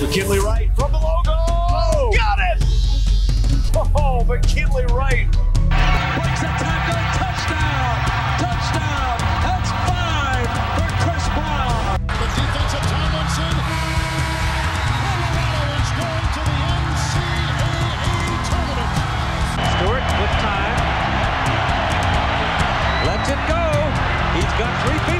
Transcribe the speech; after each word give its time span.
McKinley 0.00 0.38
Wright 0.38 0.70
from 0.76 0.92
the 0.92 0.98
logo. 0.98 1.36
Got 2.16 2.38
it! 2.40 2.64
Oh, 3.94 4.24
McKinley 4.24 4.86
Wright. 4.86 5.28
breaks 5.28 6.40
a 6.40 6.50
tackle, 6.56 7.04
touchdown, 7.20 8.00
touchdown. 8.40 9.20
That's 9.44 9.70
five 9.84 10.48
for 10.80 10.88
Chris 11.04 11.24
Brown. 11.36 12.00
The 12.16 12.28
defensive 12.32 12.84
Tomlinson. 12.88 13.54
Colorado 14.88 15.68
is 15.84 15.90
going 16.00 16.28
to 16.32 16.40
the 16.48 16.56
NCAA 16.80 18.40
tournament. 18.48 18.92
Stewart 19.68 20.06
with 20.16 20.34
time. 20.40 20.80
Lets 23.04 23.28
it 23.28 23.42
go. 23.52 23.64
He's 24.32 24.52
got 24.56 24.72
three 24.80 25.00
people 25.12 25.19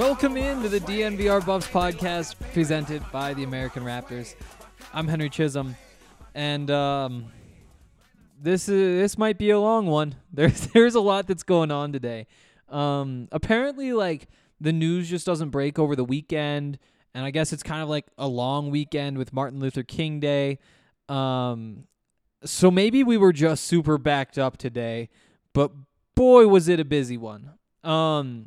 Welcome 0.00 0.38
into 0.38 0.70
the 0.70 0.80
DNVR 0.80 1.44
Buffs 1.44 1.66
podcast 1.66 2.34
presented 2.54 3.02
by 3.12 3.34
the 3.34 3.44
American 3.44 3.84
Raptors. 3.84 4.34
I'm 4.94 5.06
Henry 5.06 5.28
Chisholm, 5.28 5.76
and 6.34 6.70
um, 6.70 7.26
this 8.40 8.66
is 8.70 8.98
this 8.98 9.18
might 9.18 9.36
be 9.36 9.50
a 9.50 9.60
long 9.60 9.84
one. 9.84 10.14
There's 10.32 10.68
there's 10.68 10.94
a 10.94 11.02
lot 11.02 11.26
that's 11.26 11.42
going 11.42 11.70
on 11.70 11.92
today. 11.92 12.28
Um, 12.70 13.28
apparently, 13.30 13.92
like 13.92 14.28
the 14.58 14.72
news 14.72 15.10
just 15.10 15.26
doesn't 15.26 15.50
break 15.50 15.78
over 15.78 15.94
the 15.94 16.04
weekend, 16.04 16.78
and 17.12 17.26
I 17.26 17.30
guess 17.30 17.52
it's 17.52 17.62
kind 17.62 17.82
of 17.82 17.90
like 17.90 18.06
a 18.16 18.26
long 18.26 18.70
weekend 18.70 19.18
with 19.18 19.34
Martin 19.34 19.60
Luther 19.60 19.82
King 19.82 20.18
Day. 20.18 20.60
Um, 21.10 21.84
so 22.42 22.70
maybe 22.70 23.04
we 23.04 23.18
were 23.18 23.34
just 23.34 23.64
super 23.64 23.98
backed 23.98 24.38
up 24.38 24.56
today, 24.56 25.10
but 25.52 25.72
boy 26.14 26.46
was 26.46 26.68
it 26.68 26.80
a 26.80 26.86
busy 26.86 27.18
one. 27.18 27.50
Um, 27.84 28.46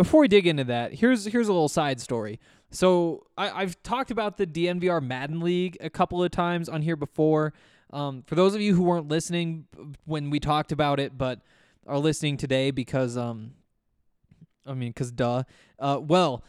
before 0.00 0.22
we 0.22 0.28
dig 0.28 0.46
into 0.46 0.64
that, 0.64 0.94
here's 0.94 1.26
here's 1.26 1.48
a 1.48 1.52
little 1.52 1.68
side 1.68 2.00
story. 2.00 2.40
So 2.70 3.26
I, 3.36 3.50
I've 3.50 3.82
talked 3.82 4.10
about 4.10 4.38
the 4.38 4.46
DNVR 4.46 5.02
Madden 5.02 5.40
League 5.40 5.76
a 5.78 5.90
couple 5.90 6.24
of 6.24 6.30
times 6.30 6.70
on 6.70 6.80
here 6.80 6.96
before. 6.96 7.52
Um, 7.92 8.22
for 8.26 8.34
those 8.34 8.54
of 8.54 8.62
you 8.62 8.74
who 8.74 8.82
weren't 8.82 9.08
listening 9.08 9.66
when 10.06 10.30
we 10.30 10.40
talked 10.40 10.72
about 10.72 11.00
it, 11.00 11.18
but 11.18 11.40
are 11.86 11.98
listening 11.98 12.38
today 12.38 12.70
because 12.70 13.18
um, 13.18 13.50
I 14.64 14.72
mean, 14.72 14.94
cause 14.94 15.10
duh. 15.10 15.42
Uh, 15.78 16.00
well, 16.00 16.44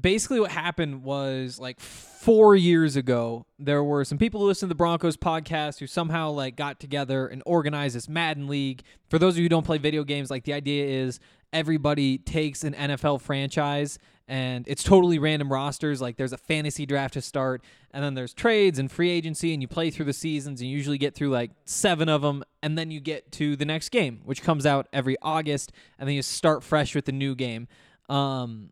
basically 0.00 0.40
what 0.40 0.50
happened 0.50 1.02
was 1.02 1.58
like 1.58 1.80
four 1.80 2.54
years 2.54 2.96
ago 2.96 3.44
there 3.58 3.82
were 3.82 4.04
some 4.04 4.16
people 4.16 4.40
who 4.40 4.46
listened 4.46 4.68
to 4.68 4.74
the 4.74 4.78
broncos 4.78 5.16
podcast 5.16 5.78
who 5.78 5.86
somehow 5.86 6.30
like 6.30 6.56
got 6.56 6.80
together 6.80 7.26
and 7.26 7.42
organized 7.44 7.96
this 7.96 8.08
madden 8.08 8.46
league. 8.46 8.82
For 9.08 9.18
those 9.18 9.34
of 9.34 9.38
you 9.38 9.44
who 9.44 9.48
don't 9.48 9.66
play 9.66 9.78
video 9.78 10.04
games 10.04 10.30
like 10.30 10.44
the 10.44 10.52
idea 10.52 10.84
is 10.84 11.20
everybody 11.52 12.18
takes 12.18 12.64
an 12.64 12.74
nfl 12.74 13.20
franchise 13.20 13.98
and 14.28 14.66
it's 14.68 14.82
totally 14.82 15.18
random 15.18 15.52
rosters. 15.52 16.00
Like 16.00 16.16
there's 16.16 16.32
a 16.32 16.38
fantasy 16.38 16.86
draft 16.86 17.14
to 17.14 17.20
start 17.20 17.62
and 17.92 18.02
then 18.02 18.14
there's 18.14 18.32
trades 18.32 18.78
and 18.78 18.90
free 18.90 19.10
agency 19.10 19.52
and 19.52 19.60
you 19.60 19.68
play 19.68 19.90
through 19.90 20.06
the 20.06 20.12
seasons 20.12 20.60
and 20.60 20.70
you 20.70 20.76
usually 20.76 20.98
get 20.98 21.14
through 21.14 21.30
like 21.30 21.50
seven 21.64 22.08
of 22.08 22.22
them 22.22 22.42
and 22.62 22.78
then 22.78 22.90
you 22.90 23.00
get 23.00 23.30
to 23.32 23.56
the 23.56 23.64
next 23.64 23.90
game 23.90 24.20
which 24.24 24.42
comes 24.42 24.64
out 24.64 24.88
every 24.92 25.16
august 25.22 25.72
and 25.98 26.08
then 26.08 26.14
you 26.14 26.22
start 26.22 26.62
fresh 26.62 26.94
with 26.94 27.04
the 27.04 27.12
new 27.12 27.34
game. 27.34 27.68
Um, 28.08 28.70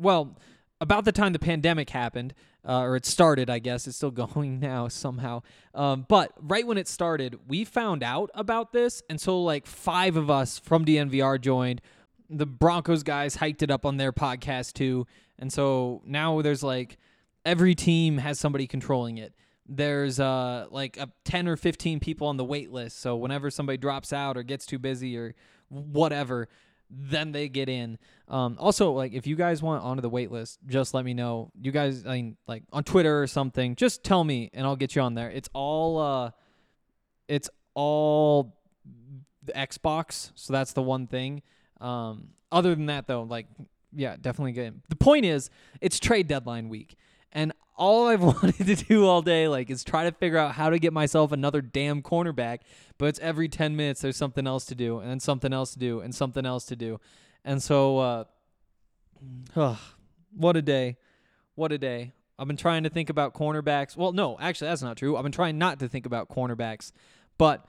well, 0.00 0.36
about 0.80 1.04
the 1.04 1.12
time 1.12 1.32
the 1.32 1.38
pandemic 1.38 1.90
happened, 1.90 2.34
uh, 2.66 2.80
or 2.80 2.96
it 2.96 3.06
started, 3.06 3.50
I 3.50 3.58
guess 3.58 3.86
it's 3.86 3.96
still 3.96 4.10
going 4.10 4.60
now 4.60 4.88
somehow. 4.88 5.42
Um, 5.74 6.06
but 6.08 6.32
right 6.40 6.66
when 6.66 6.78
it 6.78 6.88
started, 6.88 7.38
we 7.46 7.64
found 7.64 8.02
out 8.02 8.30
about 8.34 8.72
this, 8.72 9.02
and 9.08 9.20
so 9.20 9.42
like 9.42 9.66
five 9.66 10.16
of 10.16 10.30
us 10.30 10.58
from 10.58 10.84
DNVR 10.84 11.40
joined. 11.40 11.80
The 12.28 12.46
Broncos 12.46 13.02
guys 13.02 13.36
hiked 13.36 13.62
it 13.62 13.70
up 13.70 13.84
on 13.84 13.96
their 13.96 14.12
podcast 14.12 14.74
too, 14.74 15.06
and 15.38 15.52
so 15.52 16.00
now 16.04 16.40
there's 16.42 16.62
like 16.62 16.96
every 17.44 17.74
team 17.74 18.18
has 18.18 18.38
somebody 18.38 18.66
controlling 18.66 19.18
it. 19.18 19.34
There's 19.66 20.20
uh 20.20 20.66
like 20.70 20.96
a 20.96 21.08
10 21.24 21.48
or 21.48 21.56
15 21.56 22.00
people 22.00 22.26
on 22.28 22.36
the 22.36 22.44
wait 22.44 22.70
list. 22.70 23.00
So 23.00 23.16
whenever 23.16 23.50
somebody 23.50 23.78
drops 23.78 24.12
out 24.12 24.36
or 24.36 24.42
gets 24.42 24.66
too 24.66 24.78
busy 24.78 25.16
or 25.16 25.34
whatever, 25.68 26.48
then 26.90 27.32
they 27.32 27.48
get 27.48 27.68
in. 27.68 27.98
Um, 28.28 28.56
also, 28.58 28.92
like 28.92 29.12
if 29.12 29.26
you 29.26 29.36
guys 29.36 29.62
want 29.62 29.82
onto 29.82 30.02
the 30.02 30.08
wait 30.08 30.30
list, 30.30 30.58
just 30.66 30.92
let 30.94 31.04
me 31.04 31.14
know. 31.14 31.50
You 31.60 31.72
guys, 31.72 32.04
I 32.06 32.16
mean, 32.16 32.36
like 32.46 32.64
on 32.72 32.84
Twitter 32.84 33.22
or 33.22 33.26
something, 33.26 33.76
just 33.76 34.02
tell 34.04 34.24
me 34.24 34.50
and 34.52 34.66
I'll 34.66 34.76
get 34.76 34.96
you 34.96 35.02
on 35.02 35.14
there. 35.14 35.30
It's 35.30 35.48
all, 35.52 35.98
uh, 35.98 36.30
it's 37.28 37.48
all 37.74 38.56
the 39.44 39.52
Xbox, 39.52 40.32
so 40.34 40.52
that's 40.52 40.72
the 40.72 40.82
one 40.82 41.06
thing. 41.06 41.42
Um, 41.80 42.30
other 42.52 42.74
than 42.74 42.86
that, 42.86 43.06
though, 43.06 43.22
like 43.22 43.46
yeah, 43.92 44.16
definitely 44.20 44.52
good. 44.52 44.82
The 44.88 44.96
point 44.96 45.24
is, 45.24 45.50
it's 45.80 45.98
trade 45.98 46.28
deadline 46.28 46.68
week, 46.68 46.96
and 47.32 47.52
all 47.80 48.08
I've 48.08 48.22
wanted 48.22 48.66
to 48.66 48.76
do 48.76 49.06
all 49.06 49.22
day, 49.22 49.48
like, 49.48 49.70
is 49.70 49.82
try 49.82 50.04
to 50.04 50.12
figure 50.12 50.38
out 50.38 50.54
how 50.54 50.70
to 50.70 50.78
get 50.78 50.92
myself 50.92 51.32
another 51.32 51.60
damn 51.60 52.02
cornerback. 52.02 52.60
But 52.98 53.06
it's 53.06 53.18
every 53.18 53.48
ten 53.48 53.74
minutes 53.74 54.02
there's 54.02 54.16
something 54.16 54.46
else 54.46 54.66
to 54.66 54.76
do, 54.76 55.00
and 55.00 55.10
then 55.10 55.18
something 55.18 55.52
else 55.52 55.72
to 55.72 55.80
do, 55.80 56.00
and 56.00 56.14
something 56.14 56.46
else 56.46 56.66
to 56.66 56.76
do, 56.76 57.00
and 57.44 57.60
so, 57.62 58.26
uh, 59.54 59.54
what 60.36 60.56
a 60.56 60.62
day, 60.62 60.98
what 61.56 61.72
a 61.72 61.78
day. 61.78 62.12
I've 62.38 62.46
been 62.46 62.56
trying 62.56 62.84
to 62.84 62.90
think 62.90 63.10
about 63.10 63.34
cornerbacks. 63.34 63.96
Well, 63.96 64.12
no, 64.12 64.38
actually, 64.40 64.68
that's 64.68 64.82
not 64.82 64.96
true. 64.96 65.16
I've 65.16 65.22
been 65.22 65.32
trying 65.32 65.58
not 65.58 65.80
to 65.80 65.88
think 65.88 66.06
about 66.06 66.28
cornerbacks, 66.28 66.92
but 67.36 67.66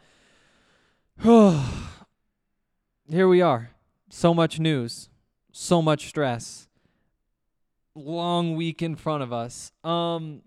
here 1.24 3.28
we 3.28 3.42
are. 3.42 3.72
So 4.10 4.34
much 4.34 4.60
news, 4.60 5.10
so 5.52 5.82
much 5.82 6.08
stress. 6.08 6.68
Long 7.96 8.56
week 8.56 8.82
in 8.82 8.96
front 8.96 9.24
of 9.24 9.34
us. 9.34 9.72
Um 9.84 10.42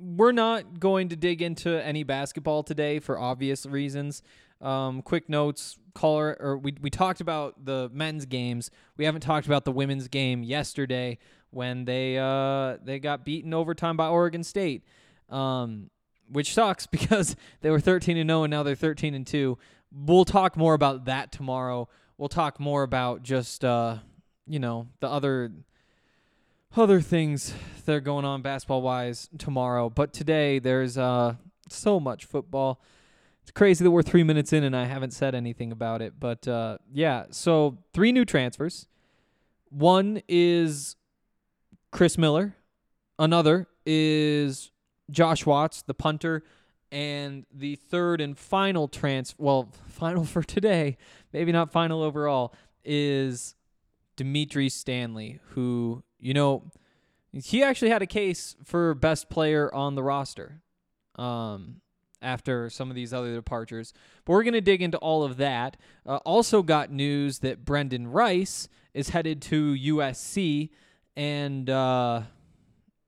we're 0.00 0.32
not 0.32 0.80
going 0.80 1.10
to 1.10 1.16
dig 1.16 1.42
into 1.42 1.70
any 1.84 2.02
basketball 2.04 2.62
today 2.62 2.98
for 3.00 3.18
obvious 3.18 3.66
reasons. 3.66 4.22
Um, 4.62 5.02
quick 5.02 5.28
notes, 5.28 5.78
caller, 5.94 6.36
or 6.40 6.58
we 6.58 6.74
we 6.80 6.90
talked 6.90 7.20
about 7.20 7.64
the 7.64 7.90
men's 7.92 8.26
games. 8.26 8.70
We 8.96 9.04
haven't 9.04 9.20
talked 9.20 9.46
about 9.46 9.64
the 9.64 9.72
women's 9.72 10.08
game 10.08 10.42
yesterday 10.42 11.18
when 11.50 11.84
they 11.84 12.18
uh 12.18 12.78
they 12.82 12.98
got 12.98 13.24
beaten 13.24 13.54
overtime 13.54 13.96
by 13.96 14.08
Oregon 14.08 14.42
State. 14.42 14.84
Um, 15.28 15.90
which 16.28 16.54
sucks 16.54 16.86
because 16.90 17.36
they 17.60 17.70
were 17.70 17.80
13 17.80 18.16
and 18.16 18.28
0 18.28 18.44
and 18.44 18.50
now 18.50 18.62
they're 18.62 18.74
13 18.74 19.14
and 19.14 19.26
2. 19.26 19.58
We'll 19.92 20.24
talk 20.24 20.56
more 20.56 20.74
about 20.74 21.06
that 21.06 21.32
tomorrow. 21.32 21.88
We'll 22.18 22.28
talk 22.28 22.60
more 22.60 22.82
about 22.82 23.22
just 23.22 23.64
uh, 23.64 23.98
you 24.46 24.58
know, 24.58 24.88
the 25.00 25.08
other 25.08 25.52
other 26.76 27.00
things 27.00 27.54
that 27.84 27.92
are 27.94 28.00
going 28.00 28.24
on 28.24 28.42
basketball 28.42 28.82
wise 28.82 29.28
tomorrow. 29.38 29.90
But 29.90 30.12
today 30.12 30.58
there's 30.58 30.96
uh 30.96 31.34
so 31.68 32.00
much 32.00 32.24
football. 32.24 32.80
It's 33.42 33.50
crazy 33.50 33.84
that 33.84 33.90
we're 33.90 34.02
three 34.02 34.22
minutes 34.22 34.52
in 34.52 34.64
and 34.64 34.76
I 34.76 34.84
haven't 34.84 35.12
said 35.12 35.34
anything 35.34 35.72
about 35.72 36.02
it. 36.02 36.14
But 36.18 36.46
uh, 36.46 36.78
yeah, 36.92 37.26
so 37.30 37.78
three 37.92 38.12
new 38.12 38.24
transfers. 38.24 38.86
One 39.70 40.22
is 40.28 40.96
Chris 41.90 42.18
Miller. 42.18 42.54
Another 43.18 43.68
is 43.86 44.70
Josh 45.10 45.46
Watts, 45.46 45.82
the 45.82 45.94
punter. 45.94 46.44
And 46.92 47.46
the 47.52 47.76
third 47.76 48.20
and 48.20 48.36
final 48.36 48.88
trans 48.88 49.34
well, 49.38 49.72
final 49.86 50.24
for 50.24 50.42
today, 50.42 50.96
maybe 51.32 51.52
not 51.52 51.70
final 51.72 52.02
overall, 52.02 52.52
is 52.84 53.54
Dimitri 54.20 54.68
Stanley, 54.68 55.40
who, 55.52 56.02
you 56.18 56.34
know, 56.34 56.70
he 57.32 57.62
actually 57.62 57.88
had 57.88 58.02
a 58.02 58.06
case 58.06 58.54
for 58.62 58.94
best 58.94 59.30
player 59.30 59.74
on 59.74 59.94
the 59.94 60.02
roster 60.02 60.60
um, 61.16 61.80
after 62.20 62.68
some 62.68 62.90
of 62.90 62.94
these 62.94 63.14
other 63.14 63.34
departures. 63.34 63.94
But 64.26 64.34
we're 64.34 64.42
going 64.42 64.52
to 64.52 64.60
dig 64.60 64.82
into 64.82 64.98
all 64.98 65.22
of 65.22 65.38
that. 65.38 65.78
Uh, 66.04 66.16
also, 66.16 66.62
got 66.62 66.92
news 66.92 67.38
that 67.38 67.64
Brenden 67.64 68.12
Rice 68.12 68.68
is 68.92 69.08
headed 69.08 69.40
to 69.40 69.72
USC, 69.72 70.68
and 71.16 71.70
uh, 71.70 72.20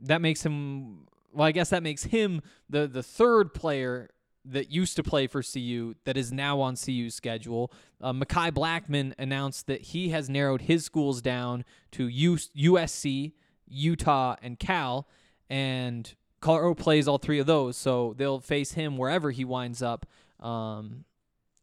that 0.00 0.22
makes 0.22 0.46
him. 0.46 1.08
Well, 1.30 1.46
I 1.46 1.52
guess 1.52 1.68
that 1.68 1.82
makes 1.82 2.04
him 2.04 2.40
the 2.70 2.86
the 2.86 3.02
third 3.02 3.52
player 3.52 4.08
that 4.44 4.70
used 4.70 4.96
to 4.96 5.02
play 5.02 5.26
for 5.26 5.42
CU 5.42 5.94
that 6.04 6.16
is 6.16 6.32
now 6.32 6.60
on 6.60 6.76
CU's 6.76 7.14
schedule. 7.14 7.72
Uh, 8.00 8.12
Mekhi 8.12 8.50
Blackmon 8.50 9.14
announced 9.18 9.66
that 9.66 9.82
he 9.82 10.08
has 10.08 10.28
narrowed 10.28 10.62
his 10.62 10.84
schools 10.84 11.22
down 11.22 11.64
to 11.92 12.08
U- 12.08 12.36
USC, 12.36 13.32
Utah, 13.68 14.36
and 14.42 14.58
Cal, 14.58 15.06
and 15.48 16.14
Colorado 16.40 16.74
plays 16.74 17.06
all 17.06 17.18
three 17.18 17.38
of 17.38 17.46
those, 17.46 17.76
so 17.76 18.14
they'll 18.16 18.40
face 18.40 18.72
him 18.72 18.96
wherever 18.96 19.30
he 19.30 19.44
winds 19.44 19.82
up 19.82 20.06
um, 20.40 21.04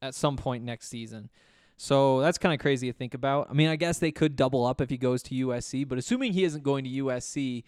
at 0.01 0.15
some 0.15 0.37
point 0.37 0.63
next 0.63 0.87
season. 0.87 1.29
So 1.75 2.19
that's 2.21 2.37
kind 2.37 2.53
of 2.53 2.59
crazy 2.59 2.91
to 2.91 2.97
think 2.97 3.13
about. 3.13 3.47
I 3.49 3.53
mean, 3.53 3.69
I 3.69 3.75
guess 3.75 3.99
they 3.99 4.11
could 4.11 4.35
double 4.35 4.65
up 4.65 4.81
if 4.81 4.89
he 4.89 4.97
goes 4.97 5.21
to 5.23 5.35
USC, 5.35 5.87
but 5.87 5.97
assuming 5.97 6.33
he 6.33 6.43
isn't 6.43 6.63
going 6.63 6.83
to 6.85 6.89
USC, 6.89 7.63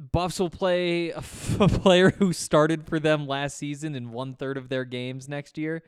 Buffs 0.00 0.40
will 0.40 0.50
play 0.50 1.10
a, 1.10 1.16
f- 1.18 1.60
a 1.60 1.68
player 1.68 2.10
who 2.10 2.32
started 2.32 2.86
for 2.86 2.98
them 2.98 3.26
last 3.26 3.56
season 3.56 3.94
in 3.94 4.10
one 4.10 4.34
third 4.34 4.56
of 4.56 4.68
their 4.68 4.84
games 4.84 5.28
next 5.28 5.58
year. 5.58 5.82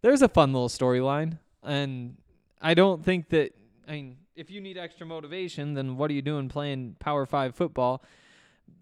There's 0.00 0.22
a 0.22 0.28
fun 0.28 0.52
little 0.52 0.68
storyline, 0.68 1.38
and 1.62 2.16
I 2.60 2.74
don't 2.74 3.04
think 3.04 3.28
that. 3.30 3.54
I 3.86 3.92
mean, 3.92 4.16
if 4.36 4.50
you 4.50 4.60
need 4.60 4.78
extra 4.78 5.06
motivation, 5.06 5.74
then 5.74 5.96
what 5.96 6.10
are 6.10 6.14
you 6.14 6.22
doing 6.22 6.48
playing 6.48 6.96
Power 6.98 7.26
Five 7.26 7.54
football? 7.54 8.02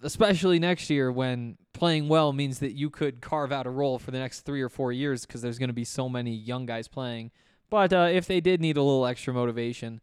Especially 0.02 0.58
next 0.58 0.88
year 0.88 1.10
when 1.10 1.58
playing 1.72 2.08
well 2.08 2.32
means 2.32 2.58
that 2.60 2.72
you 2.72 2.90
could 2.90 3.20
carve 3.20 3.52
out 3.52 3.66
a 3.66 3.70
role 3.70 3.98
for 3.98 4.10
the 4.10 4.18
next 4.18 4.40
three 4.40 4.62
or 4.62 4.68
four 4.68 4.92
years 4.92 5.26
because 5.26 5.42
there's 5.42 5.58
going 5.58 5.68
to 5.68 5.74
be 5.74 5.84
so 5.84 6.08
many 6.08 6.34
young 6.34 6.64
guys 6.64 6.88
playing. 6.88 7.30
But 7.68 7.92
uh, 7.92 8.08
if 8.10 8.26
they 8.26 8.40
did 8.40 8.60
need 8.60 8.76
a 8.76 8.82
little 8.82 9.06
extra 9.06 9.34
motivation, 9.34 10.00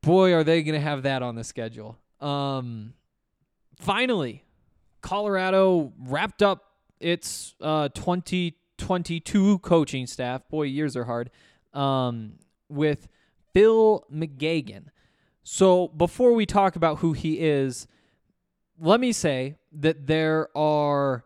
boy, 0.00 0.32
are 0.32 0.44
they 0.44 0.62
going 0.62 0.74
to 0.74 0.80
have 0.80 1.02
that 1.02 1.22
on 1.22 1.34
the 1.34 1.44
schedule. 1.44 1.98
Um, 2.20 2.94
finally, 3.80 4.44
Colorado 5.00 5.92
wrapped 5.98 6.42
up 6.42 6.64
its 7.00 7.54
uh, 7.60 7.88
2022 7.88 9.58
coaching 9.60 10.06
staff. 10.06 10.48
Boy, 10.48 10.64
years 10.64 10.96
are 10.96 11.04
hard. 11.04 11.30
Um, 11.72 12.34
with 12.68 13.08
Phil 13.52 14.04
McGeoghan. 14.12 14.86
So 15.42 15.88
before 15.88 16.32
we 16.32 16.46
talk 16.46 16.76
about 16.76 16.98
who 16.98 17.12
he 17.12 17.40
is, 17.40 17.86
let 18.78 19.00
me 19.00 19.12
say 19.12 19.56
that 19.72 20.06
there 20.06 20.48
are 20.56 21.24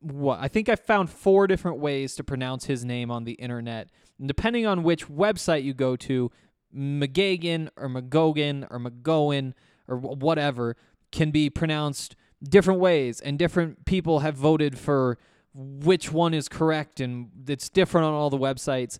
what 0.00 0.38
I 0.38 0.48
think 0.48 0.68
I 0.68 0.76
found 0.76 1.08
four 1.08 1.46
different 1.46 1.78
ways 1.78 2.14
to 2.16 2.24
pronounce 2.24 2.66
his 2.66 2.84
name 2.84 3.10
on 3.10 3.24
the 3.24 3.32
internet. 3.32 3.88
And 4.18 4.28
depending 4.28 4.66
on 4.66 4.82
which 4.82 5.08
website 5.08 5.64
you 5.64 5.72
go 5.72 5.96
to, 5.96 6.30
McGagan 6.76 7.68
or 7.76 7.88
McGogan 7.88 8.66
or 8.70 8.78
McGowan 8.78 9.54
or 9.88 9.96
whatever 9.96 10.76
can 11.14 11.30
be 11.30 11.48
pronounced 11.48 12.16
different 12.42 12.80
ways, 12.80 13.20
and 13.20 13.38
different 13.38 13.86
people 13.86 14.18
have 14.18 14.34
voted 14.34 14.76
for 14.76 15.16
which 15.54 16.12
one 16.12 16.34
is 16.34 16.48
correct, 16.48 17.00
and 17.00 17.30
it's 17.46 17.68
different 17.68 18.04
on 18.04 18.12
all 18.12 18.28
the 18.28 18.36
websites. 18.36 18.98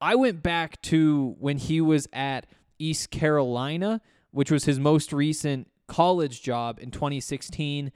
I 0.00 0.14
went 0.14 0.42
back 0.42 0.80
to 0.82 1.36
when 1.38 1.58
he 1.58 1.80
was 1.80 2.08
at 2.12 2.46
East 2.78 3.10
Carolina, 3.10 4.00
which 4.30 4.50
was 4.50 4.64
his 4.64 4.80
most 4.80 5.12
recent 5.12 5.68
college 5.86 6.42
job 6.42 6.78
in 6.80 6.90
2016, 6.90 7.92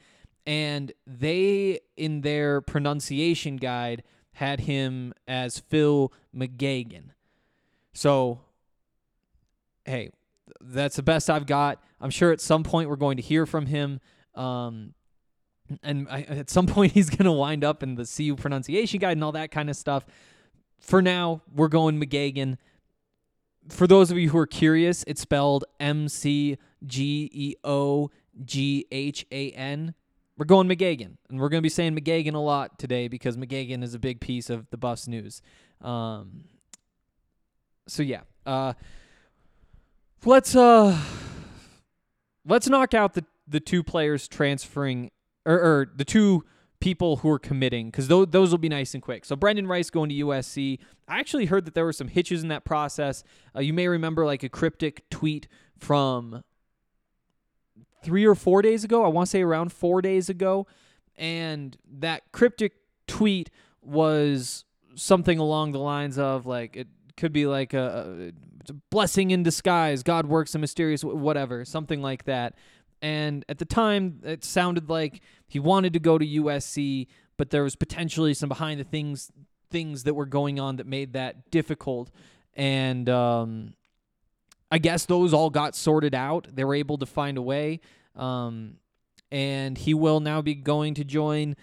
and 0.47 0.93
they 1.07 1.81
in 1.97 2.21
their 2.21 2.61
pronunciation 2.61 3.57
guide 3.57 4.05
had 4.35 4.61
him 4.61 5.15
as 5.27 5.59
Phil 5.59 6.13
McGagan. 6.37 7.05
So, 7.95 8.41
hey, 9.87 10.11
that's 10.61 10.97
the 10.97 11.03
best 11.03 11.31
I've 11.31 11.47
got. 11.47 11.83
I'm 12.01 12.11
sure 12.11 12.33
at 12.33 12.41
some 12.41 12.63
point 12.63 12.89
we're 12.89 12.97
going 12.97 13.17
to 13.17 13.23
hear 13.23 13.47
from 13.47 13.67
him. 13.67 14.01
Um, 14.35 14.95
and 15.83 16.07
I, 16.11 16.23
at 16.23 16.51
some 16.51 16.67
point 16.67 16.93
he's 16.93 17.11
going 17.11 17.25
to 17.25 17.33
wind 17.33 17.65
up 17.65 17.83
in 17.83 17.95
the 17.95 18.05
CU 18.05 18.37
pronunciation 18.37 19.01
guide 19.01 19.13
and 19.13 19.25
all 19.25 19.33
that 19.33 19.51
kind 19.51 19.71
of 19.71 19.77
stuff. 19.77 20.05
For 20.79 21.01
now, 21.01 21.43
we're 21.55 21.69
going 21.69 22.01
McGagan. 22.01 22.59
For 23.69 23.87
those 23.87 24.11
of 24.11 24.19
you 24.19 24.31
who 24.31 24.39
are 24.39 24.47
curious, 24.47 25.05
it's 25.07 25.23
spelled 25.23 25.65
M 25.81 26.09
C 26.09 26.59
G 26.85 27.31
E 27.33 27.55
O 27.65 28.11
G 28.45 28.87
H 28.93 29.27
A 29.33 29.51
N. 29.53 29.95
We're 30.39 30.45
going 30.45 30.69
McGagan, 30.69 31.17
and 31.31 31.41
we're 31.41 31.49
going 31.49 31.61
to 31.61 31.63
be 31.63 31.71
saying 31.71 31.97
McGagan 31.97 32.35
a 32.35 32.39
lot 32.39 32.79
today 32.79 33.09
because 33.09 33.39
McGagan 33.39 33.83
is 33.83 33.95
a 33.95 33.99
big 33.99 34.21
piece 34.21 34.51
of 34.51 34.69
the 34.69 34.77
Buffs 34.77 35.09
news. 35.09 35.41
Um, 35.81 36.45
so 37.89 38.03
yeah, 38.03 38.21
uh, 38.45 38.75
let's 40.27 40.55
uh, 40.55 40.99
let's 42.45 42.69
knock 42.69 42.95
out 42.95 43.15
the 43.15 43.25
the 43.49 43.61
two 43.61 43.83
players 43.83 44.29
transferring 44.29 45.11
or, 45.45 45.55
or 45.55 45.93
the 45.95 46.05
two 46.05 46.45
people 46.81 47.19
who 47.19 47.31
are 47.31 47.39
committing 47.39 47.91
because 47.91 48.09
those, 48.09 48.27
those 48.31 48.51
will 48.51 48.59
be 48.59 48.69
nice 48.69 48.93
and 48.93 49.03
quick. 49.03 49.25
So 49.25 49.37
Brenden 49.37 49.69
Rice 49.69 49.89
going 49.89 50.11
to 50.11 50.15
USC. 50.17 50.79
I 51.09 51.21
actually 51.21 51.47
heard 51.47 51.65
that 51.65 51.75
there 51.75 51.85
were 51.85 51.93
some 51.93 52.09
hitches 52.09 52.43
in 52.43 52.49
that 52.49 52.65
process. 52.65 53.25
Uh, 53.55 53.61
you 53.61 53.73
may 53.73 53.89
remember 53.89 54.27
like 54.27 54.43
a 54.43 54.49
cryptic 54.49 55.09
tweet 55.09 55.49
from 55.79 56.43
three 58.03 58.27
or 58.27 58.35
four 58.35 58.63
days 58.63 58.85
ago. 58.85 59.05
I 59.05 59.09
want 59.09 59.27
to 59.27 59.31
say 59.31 59.43
around 59.43 59.73
four 59.73 60.03
days 60.03 60.29
ago. 60.29 60.67
And 61.17 61.77
that 61.99 62.31
cryptic 62.33 62.73
tweet 63.07 63.51
was 63.81 64.65
something 64.97 65.39
along 65.39 65.73
the 65.73 65.79
lines 65.79 66.19
of 66.19 66.45
like, 66.45 66.77
it 66.77 66.89
could 67.17 67.33
be 67.33 67.47
like 67.47 67.75
a, 67.75 68.33
a, 68.69 68.73
blessing 68.91 69.31
in 69.31 69.43
disguise. 69.43 70.03
God 70.03 70.27
works 70.27 70.55
a 70.55 70.59
mysterious, 70.59 71.03
whatever, 71.05 71.65
something 71.65 72.03
like 72.03 72.25
that. 72.25 72.55
And 73.03 73.45
at 73.49 73.59
the 73.59 73.65
time, 73.65 74.21
it 74.25 74.45
sounded 74.45 74.89
like 74.89 75.21
he 75.47 75.59
wanted 75.59 75.93
to 75.93 75.99
go 75.99 76.19
to 76.19 76.27
USC, 76.27 77.07
but 77.37 77.51
there 77.51 77.63
was 77.63 77.77
potentially 77.77 78.35
some 78.35 78.49
behind 78.49 78.81
the 78.81 78.85
things 78.85 79.31
things 79.71 80.05
that 80.05 80.15
were 80.15 80.27
going 80.27 80.61
on 80.61 80.77
that 80.77 80.87
made 80.87 81.13
that 81.15 81.51
difficult. 81.51 82.11
And 82.55 83.09
um, 83.09 83.75
I 84.71 84.79
guess 84.79 85.07
those 85.07 85.35
all 85.35 85.51
got 85.51 85.75
sorted 85.75 86.15
out. 86.15 86.47
They 86.53 86.65
were 86.65 86.75
able 86.75 86.99
to 86.99 87.07
find 87.07 87.37
a 87.37 87.43
way. 87.43 87.81
Um, 88.15 88.77
and 89.31 89.77
he 89.77 89.93
will 89.93 90.21
now 90.21 90.41
be 90.41 90.55
going 90.55 90.95
to 90.95 91.05
join 91.05 91.57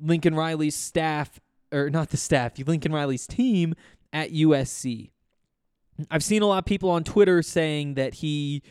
Lincoln 0.00 0.34
Riley's 0.34 0.76
staff, 0.76 1.40
or 1.72 1.90
not 1.90 2.10
the 2.10 2.16
staff, 2.16 2.52
Lincoln 2.58 2.92
Riley's 2.92 3.26
team 3.26 3.74
at 4.16 4.32
USC. 4.32 5.10
I've 6.10 6.24
seen 6.24 6.40
a 6.40 6.46
lot 6.46 6.58
of 6.58 6.64
people 6.64 6.88
on 6.88 7.04
Twitter 7.04 7.42
saying 7.42 7.94
that 7.94 8.14
he 8.14 8.62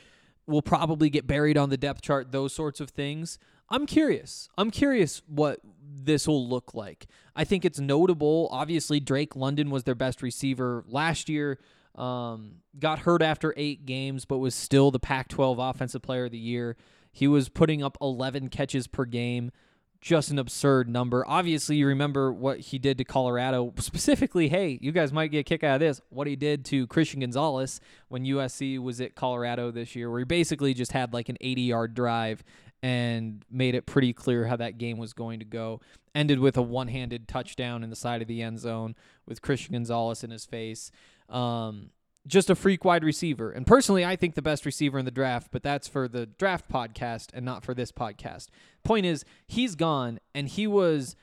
will 0.48 0.64
probably 0.64 1.08
get 1.12 1.28
buried 1.28 1.56
on 1.56 1.70
the 1.70 1.78
depth 1.78 2.02
chart, 2.02 2.32
those 2.32 2.52
sorts 2.52 2.80
of 2.80 2.90
things. 2.90 3.38
I'm 3.70 3.86
curious. 3.86 4.50
I'm 4.58 4.72
curious 4.72 5.22
what 5.28 5.60
this 5.84 6.28
will 6.28 6.50
look 6.50 6.74
like. 6.74 7.06
I 7.36 7.44
think 7.44 7.64
it's 7.64 7.80
notable. 7.80 8.50
Obviously, 8.52 9.00
Drake 9.00 9.36
London 9.36 9.70
was 9.70 9.84
their 9.84 9.96
best 9.96 10.24
receiver 10.24 10.84
last 10.88 11.30
year. 11.30 11.60
Um, 11.94 12.56
got 12.80 13.00
hurt 13.00 13.22
after 13.22 13.54
eight 13.56 13.86
games, 13.86 14.26
but 14.26 14.40
was 14.40 14.56
still 14.56 14.90
the 14.90 15.00
Pac 15.00 15.28
12 15.28 15.60
Offensive 15.60 16.02
Player 16.02 16.26
of 16.26 16.32
the 16.32 16.40
Year. 16.40 16.76
He 17.12 17.28
was 17.28 17.50
putting 17.50 17.84
up 17.84 17.98
11 18.02 18.50
catches 18.50 18.88
per 18.88 19.06
game. 19.06 19.52
Just 20.06 20.30
an 20.30 20.38
absurd 20.38 20.88
number. 20.88 21.28
Obviously, 21.28 21.78
you 21.78 21.88
remember 21.88 22.32
what 22.32 22.60
he 22.60 22.78
did 22.78 23.00
to 23.00 23.04
Colorado. 23.04 23.74
Specifically, 23.80 24.50
hey, 24.50 24.78
you 24.80 24.92
guys 24.92 25.12
might 25.12 25.32
get 25.32 25.40
a 25.40 25.44
kick 25.44 25.64
out 25.64 25.74
of 25.74 25.80
this. 25.80 26.00
What 26.10 26.28
he 26.28 26.36
did 26.36 26.64
to 26.66 26.86
Christian 26.86 27.22
Gonzalez 27.22 27.82
when 28.08 28.24
USC 28.24 28.78
was 28.78 29.02
at 29.02 29.16
Colorado 29.16 29.72
this 29.72 29.96
year, 29.96 30.12
where 30.12 30.20
he 30.20 30.26
basically 30.26 30.76
just 30.76 30.92
had 30.92 31.12
like 31.12 31.28
an 31.28 31.38
80 31.42 31.62
yard 31.64 31.96
drive 31.96 32.44
and 32.84 33.44
made 33.50 33.74
it 33.74 33.88
pretty 33.88 34.14
clear 34.14 34.46
how 34.46 34.56
that 34.58 34.78
game 34.78 35.00
was 35.00 35.14
going 35.14 35.40
to 35.40 35.46
go. 35.46 35.82
Ended 36.14 36.38
with 36.38 36.56
a 36.56 36.62
one 36.62 36.90
handed 36.90 37.28
touchdown 37.28 37.84
in 37.84 37.90
the 37.90 37.96
side 37.96 38.22
of 38.22 38.28
the 38.28 38.44
end 38.44 38.60
zone 38.60 38.96
with 39.26 39.42
Christian 39.42 39.74
Gonzalez 39.74 40.24
in 40.24 40.30
his 40.30 40.46
face. 40.46 40.92
Um, 41.30 41.90
just 42.28 42.50
a 42.50 42.56
freak 42.56 42.84
wide 42.84 43.04
receiver. 43.04 43.52
And 43.52 43.68
personally, 43.68 44.04
I 44.04 44.16
think 44.16 44.36
the 44.36 44.42
best 44.42 44.66
receiver 44.66 44.98
in 44.98 45.06
the 45.06 45.12
draft, 45.12 45.50
but 45.52 45.64
that's 45.64 45.88
for 45.88 46.08
the 46.08 46.26
draft 46.26 46.70
podcast 46.70 47.30
and 47.34 47.46
not 47.46 47.64
for 47.64 47.74
this 47.74 47.92
podcast. 47.92 48.48
Point 48.84 49.06
is, 49.06 49.26
he's 49.48 49.76
gone 49.76 50.20
and 50.34 50.48
he 50.48 50.68
was 50.68 51.16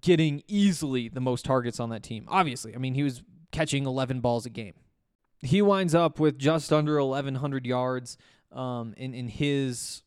getting 0.00 0.42
easily 0.46 1.08
the 1.08 1.20
most 1.20 1.44
targets 1.44 1.80
on 1.80 1.90
that 1.90 2.02
team. 2.02 2.26
Obviously, 2.28 2.74
I 2.74 2.78
mean, 2.78 2.94
he 2.94 3.02
was 3.02 3.22
catching 3.50 3.86
11 3.86 4.20
balls 4.20 4.46
a 4.46 4.50
game. 4.50 4.74
He 5.40 5.60
winds 5.62 5.94
up 5.94 6.20
with 6.20 6.38
just 6.38 6.72
under 6.72 7.02
1,100 7.02 7.66
yards 7.66 8.16
um, 8.52 8.94
in, 8.96 9.14
in 9.14 9.28
his 9.28 10.02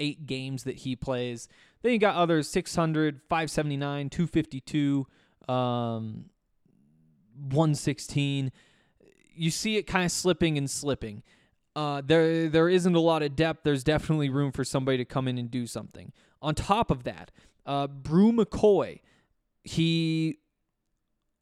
eight 0.00 0.26
games 0.26 0.64
that 0.64 0.76
he 0.78 0.96
plays. 0.96 1.48
Then 1.82 1.92
you 1.92 1.98
got 1.98 2.14
others 2.14 2.48
600, 2.48 3.20
579, 3.28 4.10
252. 4.10 5.06
Um, 5.48 6.26
116. 7.34 8.52
You 9.42 9.50
see 9.50 9.76
it 9.76 9.88
kind 9.88 10.04
of 10.04 10.12
slipping 10.12 10.56
and 10.56 10.70
slipping. 10.70 11.24
Uh, 11.74 12.00
there 12.04 12.48
there 12.48 12.68
isn't 12.68 12.94
a 12.94 13.00
lot 13.00 13.24
of 13.24 13.34
depth. 13.34 13.64
There's 13.64 13.82
definitely 13.82 14.30
room 14.30 14.52
for 14.52 14.62
somebody 14.62 14.98
to 14.98 15.04
come 15.04 15.26
in 15.26 15.36
and 15.36 15.50
do 15.50 15.66
something. 15.66 16.12
On 16.40 16.54
top 16.54 16.92
of 16.92 17.02
that, 17.02 17.32
uh, 17.66 17.88
Bru 17.88 18.30
McCoy, 18.30 19.00
he 19.64 20.38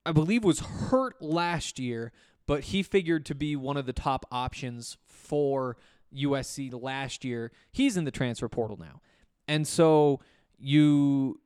I 0.06 0.12
believe 0.12 0.44
was 0.44 0.60
hurt 0.60 1.20
last 1.20 1.78
year, 1.78 2.10
but 2.46 2.64
he 2.64 2.82
figured 2.82 3.26
to 3.26 3.34
be 3.34 3.54
one 3.54 3.76
of 3.76 3.84
the 3.84 3.92
top 3.92 4.24
options 4.32 4.96
for 5.04 5.76
USC 6.16 6.72
last 6.82 7.22
year. 7.22 7.52
He's 7.70 7.98
in 7.98 8.04
the 8.04 8.10
transfer 8.10 8.48
portal 8.48 8.78
now. 8.78 9.02
And 9.46 9.68
so 9.68 10.20
you 10.58 11.38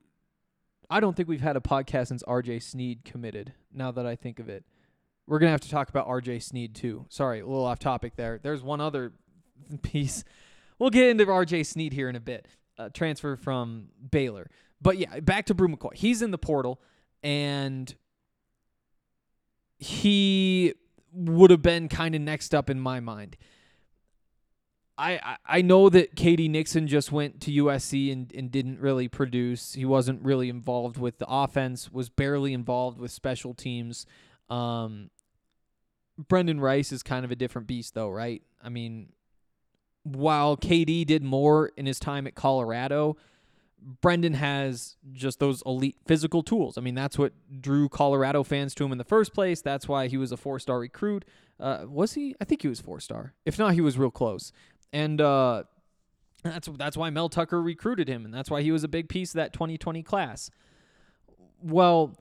I 0.89 1.01
don't 1.01 1.17
think 1.17 1.27
we've 1.27 1.41
had 1.41 1.57
a 1.57 1.59
podcast 1.61 2.07
since 2.07 2.23
RJ 2.23 2.63
Sneed 2.63 3.03
committed, 3.03 3.51
now 3.73 3.91
that 3.91 4.05
I 4.05 4.15
think 4.15 4.39
of 4.39 4.47
it. 4.47 4.63
We're 5.27 5.39
to 5.39 5.47
have 5.49 5.61
to 5.61 5.69
talk 5.69 5.89
about 5.89 6.07
RJ 6.07 6.43
Sneed 6.43 6.75
too. 6.75 7.05
Sorry, 7.09 7.39
a 7.39 7.45
little 7.45 7.65
off 7.65 7.79
topic 7.79 8.15
there. 8.15 8.39
There's 8.41 8.61
one 8.61 8.81
other 8.81 9.13
piece. 9.81 10.23
We'll 10.77 10.89
get 10.89 11.09
into 11.09 11.25
RJ 11.25 11.65
Sneed 11.65 11.93
here 11.93 12.09
in 12.09 12.15
a 12.15 12.19
bit. 12.19 12.47
Uh, 12.77 12.89
transfer 12.93 13.37
from 13.37 13.87
Baylor. 14.11 14.49
But 14.81 14.97
yeah, 14.97 15.19
back 15.21 15.45
to 15.45 15.53
Bru 15.53 15.69
McCoy. 15.69 15.95
He's 15.95 16.21
in 16.21 16.31
the 16.31 16.37
portal 16.37 16.81
and 17.23 17.95
he 19.79 20.73
would 21.13 21.51
have 21.51 21.61
been 21.61 21.87
kind 21.87 22.15
of 22.15 22.21
next 22.21 22.53
up 22.53 22.69
in 22.69 22.79
my 22.79 22.99
mind. 22.99 23.37
I, 24.97 25.13
I 25.23 25.37
I 25.45 25.61
know 25.61 25.89
that 25.89 26.15
KD 26.15 26.49
Nixon 26.49 26.87
just 26.87 27.11
went 27.11 27.41
to 27.41 27.51
USC 27.51 28.11
and, 28.11 28.31
and 28.33 28.51
didn't 28.51 28.79
really 28.79 29.07
produce. 29.07 29.73
He 29.73 29.85
wasn't 29.85 30.23
really 30.23 30.49
involved 30.49 30.97
with 30.97 31.17
the 31.17 31.25
offense, 31.27 31.91
was 31.91 32.09
barely 32.09 32.53
involved 32.53 32.99
with 32.99 33.11
special 33.11 33.53
teams. 33.53 34.05
Um, 34.49 35.09
Brenden 36.21 36.59
Rice 36.59 36.91
is 36.91 37.03
kind 37.03 37.25
of 37.25 37.31
a 37.31 37.35
different 37.35 37.67
beast, 37.67 37.93
though, 37.93 38.09
right? 38.09 38.41
I 38.63 38.69
mean, 38.69 39.09
while 40.03 40.55
KD 40.55 41.05
did 41.05 41.23
more 41.23 41.71
in 41.75 41.85
his 41.85 41.99
time 41.99 42.27
at 42.27 42.35
Colorado, 42.35 43.17
Brenden 44.01 44.35
has 44.35 44.95
just 45.13 45.39
those 45.39 45.61
elite 45.65 45.97
physical 46.07 46.41
tools. 46.41 46.77
I 46.77 46.81
mean, 46.81 46.95
that's 46.95 47.17
what 47.17 47.33
drew 47.61 47.89
Colorado 47.89 48.43
fans 48.43 48.73
to 48.75 48.85
him 48.85 48.91
in 48.91 48.97
the 48.97 49.03
first 49.03 49.33
place. 49.33 49.61
That's 49.61 49.87
why 49.87 50.07
he 50.07 50.17
was 50.17 50.31
a 50.31 50.37
four 50.37 50.59
star 50.59 50.79
recruit. 50.79 51.25
Uh, 51.59 51.85
was 51.87 52.13
he? 52.13 52.35
I 52.41 52.45
think 52.45 52.61
he 52.61 52.67
was 52.67 52.79
four 52.79 52.99
star. 52.99 53.33
If 53.45 53.59
not, 53.59 53.73
he 53.73 53.81
was 53.81 53.97
real 53.97 54.11
close. 54.11 54.51
And 54.91 55.21
uh, 55.21 55.63
that's 56.43 56.67
that's 56.77 56.97
why 56.97 57.09
Mel 57.09 57.29
Tucker 57.29 57.61
recruited 57.61 58.07
him, 58.07 58.25
and 58.25 58.33
that's 58.33 58.49
why 58.49 58.61
he 58.61 58.71
was 58.71 58.83
a 58.83 58.87
big 58.87 59.09
piece 59.09 59.31
of 59.31 59.35
that 59.35 59.53
2020 59.53 60.01
class. 60.03 60.49
Well, 61.61 62.17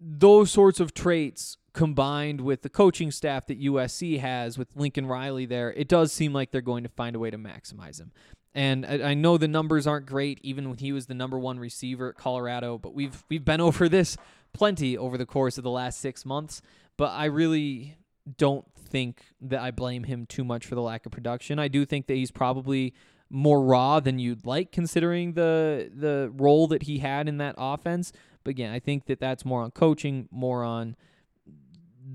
those 0.00 0.50
sorts 0.50 0.80
of 0.80 0.94
traits 0.94 1.56
combined 1.78 2.40
with 2.40 2.62
the 2.62 2.68
coaching 2.68 3.12
staff 3.12 3.46
that 3.46 3.62
USC 3.62 4.18
has 4.18 4.58
with 4.58 4.66
Lincoln 4.74 5.06
Riley 5.06 5.46
there, 5.46 5.72
it 5.74 5.86
does 5.86 6.12
seem 6.12 6.32
like 6.32 6.50
they're 6.50 6.60
going 6.60 6.82
to 6.82 6.88
find 6.88 7.14
a 7.14 7.20
way 7.20 7.30
to 7.30 7.38
maximize 7.38 8.00
him. 8.00 8.10
And 8.52 8.84
I, 8.84 9.10
I 9.10 9.14
know 9.14 9.38
the 9.38 9.46
numbers 9.46 9.86
aren't 9.86 10.04
great, 10.04 10.40
even 10.42 10.68
when 10.68 10.78
he 10.78 10.90
was 10.90 11.06
the 11.06 11.14
number 11.14 11.38
one 11.38 11.60
receiver 11.60 12.08
at 12.08 12.16
Colorado. 12.16 12.78
But 12.78 12.94
we've 12.94 13.22
we've 13.28 13.44
been 13.44 13.60
over 13.68 13.88
this 13.88 14.16
plenty 14.52 14.98
over 14.98 15.16
the 15.16 15.24
course 15.24 15.56
of 15.56 15.62
the 15.62 15.70
last 15.70 16.00
six 16.00 16.26
months. 16.26 16.62
But 16.96 17.12
I 17.12 17.26
really 17.26 17.96
don't 18.36 18.66
think 18.76 19.22
that 19.40 19.60
I 19.60 19.70
blame 19.70 20.02
him 20.02 20.26
too 20.26 20.42
much 20.42 20.66
for 20.66 20.74
the 20.74 20.82
lack 20.82 21.06
of 21.06 21.12
production. 21.12 21.60
I 21.60 21.68
do 21.68 21.84
think 21.84 22.08
that 22.08 22.14
he's 22.14 22.32
probably 22.32 22.92
more 23.30 23.62
raw 23.62 24.00
than 24.00 24.18
you'd 24.18 24.44
like, 24.44 24.72
considering 24.72 25.34
the 25.34 25.92
the 25.94 26.32
role 26.34 26.66
that 26.66 26.82
he 26.82 26.98
had 26.98 27.28
in 27.28 27.38
that 27.38 27.54
offense. 27.56 28.10
But 28.42 28.50
again, 28.50 28.72
I 28.72 28.80
think 28.80 29.06
that 29.06 29.20
that's 29.20 29.44
more 29.44 29.62
on 29.62 29.70
coaching, 29.70 30.28
more 30.32 30.64
on 30.64 30.96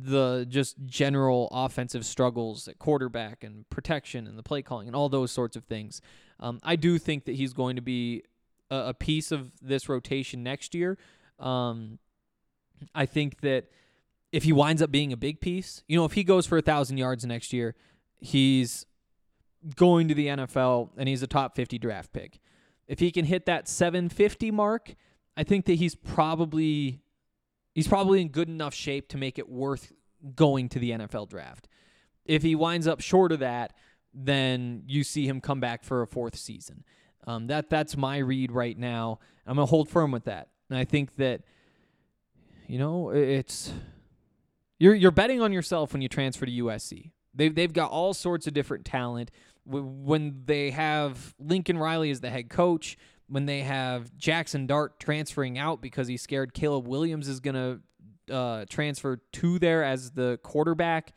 the 0.01 0.45
just 0.50 0.75
general 0.85 1.50
offensive 1.51 2.05
struggles 2.05 2.67
at 2.67 2.79
quarterback 2.79 3.43
and 3.43 3.69
protection 3.69 4.25
and 4.25 4.38
the 4.38 4.43
play 4.43 4.62
calling 4.62 4.88
and 4.88 4.95
all 4.95 5.09
those 5.09 5.31
sorts 5.31 5.55
of 5.55 5.65
things. 5.65 6.01
Um, 6.39 6.59
I 6.63 6.75
do 6.75 6.97
think 6.97 7.25
that 7.25 7.35
he's 7.35 7.53
going 7.53 7.75
to 7.75 7.81
be 7.81 8.23
a, 8.71 8.88
a 8.88 8.93
piece 8.93 9.31
of 9.31 9.51
this 9.62 9.88
rotation 9.88 10.41
next 10.41 10.73
year. 10.73 10.97
Um, 11.39 12.00
I 12.95 13.05
think 13.05 13.41
that 13.41 13.65
if 14.31 14.43
he 14.43 14.51
winds 14.51 14.81
up 14.81 14.89
being 14.89 15.13
a 15.13 15.17
big 15.17 15.39
piece, 15.39 15.83
you 15.88 15.97
know, 15.97 16.05
if 16.05 16.13
he 16.13 16.23
goes 16.23 16.47
for 16.47 16.57
a 16.57 16.62
thousand 16.62 16.97
yards 16.97 17.23
next 17.25 17.53
year, 17.53 17.75
he's 18.19 18.85
going 19.75 20.07
to 20.07 20.15
the 20.15 20.27
NFL 20.27 20.89
and 20.97 21.07
he's 21.07 21.21
a 21.21 21.27
top 21.27 21.55
50 21.55 21.77
draft 21.77 22.12
pick. 22.12 22.39
If 22.88 23.00
he 23.00 23.12
can 23.12 23.25
hit 23.25 23.45
that 23.45 23.67
750 23.67 24.51
mark, 24.51 24.95
I 25.38 25.43
think 25.43 25.65
that 25.65 25.75
he's 25.75 25.95
probably 25.95 27.01
he's 27.74 27.88
probably 27.88 28.22
in 28.22 28.30
good 28.30 28.50
enough 28.50 28.74
shape 28.74 29.10
to 29.10 29.18
make 29.18 29.38
it 29.38 29.50
worth 29.50 29.92
going 30.36 30.70
to 30.70 30.80
the 30.80 30.92
NFL 30.92 31.30
draft. 31.30 31.68
If 32.25 32.44
he 32.44 32.56
winds 32.56 32.88
up 32.88 33.01
short 33.01 33.32
of 33.32 33.39
that, 33.39 33.74
then 34.13 34.84
you 34.88 35.03
see 35.03 35.27
him 35.27 35.42
come 35.42 35.60
back 35.60 35.84
for 35.84 36.01
a 36.01 36.08
fourth 36.08 36.38
season. 36.38 36.84
Um, 37.25 37.48
that 37.48 37.70
that's 37.70 37.98
my 37.98 38.18
read 38.18 38.51
right 38.51 38.77
now. 38.77 39.20
I'm 39.46 39.56
gonna 39.56 39.65
hold 39.65 39.89
firm 39.89 40.12
with 40.12 40.25
that, 40.25 40.50
and 40.70 40.77
I 40.77 40.86
think 40.86 41.15
that 41.15 41.42
you 42.68 42.77
know 42.77 43.10
it's 43.12 43.72
you're 44.77 44.94
you're 44.94 45.12
betting 45.12 45.42
on 45.42 45.53
yourself 45.53 45.94
when 45.94 46.01
you 46.01 46.10
transfer 46.10 46.46
to 46.46 46.51
USC. 46.51 47.12
They've 47.34 47.53
they've 47.53 47.72
got 47.72 47.92
all 47.92 48.13
sorts 48.13 48.48
of 48.48 48.53
different 48.53 48.86
talent. 48.86 49.32
When 49.65 50.44
they 50.46 50.72
have 50.72 51.34
Lincoln 51.39 51.77
Riley 51.77 52.12
as 52.12 52.20
the 52.20 52.30
head 52.30 52.50
coach, 52.50 52.98
when 53.34 53.48
they 53.48 53.62
have 53.62 54.16
Jackson 54.16 54.68
Dart 54.68 55.00
transferring 55.00 55.58
out 55.58 55.82
because 55.82 56.08
he's 56.08 56.22
scared 56.22 56.54
Caleb 56.54 56.88
Williams 56.88 57.28
is 57.28 57.40
going 57.40 57.82
to 58.28 58.34
uh, 58.34 58.66
transfer 58.70 59.18
to 59.32 59.58
there 59.58 59.84
as 59.84 60.12
the 60.12 60.40
quarterback. 60.44 61.13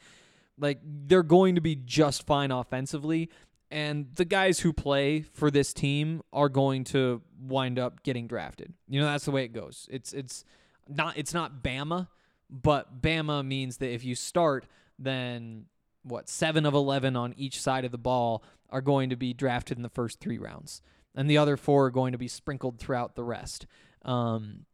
Like 0.58 0.78
they're 0.82 1.22
going 1.22 1.56
to 1.56 1.60
be 1.60 1.76
just 1.76 2.24
fine 2.24 2.50
offensively, 2.50 3.28
and 3.70 4.06
the 4.14 4.24
guys 4.24 4.60
who 4.60 4.72
play 4.72 5.20
for 5.20 5.50
this 5.50 5.74
team 5.74 6.22
are 6.32 6.48
going 6.48 6.84
to 6.84 7.20
wind 7.38 7.78
up 7.78 8.02
getting 8.02 8.26
drafted. 8.26 8.72
You 8.88 9.00
know 9.00 9.06
that's 9.06 9.26
the 9.26 9.30
way 9.30 9.44
it 9.44 9.52
goes. 9.52 9.86
It's 9.90 10.14
it's 10.14 10.46
not 10.88 11.18
it's 11.18 11.34
not 11.34 11.62
Bama, 11.62 12.08
but 12.48 13.02
Bama 13.02 13.44
means 13.44 13.76
that 13.76 13.92
if 13.92 14.06
you 14.06 14.14
start, 14.14 14.64
then 14.98 15.66
what 16.02 16.30
seven 16.30 16.64
of 16.64 16.72
eleven 16.72 17.14
on 17.14 17.34
each 17.36 17.60
side 17.60 17.84
of 17.84 17.92
the 17.92 17.98
ball 17.98 18.42
are 18.70 18.80
going 18.80 19.10
to 19.10 19.16
be 19.16 19.34
drafted 19.34 19.76
in 19.76 19.82
the 19.82 19.90
first 19.90 20.18
three 20.18 20.38
rounds 20.38 20.80
and 21.16 21.28
the 21.28 21.38
other 21.38 21.56
four 21.56 21.86
are 21.86 21.90
going 21.90 22.12
to 22.12 22.18
be 22.18 22.28
sprinkled 22.28 22.78
throughout 22.78 23.16
the 23.16 23.24
rest. 23.24 23.66
Um, 24.02 24.66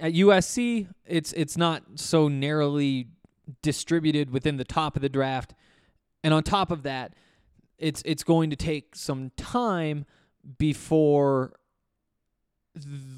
at 0.00 0.12
USC, 0.12 0.88
it's 1.06 1.32
it's 1.32 1.56
not 1.56 1.82
so 1.96 2.28
narrowly 2.28 3.08
distributed 3.62 4.30
within 4.30 4.56
the 4.56 4.64
top 4.64 4.96
of 4.96 5.02
the 5.02 5.08
draft, 5.08 5.54
and 6.22 6.32
on 6.32 6.42
top 6.42 6.70
of 6.70 6.84
that, 6.84 7.14
it's 7.78 8.02
it's 8.04 8.22
going 8.22 8.50
to 8.50 8.56
take 8.56 8.94
some 8.94 9.30
time 9.36 10.04
before 10.58 11.54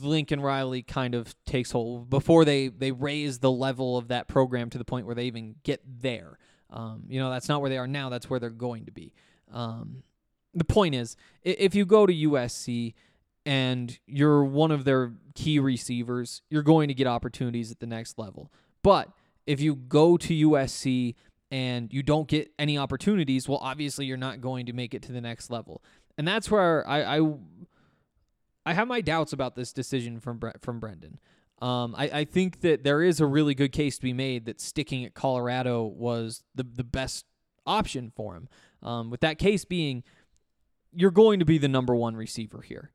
Lincoln 0.01 0.41
Riley 0.41 0.83
kind 0.83 1.15
of 1.15 1.35
takes 1.45 1.71
hold 1.71 2.11
before 2.11 2.45
they 2.45 2.69
they 2.69 2.93
raise 2.93 3.39
the 3.39 3.51
level 3.51 3.97
of 3.97 4.09
that 4.09 4.29
program 4.29 4.71
to 4.71 4.79
the 4.79 4.85
point 4.85 5.07
where 5.07 5.15
they 5.15 5.27
even 5.27 5.57
get 5.63 5.83
there. 5.87 6.39
Um, 6.71 7.05
you 7.09 7.21
know, 7.21 7.31
that's 7.31 7.49
not 7.49 7.61
where 7.61 7.71
they 7.71 7.79
are 7.79 7.87
now. 7.87 8.09
That's 8.09 8.29
where 8.29 8.41
they're 8.41 8.51
going 8.51 8.87
to 8.87 8.93
be. 8.93 9.13
Um, 9.53 10.03
the 10.57 10.65
point 10.65 10.95
is, 10.95 11.17
if 11.43 11.75
you 11.75 11.85
go 11.85 12.07
to 12.07 12.13
USC 12.13 12.95
and 13.45 13.99
you're 14.07 14.43
one 14.45 14.71
of 14.71 14.85
their 14.85 15.13
key 15.35 15.59
receivers, 15.59 16.43
you're 16.51 16.63
going 16.63 16.89
to 16.89 16.95
get 16.95 17.07
opportunities 17.07 17.71
at 17.71 17.79
the 17.79 17.87
next 17.87 18.19
level. 18.19 18.51
But 18.83 19.11
if 19.47 19.61
you 19.61 19.77
go 19.77 20.17
to 20.17 20.49
USC 20.49 21.15
and 21.51 21.93
you 21.93 22.03
don't 22.03 22.27
get 22.27 22.51
any 22.59 22.79
opportunities, 22.79 23.49
well, 23.49 23.59
obviously 23.63 24.07
you're 24.07 24.17
not 24.17 24.41
going 24.41 24.67
to 24.67 24.73
make 24.73 24.95
it 24.95 25.03
to 25.03 25.13
the 25.13 25.21
next 25.21 25.51
level. 25.51 25.83
And 26.19 26.27
that's 26.27 26.51
where 26.51 26.89
I 26.89 27.19
I, 27.19 27.35
I 28.65 28.75
have 28.75 28.89
my 28.89 29.01
doubts 29.01 29.33
about 29.33 29.55
this 29.55 29.73
decision 29.73 30.19
from 30.21 30.41
from 30.61 30.81
Brenden. 30.81 31.19
Um, 31.63 31.95
I, 31.97 32.11
I 32.13 32.25
think 32.25 32.61
that 32.61 32.85
there 32.85 33.03
is 33.03 33.21
a 33.21 33.27
really 33.27 33.55
good 33.55 33.73
case 33.73 33.97
to 33.97 34.03
be 34.03 34.13
made 34.13 34.45
that 34.47 34.61
sticking 34.61 35.05
at 35.05 35.15
Colorado 35.15 35.85
was 35.85 36.43
the 36.55 36.65
the 36.65 36.85
best 36.85 37.27
option 37.67 38.11
for 38.15 38.35
him. 38.35 38.49
Um, 38.83 39.11
with 39.11 39.21
that 39.21 39.39
case 39.39 39.65
being 39.65 40.05
you're 40.93 41.11
going 41.11 41.39
to 41.41 41.45
be 41.45 41.59
the 41.59 41.69
number 41.69 41.95
one 41.95 42.17
receiver 42.17 42.63
here. 42.63 42.93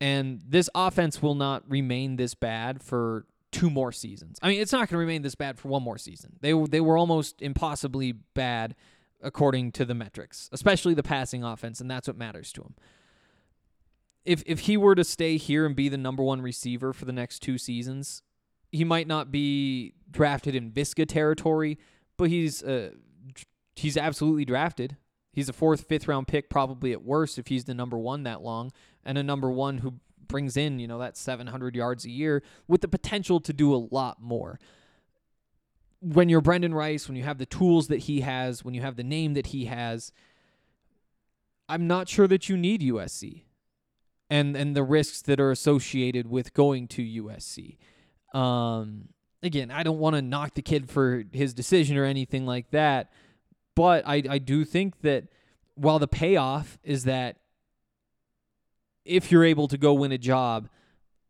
And 0.00 0.42
this 0.46 0.68
offense 0.74 1.22
will 1.22 1.34
not 1.34 1.68
remain 1.68 2.16
this 2.16 2.34
bad 2.34 2.82
for 2.82 3.26
two 3.50 3.70
more 3.70 3.92
seasons. 3.92 4.38
I 4.42 4.48
mean, 4.48 4.60
it's 4.60 4.72
not 4.72 4.80
going 4.80 4.88
to 4.88 4.98
remain 4.98 5.22
this 5.22 5.34
bad 5.34 5.58
for 5.58 5.68
one 5.68 5.82
more 5.82 5.98
season. 5.98 6.36
They 6.40 6.52
they 6.52 6.80
were 6.80 6.98
almost 6.98 7.40
impossibly 7.40 8.12
bad 8.12 8.74
according 9.22 9.72
to 9.72 9.84
the 9.84 9.94
metrics, 9.94 10.50
especially 10.52 10.94
the 10.94 11.02
passing 11.02 11.42
offense, 11.42 11.80
and 11.80 11.90
that's 11.90 12.06
what 12.06 12.18
matters 12.18 12.52
to 12.52 12.62
him. 12.62 12.74
If 14.24 14.42
if 14.44 14.60
he 14.60 14.76
were 14.76 14.94
to 14.94 15.04
stay 15.04 15.38
here 15.38 15.64
and 15.64 15.74
be 15.74 15.88
the 15.88 15.96
number 15.96 16.22
one 16.22 16.42
receiver 16.42 16.92
for 16.92 17.06
the 17.06 17.12
next 17.12 17.40
two 17.40 17.56
seasons, 17.56 18.22
he 18.70 18.84
might 18.84 19.06
not 19.06 19.30
be 19.30 19.94
drafted 20.10 20.54
in 20.54 20.70
Viska 20.70 21.06
territory, 21.08 21.78
but 22.18 22.28
he's 22.28 22.62
uh, 22.62 22.90
he's 23.74 23.96
absolutely 23.96 24.44
drafted. 24.44 24.96
He's 25.36 25.50
a 25.50 25.52
fourth, 25.52 25.82
fifth 25.82 26.08
round 26.08 26.28
pick, 26.28 26.48
probably 26.48 26.92
at 26.92 27.04
worst, 27.04 27.38
if 27.38 27.48
he's 27.48 27.66
the 27.66 27.74
number 27.74 27.98
one 27.98 28.22
that 28.22 28.40
long, 28.40 28.72
and 29.04 29.18
a 29.18 29.22
number 29.22 29.50
one 29.50 29.78
who 29.78 29.96
brings 30.28 30.56
in, 30.56 30.78
you 30.78 30.88
know, 30.88 30.98
that 30.98 31.18
700 31.18 31.76
yards 31.76 32.06
a 32.06 32.10
year 32.10 32.42
with 32.66 32.80
the 32.80 32.88
potential 32.88 33.38
to 33.40 33.52
do 33.52 33.74
a 33.74 33.76
lot 33.76 34.22
more. 34.22 34.58
when 36.00 36.30
you're 36.30 36.40
Brenden 36.40 36.72
Rice, 36.72 37.06
when 37.06 37.16
you 37.16 37.24
have 37.24 37.36
the 37.36 37.44
tools 37.44 37.88
that 37.88 38.00
he 38.00 38.22
has, 38.22 38.64
when 38.64 38.72
you 38.72 38.80
have 38.80 38.96
the 38.96 39.04
name 39.04 39.34
that 39.34 39.48
he 39.48 39.66
has, 39.66 40.10
I'm 41.68 41.86
not 41.86 42.08
sure 42.08 42.26
that 42.28 42.48
you 42.48 42.56
need 42.56 42.80
USC 42.80 43.42
and 44.30 44.56
and 44.56 44.74
the 44.74 44.82
risks 44.82 45.20
that 45.22 45.38
are 45.38 45.50
associated 45.50 46.28
with 46.28 46.54
going 46.54 46.88
to 46.88 47.02
USC. 47.02 47.76
Um, 48.34 49.08
again, 49.42 49.70
I 49.70 49.82
don't 49.82 49.98
want 49.98 50.16
to 50.16 50.22
knock 50.22 50.54
the 50.54 50.62
kid 50.62 50.90
for 50.90 51.24
his 51.32 51.52
decision 51.52 51.98
or 51.98 52.04
anything 52.04 52.46
like 52.46 52.70
that, 52.70 53.12
but 53.76 54.04
I 54.04 54.22
I 54.28 54.38
do 54.38 54.64
think 54.64 55.02
that 55.02 55.28
while 55.76 56.00
the 56.00 56.08
payoff 56.08 56.78
is 56.82 57.04
that 57.04 57.36
if 59.04 59.30
you're 59.30 59.44
able 59.44 59.68
to 59.68 59.78
go 59.78 59.94
win 59.94 60.10
a 60.10 60.18
job, 60.18 60.68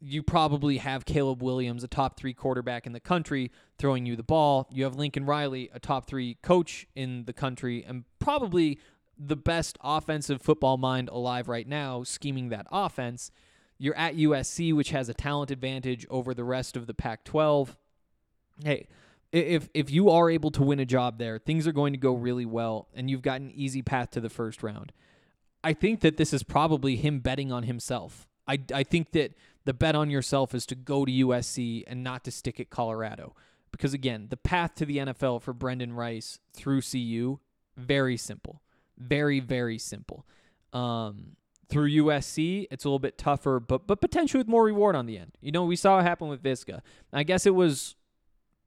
you 0.01 0.23
probably 0.23 0.79
have 0.79 1.05
Caleb 1.05 1.43
Williams, 1.43 1.85
a 1.85 1.89
top 1.89 2.17
three 2.17 2.33
quarterback 2.33 2.87
in 2.87 2.93
the 2.93 3.01
country, 3.01 3.51
throwing 3.79 4.07
you 4.07 4.17
the 4.17 4.23
ball. 4.23 4.69
You 4.71 4.85
have 4.85 4.97
Lincoln 4.97 5.27
Riley, 5.27 5.71
a 5.75 5.81
top 5.81 6.07
three 6.07 6.39
coach 6.43 6.87
in 6.95 7.25
the 7.25 7.33
country, 7.35 7.85
and 7.87 8.05
probably 8.19 8.79
the 9.19 9.37
best 9.37 9.79
offensive 9.83 10.41
football 10.41 10.77
mind 10.77 11.09
alive 11.09 11.49
right 11.49 11.67
now, 11.67 12.03
scheming 12.03 12.51
that 12.51 12.67
offense. 12.71 13.31
You're 13.79 13.97
at 13.97 14.17
USC, 14.17 14.75
which 14.75 14.91
has 14.91 15.09
a 15.09 15.15
talent 15.15 15.51
advantage 15.51 16.07
over 16.09 16.35
the 16.35 16.45
rest 16.45 16.77
of 16.77 16.87
the 16.87 16.95
Pac 16.95 17.25
12. 17.25 17.77
Hey, 18.65 18.89
if 19.37 19.69
if 19.75 19.91
you 19.91 20.11
are 20.11 20.31
able 20.31 20.51
to 20.53 20.63
win 20.63 20.81
a 20.81 20.87
job 20.87 21.19
there, 21.19 21.39
things 21.39 21.67
are 21.67 21.73
going 21.73 21.93
to 21.93 21.99
go 21.99 22.15
really 22.15 22.47
well, 22.47 22.89
and 22.95 23.11
you've 23.11 23.23
got 23.23 23.41
an 23.41 23.53
easy 23.55 23.83
path 23.83 24.11
to 24.13 24.21
the 24.21 24.31
first 24.31 24.63
round. 24.63 24.93
I 25.63 25.73
think 25.73 26.01
that 26.01 26.17
this 26.17 26.33
is 26.33 26.43
probably 26.43 26.97
him 26.97 27.21
betting 27.21 27.51
on 27.51 27.65
himself. 27.65 28.29
I, 28.47 28.59
I 28.73 28.85
think 28.85 29.13
that 29.13 29.35
the 29.65 29.75
bet 29.75 29.97
on 29.97 30.11
yourself 30.11 30.55
is 30.55 30.65
to 30.67 30.75
go 30.77 31.05
to 31.05 31.11
USC 31.11 31.83
and 31.87 32.05
not 32.05 32.23
to 32.25 32.31
stick 32.31 32.61
at 32.61 32.71
Colorado. 32.71 33.35
Because 33.73 33.93
again, 33.93 34.29
the 34.31 34.37
path 34.37 34.77
to 34.77 34.87
the 34.87 34.99
NFL 34.99 35.43
for 35.43 35.53
Brenden 35.53 35.95
Rice 35.95 36.39
through 36.55 36.83
CU, 36.83 37.41
very 37.77 38.17
simple. 38.17 38.63
Very, 38.97 39.41
very 39.41 39.77
simple. 39.77 40.25
Um, 40.73 41.37
through 41.69 41.91
USC, 41.91 42.69
it's 42.71 42.85
a 42.85 42.89
little 42.89 43.01
bit 43.01 43.19
tougher, 43.19 43.59
but 43.59 43.89
but 43.89 44.01
potentially 44.01 44.39
with 44.39 44.49
more 44.49 44.65
reward 44.65 44.95
on 44.95 45.07
the 45.07 45.19
end. 45.19 45.33
You 45.41 45.51
know, 45.51 45.65
we 45.65 45.75
saw 45.75 45.99
it 45.99 46.05
happen 46.05 46.29
with 46.29 46.43
Visca. 46.43 46.81
I 47.13 47.25
guess 47.25 47.45
it 47.45 47.57
was 47.57 47.96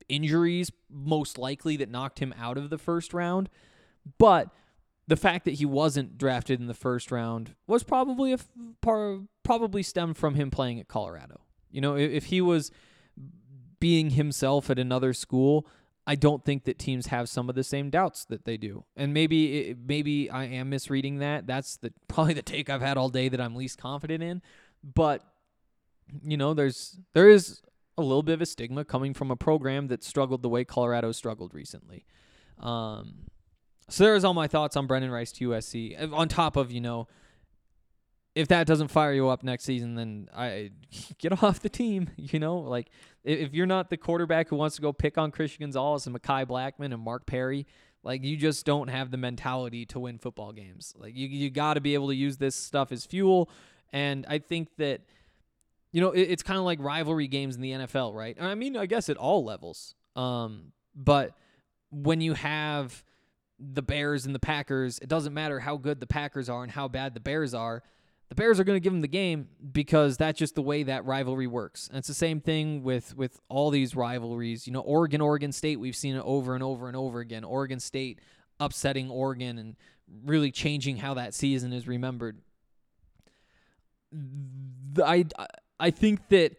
injuries 0.10 0.72
most 0.90 1.38
likely 1.38 1.78
that 1.78 1.90
knocked 1.90 2.20
him 2.20 2.34
out 2.38 2.58
of 2.58 2.70
the 2.70 2.78
first 2.78 3.14
round, 3.14 3.50
but 4.18 4.50
the 5.08 5.16
fact 5.16 5.46
that 5.46 5.56
he 5.56 5.66
wasn't 5.66 6.18
drafted 6.18 6.60
in 6.60 6.68
the 6.68 6.74
first 6.74 7.12
round 7.12 7.56
was 7.66 7.84
probably 7.84 8.32
a 8.34 8.38
part 8.82 9.22
probably 9.44 9.82
stemmed 9.82 10.18
from 10.18 10.36
him 10.36 10.52
playing 10.52 10.80
at 10.80 10.88
Colorado. 10.88 11.42
You 11.72 11.82
know, 11.82 11.96
if, 11.96 12.12
if 12.12 12.26
he 12.26 12.42
was 12.42 12.72
being 13.80 14.12
himself 14.12 14.70
at 14.70 14.78
another 14.78 15.14
school, 15.14 15.66
I 16.06 16.16
don't 16.16 16.44
think 16.44 16.66
that 16.66 16.78
teams 16.78 17.08
have 17.08 17.30
some 17.30 17.50
of 17.50 17.56
the 17.56 17.64
same 17.64 17.90
doubts 17.90 18.26
that 18.26 18.46
they 18.46 18.58
do. 18.58 18.84
And 18.96 19.14
maybe 19.14 19.70
it, 19.70 19.78
maybe 19.84 20.30
I 20.30 20.46
am 20.46 20.70
misreading 20.70 21.20
that. 21.20 21.48
That's 21.48 21.78
the 21.78 21.94
probably 22.08 22.34
the 22.34 22.42
take 22.42 22.70
I've 22.70 22.82
had 22.82 22.98
all 22.98 23.10
day 23.10 23.30
that 23.30 23.42
I'm 23.42 23.56
least 23.56 23.80
confident 23.80 24.24
in. 24.24 24.42
But 24.84 25.24
you 26.24 26.38
know, 26.38 26.54
there's 26.54 27.00
there 27.14 27.30
is 27.30 27.62
a 28.00 28.02
little 28.02 28.24
bit 28.24 28.34
of 28.34 28.42
a 28.42 28.46
stigma 28.46 28.86
coming 28.86 29.14
from 29.14 29.32
a 29.32 29.36
program 29.36 29.88
that 29.88 30.04
struggled 30.04 30.42
the 30.42 30.50
way 30.50 30.64
Colorado 30.64 31.12
struggled 31.12 31.54
recently. 31.54 32.06
Um, 32.60 33.26
so 33.90 34.04
there's 34.04 34.24
all 34.24 34.34
my 34.34 34.48
thoughts 34.48 34.76
on 34.76 34.88
Brenden 34.88 35.12
Rice 35.12 35.32
to 35.34 35.50
USC. 35.50 36.12
On 36.14 36.28
top 36.28 36.56
of 36.56 36.72
you 36.72 36.82
know, 36.82 37.08
if 38.36 38.48
that 38.50 38.68
doesn't 38.68 38.90
fire 38.90 39.12
you 39.12 39.28
up 39.28 39.44
next 39.44 39.66
season, 39.66 39.96
then 39.96 40.30
I 40.36 40.72
get 41.18 41.44
off 41.44 41.60
the 41.60 41.70
team. 41.70 42.10
You 42.18 42.40
know, 42.40 42.58
like 42.58 42.90
if 43.24 43.54
you're 43.54 43.66
not 43.66 43.90
the 43.90 43.98
quarterback 43.98 44.50
who 44.50 44.56
wants 44.56 44.76
to 44.76 44.82
go 44.82 44.94
pick 44.94 45.18
on 45.18 45.32
Christian 45.32 45.64
Gonzalez 45.64 46.06
and 46.06 46.16
Mekhi 46.16 46.46
Blackmon 46.46 46.94
and 46.94 47.02
Mark 47.02 47.26
Perry, 47.26 47.66
like 48.04 48.24
you 48.24 48.38
just 48.38 48.66
don't 48.66 48.88
have 48.88 49.10
the 49.10 49.18
mentality 49.18 49.86
to 49.88 50.00
win 50.00 50.20
football 50.20 50.52
games. 50.52 50.94
Like 50.98 51.16
you 51.16 51.28
you 51.28 51.50
got 51.50 51.74
to 51.74 51.82
be 51.82 51.96
able 51.96 52.10
to 52.10 52.16
use 52.16 52.38
this 52.38 52.56
stuff 52.56 52.92
as 52.92 53.06
fuel. 53.06 53.50
And 53.92 54.26
I 54.30 54.38
think 54.38 54.70
that 54.78 55.02
you 55.92 56.02
know 56.02 56.12
it, 56.12 56.22
it's 56.22 56.44
kind 56.44 56.58
of 56.58 56.66
like 56.66 56.80
rivalry 56.82 57.28
games 57.28 57.56
in 57.56 57.62
the 57.62 57.72
NFL, 57.72 58.14
right? 58.14 58.38
I 58.40 58.56
mean, 58.56 58.78
I 58.78 58.86
guess 58.86 59.10
at 59.10 59.18
all 59.18 59.44
levels. 59.44 59.96
Um, 60.16 60.72
but 60.96 61.34
when 61.92 62.22
you 62.22 62.34
have 62.34 63.04
the 63.60 63.82
Bears 63.82 64.26
and 64.26 64.34
the 64.34 64.40
Packers, 64.40 65.00
it 65.00 65.10
doesn't 65.10 65.34
matter 65.34 65.60
how 65.60 65.78
good 65.78 66.00
the 66.00 66.08
Packers 66.08 66.50
are 66.50 66.64
and 66.64 66.72
how 66.72 66.88
bad 66.88 67.14
the 67.14 67.20
Bears 67.20 67.54
are. 67.54 67.84
The 68.30 68.36
Bears 68.36 68.60
are 68.60 68.64
going 68.64 68.76
to 68.76 68.80
give 68.80 68.94
them 68.94 69.02
the 69.02 69.08
game 69.08 69.50
because 69.72 70.16
that's 70.16 70.38
just 70.38 70.54
the 70.54 70.62
way 70.62 70.84
that 70.84 71.04
rivalry 71.04 71.48
works. 71.48 71.88
And 71.88 71.98
it's 71.98 72.08
the 72.08 72.14
same 72.14 72.42
thing 72.42 72.84
with 72.84 73.16
with 73.16 73.40
all 73.50 73.72
these 73.72 73.96
rivalries. 73.96 74.68
You 74.68 74.74
know, 74.74 74.82
Oregon, 74.82 75.20
Oregon 75.20 75.52
State, 75.52 75.80
we've 75.80 75.96
seen 75.96 76.16
it 76.16 76.24
over 76.24 76.54
and 76.54 76.64
over 76.64 76.88
and 76.88 76.96
over 76.96 77.20
again. 77.20 77.44
Oregon 77.44 77.80
State 77.80 78.20
upsetting 78.60 79.10
Oregon 79.10 79.58
and 79.58 79.76
really 80.26 80.52
changing 80.52 80.98
how 80.98 81.16
that 81.16 81.34
season 81.34 81.74
is 81.74 81.88
remembered. 81.88 82.40
I 85.04 85.26
I 85.80 85.92
think 85.92 86.28
that 86.30 86.58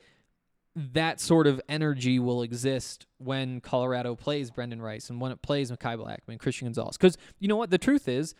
that 0.76 1.20
sort 1.20 1.46
of 1.46 1.60
energy 1.68 2.18
will 2.18 2.42
exist 2.42 3.06
when 3.18 3.60
Colorado 3.60 4.14
plays 4.14 4.50
Brenden 4.50 4.80
Rice 4.80 5.10
and 5.10 5.20
when 5.20 5.32
it 5.32 5.42
plays 5.42 5.70
Mekhi 5.70 5.98
Blackmon, 5.98 6.38
Christian 6.38 6.66
Gonzalez. 6.66 6.96
Because 6.96 7.18
you 7.38 7.48
know 7.48 7.56
what? 7.56 7.70
The 7.70 7.78
truth 7.78 8.08
is, 8.08 8.34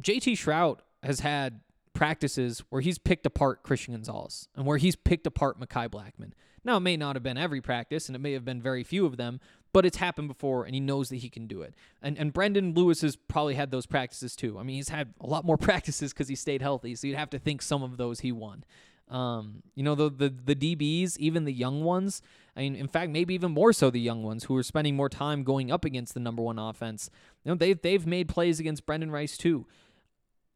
JT 0.00 0.34
Shrout 0.34 0.78
has 1.02 1.20
had 1.20 1.60
practices 1.94 2.62
where 2.68 2.82
he's 2.82 2.98
picked 2.98 3.24
apart 3.24 3.62
Christian 3.62 3.94
Gonzalez 3.94 4.48
and 4.54 4.66
where 4.66 4.76
he's 4.76 4.96
picked 4.96 5.26
apart 5.26 5.58
Mekhi 5.58 5.88
Blackmon. 5.88 6.32
Now, 6.62 6.76
it 6.76 6.80
may 6.80 6.96
not 6.96 7.16
have 7.16 7.22
been 7.22 7.38
every 7.38 7.60
practice 7.60 8.08
and 8.08 8.16
it 8.16 8.18
may 8.18 8.32
have 8.32 8.44
been 8.44 8.60
very 8.60 8.84
few 8.84 9.06
of 9.06 9.16
them, 9.16 9.40
but 9.72 9.86
it's 9.86 9.96
happened 9.96 10.28
before 10.28 10.64
and 10.64 10.74
he 10.74 10.80
knows 10.80 11.08
that 11.08 11.16
he 11.16 11.30
can 11.30 11.46
do 11.46 11.62
it. 11.62 11.74
And 12.02 12.18
and 12.18 12.32
Brendan 12.32 12.74
Lewis 12.74 13.00
has 13.00 13.16
probably 13.16 13.54
had 13.54 13.70
those 13.70 13.86
practices 13.86 14.36
too. 14.36 14.58
I 14.58 14.62
mean, 14.62 14.76
he's 14.76 14.90
had 14.90 15.14
a 15.20 15.26
lot 15.26 15.44
more 15.44 15.56
practices 15.58 16.12
because 16.12 16.28
he 16.28 16.34
stayed 16.34 16.60
healthy, 16.60 16.94
so 16.94 17.06
you'd 17.06 17.16
have 17.16 17.30
to 17.30 17.38
think 17.38 17.62
some 17.62 17.82
of 17.82 17.96
those 17.96 18.20
he 18.20 18.32
won. 18.32 18.64
Um, 19.08 19.62
you 19.74 19.82
know, 19.84 19.94
the, 19.94 20.10
the 20.10 20.28
the 20.28 20.54
DBs, 20.56 21.16
even 21.18 21.44
the 21.44 21.52
young 21.52 21.84
ones. 21.84 22.22
I 22.56 22.60
mean, 22.60 22.74
in 22.74 22.88
fact, 22.88 23.10
maybe 23.12 23.34
even 23.34 23.52
more 23.52 23.72
so 23.72 23.90
the 23.90 24.00
young 24.00 24.22
ones 24.22 24.44
who 24.44 24.56
are 24.56 24.62
spending 24.62 24.96
more 24.96 25.08
time 25.08 25.44
going 25.44 25.70
up 25.70 25.84
against 25.84 26.14
the 26.14 26.20
number 26.20 26.42
one 26.42 26.58
offense. 26.58 27.10
You 27.44 27.50
know, 27.50 27.56
they've 27.56 27.80
they've 27.80 28.06
made 28.06 28.28
plays 28.28 28.58
against 28.58 28.86
Brenden 28.86 29.12
Rice 29.12 29.36
too. 29.36 29.66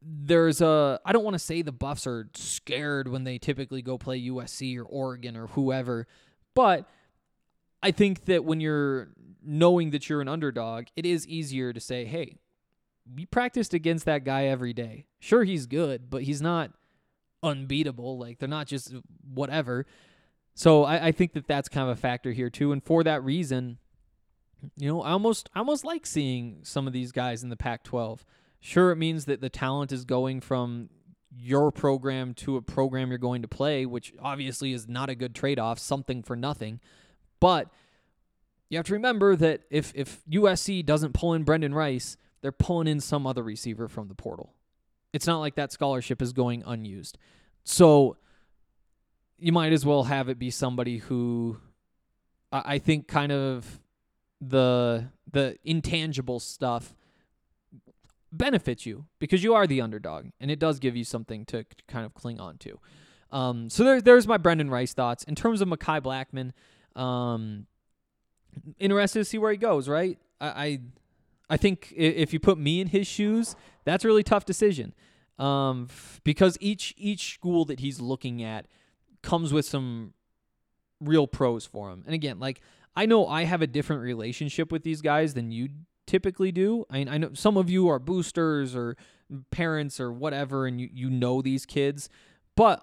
There's 0.01 0.61
a 0.61 0.99
I 1.05 1.13
don't 1.13 1.23
want 1.23 1.35
to 1.35 1.39
say 1.39 1.61
the 1.61 1.71
Buffs 1.71 2.05
are 2.07 2.29
scared 2.35 3.07
when 3.07 3.23
they 3.23 3.37
typically 3.37 3.81
go 3.81 3.97
play 3.97 4.21
USC 4.21 4.77
or 4.77 4.83
Oregon 4.83 5.37
or 5.37 5.47
whoever, 5.47 6.07
but 6.53 6.89
I 7.81 7.91
think 7.91 8.25
that 8.25 8.43
when 8.43 8.59
you're 8.59 9.09
knowing 9.43 9.91
that 9.91 10.09
you're 10.09 10.21
an 10.21 10.27
underdog, 10.27 10.85
it 10.95 11.05
is 11.05 11.25
easier 11.27 11.71
to 11.71 11.79
say, 11.79 12.05
"Hey, 12.05 12.39
we 13.15 13.25
practiced 13.25 13.73
against 13.73 14.05
that 14.05 14.23
guy 14.23 14.45
every 14.45 14.73
day. 14.73 15.05
Sure, 15.19 15.43
he's 15.43 15.65
good, 15.65 16.09
but 16.09 16.23
he's 16.23 16.41
not 16.41 16.71
unbeatable. 17.43 18.17
Like 18.17 18.39
they're 18.39 18.49
not 18.49 18.67
just 18.67 18.93
uh, 18.93 18.99
whatever. 19.33 19.85
So 20.53 20.83
I, 20.83 21.07
I 21.07 21.11
think 21.11 21.33
that 21.33 21.47
that's 21.47 21.69
kind 21.69 21.89
of 21.89 21.97
a 21.97 21.99
factor 21.99 22.31
here 22.31 22.49
too. 22.49 22.71
And 22.71 22.83
for 22.83 23.03
that 23.03 23.23
reason, 23.23 23.77
you 24.77 24.87
know, 24.87 25.01
I 25.01 25.11
almost 25.11 25.49
I 25.55 25.59
almost 25.59 25.83
like 25.85 26.05
seeing 26.05 26.59
some 26.63 26.87
of 26.87 26.93
these 26.93 27.11
guys 27.11 27.43
in 27.43 27.49
the 27.49 27.57
Pac-12. 27.57 28.19
Sure, 28.59 28.91
it 28.91 28.97
means 28.97 29.25
that 29.25 29.41
the 29.41 29.49
talent 29.49 29.91
is 29.91 30.05
going 30.05 30.39
from 30.39 30.89
your 31.35 31.71
program 31.71 32.33
to 32.35 32.57
a 32.57 32.61
program 32.61 33.09
you're 33.09 33.17
going 33.17 33.41
to 33.41 33.47
play, 33.47 33.85
which 33.85 34.13
obviously 34.21 34.73
is 34.73 34.87
not 34.87 35.09
a 35.09 35.15
good 35.15 35.33
trade-off, 35.33 35.79
something 35.79 36.21
for 36.21 36.35
nothing. 36.35 36.79
But 37.39 37.69
you 38.69 38.77
have 38.77 38.85
to 38.87 38.93
remember 38.93 39.35
that 39.35 39.61
if 39.69 39.91
if 39.95 40.21
USC 40.29 40.85
doesn't 40.85 41.13
pull 41.13 41.33
in 41.33 41.43
Brenden 41.43 41.73
Rice, 41.73 42.17
they're 42.41 42.51
pulling 42.51 42.87
in 42.87 42.99
some 42.99 43.25
other 43.25 43.43
receiver 43.43 43.87
from 43.87 44.07
the 44.07 44.15
portal. 44.15 44.53
It's 45.13 45.27
not 45.27 45.39
like 45.39 45.55
that 45.55 45.71
scholarship 45.71 46.21
is 46.21 46.33
going 46.33 46.63
unused. 46.65 47.17
So 47.63 48.17
you 49.37 49.51
might 49.51 49.73
as 49.73 49.85
well 49.85 50.03
have 50.03 50.29
it 50.29 50.39
be 50.39 50.49
somebody 50.51 50.97
who 50.97 51.57
I 52.51 52.79
think 52.79 53.07
kind 53.07 53.31
of 53.31 53.79
the 54.39 55.09
the 55.31 55.57
intangible 55.63 56.39
stuff 56.39 56.95
benefits 58.31 58.85
you 58.85 59.05
because 59.19 59.43
you 59.43 59.53
are 59.53 59.67
the 59.67 59.81
underdog 59.81 60.27
and 60.39 60.49
it 60.49 60.59
does 60.59 60.79
give 60.79 60.95
you 60.95 61.03
something 61.03 61.45
to 61.45 61.65
kind 61.87 62.05
of 62.05 62.13
cling 62.13 62.39
on 62.39 62.57
to. 62.59 62.79
Um, 63.31 63.69
so 63.69 63.83
there, 63.83 64.01
there's 64.01 64.27
my 64.27 64.37
Brenden 64.37 64.69
Rice 64.69 64.93
thoughts. 64.93 65.23
In 65.23 65.35
terms 65.35 65.61
of 65.61 65.69
Mekhi 65.69 66.01
Blackmon, 66.01 66.51
um, 67.01 67.65
interested 68.77 69.19
to 69.19 69.25
see 69.25 69.37
where 69.37 69.51
he 69.51 69.57
goes, 69.57 69.87
right? 69.87 70.17
I, 70.39 70.47
I 70.47 70.79
I 71.51 71.57
think 71.57 71.93
if 71.93 72.31
you 72.31 72.39
put 72.39 72.57
me 72.57 72.79
in 72.79 72.87
his 72.87 73.05
shoes, 73.07 73.57
that's 73.83 74.05
a 74.05 74.07
really 74.07 74.23
tough 74.23 74.45
decision, 74.45 74.93
um, 75.37 75.89
because 76.23 76.57
each 76.61 76.93
each 76.97 77.33
school 77.33 77.65
that 77.65 77.81
he's 77.81 77.99
looking 77.99 78.41
at 78.41 78.67
comes 79.21 79.51
with 79.51 79.65
some 79.65 80.13
real 81.01 81.27
pros 81.27 81.65
for 81.65 81.89
him. 81.91 82.03
And 82.05 82.15
again, 82.15 82.39
like 82.39 82.61
I 82.95 83.05
know 83.05 83.27
I 83.27 83.43
have 83.43 83.61
a 83.61 83.67
different 83.67 84.01
relationship 84.01 84.71
with 84.71 84.83
these 84.83 85.01
guys 85.01 85.33
than 85.33 85.51
you 85.51 85.67
typically 86.07 86.53
do. 86.53 86.85
I 86.89 86.99
mean, 86.99 87.09
I 87.09 87.17
know 87.17 87.31
some 87.33 87.57
of 87.57 87.69
you 87.69 87.89
are 87.89 87.99
boosters 87.99 88.73
or 88.73 88.95
parents 89.49 89.99
or 89.99 90.09
whatever, 90.09 90.67
and 90.67 90.79
you 90.79 90.89
you 90.93 91.09
know 91.09 91.41
these 91.41 91.65
kids, 91.65 92.07
but 92.55 92.81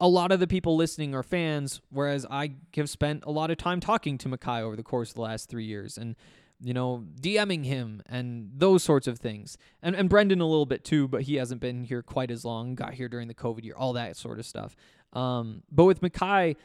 a 0.00 0.08
lot 0.08 0.32
of 0.32 0.40
the 0.40 0.48
people 0.48 0.74
listening 0.74 1.14
are 1.14 1.22
fans, 1.22 1.80
whereas 1.90 2.26
I 2.28 2.54
have 2.74 2.90
spent 2.90 3.22
a 3.26 3.30
lot 3.30 3.52
of 3.52 3.58
time 3.58 3.78
talking 3.78 4.18
to 4.18 4.28
Mekhi 4.28 4.60
over 4.60 4.74
the 4.74 4.82
course 4.82 5.10
of 5.10 5.14
the 5.14 5.22
last 5.22 5.48
three 5.48 5.66
years 5.66 5.96
and, 5.96 6.16
you 6.60 6.74
know, 6.74 7.04
DMing 7.20 7.64
him 7.64 8.02
and 8.06 8.50
those 8.54 8.82
sorts 8.82 9.06
of 9.06 9.18
things. 9.18 9.56
And, 9.82 9.94
and 9.94 10.10
Brenden 10.10 10.40
a 10.40 10.44
little 10.44 10.66
bit 10.66 10.84
too, 10.84 11.06
but 11.06 11.22
he 11.22 11.36
hasn't 11.36 11.60
been 11.60 11.84
here 11.84 12.02
quite 12.02 12.30
as 12.30 12.44
long, 12.44 12.74
got 12.74 12.94
here 12.94 13.08
during 13.08 13.28
the 13.28 13.34
COVID 13.34 13.64
year, 13.64 13.74
all 13.76 13.92
that 13.92 14.16
sort 14.16 14.38
of 14.38 14.46
stuff. 14.46 14.74
Um, 15.12 15.62
but 15.70 15.84
with 15.84 16.00
Mekhi, 16.00 16.56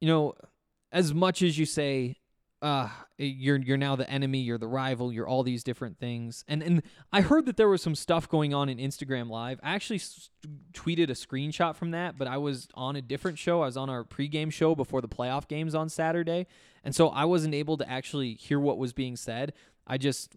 you 0.00 0.08
know, 0.08 0.34
as 0.92 1.12
much 1.12 1.42
as 1.42 1.58
you 1.58 1.66
say, 1.66 2.16
uh, 2.62 2.88
you're 3.16 3.58
you're 3.58 3.76
now 3.78 3.96
the 3.96 4.08
enemy, 4.10 4.40
you're 4.40 4.58
the 4.58 4.66
rival, 4.66 5.12
you're 5.12 5.26
all 5.26 5.42
these 5.42 5.64
different 5.64 5.98
things. 5.98 6.44
And 6.46 6.62
and 6.62 6.82
I 7.12 7.22
heard 7.22 7.46
that 7.46 7.56
there 7.56 7.68
was 7.68 7.82
some 7.82 7.94
stuff 7.94 8.28
going 8.28 8.52
on 8.52 8.68
in 8.68 8.78
Instagram 8.78 9.30
Live. 9.30 9.60
I 9.62 9.74
actually 9.74 9.96
s- 9.96 10.30
tweeted 10.72 11.08
a 11.08 11.14
screenshot 11.14 11.74
from 11.74 11.92
that, 11.92 12.18
but 12.18 12.28
I 12.28 12.36
was 12.36 12.68
on 12.74 12.96
a 12.96 13.02
different 13.02 13.38
show. 13.38 13.62
I 13.62 13.66
was 13.66 13.76
on 13.76 13.88
our 13.88 14.04
pregame 14.04 14.52
show 14.52 14.74
before 14.74 15.00
the 15.00 15.08
playoff 15.08 15.48
games 15.48 15.74
on 15.74 15.88
Saturday, 15.88 16.46
and 16.84 16.94
so 16.94 17.08
I 17.08 17.24
wasn't 17.24 17.54
able 17.54 17.76
to 17.78 17.90
actually 17.90 18.34
hear 18.34 18.60
what 18.60 18.76
was 18.76 18.92
being 18.92 19.16
said. 19.16 19.54
I 19.86 19.96
just 19.96 20.34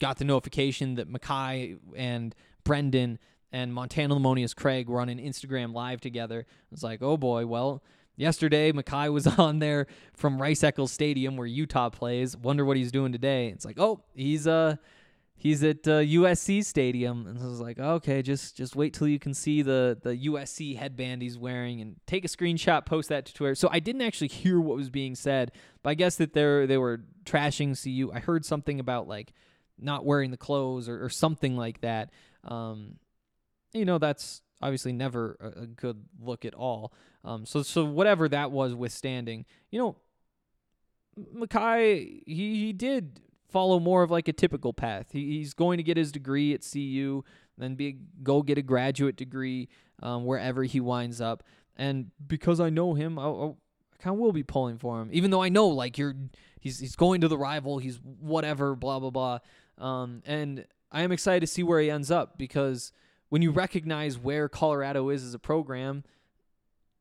got 0.00 0.18
the 0.18 0.24
notification 0.24 0.96
that 0.96 1.08
Mekhi 1.10 1.78
and 1.96 2.34
Brenden 2.64 3.18
and 3.52 3.72
Montana 3.72 4.14
Lemonious-Craig 4.14 4.88
were 4.88 5.00
on 5.00 5.08
an 5.08 5.18
Instagram 5.18 5.72
live 5.72 6.00
together. 6.00 6.44
I 6.48 6.66
was 6.70 6.82
like, 6.82 7.02
oh 7.02 7.16
boy, 7.16 7.46
well, 7.46 7.82
yesterday 8.16 8.72
Mekhi 8.72 9.12
was 9.12 9.26
on 9.38 9.58
there 9.58 9.86
from 10.14 10.40
Rice 10.40 10.64
Eccles 10.64 10.92
Stadium 10.92 11.36
where 11.36 11.46
Utah 11.46 11.90
plays. 11.90 12.36
Wonder 12.36 12.64
what 12.64 12.76
he's 12.76 12.92
doing 12.92 13.12
today. 13.12 13.48
It's 13.48 13.64
like, 13.64 13.78
oh, 13.78 14.02
he's 14.14 14.46
uh 14.46 14.76
he's 15.36 15.62
at 15.62 15.86
uh, 15.86 16.00
USC 16.00 16.64
Stadium, 16.64 17.26
and 17.26 17.38
I 17.38 17.46
was 17.46 17.60
like, 17.60 17.78
okay, 17.78 18.22
just 18.22 18.56
just 18.56 18.74
wait 18.74 18.94
till 18.94 19.08
you 19.08 19.18
can 19.18 19.34
see 19.34 19.62
the 19.62 19.98
the 20.02 20.16
USC 20.26 20.76
headband 20.76 21.22
he's 21.22 21.38
wearing, 21.38 21.80
and 21.80 21.96
take 22.06 22.24
a 22.24 22.28
screenshot, 22.28 22.86
post 22.86 23.08
that 23.10 23.26
to 23.26 23.34
Twitter. 23.34 23.54
So 23.54 23.68
I 23.70 23.78
didn't 23.78 24.02
actually 24.02 24.28
hear 24.28 24.60
what 24.60 24.76
was 24.76 24.90
being 24.90 25.14
said, 25.14 25.52
but 25.82 25.90
I 25.90 25.94
guess 25.94 26.16
that 26.16 26.32
they 26.32 26.66
they 26.66 26.78
were 26.78 27.02
trashing 27.24 27.80
CU. 27.80 28.10
I 28.12 28.20
heard 28.20 28.44
something 28.44 28.80
about 28.80 29.06
like 29.06 29.32
not 29.78 30.04
wearing 30.04 30.30
the 30.30 30.36
clothes 30.38 30.88
or, 30.88 31.04
or 31.04 31.10
something 31.10 31.56
like 31.56 31.82
that. 31.82 32.10
Um, 32.44 32.96
you 33.72 33.84
know, 33.84 33.98
that's 33.98 34.40
obviously 34.62 34.92
never 34.92 35.36
a, 35.40 35.62
a 35.62 35.66
good 35.66 36.04
look 36.20 36.44
at 36.44 36.54
all. 36.54 36.92
Um, 37.24 37.46
so 37.46 37.62
so 37.62 37.84
whatever 37.84 38.28
that 38.28 38.50
was 38.50 38.74
withstanding, 38.74 39.44
you 39.70 39.78
know, 39.78 39.96
Mekhi 41.34 42.22
he, 42.26 42.66
he 42.66 42.72
did 42.72 43.20
follow 43.50 43.80
more 43.80 44.02
of 44.02 44.10
like 44.10 44.28
a 44.28 44.32
typical 44.32 44.72
path. 44.72 45.06
He, 45.12 45.38
he's 45.38 45.54
going 45.54 45.78
to 45.78 45.82
get 45.82 45.96
his 45.96 46.12
degree 46.12 46.52
at 46.54 46.66
CU, 46.70 47.24
then 47.56 47.74
be 47.74 47.98
go 48.22 48.42
get 48.42 48.58
a 48.58 48.62
graduate 48.62 49.16
degree 49.16 49.68
um, 50.02 50.24
wherever 50.24 50.64
he 50.64 50.80
winds 50.80 51.20
up. 51.20 51.42
And 51.76 52.10
because 52.26 52.60
I 52.60 52.70
know 52.70 52.94
him, 52.94 53.18
I, 53.18 53.28
I 53.28 53.52
kind 53.98 54.14
of 54.14 54.18
will 54.18 54.32
be 54.32 54.42
pulling 54.42 54.78
for 54.78 55.00
him, 55.00 55.08
even 55.12 55.30
though 55.30 55.42
I 55.42 55.48
know 55.48 55.68
like 55.68 55.98
you're 55.98 56.14
he's 56.60 56.78
he's 56.78 56.96
going 56.96 57.20
to 57.22 57.28
the 57.28 57.38
rival, 57.38 57.78
he's 57.78 58.00
whatever, 58.20 58.74
blah 58.74 58.98
blah 58.98 59.10
blah. 59.10 59.38
Um, 59.78 60.22
and 60.26 60.64
I 60.90 61.02
am 61.02 61.12
excited 61.12 61.40
to 61.40 61.46
see 61.46 61.62
where 61.62 61.80
he 61.80 61.90
ends 61.90 62.10
up 62.10 62.38
because 62.38 62.92
when 63.28 63.42
you 63.42 63.50
recognize 63.50 64.18
where 64.18 64.48
Colorado 64.48 65.08
is 65.08 65.24
as 65.24 65.34
a 65.34 65.38
program, 65.38 66.04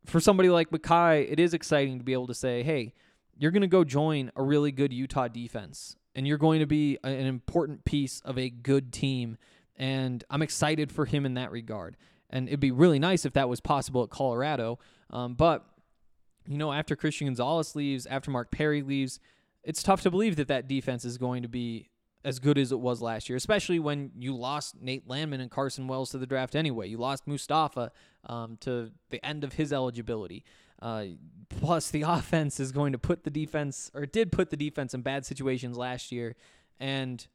for 0.06 0.20
somebody 0.20 0.50
like 0.50 0.70
Mekhi, 0.70 1.32
it 1.32 1.40
is 1.40 1.54
exciting 1.54 1.98
to 1.98 2.04
be 2.04 2.14
able 2.14 2.28
to 2.28 2.34
say, 2.34 2.64
hey, 2.64 2.94
you're 3.38 3.52
going 3.52 3.62
to 3.62 3.68
go 3.68 3.84
join 3.84 4.32
a 4.36 4.44
really 4.44 4.72
good 4.72 4.94
Utah 4.94 5.28
defense 5.28 5.96
and 6.16 6.28
you're 6.28 6.38
going 6.38 6.60
to 6.60 6.66
be 6.66 6.98
an 7.04 7.26
important 7.26 7.84
piece 7.86 8.22
of 8.22 8.38
a 8.38 8.50
good 8.50 8.94
team. 8.94 9.38
And 9.76 10.24
I'm 10.30 10.42
excited 10.42 10.92
for 10.92 11.06
him 11.06 11.26
in 11.26 11.34
that 11.34 11.52
regard. 11.52 11.98
And 12.30 12.48
it'd 12.48 12.60
be 12.60 12.72
really 12.72 13.00
nice 13.00 13.26
if 13.26 13.34
that 13.34 13.50
was 13.50 13.60
possible 13.60 14.04
at 14.04 14.10
Colorado. 14.10 14.80
Um, 15.10 15.34
but, 15.36 15.66
you 16.48 16.58
know, 16.58 16.72
after 16.72 16.96
Christian 16.96 17.28
Gonzalez 17.28 17.76
leaves, 17.76 18.06
after 18.06 18.32
Mark 18.32 18.50
Perry 18.50 18.82
leaves, 18.82 19.20
it's 19.64 19.84
tough 19.84 20.02
to 20.04 20.12
believe 20.12 20.38
that 20.38 20.48
that 20.48 20.68
defense 20.68 21.04
is 21.04 21.18
going 21.18 21.42
to 21.42 21.50
be 21.50 21.90
as 22.26 22.40
good 22.40 22.58
as 22.58 22.72
it 22.72 22.80
was 22.80 23.04
last 23.04 23.30
year, 23.30 23.38
especially 23.38 23.78
when 23.78 24.12
you 24.18 24.36
lost 24.36 24.82
Nate 24.82 25.08
Landman 25.08 25.40
and 25.40 25.52
Carson 25.52 25.88
Wells 25.88 26.10
to 26.10 26.18
the 26.18 26.26
draft 26.26 26.56
anyway. 26.56 26.90
You 26.90 26.98
lost 26.98 27.28
Mustafa 27.28 27.92
um, 28.26 28.58
to 28.62 28.92
the 29.12 29.24
end 29.24 29.44
of 29.44 29.54
his 29.54 29.72
eligibility. 29.72 30.44
Uh, 30.82 31.06
plus, 31.50 31.92
the 31.92 32.02
offense 32.08 32.60
is 32.60 32.72
going 32.72 32.94
to 32.94 32.98
put 32.98 33.24
the 33.24 33.30
defense, 33.30 33.92
or 33.94 34.08
did 34.08 34.32
put 34.32 34.50
the 34.50 34.58
defense 34.58 34.96
in 34.96 35.04
bad 35.04 35.24
situations 35.24 35.78
last 35.78 36.12
year. 36.12 36.36
And, 36.80 37.26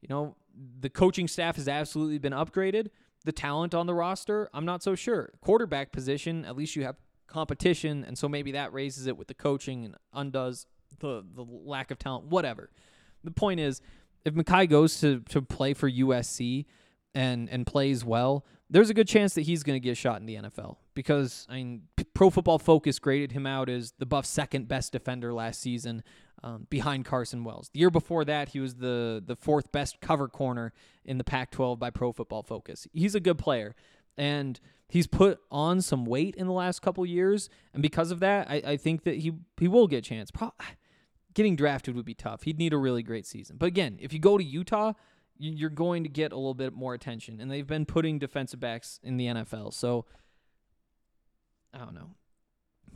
you 0.00 0.08
know, 0.08 0.34
the 0.80 0.88
coaching 0.88 1.28
staff 1.28 1.56
has 1.56 1.68
absolutely 1.68 2.18
been 2.18 2.32
upgraded. 2.32 2.88
The 3.26 3.32
talent 3.32 3.74
on 3.74 3.86
the 3.86 3.94
roster, 3.94 4.48
I'm 4.54 4.64
not 4.64 4.82
so 4.82 4.94
sure. 4.94 5.34
Quarterback 5.42 5.92
position, 5.92 6.46
at 6.46 6.56
least 6.56 6.74
you 6.74 6.84
have 6.84 6.96
competition, 7.26 8.02
and 8.02 8.16
so 8.16 8.30
maybe 8.30 8.52
that 8.52 8.72
raises 8.72 9.06
it 9.06 9.18
with 9.18 9.28
the 9.28 9.34
coaching 9.34 9.84
and 9.84 9.96
undoes 10.14 10.64
the 11.00 11.22
the 11.34 11.44
lack 11.44 11.90
of 11.90 11.98
talent. 11.98 12.24
Whatever. 12.26 12.70
The 13.24 13.30
point 13.30 13.60
is, 13.60 13.82
if 14.24 14.34
Mekhi 14.34 14.68
goes 14.68 15.00
to, 15.00 15.20
to 15.28 15.42
play 15.42 15.74
for 15.74 15.90
USC 15.90 16.66
and 17.14 17.48
and 17.48 17.66
plays 17.66 18.04
well, 18.04 18.44
there's 18.70 18.90
a 18.90 18.94
good 18.94 19.08
chance 19.08 19.34
that 19.34 19.42
he's 19.42 19.62
going 19.62 19.76
to 19.76 19.84
get 19.84 19.96
shot 19.96 20.20
in 20.20 20.26
the 20.26 20.36
NFL 20.36 20.76
because 20.94 21.46
I 21.48 21.54
mean, 21.54 21.82
Pro 22.14 22.30
Football 22.30 22.58
Focus 22.58 22.98
graded 22.98 23.32
him 23.32 23.46
out 23.46 23.68
as 23.68 23.92
the 23.98 24.06
Buffs' 24.06 24.28
second 24.28 24.68
best 24.68 24.92
defender 24.92 25.32
last 25.32 25.60
season, 25.60 26.02
um, 26.42 26.66
behind 26.70 27.04
Carson 27.04 27.44
Wells. 27.44 27.70
The 27.72 27.80
year 27.80 27.90
before 27.90 28.24
that, 28.24 28.50
he 28.50 28.60
was 28.60 28.76
the 28.76 29.22
the 29.24 29.36
fourth 29.36 29.72
best 29.72 30.00
cover 30.00 30.28
corner 30.28 30.72
in 31.04 31.18
the 31.18 31.24
Pac-12 31.24 31.78
by 31.78 31.90
Pro 31.90 32.12
Football 32.12 32.42
Focus. 32.42 32.86
He's 32.92 33.14
a 33.14 33.20
good 33.20 33.38
player, 33.38 33.74
and 34.16 34.60
he's 34.88 35.06
put 35.06 35.40
on 35.50 35.80
some 35.80 36.04
weight 36.04 36.34
in 36.36 36.46
the 36.46 36.52
last 36.52 36.82
couple 36.82 37.04
years, 37.06 37.48
and 37.72 37.82
because 37.82 38.10
of 38.10 38.20
that, 38.20 38.48
I, 38.48 38.62
I 38.64 38.76
think 38.76 39.04
that 39.04 39.16
he 39.16 39.32
he 39.58 39.68
will 39.68 39.86
get 39.86 39.98
a 39.98 40.02
chance. 40.02 40.30
Getting 41.34 41.56
drafted 41.56 41.94
would 41.94 42.04
be 42.04 42.14
tough. 42.14 42.42
He'd 42.42 42.58
need 42.58 42.72
a 42.72 42.78
really 42.78 43.02
great 43.02 43.26
season. 43.26 43.56
But 43.58 43.66
again, 43.66 43.98
if 44.00 44.12
you 44.12 44.18
go 44.18 44.38
to 44.38 44.44
Utah, 44.44 44.94
you- 45.36 45.52
you're 45.52 45.70
going 45.70 46.02
to 46.02 46.08
get 46.08 46.32
a 46.32 46.36
little 46.36 46.54
bit 46.54 46.72
more 46.74 46.94
attention. 46.94 47.40
And 47.40 47.50
they've 47.50 47.66
been 47.66 47.86
putting 47.86 48.18
defensive 48.18 48.60
backs 48.60 48.98
in 49.02 49.16
the 49.16 49.26
NFL. 49.26 49.72
So 49.72 50.04
I 51.72 51.78
don't 51.78 51.94
know. 51.94 52.10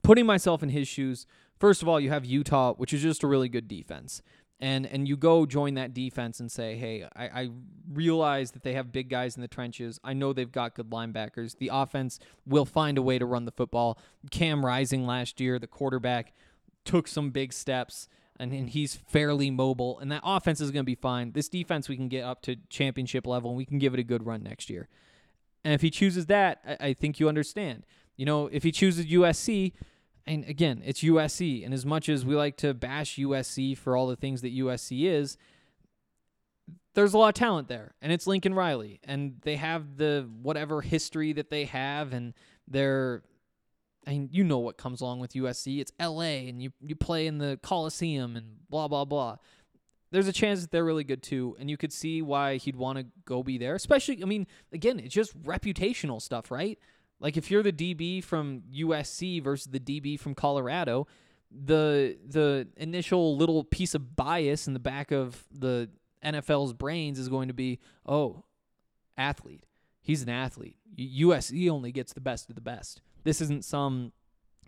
Putting 0.03 0.27
myself 0.27 0.63
in 0.63 0.71
his 0.71 0.89
shoes, 0.89 1.27
first 1.59 1.83
of 1.83 1.89
all, 1.89 2.01
you 2.01 2.11
have 2.11 2.25
Utah, 2.25 2.75
which 2.75 2.93
is 2.93 3.03
just 3.03 3.23
a 3.23 3.27
really 3.27 3.49
good 3.49 3.69
defense. 3.69 4.23
And 4.59 4.87
and 4.87 5.09
you 5.09 5.17
go 5.17 5.45
join 5.45 5.75
that 5.75 5.93
defense 5.93 6.39
and 6.39 6.51
say, 6.51 6.77
hey, 6.77 7.05
I, 7.17 7.25
I 7.43 7.49
realize 7.93 8.53
that 8.53 8.63
they 8.63 8.75
have 8.75 8.93
big 8.93 9.09
guys 9.09 9.35
in 9.37 9.43
the 9.43 9.49
trenches. 9.49 9.99
I 10.05 10.13
know 10.13 10.33
they've 10.33 10.51
got 10.51 10.77
good 10.77 10.91
linebackers. 10.91 11.59
The 11.59 11.71
offense 11.73 12.21
will 12.47 12.65
find 12.65 12.97
a 12.97 13.03
way 13.03 13.19
to 13.19 13.27
run 13.27 13.45
the 13.45 13.51
football. 13.51 13.99
Cam 14.31 14.65
Rising 14.65 15.05
last 15.05 15.41
year, 15.41 15.59
the 15.59 15.67
quarterback, 15.67 16.33
took 16.85 17.09
some 17.09 17.31
big 17.31 17.53
steps 17.53 18.09
and, 18.43 18.53
and 18.53 18.71
he's 18.71 18.97
fairly 18.97 19.51
mobile 19.51 19.99
and 20.01 20.11
that 20.11 20.23
offense 20.25 20.61
is 20.61 20.71
going 20.71 20.83
to 20.83 20.87
be 20.87 20.97
fine. 20.97 21.33
This 21.33 21.49
defense 21.49 21.89
we 21.89 21.97
can 21.97 22.09
get 22.09 22.25
up 22.25 22.43
to 22.43 22.57
championship 22.69 23.27
level 23.27 23.51
and 23.51 23.57
we 23.57 23.65
can 23.65 23.79
give 23.79 23.95
it 23.95 24.01
a 24.01 24.03
good 24.03 24.27
run 24.27 24.43
next 24.43 24.69
year. 24.69 24.89
And 25.65 25.73
if 25.73 25.81
he 25.81 25.91
chooses 25.91 26.27
that 26.27 26.61
i, 26.67 26.89
I 26.89 26.93
think 26.93 27.21
you 27.21 27.29
understand. 27.29 27.87
You 28.17 28.27
know 28.27 28.49
if 28.49 28.63
he 28.63 28.73
chooses 28.73 29.07
usc 29.07 29.73
and 30.27 30.45
again 30.45 30.83
it's 30.85 31.03
usc 31.03 31.65
and 31.65 31.73
as 31.73 31.87
much 31.87 32.09
as 32.09 32.25
we 32.25 32.35
like 32.35 32.57
to 32.59 32.75
bash 32.75 33.17
usc 33.17 33.79
for 33.79 33.97
all 33.97 34.07
the 34.07 34.17
things 34.17 34.43
that 34.43 34.55
usc 34.55 35.05
is 35.05 35.37
there's 36.95 37.15
a 37.15 37.19
lot 37.19 37.29
of 37.29 37.35
talent 37.35 37.69
there 37.69 37.95
and 38.03 38.13
it's 38.13 38.27
lincoln 38.27 38.55
riley 38.55 39.01
and 39.03 39.41
they 39.43 39.57
have 39.57 39.97
the 39.97 40.29
whatever 40.43 40.83
history 40.83 41.33
that 41.33 41.51
they 41.51 41.65
have 41.65 42.13
and 42.13 42.35
they're 42.69 43.23
I 44.07 44.11
mean, 44.11 44.29
you 44.33 44.45
know 44.45 44.59
what 44.59 44.77
comes 44.77 45.01
along 45.01 45.21
with 45.21 45.35
USC. 45.35 45.81
It's 45.81 45.93
LA 46.01 46.49
and 46.49 46.63
you 46.63 46.73
you 46.81 46.97
play 46.97 47.27
in 47.27 47.39
the 47.39 47.59
Coliseum 47.63 48.37
and 48.37 48.57
blah 48.69 48.89
blah 48.89 49.05
blah. 49.05 49.37
There's 50.11 50.29
a 50.29 50.33
chance 50.33 50.61
that 50.61 50.71
they're 50.71 50.85
really 50.85 51.05
good 51.05 51.23
too, 51.23 51.57
and 51.59 51.71
you 51.71 51.77
could 51.77 51.93
see 51.93 52.21
why 52.21 52.57
he'd 52.57 52.77
want 52.77 52.99
to 52.99 53.07
go 53.25 53.43
be 53.43 53.57
there. 53.57 53.75
Especially, 53.75 54.23
I 54.23 54.27
mean, 54.27 54.47
again, 54.73 54.99
it's 54.99 55.15
just 55.15 55.41
reputational 55.43 56.21
stuff, 56.21 56.51
right? 56.51 56.79
Like 57.19 57.37
if 57.37 57.51
you're 57.51 57.63
the 57.63 57.73
DB 57.73 58.23
from 58.23 58.63
USC 58.75 59.43
versus 59.43 59.69
the 59.69 59.81
DB 59.81 60.19
from 60.19 60.35
Colorado, 60.35 61.07
the 61.51 62.19
the 62.27 62.69
initial 62.77 63.37
little 63.37 63.65
piece 63.65 63.95
of 63.95 64.17
bias 64.17 64.67
in 64.67 64.75
the 64.75 64.81
back 64.81 65.13
of 65.13 65.45
the 65.51 65.89
NFL's 66.25 66.73
brains 66.73 67.19
is 67.19 67.29
going 67.29 67.49
to 67.49 67.55
be, 67.55 67.79
oh, 68.07 68.45
athlete. 69.17 69.65
He's 70.01 70.23
an 70.23 70.29
athlete. 70.29 70.77
USC 70.99 71.71
only 71.71 71.93
gets 71.93 72.13
the 72.13 72.21
best 72.21 72.49
of 72.49 72.57
the 72.57 72.61
best. 72.61 73.01
This 73.25 73.41
isn't 73.41 73.65
some, 73.65 74.13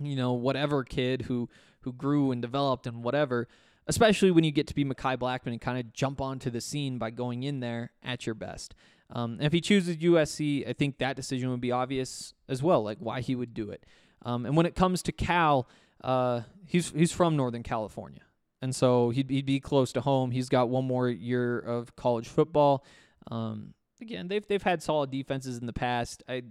you 0.00 0.16
know, 0.16 0.32
whatever 0.32 0.84
kid 0.84 1.22
who 1.22 1.48
who 1.80 1.92
grew 1.92 2.30
and 2.30 2.40
developed 2.40 2.86
and 2.86 3.02
whatever. 3.04 3.48
Especially 3.86 4.30
when 4.30 4.44
you 4.44 4.50
get 4.50 4.66
to 4.68 4.74
be 4.74 4.82
Mekhi 4.82 5.18
Blackmon 5.18 5.48
and 5.48 5.60
kind 5.60 5.78
of 5.78 5.92
jump 5.92 6.20
onto 6.20 6.48
the 6.48 6.62
scene 6.62 6.96
by 6.96 7.10
going 7.10 7.42
in 7.42 7.60
there 7.60 7.92
at 8.02 8.24
your 8.24 8.34
best. 8.34 8.74
Um, 9.10 9.32
and 9.32 9.42
if 9.42 9.52
he 9.52 9.60
chooses 9.60 9.98
USC, 9.98 10.66
I 10.66 10.72
think 10.72 10.98
that 10.98 11.16
decision 11.16 11.50
would 11.50 11.60
be 11.60 11.70
obvious 11.70 12.32
as 12.48 12.62
well, 12.62 12.82
like 12.82 12.98
why 12.98 13.20
he 13.20 13.34
would 13.34 13.52
do 13.52 13.70
it. 13.70 13.84
Um, 14.24 14.46
and 14.46 14.56
when 14.56 14.64
it 14.64 14.74
comes 14.74 15.02
to 15.02 15.12
Cal, 15.12 15.68
uh, 16.02 16.42
he's 16.66 16.90
he's 16.90 17.12
from 17.12 17.36
Northern 17.36 17.62
California, 17.62 18.22
and 18.62 18.74
so 18.74 19.10
he'd, 19.10 19.28
he'd 19.30 19.46
be 19.46 19.60
close 19.60 19.92
to 19.92 20.00
home. 20.00 20.30
He's 20.30 20.48
got 20.48 20.70
one 20.70 20.86
more 20.86 21.08
year 21.08 21.58
of 21.58 21.94
college 21.96 22.28
football. 22.28 22.84
Um, 23.30 23.74
again, 24.00 24.28
they've 24.28 24.46
they've 24.46 24.62
had 24.62 24.82
solid 24.82 25.10
defenses 25.10 25.58
in 25.58 25.66
the 25.66 25.72
past. 25.72 26.22
I 26.28 26.42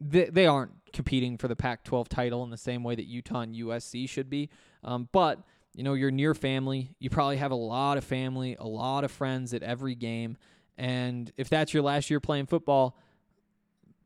they, 0.00 0.24
they 0.26 0.46
aren't 0.46 0.72
competing 0.92 1.38
for 1.38 1.48
the 1.48 1.56
Pac-12 1.56 2.08
title 2.08 2.44
in 2.44 2.50
the 2.50 2.56
same 2.56 2.82
way 2.82 2.94
that 2.94 3.06
Utah 3.06 3.40
and 3.40 3.54
USC 3.54 4.08
should 4.08 4.30
be. 4.30 4.50
Um, 4.82 5.08
but 5.12 5.40
you 5.74 5.82
know, 5.82 5.94
you're 5.94 6.10
near 6.10 6.34
family. 6.34 6.94
You 7.00 7.10
probably 7.10 7.36
have 7.38 7.50
a 7.50 7.56
lot 7.56 7.98
of 7.98 8.04
family, 8.04 8.56
a 8.58 8.66
lot 8.66 9.04
of 9.04 9.10
friends 9.10 9.52
at 9.52 9.62
every 9.62 9.94
game. 9.94 10.36
And 10.78 11.32
if 11.36 11.48
that's 11.48 11.74
your 11.74 11.82
last 11.82 12.10
year 12.10 12.20
playing 12.20 12.46
football, 12.46 12.96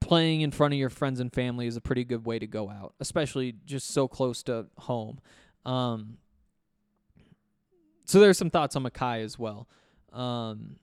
playing 0.00 0.40
in 0.40 0.50
front 0.50 0.72
of 0.72 0.78
your 0.78 0.88
friends 0.90 1.20
and 1.20 1.32
family 1.32 1.66
is 1.66 1.76
a 1.76 1.80
pretty 1.80 2.04
good 2.04 2.24
way 2.24 2.38
to 2.38 2.46
go 2.46 2.70
out, 2.70 2.94
especially 3.00 3.54
just 3.66 3.88
so 3.88 4.08
close 4.08 4.42
to 4.44 4.66
home. 4.78 5.20
Um, 5.66 6.18
so 8.04 8.18
there's 8.20 8.38
some 8.38 8.50
thoughts 8.50 8.74
on 8.74 8.84
Mekhi 8.84 9.22
as 9.22 9.38
well. 9.38 9.68
Um, 10.12 10.76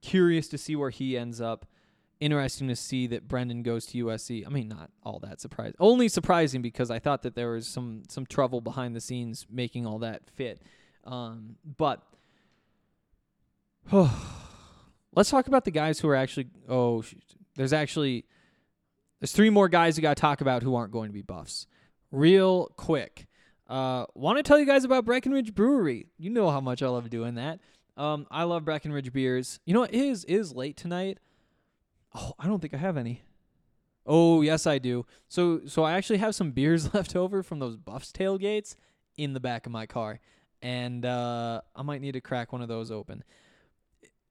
curious 0.00 0.46
to 0.48 0.58
see 0.58 0.76
where 0.76 0.90
he 0.90 1.18
ends 1.18 1.40
up. 1.40 1.66
Interesting 2.24 2.68
to 2.68 2.76
see 2.76 3.06
that 3.08 3.28
Brenden 3.28 3.62
goes 3.62 3.84
to 3.84 4.06
USC. 4.06 4.46
I 4.46 4.48
mean, 4.48 4.66
not 4.66 4.88
all 5.02 5.18
that 5.18 5.42
surprising. 5.42 5.74
Only 5.78 6.08
surprising 6.08 6.62
because 6.62 6.90
I 6.90 6.98
thought 6.98 7.20
that 7.20 7.34
there 7.34 7.50
was 7.50 7.66
some 7.66 8.04
some 8.08 8.24
trouble 8.24 8.62
behind 8.62 8.96
the 8.96 9.00
scenes 9.02 9.44
making 9.50 9.84
all 9.84 9.98
that 9.98 10.22
fit. 10.30 10.62
Um, 11.04 11.56
but 11.76 12.02
let's 13.92 15.28
talk 15.28 15.48
about 15.48 15.66
the 15.66 15.70
guys 15.70 16.00
who 16.00 16.08
are 16.08 16.16
actually. 16.16 16.46
Oh, 16.66 17.04
there's 17.56 17.74
actually 17.74 18.24
there's 19.20 19.32
three 19.32 19.50
more 19.50 19.68
guys 19.68 19.98
we 19.98 20.00
got 20.00 20.16
to 20.16 20.20
talk 20.22 20.40
about 20.40 20.62
who 20.62 20.74
aren't 20.74 20.92
going 20.92 21.10
to 21.10 21.14
be 21.14 21.20
buffs. 21.20 21.66
Real 22.10 22.68
quick, 22.78 23.26
uh, 23.68 24.06
want 24.14 24.38
to 24.38 24.42
tell 24.42 24.58
you 24.58 24.64
guys 24.64 24.84
about 24.84 25.04
Breckenridge 25.04 25.54
Brewery. 25.54 26.06
You 26.16 26.30
know 26.30 26.50
how 26.50 26.62
much 26.62 26.82
I 26.82 26.88
love 26.88 27.10
doing 27.10 27.34
that. 27.34 27.60
Um, 27.98 28.26
I 28.30 28.44
love 28.44 28.64
Breckenridge 28.64 29.12
beers. 29.12 29.60
You 29.66 29.74
know 29.74 29.80
what? 29.80 29.92
It 29.92 30.00
is 30.00 30.24
it 30.24 30.36
is 30.36 30.54
late 30.54 30.78
tonight. 30.78 31.18
Oh, 32.14 32.32
I 32.38 32.46
don't 32.46 32.60
think 32.60 32.74
I 32.74 32.78
have 32.78 32.96
any. 32.96 33.22
Oh, 34.06 34.42
yes, 34.42 34.66
I 34.66 34.78
do. 34.78 35.06
So, 35.28 35.62
so 35.66 35.82
I 35.82 35.92
actually 35.94 36.18
have 36.18 36.34
some 36.34 36.50
beers 36.52 36.92
left 36.94 37.16
over 37.16 37.42
from 37.42 37.58
those 37.58 37.76
Buffs 37.76 38.12
tailgates 38.12 38.76
in 39.16 39.32
the 39.32 39.40
back 39.40 39.66
of 39.66 39.72
my 39.72 39.86
car, 39.86 40.20
and 40.60 41.04
uh, 41.04 41.60
I 41.74 41.82
might 41.82 42.00
need 42.00 42.12
to 42.12 42.20
crack 42.20 42.52
one 42.52 42.62
of 42.62 42.68
those 42.68 42.90
open. 42.90 43.22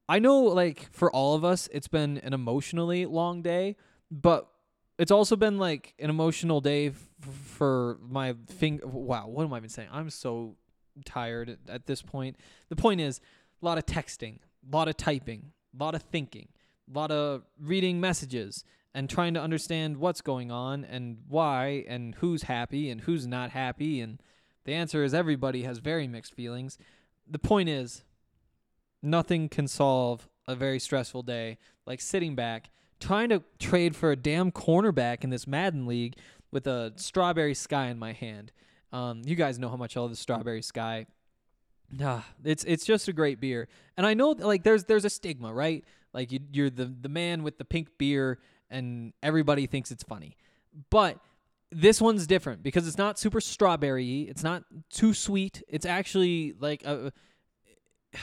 I 0.08 0.18
know, 0.18 0.40
like 0.42 0.92
for 0.92 1.10
all 1.10 1.34
of 1.34 1.44
us, 1.44 1.68
it's 1.72 1.88
been 1.88 2.18
an 2.18 2.34
emotionally 2.34 3.06
long 3.06 3.40
day, 3.40 3.76
but 4.10 4.46
it's 4.98 5.10
also 5.10 5.34
been 5.36 5.58
like 5.58 5.94
an 5.98 6.10
emotional 6.10 6.60
day 6.60 6.88
f- 6.88 7.08
for 7.22 7.98
my 8.06 8.34
finger. 8.48 8.86
Wow, 8.86 9.28
what 9.28 9.44
am 9.44 9.52
I 9.54 9.56
even 9.56 9.70
saying? 9.70 9.88
I'm 9.90 10.10
so 10.10 10.56
tired 11.06 11.56
at 11.68 11.86
this 11.86 12.02
point. 12.02 12.36
The 12.68 12.76
point 12.76 13.00
is, 13.00 13.20
a 13.62 13.64
lot 13.64 13.78
of 13.78 13.86
texting, 13.86 14.40
a 14.70 14.76
lot 14.76 14.88
of 14.88 14.96
typing, 14.98 15.52
a 15.78 15.82
lot 15.82 15.94
of 15.94 16.02
thinking, 16.02 16.48
a 16.92 16.98
lot 16.98 17.10
of 17.10 17.42
reading 17.60 18.00
messages 18.00 18.64
and 18.94 19.10
trying 19.10 19.34
to 19.34 19.40
understand 19.40 19.96
what's 19.96 20.20
going 20.20 20.50
on 20.50 20.84
and 20.84 21.18
why 21.28 21.84
and 21.88 22.14
who's 22.16 22.44
happy 22.44 22.90
and 22.90 23.02
who's 23.02 23.26
not 23.26 23.50
happy. 23.50 24.00
And 24.00 24.20
the 24.64 24.74
answer 24.74 25.02
is 25.02 25.12
everybody 25.12 25.62
has 25.62 25.78
very 25.78 26.06
mixed 26.06 26.34
feelings. 26.34 26.78
The 27.28 27.38
point 27.38 27.68
is, 27.68 28.04
nothing 29.02 29.48
can 29.48 29.68
solve 29.68 30.28
a 30.46 30.54
very 30.54 30.78
stressful 30.78 31.22
day 31.22 31.58
like 31.86 32.00
sitting 32.00 32.34
back 32.34 32.70
trying 33.00 33.28
to 33.28 33.42
trade 33.58 33.94
for 33.94 34.10
a 34.10 34.16
damn 34.16 34.50
cornerback 34.50 35.24
in 35.24 35.30
this 35.30 35.46
Madden 35.46 35.86
league 35.86 36.16
with 36.50 36.66
a 36.66 36.92
strawberry 36.96 37.54
sky 37.54 37.88
in 37.88 37.98
my 37.98 38.12
hand. 38.12 38.52
Um, 38.92 39.22
you 39.24 39.34
guys 39.34 39.58
know 39.58 39.68
how 39.68 39.76
much 39.76 39.96
I 39.96 40.00
love 40.00 40.10
the 40.10 40.16
strawberry 40.16 40.62
sky. 40.62 41.06
Ah, 42.00 42.26
it's 42.44 42.64
it's 42.64 42.84
just 42.84 43.08
a 43.08 43.12
great 43.12 43.40
beer, 43.40 43.68
and 43.96 44.06
I 44.06 44.14
know 44.14 44.30
like 44.30 44.62
there's 44.62 44.84
there's 44.84 45.04
a 45.04 45.10
stigma, 45.10 45.52
right? 45.52 45.84
Like 46.14 46.32
you, 46.32 46.40
you're 46.52 46.70
the 46.70 46.86
the 46.86 47.08
man 47.08 47.42
with 47.42 47.58
the 47.58 47.64
pink 47.64 47.88
beer, 47.98 48.38
and 48.70 49.12
everybody 49.22 49.66
thinks 49.66 49.90
it's 49.90 50.04
funny. 50.04 50.36
But 50.90 51.18
this 51.70 52.00
one's 52.00 52.26
different 52.26 52.62
because 52.62 52.86
it's 52.86 52.96
not 52.96 53.18
super 53.18 53.40
strawberry. 53.40 54.22
It's 54.22 54.44
not 54.44 54.64
too 54.90 55.12
sweet. 55.12 55.62
It's 55.68 55.84
actually 55.84 56.54
like 56.58 56.84
a. 56.84 57.12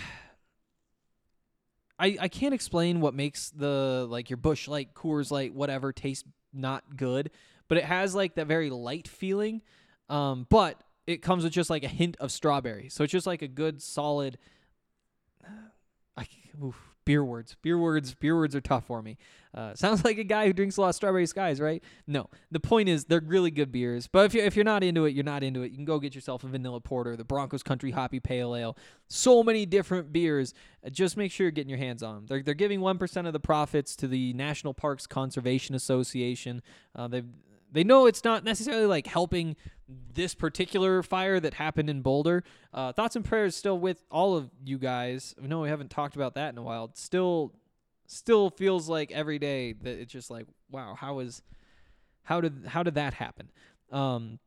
I, 2.00 2.18
I 2.20 2.28
can't 2.30 2.56
explain 2.56 3.00
what 3.00 3.14
makes 3.14 3.52
the 3.52 4.08
like 4.10 4.32
your 4.32 4.38
Busch 4.38 4.68
Light, 4.68 4.96
Coors 4.96 5.30
Light, 5.30 5.54
whatever 5.54 5.94
taste 5.94 6.26
not 6.52 6.98
good, 6.98 7.30
but 7.68 7.78
it 7.78 7.84
has 7.84 8.16
like 8.16 8.34
that 8.36 8.48
very 8.48 8.72
light 8.72 9.08
feeling. 9.08 9.62
Um, 10.10 10.48
but 10.50 10.82
it 11.06 11.22
comes 11.22 11.44
with 11.44 11.54
just 11.54 11.70
like 11.70 11.84
a 11.84 11.88
hint 11.88 12.18
of 12.20 12.32
strawberry, 12.32 12.90
so 12.90 13.04
it's 13.04 13.12
just 13.12 13.28
like 13.28 13.44
a 13.44 13.48
good 13.48 13.84
solid. 13.84 14.40
I 16.18 16.28
oof, 16.64 16.91
beer 17.06 17.24
words, 17.24 17.56
beer 17.62 17.78
words, 17.78 18.14
beer 18.14 18.36
words 18.36 18.56
are 18.56 18.62
tough 18.62 18.86
for 18.86 19.02
me. 19.02 19.18
Uh, 19.54 19.74
sounds 19.76 20.04
like 20.04 20.18
a 20.18 20.24
guy 20.24 20.48
who 20.48 20.54
drinks 20.54 20.78
a 20.78 20.82
lot 20.82 20.90
of 20.90 20.96
strawberry 20.96 21.26
skies, 21.26 21.60
right? 21.60 21.84
No, 22.08 22.30
the 22.52 22.60
point 22.60 22.90
is 22.90 23.06
they're 23.06 23.22
really 23.22 23.52
good 23.52 23.72
beers. 23.72 24.08
But 24.08 24.26
if 24.26 24.34
you 24.34 24.42
if 24.42 24.56
you're 24.56 24.66
not 24.66 24.84
into 24.84 25.06
it, 25.06 25.14
you're 25.14 25.24
not 25.24 25.44
into 25.44 25.62
it. 25.62 25.72
You 25.72 25.78
can 25.78 25.86
go 25.86 26.00
get 26.00 26.16
yourself 26.16 26.44
a 26.44 26.48
vanilla 26.48 26.80
porter, 26.80 27.16
the 27.16 27.24
Broncos 27.24 27.64
Country 27.64 27.92
Hoppy 27.92 28.20
Pale 28.20 28.56
Ale. 28.56 28.78
So 29.08 29.44
many 29.44 29.66
different 29.66 30.14
beers. 30.14 30.54
Uh, 30.86 30.90
just 30.90 31.18
make 31.18 31.32
sure 31.32 31.46
you're 31.46 31.52
getting 31.52 31.70
your 31.70 31.80
hands 31.80 32.04
on 32.04 32.16
them. 32.16 32.26
They're 32.28 32.44
they're 32.44 32.54
giving 32.54 32.82
one 32.82 32.98
percent 32.98 33.28
of 33.28 33.34
the 33.34 33.40
profits 33.40 33.96
to 33.98 34.08
the 34.08 34.34
National 34.34 34.74
Parks 34.74 35.08
Conservation 35.08 35.76
Association. 35.76 36.62
Uh, 36.96 37.08
they've 37.08 37.28
they 37.72 37.84
know 37.84 38.06
it's 38.06 38.24
not 38.24 38.44
necessarily 38.44 38.86
like 38.86 39.08
helping 39.08 39.56
this 40.14 40.34
particular 40.34 41.04
fire 41.04 41.40
that 41.40 41.56
happened 41.56 41.90
in 41.90 42.02
Boulder. 42.02 42.44
Uh, 42.74 42.92
thoughts 42.94 43.16
and 43.16 43.26
prayers 43.26 43.56
still 43.56 43.78
with 43.78 44.04
all 44.10 44.36
of 44.36 44.50
you 44.64 44.78
guys. 44.78 45.36
I 45.42 45.48
know 45.48 45.62
we 45.62 45.70
haven't 45.70 45.90
talked 45.90 46.16
about 46.16 46.36
that 46.36 46.54
in 46.54 46.58
a 46.58 46.64
while. 46.64 46.92
Still, 46.94 47.54
still 48.08 48.50
feels 48.50 48.90
like 48.90 49.12
every 49.12 49.40
day 49.40 49.74
that 49.74 50.00
it's 50.00 50.12
just 50.12 50.30
like, 50.30 50.48
wow, 50.70 50.96
how 50.96 51.20
is, 51.20 51.42
how 52.24 52.42
did 52.42 52.66
how 52.68 52.84
did 52.84 52.96
that 52.96 53.14
happen? 53.16 53.50
Um, 53.92 54.40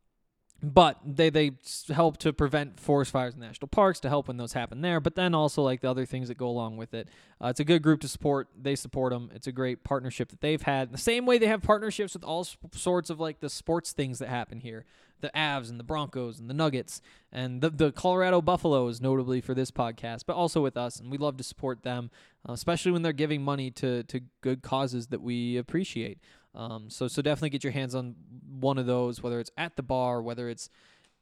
but 0.73 0.99
they 1.05 1.29
they 1.31 1.53
help 1.93 2.17
to 2.19 2.33
prevent 2.33 2.81
forest 2.81 3.11
fires 3.11 3.35
in 3.35 3.41
national 3.41 3.69
parks 3.69 4.01
to 4.01 4.09
help 4.09 4.29
when 4.29 4.39
those 4.39 4.55
happen 4.55 4.81
there 4.81 4.99
but 5.01 5.15
then 5.15 5.35
also 5.35 5.63
like 5.63 5.81
the 5.81 5.91
other 5.91 6.07
things 6.07 6.29
that 6.29 6.39
go 6.39 6.47
along 6.47 6.77
with 6.77 6.95
it. 6.95 7.09
Uh, 7.43 7.49
it's 7.49 7.61
a 7.61 7.65
good 7.65 7.83
group 7.83 8.01
to 8.01 8.09
support. 8.09 8.49
They 8.61 8.75
support 8.75 9.13
them 9.13 9.31
it's 9.35 9.47
a 9.47 9.53
great 9.53 9.85
partnership 9.85 10.31
that 10.31 10.41
they've 10.41 10.63
had. 10.63 10.91
The 10.93 10.99
same 10.99 11.27
way 11.27 11.39
they 11.39 11.47
have 11.47 11.63
partnerships 11.63 12.15
with 12.15 12.25
all 12.25 12.41
s- 12.41 12.57
sorts 12.73 13.11
of 13.11 13.21
like 13.21 13.41
the 13.41 13.51
sports 13.51 13.93
things 13.93 14.19
that 14.21 14.29
happen 14.29 14.61
here. 14.61 14.85
The 15.21 15.31
avs 15.35 15.71
and 15.71 15.79
the 15.81 15.85
broncos 15.85 16.39
and 16.39 16.51
the 16.51 16.55
nuggets 16.55 17.01
and 17.33 17.63
the, 17.63 17.71
the 17.71 17.93
colorado 17.93 18.43
buffaloes 18.43 19.01
notably 19.01 19.41
for 19.41 19.55
this 19.55 19.71
podcast 19.71 20.25
but 20.27 20.37
also 20.37 20.61
with 20.61 20.77
us 20.77 21.01
and 21.01 21.11
we 21.11 21.17
love 21.17 21.39
to 21.39 21.45
support 21.45 21.83
them 21.83 22.11
uh, 22.47 22.53
especially 22.53 22.93
when 22.93 23.01
they're 23.01 23.13
giving 23.15 23.41
money 23.41 23.71
to 23.71 24.03
to 24.03 24.21
good 24.43 24.61
causes 24.61 25.07
that 25.07 25.23
we 25.23 25.57
appreciate 25.57 26.19
um, 26.55 26.89
so 26.89 27.09
so 27.09 27.23
definitely 27.23 27.51
get 27.51 27.65
your 27.65 27.73
hands 27.73 27.95
on 27.95 28.15
one 28.61 28.79
of 28.79 28.87
those, 28.87 29.23
whether 29.23 29.41
it's 29.41 29.51
at 29.57 29.77
the 29.77 29.83
bar, 29.83 30.23
whether 30.23 30.49
it's 30.49 30.71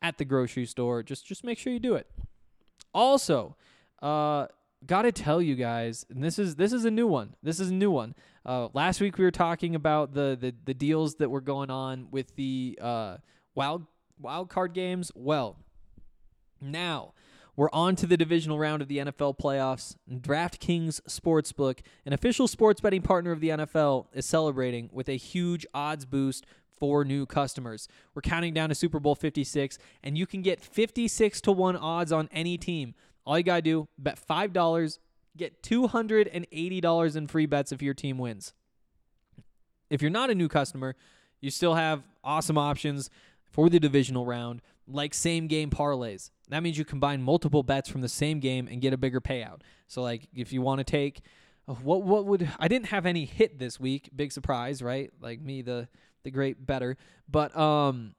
at 0.02 0.18
the 0.18 0.24
grocery 0.24 0.66
store. 0.66 1.02
Just 1.02 1.26
just 1.26 1.44
make 1.44 1.58
sure 1.58 1.72
you 1.72 1.78
do 1.78 1.94
it. 1.94 2.06
Also, 2.94 3.56
uh, 4.02 4.46
gotta 4.86 5.12
tell 5.12 5.40
you 5.40 5.54
guys, 5.54 6.04
and 6.10 6.22
this 6.22 6.38
is 6.38 6.56
this 6.56 6.72
is 6.72 6.84
a 6.84 6.90
new 6.90 7.06
one. 7.06 7.34
This 7.42 7.60
is 7.60 7.70
a 7.70 7.74
new 7.74 7.90
one. 7.90 8.14
Uh, 8.44 8.68
last 8.74 9.00
week 9.00 9.16
we 9.16 9.24
were 9.24 9.30
talking 9.30 9.74
about 9.74 10.14
the 10.14 10.36
the, 10.38 10.54
the 10.64 10.74
deals 10.74 11.16
that 11.16 11.30
were 11.30 11.40
going 11.40 11.70
on 11.70 12.08
with 12.10 12.34
the 12.36 12.78
uh, 12.80 13.16
wild 13.54 13.86
wild 14.20 14.50
card 14.50 14.74
games. 14.74 15.10
Well, 15.14 15.56
now 16.60 17.14
we're 17.56 17.70
on 17.72 17.96
to 17.96 18.06
the 18.06 18.16
divisional 18.16 18.58
round 18.58 18.80
of 18.80 18.88
the 18.88 18.98
NFL 18.98 19.38
playoffs. 19.38 19.96
DraftKings 20.10 21.02
Sportsbook, 21.02 21.80
an 22.06 22.12
official 22.12 22.48
sports 22.48 22.80
betting 22.80 23.02
partner 23.02 23.30
of 23.30 23.40
the 23.40 23.50
NFL, 23.50 24.06
is 24.14 24.24
celebrating 24.24 24.88
with 24.92 25.08
a 25.08 25.16
huge 25.16 25.66
odds 25.74 26.06
boost 26.06 26.46
for 26.66 27.04
new 27.04 27.26
customers. 27.26 27.88
We're 28.14 28.22
counting 28.22 28.54
down 28.54 28.70
to 28.70 28.74
Super 28.74 28.98
Bowl 28.98 29.14
56, 29.14 29.78
and 30.02 30.16
you 30.16 30.26
can 30.26 30.42
get 30.42 30.60
56 30.60 31.40
to 31.42 31.52
1 31.52 31.76
odds 31.76 32.10
on 32.10 32.28
any 32.32 32.56
team. 32.56 32.94
All 33.24 33.38
you 33.38 33.44
got 33.44 33.56
to 33.56 33.62
do, 33.62 33.88
bet 33.98 34.18
$5, 34.28 34.98
get 35.36 35.62
$280 35.62 37.16
in 37.16 37.26
free 37.26 37.46
bets 37.46 37.70
if 37.70 37.82
your 37.82 37.94
team 37.94 38.18
wins. 38.18 38.54
If 39.90 40.00
you're 40.00 40.10
not 40.10 40.30
a 40.30 40.34
new 40.34 40.48
customer, 40.48 40.96
you 41.40 41.50
still 41.50 41.74
have 41.74 42.02
awesome 42.24 42.56
options 42.56 43.10
for 43.44 43.68
the 43.68 43.78
divisional 43.78 44.24
round, 44.24 44.62
like 44.86 45.14
same 45.14 45.46
game 45.46 45.70
parlays. 45.70 46.30
That 46.48 46.62
means 46.62 46.76
you 46.76 46.84
combine 46.84 47.22
multiple 47.22 47.62
bets 47.62 47.88
from 47.88 48.00
the 48.00 48.08
same 48.08 48.40
game 48.40 48.68
and 48.70 48.80
get 48.80 48.92
a 48.92 48.96
bigger 48.96 49.20
payout. 49.20 49.60
So, 49.86 50.02
like, 50.02 50.28
if 50.34 50.52
you 50.52 50.62
want 50.62 50.78
to 50.78 50.84
take 50.84 51.22
uh, 51.68 51.74
what 51.74 52.02
what 52.02 52.26
would 52.26 52.48
I 52.58 52.68
didn't 52.68 52.86
have 52.86 53.06
any 53.06 53.24
hit 53.24 53.58
this 53.58 53.78
week, 53.78 54.10
big 54.14 54.32
surprise, 54.32 54.82
right? 54.82 55.10
Like 55.20 55.40
me, 55.40 55.62
the 55.62 55.88
the 56.24 56.30
great 56.30 56.66
bettor, 56.66 56.96
but 57.28 57.56
um, 57.56 58.14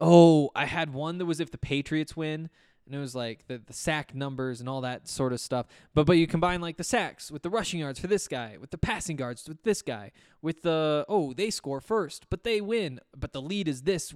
oh, 0.00 0.50
I 0.54 0.66
had 0.66 0.92
one 0.92 1.18
that 1.18 1.26
was 1.26 1.40
if 1.40 1.50
the 1.50 1.58
Patriots 1.58 2.16
win. 2.16 2.50
And 2.92 2.98
it 2.98 3.00
was 3.00 3.14
like 3.14 3.46
the, 3.46 3.56
the 3.64 3.72
sack 3.72 4.14
numbers 4.14 4.60
and 4.60 4.68
all 4.68 4.82
that 4.82 5.08
sort 5.08 5.32
of 5.32 5.40
stuff. 5.40 5.64
But 5.94 6.04
but 6.04 6.18
you 6.18 6.26
combine 6.26 6.60
like 6.60 6.76
the 6.76 6.84
sacks 6.84 7.30
with 7.30 7.40
the 7.40 7.48
rushing 7.48 7.80
yards 7.80 7.98
for 7.98 8.06
this 8.06 8.28
guy, 8.28 8.58
with 8.60 8.70
the 8.70 8.76
passing 8.76 9.16
yards 9.16 9.48
with 9.48 9.62
this 9.62 9.80
guy, 9.80 10.12
with 10.42 10.60
the 10.60 11.06
oh 11.08 11.32
they 11.32 11.48
score 11.48 11.80
first, 11.80 12.26
but 12.28 12.44
they 12.44 12.60
win, 12.60 13.00
but 13.16 13.32
the 13.32 13.40
lead 13.40 13.66
is 13.66 13.82
this. 13.84 14.12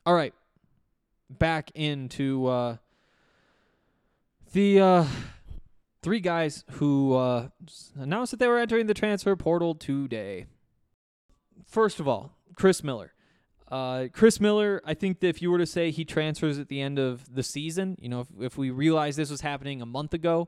All 0.05 0.13
right, 0.13 0.33
back 1.29 1.71
into 1.75 2.47
uh, 2.47 2.75
the... 4.51 4.81
Uh, 4.81 5.05
three 6.03 6.19
guys 6.19 6.63
who 6.73 7.15
uh, 7.15 7.47
announced 7.95 8.31
that 8.31 8.37
they 8.37 8.47
were 8.47 8.59
entering 8.59 8.87
the 8.87 8.93
transfer 8.93 9.35
portal 9.35 9.73
today. 9.73 10.45
First 11.65 11.99
of 11.99 12.07
all, 12.07 12.37
Chris 12.55 12.83
Miller. 12.83 13.13
Uh, 13.71 14.07
Chris 14.13 14.39
Miller, 14.39 14.81
I 14.85 14.93
think 14.93 15.21
that 15.21 15.29
if 15.29 15.41
you 15.41 15.49
were 15.49 15.57
to 15.57 15.65
say 15.65 15.89
he 15.89 16.05
transfers 16.05 16.59
at 16.59 16.67
the 16.67 16.79
end 16.79 16.99
of 16.99 17.33
the 17.33 17.41
season, 17.41 17.97
you 17.99 18.09
know, 18.09 18.19
if, 18.19 18.27
if 18.39 18.57
we 18.57 18.69
realize 18.69 19.15
this 19.15 19.31
was 19.31 19.41
happening 19.41 19.81
a 19.81 19.85
month 19.85 20.13
ago, 20.13 20.47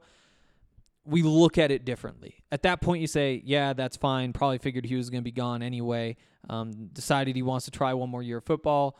we 1.05 1.23
look 1.23 1.57
at 1.57 1.71
it 1.71 1.85
differently. 1.85 2.43
At 2.51 2.63
that 2.63 2.81
point, 2.81 3.01
you 3.01 3.07
say, 3.07 3.41
yeah, 3.43 3.73
that's 3.73 3.97
fine. 3.97 4.33
Probably 4.33 4.57
figured 4.57 4.85
he 4.85 4.95
was 4.95 5.09
going 5.09 5.21
to 5.21 5.25
be 5.25 5.31
gone 5.31 5.63
anyway. 5.63 6.17
Um, 6.49 6.89
decided 6.93 7.35
he 7.35 7.41
wants 7.41 7.65
to 7.65 7.71
try 7.71 7.93
one 7.93 8.09
more 8.09 8.21
year 8.21 8.37
of 8.37 8.43
football. 8.43 8.97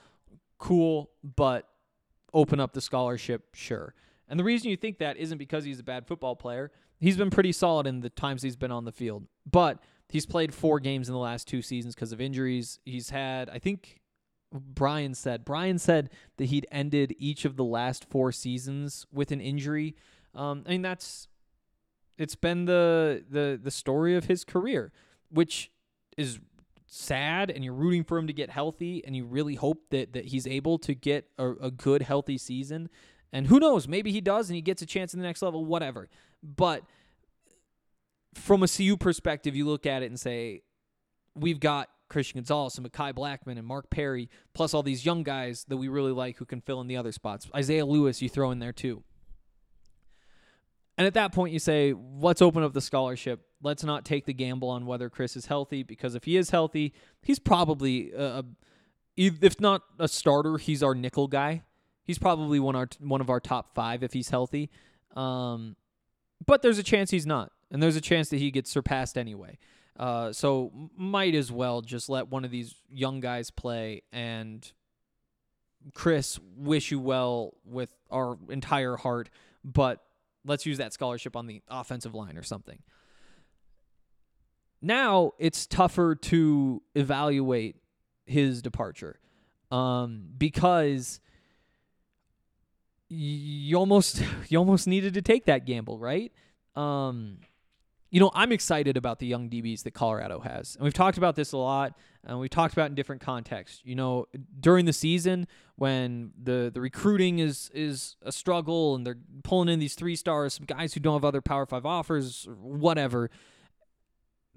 Cool, 0.58 1.12
but 1.36 1.68
open 2.34 2.60
up 2.60 2.74
the 2.74 2.82
scholarship, 2.82 3.44
sure. 3.54 3.94
And 4.28 4.40
the 4.40 4.44
reason 4.44 4.70
you 4.70 4.78
think 4.78 4.98
that 5.00 5.18
isn't 5.18 5.38
because 5.38 5.64
he's 5.64 5.80
a 5.80 5.84
bad 5.84 6.08
football 6.08 6.36
player. 6.36 6.72
He's 7.00 7.18
been 7.18 7.30
pretty 7.30 7.52
solid 7.52 7.88
in 7.88 8.00
the 8.00 8.10
times 8.10 8.42
he's 8.42 8.56
been 8.56 8.72
on 8.72 8.86
the 8.86 8.92
field. 8.92 9.28
But 9.50 9.80
he's 10.10 10.26
played 10.26 10.54
four 10.54 10.80
games 10.80 11.08
in 11.08 11.14
the 11.14 11.20
last 11.20 11.48
two 11.48 11.62
seasons 11.62 11.96
because 11.96 12.12
of 12.12 12.22
injuries. 12.22 12.80
He's 12.86 13.10
had, 13.10 13.50
I 13.50 13.60
think 13.60 14.02
Brian 14.52 15.14
said, 15.14 15.46
Brian 15.46 15.78
said 15.78 16.10
that 16.38 16.46
he'd 16.46 16.68
ended 16.72 17.16
each 17.18 17.46
of 17.46 17.56
the 17.56 17.64
last 17.64 18.06
four 18.06 18.32
seasons 18.32 19.06
with 19.12 19.32
an 19.32 19.42
injury. 19.42 19.96
Um, 20.34 20.64
I 20.66 20.72
mean, 20.72 20.82
that's, 20.82 21.28
it's 22.18 22.36
been 22.36 22.66
the, 22.66 23.24
the, 23.30 23.60
the 23.62 23.72
story 23.72 24.16
of 24.16 24.26
his 24.26 24.44
career, 24.44 24.92
which 25.30 25.72
is 26.18 26.40
sad 26.88 27.52
and 27.52 27.64
you're 27.64 27.74
rooting 27.74 28.04
for 28.04 28.18
him 28.18 28.28
to 28.28 28.34
get 28.34 28.50
healthy 28.50 29.04
and 29.06 29.16
you 29.16 29.26
really 29.26 29.56
hope 29.56 29.90
that, 29.90 30.14
that 30.14 30.26
he's 30.26 30.48
able 30.48 30.78
to 30.80 30.94
get 30.94 31.28
a, 31.38 31.52
a 31.54 31.72
good, 31.72 32.02
healthy 32.02 32.38
season. 32.38 32.90
And 33.36 33.48
who 33.48 33.60
knows? 33.60 33.86
Maybe 33.86 34.14
he 34.14 34.22
does 34.22 34.50
and 34.50 34.56
he 34.56 34.62
gets 34.62 34.82
a 34.82 34.86
chance 34.86 35.14
in 35.14 35.20
the 35.20 35.26
next 35.26 35.42
level, 35.42 35.66
whatever. 35.66 36.08
But 36.42 36.84
from 38.34 38.64
a 38.64 38.68
CU 38.68 38.96
perspective, 38.96 39.58
you 39.58 39.66
look 39.66 39.86
at 39.86 40.04
it 40.04 40.06
and 40.06 40.18
say, 40.18 40.62
we've 41.36 41.60
got 41.60 41.90
Christian 42.08 42.40
Gonzalez 42.40 42.78
and 42.78 42.90
Mekhi 42.90 43.14
Blackmon 43.14 43.58
and 43.58 43.68
Mark 43.68 43.90
Perry, 43.90 44.30
plus 44.54 44.74
all 44.74 44.84
these 44.84 45.06
young 45.06 45.24
guys 45.24 45.66
that 45.68 45.76
we 45.76 45.90
really 45.90 46.14
like 46.14 46.38
who 46.38 46.46
can 46.46 46.62
fill 46.62 46.80
in 46.80 46.88
the 46.88 46.96
other 46.96 47.12
spots. 47.12 47.50
Isaiah 47.54 47.86
Lewis, 47.86 48.22
you 48.22 48.30
throw 48.30 48.52
in 48.52 48.60
there 48.60 48.72
too. 48.72 49.04
And 50.98 51.06
at 51.06 51.14
that 51.16 51.34
point, 51.34 51.52
you 51.52 51.60
say, 51.60 51.94
let's 51.94 52.42
open 52.42 52.64
up 52.64 52.72
the 52.72 52.80
scholarship. 52.80 53.42
Let's 53.62 53.84
not 53.84 54.06
take 54.06 54.26
the 54.26 54.34
gamble 54.34 54.70
on 54.70 54.86
whether 54.86 55.10
Chris 55.10 55.36
is 55.36 55.48
healthy, 55.48 55.84
because 55.84 56.16
if 56.16 56.24
he 56.24 56.38
is 56.38 56.52
healthy, 56.52 56.94
he's 57.22 57.40
probably, 57.40 58.14
a, 58.14 58.46
if 59.18 59.60
not 59.60 59.82
a 60.00 60.08
starter, 60.08 60.58
he's 60.58 60.82
our 60.82 60.96
nickel 60.96 61.28
guy. 61.28 61.64
He's 62.06 62.20
probably 62.20 62.60
one 62.60 62.76
our 62.76 62.88
one 63.00 63.22
of 63.22 63.30
our 63.30 63.40
top 63.40 63.74
five 63.76 64.04
if 64.04 64.14
he's 64.14 64.30
healthy. 64.30 64.70
Um, 65.16 65.76
but 66.46 66.62
there's 66.62 66.78
a 66.78 66.84
chance 66.84 67.12
he's 67.12 67.26
not, 67.26 67.52
and 67.72 67.82
there's 67.82 67.96
a 67.96 68.02
chance 68.02 68.30
that 68.30 68.38
he 68.38 68.52
gets 68.52 68.70
surpassed 68.70 69.18
anyway. 69.18 69.58
Uh, 69.98 70.34
so 70.34 70.72
might 70.98 71.34
as 71.36 71.52
well 71.52 71.82
just 71.82 72.10
let 72.10 72.28
one 72.28 72.46
of 72.46 72.52
these 72.52 72.76
young 72.90 73.20
guys 73.20 73.50
play. 73.50 74.04
And 74.12 74.70
Chris, 75.94 76.40
wish 76.58 76.92
you 76.92 77.00
well 77.00 77.54
with 77.66 77.92
our 78.12 78.38
entire 78.50 78.98
heart, 78.98 79.30
but 79.64 80.04
let's 80.44 80.66
use 80.66 80.78
that 80.78 80.94
scholarship 80.94 81.36
on 81.36 81.48
the 81.48 81.62
offensive 81.70 82.14
line 82.14 82.38
or 82.38 82.44
something. 82.44 82.80
Now 84.82 85.32
it's 85.40 85.66
tougher 85.66 86.16
to 86.16 86.82
evaluate 86.94 87.78
his 88.26 88.62
departure 88.62 89.20
um, 89.72 90.28
because 90.38 91.20
you 93.10 93.78
almost 93.78 94.22
you 94.50 94.58
almost 94.58 94.88
needed 94.88 95.14
to 95.16 95.22
take 95.22 95.46
that 95.46 95.66
gamble, 95.66 96.00
right? 96.00 96.32
Um, 96.76 97.38
you 98.12 98.20
know, 98.20 98.32
I'm 98.34 98.52
excited 98.52 98.96
about 98.98 99.20
the 99.20 99.28
young 99.28 99.50
DBs 99.50 99.84
that 99.84 99.94
Colorado 99.94 100.40
has, 100.40 100.76
and 100.76 100.84
we've 100.84 100.94
talked 100.94 101.18
about 101.18 101.36
this 101.36 101.52
a 101.52 101.58
lot, 101.58 101.98
and 102.24 102.40
we've 102.40 102.50
talked 102.50 102.74
about 102.74 102.90
in 102.90 102.96
different 102.96 103.22
contexts. 103.22 103.82
You 103.84 103.96
know, 103.96 104.28
during 104.60 104.86
the 104.86 104.94
season 104.94 105.48
when 105.76 106.32
the 106.42 106.72
the 106.74 106.82
recruiting 106.82 107.40
is 107.40 107.70
is 107.74 108.16
a 108.22 108.32
struggle, 108.32 108.96
and 108.96 109.06
they're 109.06 109.18
pulling 109.44 109.70
in 109.70 109.80
these 109.80 109.96
three 109.96 110.16
stars, 110.16 110.54
some 110.54 110.66
guys 110.66 110.94
who 110.94 111.00
don't 111.00 111.16
have 111.16 111.26
other 111.26 111.42
Power 111.42 111.66
Five 111.66 111.86
offers, 111.86 112.48
whatever. 112.50 113.30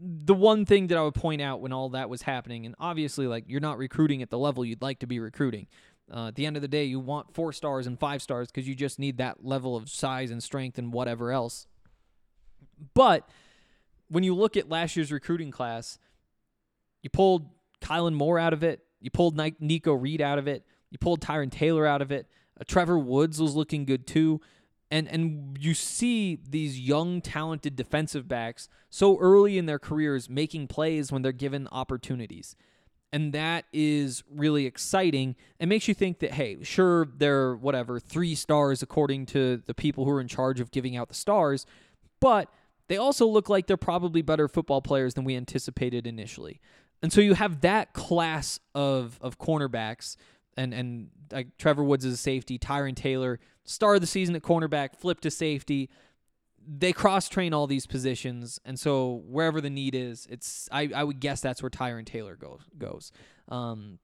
The 0.01 0.35
one 0.35 0.65
thing 0.65 0.87
that 0.87 0.97
I 0.97 1.03
would 1.03 1.15
point 1.15 1.43
out 1.43 1.61
when 1.61 1.73
all 1.73 1.89
that 1.89 2.09
was 2.09 2.23
happening, 2.23 2.65
and 2.65 2.77
obviously, 2.79 3.27
like 3.27 3.45
you're 3.49 3.61
not 3.61 3.79
recruiting 3.79 4.23
at 4.23 4.31
the 4.31 4.39
level 4.39 4.65
you'd 4.65 4.83
like 4.83 5.01
to 5.01 5.09
be 5.09 5.19
recruiting. 5.19 5.67
Uh, 6.12 6.29
at 6.29 6.37
the 6.37 6.47
end 6.47 6.57
of 6.57 6.62
the 6.62 6.68
day, 6.68 6.85
you 6.85 7.01
want 7.01 7.35
four 7.35 7.53
stars 7.53 7.87
and 7.87 7.99
five 7.99 8.23
stars 8.23 8.49
because 8.49 8.66
you 8.66 8.75
just 8.75 8.99
need 8.99 9.18
that 9.18 9.44
level 9.44 9.77
of 9.77 9.88
size 9.88 10.31
and 10.31 10.42
strength 10.42 10.79
and 10.79 10.92
whatever 10.92 11.33
else. 11.33 11.66
But 12.94 13.29
when 14.09 14.25
you 14.25 14.35
look 14.35 14.57
at 14.57 14.68
last 14.68 14.97
year's 14.97 15.12
recruiting 15.12 15.51
class, 15.51 15.99
you 17.03 17.11
pulled 17.11 17.49
Kylan 17.81 18.14
Moore 18.14 18.38
out 18.38 18.53
of 18.53 18.62
it. 18.62 18.81
You 19.01 19.11
pulled 19.11 19.37
Nikko 19.61 19.92
Reed 19.92 20.21
out 20.21 20.38
of 20.38 20.49
it. 20.49 20.64
You 20.90 20.99
pulled 20.99 21.21
Tyrin 21.21 21.51
Taylor 21.51 21.87
out 21.87 22.03
of 22.03 22.11
it. 22.11 22.27
Uh, 22.59 22.64
Trevor 22.66 22.99
Woods 22.99 23.40
was 23.40 23.55
looking 23.55 23.85
good 23.85 24.07
too. 24.07 24.40
And 24.90 25.07
and 25.09 25.59
you 25.61 25.75
see 25.75 26.38
these 26.49 26.81
young 26.81 27.21
talented 27.21 27.77
defensive 27.77 28.27
backs 28.27 28.68
so 28.88 29.18
early 29.18 29.59
in 29.59 29.66
their 29.66 29.79
careers 29.79 30.31
making 30.31 30.68
plays 30.68 31.12
when 31.12 31.21
they're 31.21 31.33
given 31.33 31.68
opportunities. 31.71 32.57
And 33.12 33.33
that 33.33 33.64
is 33.73 34.23
really 34.31 34.66
exciting. 34.66 35.35
It 35.59 35.66
makes 35.66 35.88
you 35.88 35.94
think 35.94 36.18
that, 36.18 36.33
hey, 36.33 36.59
sure, 36.62 37.09
they're 37.16 37.57
whatever, 37.57 37.99
three 37.99 38.35
stars 38.35 38.83
according 38.83 39.27
to 39.27 39.62
the 39.64 39.75
people 39.75 40.05
who 40.05 40.11
are 40.11 40.21
in 40.21 40.29
charge 40.29 40.61
of 40.61 40.71
giving 40.71 40.97
out 40.97 41.09
the 41.09 41.14
stars, 41.14 41.64
but 42.21 42.53
they 42.88 42.97
also 42.97 43.27
look 43.27 43.49
like 43.49 43.66
they're 43.66 43.77
probably 43.77 44.23
better 44.23 44.49
football 44.49 44.83
players 44.83 45.14
than 45.14 45.25
we 45.25 45.37
anticipated 45.37 46.07
initially. 46.07 46.61
And 47.03 47.12
so 47.12 47.21
you 47.21 47.35
have 47.35 47.61
that 47.61 47.92
class 47.92 48.59
of 48.75 49.18
of 49.21 49.38
cornerbacks 49.38 50.16
and 50.57 50.75
and 50.75 51.11
like 51.31 51.57
Trevor 51.59 51.85
Woods 51.85 52.05
is 52.05 52.14
a 52.14 52.16
safety, 52.16 52.59
Tyrin 52.59 52.97
Taylor, 52.97 53.38
star 53.64 53.94
of 53.94 54.01
the 54.01 54.07
season 54.07 54.35
at 54.35 54.42
cornerback, 54.42 54.97
flip 54.97 55.21
to 55.21 55.31
safety 55.31 55.88
they 56.70 56.92
cross 56.92 57.28
train 57.28 57.54
all 57.54 57.66
these 57.66 57.87
positions, 57.87 58.61
and 58.64 58.78
so 58.78 59.22
wherever 59.26 59.61
the 59.61 59.70
need 59.70 59.94
is, 59.94 60.26
it's 60.31 60.68
I, 60.70 60.90
I 60.94 61.02
would 61.02 61.18
guess 61.18 61.40
that's 61.40 61.62
where 61.62 61.70
Tyrin 61.70 62.04
Taylor 62.04 62.37
goes 62.37 62.61
goes. 62.76 63.11
Um, 63.48 63.98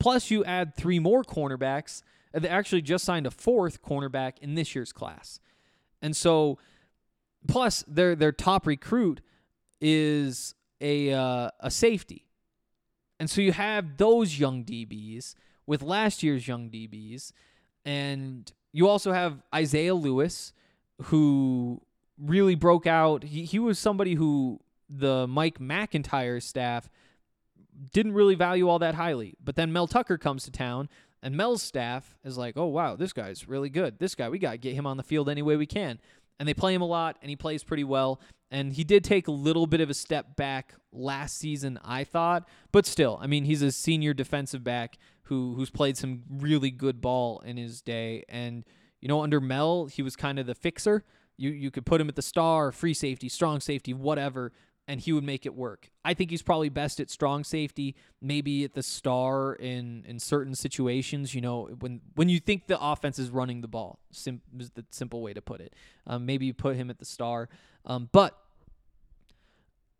plus, 0.00 0.30
you 0.30 0.42
add 0.44 0.74
three 0.74 0.98
more 0.98 1.22
cornerbacks. 1.22 2.02
Uh, 2.34 2.38
they 2.38 2.48
actually 2.48 2.80
just 2.80 3.04
signed 3.04 3.26
a 3.26 3.30
fourth 3.30 3.82
cornerback 3.82 4.38
in 4.40 4.54
this 4.54 4.74
year's 4.74 4.92
class, 4.92 5.38
and 6.00 6.16
so 6.16 6.58
plus 7.46 7.84
their 7.86 8.14
their 8.14 8.32
top 8.32 8.66
recruit 8.66 9.20
is 9.80 10.54
a 10.80 11.12
uh, 11.12 11.50
a 11.60 11.70
safety, 11.70 12.24
and 13.20 13.28
so 13.28 13.42
you 13.42 13.52
have 13.52 13.98
those 13.98 14.38
young 14.38 14.64
DBs 14.64 15.34
with 15.66 15.82
last 15.82 16.22
year's 16.22 16.48
young 16.48 16.70
DBs, 16.70 17.32
and 17.84 18.50
you 18.72 18.88
also 18.88 19.12
have 19.12 19.42
Isaiah 19.54 19.94
Lewis 19.94 20.54
who 21.04 21.82
really 22.18 22.54
broke 22.54 22.86
out. 22.86 23.24
He, 23.24 23.44
he 23.44 23.58
was 23.58 23.78
somebody 23.78 24.14
who 24.14 24.60
the 24.88 25.26
Mike 25.26 25.60
MacIntyre 25.60 26.40
staff 26.40 26.88
didn't 27.92 28.12
really 28.12 28.34
value 28.34 28.68
all 28.68 28.78
that 28.80 28.94
highly. 28.94 29.34
But 29.42 29.56
then 29.56 29.72
Mel 29.72 29.86
Tucker 29.86 30.18
comes 30.18 30.44
to 30.44 30.50
town, 30.50 30.88
and 31.22 31.36
Mel's 31.36 31.62
staff 31.62 32.16
is 32.24 32.36
like, 32.36 32.56
oh, 32.56 32.66
wow, 32.66 32.96
this 32.96 33.12
guy's 33.12 33.48
really 33.48 33.70
good. 33.70 33.98
This 33.98 34.14
guy, 34.14 34.28
we 34.28 34.38
got 34.38 34.52
to 34.52 34.58
get 34.58 34.74
him 34.74 34.86
on 34.86 34.96
the 34.96 35.02
field 35.02 35.28
any 35.28 35.42
way 35.42 35.56
we 35.56 35.66
can. 35.66 36.00
And 36.38 36.48
they 36.48 36.54
play 36.54 36.74
him 36.74 36.82
a 36.82 36.86
lot, 36.86 37.16
and 37.22 37.30
he 37.30 37.36
plays 37.36 37.62
pretty 37.62 37.84
well. 37.84 38.20
And 38.50 38.72
he 38.72 38.84
did 38.84 39.04
take 39.04 39.28
a 39.28 39.32
little 39.32 39.66
bit 39.66 39.80
of 39.80 39.88
a 39.88 39.94
step 39.94 40.36
back 40.36 40.74
last 40.92 41.38
season, 41.38 41.78
I 41.84 42.04
thought, 42.04 42.46
but 42.70 42.84
still, 42.84 43.18
I 43.20 43.26
mean, 43.26 43.44
he's 43.44 43.62
a 43.62 43.72
senior 43.72 44.12
defensive 44.12 44.62
back 44.62 44.98
who 45.24 45.54
who's 45.54 45.70
played 45.70 45.96
some 45.96 46.24
really 46.28 46.70
good 46.70 47.00
ball 47.00 47.40
in 47.46 47.56
his 47.56 47.80
day. 47.80 48.24
And 48.28 48.64
you 49.02 49.08
know, 49.08 49.22
under 49.22 49.40
Mel, 49.40 49.86
he 49.86 50.00
was 50.00 50.16
kind 50.16 50.38
of 50.38 50.46
the 50.46 50.54
fixer. 50.54 51.04
You 51.36 51.50
you 51.50 51.70
could 51.70 51.84
put 51.84 52.00
him 52.00 52.08
at 52.08 52.16
the 52.16 52.22
star, 52.22 52.72
free 52.72 52.94
safety, 52.94 53.28
strong 53.28 53.60
safety, 53.60 53.92
whatever, 53.92 54.52
and 54.86 55.00
he 55.00 55.12
would 55.12 55.24
make 55.24 55.44
it 55.44 55.54
work. 55.54 55.90
I 56.04 56.14
think 56.14 56.30
he's 56.30 56.42
probably 56.42 56.68
best 56.68 57.00
at 57.00 57.10
strong 57.10 57.42
safety, 57.42 57.96
maybe 58.20 58.64
at 58.64 58.74
the 58.74 58.82
star 58.82 59.54
in 59.54 60.04
in 60.06 60.20
certain 60.20 60.54
situations. 60.54 61.34
You 61.34 61.40
know, 61.40 61.68
when 61.80 62.00
when 62.14 62.28
you 62.28 62.38
think 62.38 62.68
the 62.68 62.80
offense 62.80 63.18
is 63.18 63.30
running 63.30 63.60
the 63.60 63.68
ball, 63.68 63.98
sim- 64.12 64.42
is 64.58 64.70
the 64.70 64.84
simple 64.90 65.20
way 65.20 65.32
to 65.32 65.42
put 65.42 65.60
it. 65.60 65.74
Um, 66.06 66.24
maybe 66.24 66.46
you 66.46 66.54
put 66.54 66.76
him 66.76 66.88
at 66.88 66.98
the 66.98 67.04
star, 67.04 67.48
um, 67.84 68.08
but 68.12 68.38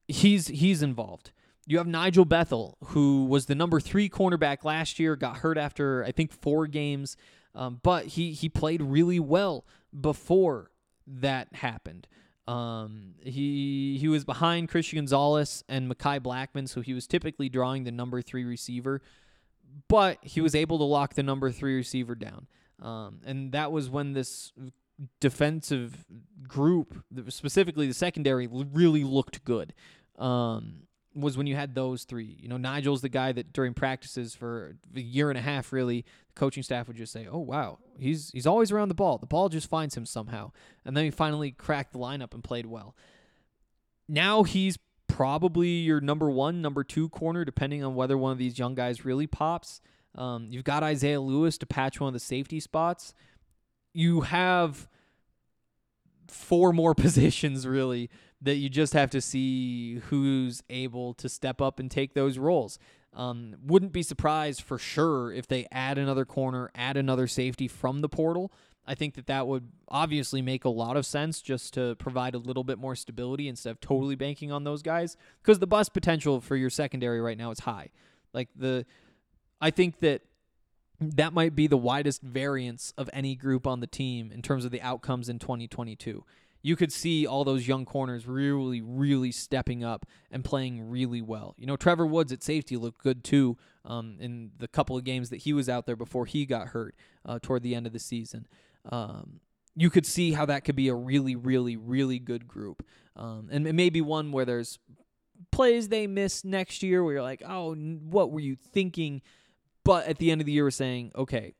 he's 0.06 0.46
he's 0.46 0.80
involved. 0.80 1.32
You 1.66 1.78
have 1.78 1.86
Nigel 1.86 2.24
Bethel, 2.24 2.76
who 2.86 3.24
was 3.24 3.46
the 3.46 3.54
number 3.54 3.80
three 3.80 4.08
cornerback 4.08 4.64
last 4.64 4.98
year, 4.98 5.16
got 5.16 5.38
hurt 5.38 5.58
after 5.58 6.04
I 6.04 6.12
think 6.12 6.32
four 6.32 6.66
games, 6.66 7.16
um, 7.54 7.80
but 7.82 8.06
he 8.06 8.32
he 8.32 8.48
played 8.48 8.82
really 8.82 9.20
well 9.20 9.64
before 9.98 10.70
that 11.06 11.54
happened. 11.54 12.06
Um, 12.48 13.14
he 13.22 13.98
he 14.00 14.08
was 14.08 14.24
behind 14.24 14.68
Christian 14.68 14.98
Gonzalez 14.98 15.62
and 15.68 15.90
Mekhi 15.90 16.20
Blackmon, 16.20 16.68
so 16.68 16.80
he 16.80 16.94
was 16.94 17.06
typically 17.06 17.48
drawing 17.48 17.84
the 17.84 17.92
number 17.92 18.20
three 18.22 18.44
receiver, 18.44 19.00
but 19.88 20.18
he 20.22 20.40
was 20.40 20.54
able 20.54 20.78
to 20.78 20.84
lock 20.84 21.14
the 21.14 21.22
number 21.22 21.50
three 21.50 21.76
receiver 21.76 22.14
down. 22.14 22.46
Um, 22.80 23.20
and 23.24 23.52
that 23.52 23.70
was 23.70 23.88
when 23.88 24.12
this 24.12 24.52
defensive 25.20 26.04
group, 26.46 27.04
specifically 27.28 27.86
the 27.86 27.94
secondary, 27.94 28.48
really 28.48 29.04
looked 29.04 29.44
good. 29.44 29.72
Um, 30.18 30.88
was 31.14 31.36
when 31.36 31.46
you 31.46 31.56
had 31.56 31.74
those 31.74 32.04
three. 32.04 32.36
You 32.40 32.48
know, 32.48 32.56
Nigel's 32.56 33.02
the 33.02 33.08
guy 33.08 33.32
that 33.32 33.52
during 33.52 33.74
practices 33.74 34.34
for 34.34 34.76
a 34.94 35.00
year 35.00 35.30
and 35.30 35.38
a 35.38 35.42
half, 35.42 35.72
really, 35.72 36.02
the 36.02 36.34
coaching 36.34 36.62
staff 36.62 36.88
would 36.88 36.96
just 36.96 37.12
say, 37.12 37.26
"Oh 37.30 37.38
wow, 37.38 37.78
he's 37.98 38.30
he's 38.30 38.46
always 38.46 38.72
around 38.72 38.88
the 38.88 38.94
ball. 38.94 39.18
The 39.18 39.26
ball 39.26 39.48
just 39.48 39.68
finds 39.68 39.96
him 39.96 40.06
somehow." 40.06 40.52
And 40.84 40.96
then 40.96 41.04
he 41.04 41.10
finally 41.10 41.50
cracked 41.50 41.92
the 41.92 41.98
lineup 41.98 42.34
and 42.34 42.42
played 42.42 42.66
well. 42.66 42.96
Now 44.08 44.42
he's 44.42 44.78
probably 45.06 45.68
your 45.68 46.00
number 46.00 46.30
one, 46.30 46.62
number 46.62 46.82
two 46.84 47.08
corner, 47.10 47.44
depending 47.44 47.84
on 47.84 47.94
whether 47.94 48.16
one 48.16 48.32
of 48.32 48.38
these 48.38 48.58
young 48.58 48.74
guys 48.74 49.04
really 49.04 49.26
pops. 49.26 49.80
Um, 50.14 50.48
you've 50.50 50.64
got 50.64 50.82
Isaiah 50.82 51.20
Lewis 51.20 51.58
to 51.58 51.66
patch 51.66 52.00
one 52.00 52.08
of 52.08 52.14
the 52.14 52.20
safety 52.20 52.60
spots. 52.60 53.14
You 53.92 54.22
have 54.22 54.88
four 56.28 56.72
more 56.72 56.94
positions 56.96 57.66
really 57.66 58.10
that 58.42 58.56
you 58.56 58.68
just 58.68 58.92
have 58.92 59.10
to 59.10 59.20
see 59.20 59.96
who's 60.08 60.62
able 60.68 61.14
to 61.14 61.28
step 61.28 61.60
up 61.60 61.78
and 61.78 61.90
take 61.90 62.14
those 62.14 62.38
roles. 62.38 62.78
Um, 63.14 63.56
wouldn't 63.64 63.92
be 63.92 64.02
surprised 64.02 64.62
for 64.62 64.78
sure 64.78 65.32
if 65.32 65.46
they 65.46 65.66
add 65.70 65.98
another 65.98 66.24
corner, 66.24 66.70
add 66.74 66.96
another 66.96 67.26
safety 67.26 67.68
from 67.68 68.00
the 68.00 68.08
portal. 68.08 68.52
I 68.84 68.94
think 68.96 69.14
that 69.14 69.26
that 69.26 69.46
would 69.46 69.68
obviously 69.86 70.42
make 70.42 70.64
a 70.64 70.68
lot 70.68 70.96
of 70.96 71.06
sense 71.06 71.40
just 71.40 71.74
to 71.74 71.94
provide 71.96 72.34
a 72.34 72.38
little 72.38 72.64
bit 72.64 72.78
more 72.78 72.96
stability 72.96 73.46
instead 73.46 73.70
of 73.70 73.80
totally 73.80 74.16
banking 74.16 74.50
on 74.50 74.64
those 74.64 74.82
guys 74.82 75.16
because 75.40 75.60
the 75.60 75.66
bust 75.68 75.92
potential 75.92 76.40
for 76.40 76.56
your 76.56 76.70
secondary 76.70 77.20
right 77.20 77.38
now 77.38 77.52
is 77.52 77.60
high. 77.60 77.90
Like 78.32 78.48
the, 78.56 78.84
I 79.60 79.70
think 79.70 80.00
that 80.00 80.22
that 80.98 81.32
might 81.32 81.54
be 81.54 81.68
the 81.68 81.76
widest 81.76 82.22
variance 82.22 82.92
of 82.96 83.08
any 83.12 83.36
group 83.36 83.66
on 83.66 83.80
the 83.80 83.86
team 83.86 84.32
in 84.32 84.42
terms 84.42 84.64
of 84.64 84.72
the 84.72 84.80
outcomes 84.80 85.28
in 85.28 85.38
2022 85.38 86.24
you 86.62 86.76
could 86.76 86.92
see 86.92 87.26
all 87.26 87.44
those 87.44 87.66
young 87.66 87.84
corners 87.84 88.26
really, 88.26 88.80
really 88.80 89.32
stepping 89.32 89.82
up 89.82 90.06
and 90.30 90.44
playing 90.44 90.88
really 90.88 91.20
well. 91.20 91.54
You 91.58 91.66
know, 91.66 91.76
Trevor 91.76 92.06
Woods 92.06 92.32
at 92.32 92.42
safety 92.42 92.76
looked 92.76 93.02
good 93.02 93.24
too 93.24 93.56
um, 93.84 94.16
in 94.20 94.52
the 94.58 94.68
couple 94.68 94.96
of 94.96 95.04
games 95.04 95.30
that 95.30 95.38
he 95.38 95.52
was 95.52 95.68
out 95.68 95.86
there 95.86 95.96
before 95.96 96.24
he 96.24 96.46
got 96.46 96.68
hurt 96.68 96.94
uh, 97.26 97.40
toward 97.42 97.62
the 97.62 97.74
end 97.74 97.86
of 97.86 97.92
the 97.92 97.98
season. 97.98 98.46
Um, 98.90 99.40
you 99.74 99.90
could 99.90 100.06
see 100.06 100.32
how 100.32 100.46
that 100.46 100.64
could 100.64 100.76
be 100.76 100.88
a 100.88 100.94
really, 100.94 101.34
really, 101.34 101.76
really 101.76 102.18
good 102.18 102.46
group. 102.46 102.84
Um, 103.16 103.48
and 103.50 103.64
maybe 103.74 104.00
one 104.00 104.30
where 104.30 104.44
there's 104.44 104.78
plays 105.50 105.88
they 105.88 106.06
miss 106.06 106.44
next 106.44 106.82
year 106.82 107.02
where 107.02 107.14
you're 107.14 107.22
like, 107.22 107.42
oh, 107.46 107.74
what 107.74 108.30
were 108.30 108.40
you 108.40 108.56
thinking? 108.56 109.22
But 109.84 110.06
at 110.06 110.18
the 110.18 110.30
end 110.30 110.40
of 110.40 110.46
the 110.46 110.52
year, 110.52 110.64
we're 110.64 110.70
saying, 110.70 111.12
okay, 111.16 111.54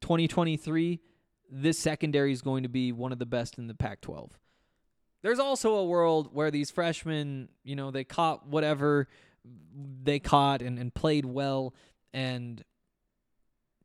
2023 0.00 1.00
this 1.48 1.78
secondary 1.78 2.32
is 2.32 2.42
going 2.42 2.62
to 2.62 2.68
be 2.68 2.92
one 2.92 3.12
of 3.12 3.18
the 3.18 3.26
best 3.26 3.58
in 3.58 3.66
the 3.66 3.74
Pac 3.74 4.00
12. 4.00 4.38
There's 5.22 5.38
also 5.38 5.74
a 5.74 5.84
world 5.84 6.28
where 6.32 6.50
these 6.50 6.70
freshmen, 6.70 7.48
you 7.64 7.74
know, 7.74 7.90
they 7.90 8.04
caught 8.04 8.46
whatever 8.46 9.08
they 10.02 10.18
caught 10.18 10.62
and, 10.62 10.78
and 10.78 10.94
played 10.94 11.24
well, 11.24 11.74
and 12.12 12.62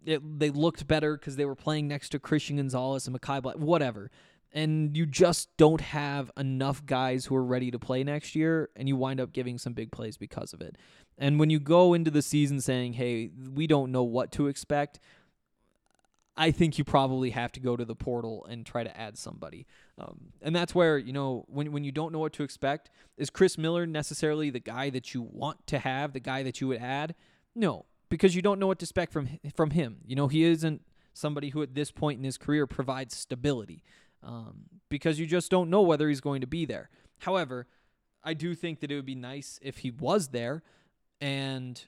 it, 0.06 0.40
they 0.40 0.50
looked 0.50 0.88
better 0.88 1.16
because 1.18 1.36
they 1.36 1.46
were 1.46 1.56
playing 1.56 1.88
next 1.88 2.10
to 2.10 2.20
Christian 2.20 2.58
Gonzalez 2.58 3.08
and 3.08 3.20
Mekhi 3.20 3.42
Black, 3.42 3.56
whatever. 3.56 4.12
And 4.52 4.96
you 4.96 5.08
just 5.08 5.50
don't 5.58 5.82
have 5.82 6.30
enough 6.38 6.86
guys 6.86 7.26
who 7.26 7.36
are 7.36 7.44
ready 7.44 7.72
to 7.72 7.80
play 7.80 8.04
next 8.04 8.36
year, 8.36 8.70
and 8.76 8.88
you 8.88 8.96
wind 8.96 9.20
up 9.20 9.34
giving 9.34 9.58
some 9.58 9.74
big 9.74 9.92
plays 9.92 10.16
because 10.16 10.54
of 10.54 10.62
it. 10.62 10.78
And 11.18 11.40
when 11.40 11.50
you 11.50 11.60
go 11.60 11.94
into 11.94 12.12
the 12.12 12.22
season 12.22 12.62
saying, 12.62 12.94
hey, 12.94 13.32
we 13.52 13.66
don't 13.66 13.92
know 13.92 14.04
what 14.04 14.32
to 14.34 14.48
expect, 14.48 15.00
I 16.36 16.52
think 16.52 16.78
you 16.78 16.84
probably 16.84 17.30
have 17.30 17.52
to 17.54 17.60
go 17.60 17.76
to 17.76 17.86
the 17.86 17.96
portal 17.96 18.46
and 18.50 18.66
try 18.66 18.84
to 18.84 18.98
add 19.00 19.18
somebody. 19.18 19.68
Um, 20.00 20.34
and 20.42 20.56
that's 20.56 20.74
where, 20.74 20.98
you 20.98 21.14
know, 21.14 21.46
when, 21.48 21.72
when 21.72 21.84
you 21.84 21.92
don't 21.92 22.12
know 22.12 22.20
what 22.20 22.34
to 22.34 22.44
expect, 22.44 22.90
is 23.18 23.30
Chris 23.30 23.58
Miller 23.58 23.86
necessarily 23.86 24.50
the 24.50 24.60
guy 24.60 24.90
that 24.90 25.14
you 25.14 25.22
want 25.22 25.68
to 25.68 25.80
have, 25.80 26.14
the 26.14 26.20
guy 26.20 26.42
that 26.42 26.60
you 26.60 26.68
would 26.70 26.82
add? 26.82 27.14
No, 27.54 27.86
because 28.10 28.36
you 28.36 28.42
don't 28.42 28.60
know 28.60 28.68
what 28.68 28.80
to 28.80 28.84
expect 28.84 29.14
from, 29.14 29.30
from 29.56 29.72
him. 29.72 29.98
You 30.06 30.16
know, 30.16 30.28
he 30.28 30.44
isn't 30.44 30.82
somebody 31.14 31.50
who 31.50 31.62
at 31.62 31.76
this 31.76 31.92
point 31.92 32.18
in 32.18 32.24
his 32.24 32.40
career 32.40 32.66
provides 32.66 33.16
stability 33.16 33.84
um, 34.24 34.64
because 34.90 35.20
you 35.20 35.28
just 35.28 35.52
don't 35.52 35.70
know 35.70 35.84
whether 35.84 36.10
he's 36.10 36.22
going 36.22 36.42
to 36.42 36.48
be 36.48 36.66
there. 36.66 36.90
However, 37.20 37.68
I 38.24 38.34
do 38.34 38.56
think 38.56 38.80
that 38.80 38.92
it 38.92 38.96
would 38.96 39.06
be 39.06 39.16
nice 39.16 39.60
if 39.62 39.80
he 39.80 39.92
was 39.92 40.30
there 40.30 40.64
and 41.22 41.80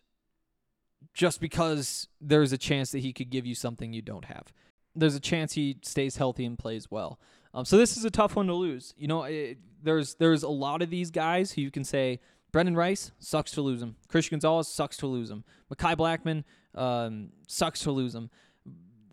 just 1.14 1.40
because 1.40 2.08
there's 2.20 2.52
a 2.52 2.58
chance 2.58 2.92
that 2.92 3.00
he 3.00 3.14
could 3.14 3.30
give 3.30 3.46
you 3.46 3.56
something 3.56 3.94
you 3.94 4.02
don't 4.02 4.26
have. 4.26 4.54
There's 4.96 5.16
a 5.16 5.20
chance 5.20 5.54
he 5.54 5.78
stays 5.82 6.18
healthy 6.18 6.46
and 6.46 6.58
plays 6.58 6.90
well. 6.92 7.20
Um, 7.54 7.66
so 7.66 7.78
this 7.78 7.96
is 7.96 8.06
a 8.06 8.12
tough 8.12 8.36
one 8.36 8.48
to 8.48 8.54
lose. 8.54 8.94
You 8.98 9.08
know, 9.08 9.24
it, 9.24 9.58
there's 9.82 10.16
there's 10.16 10.44
a 10.44 10.50
lot 10.50 10.82
of 10.82 10.90
these 10.90 11.12
guys 11.12 11.52
who 11.52 11.62
you 11.62 11.72
can 11.72 11.84
say 11.84 12.20
Brenden 12.52 12.76
Rice 12.76 13.12
sucks 13.20 13.52
to 13.52 13.62
lose 13.62 13.82
him. 13.82 13.96
Christian 14.08 14.36
Gonzalez 14.36 14.68
sucks 14.68 14.98
to 14.98 15.08
lose 15.08 15.30
him. 15.30 15.44
Mekhi 15.74 15.96
Blackmon 15.96 16.44
um, 16.80 17.30
sucks 17.48 17.82
to 17.82 17.92
lose 17.92 18.16
him. 18.16 18.30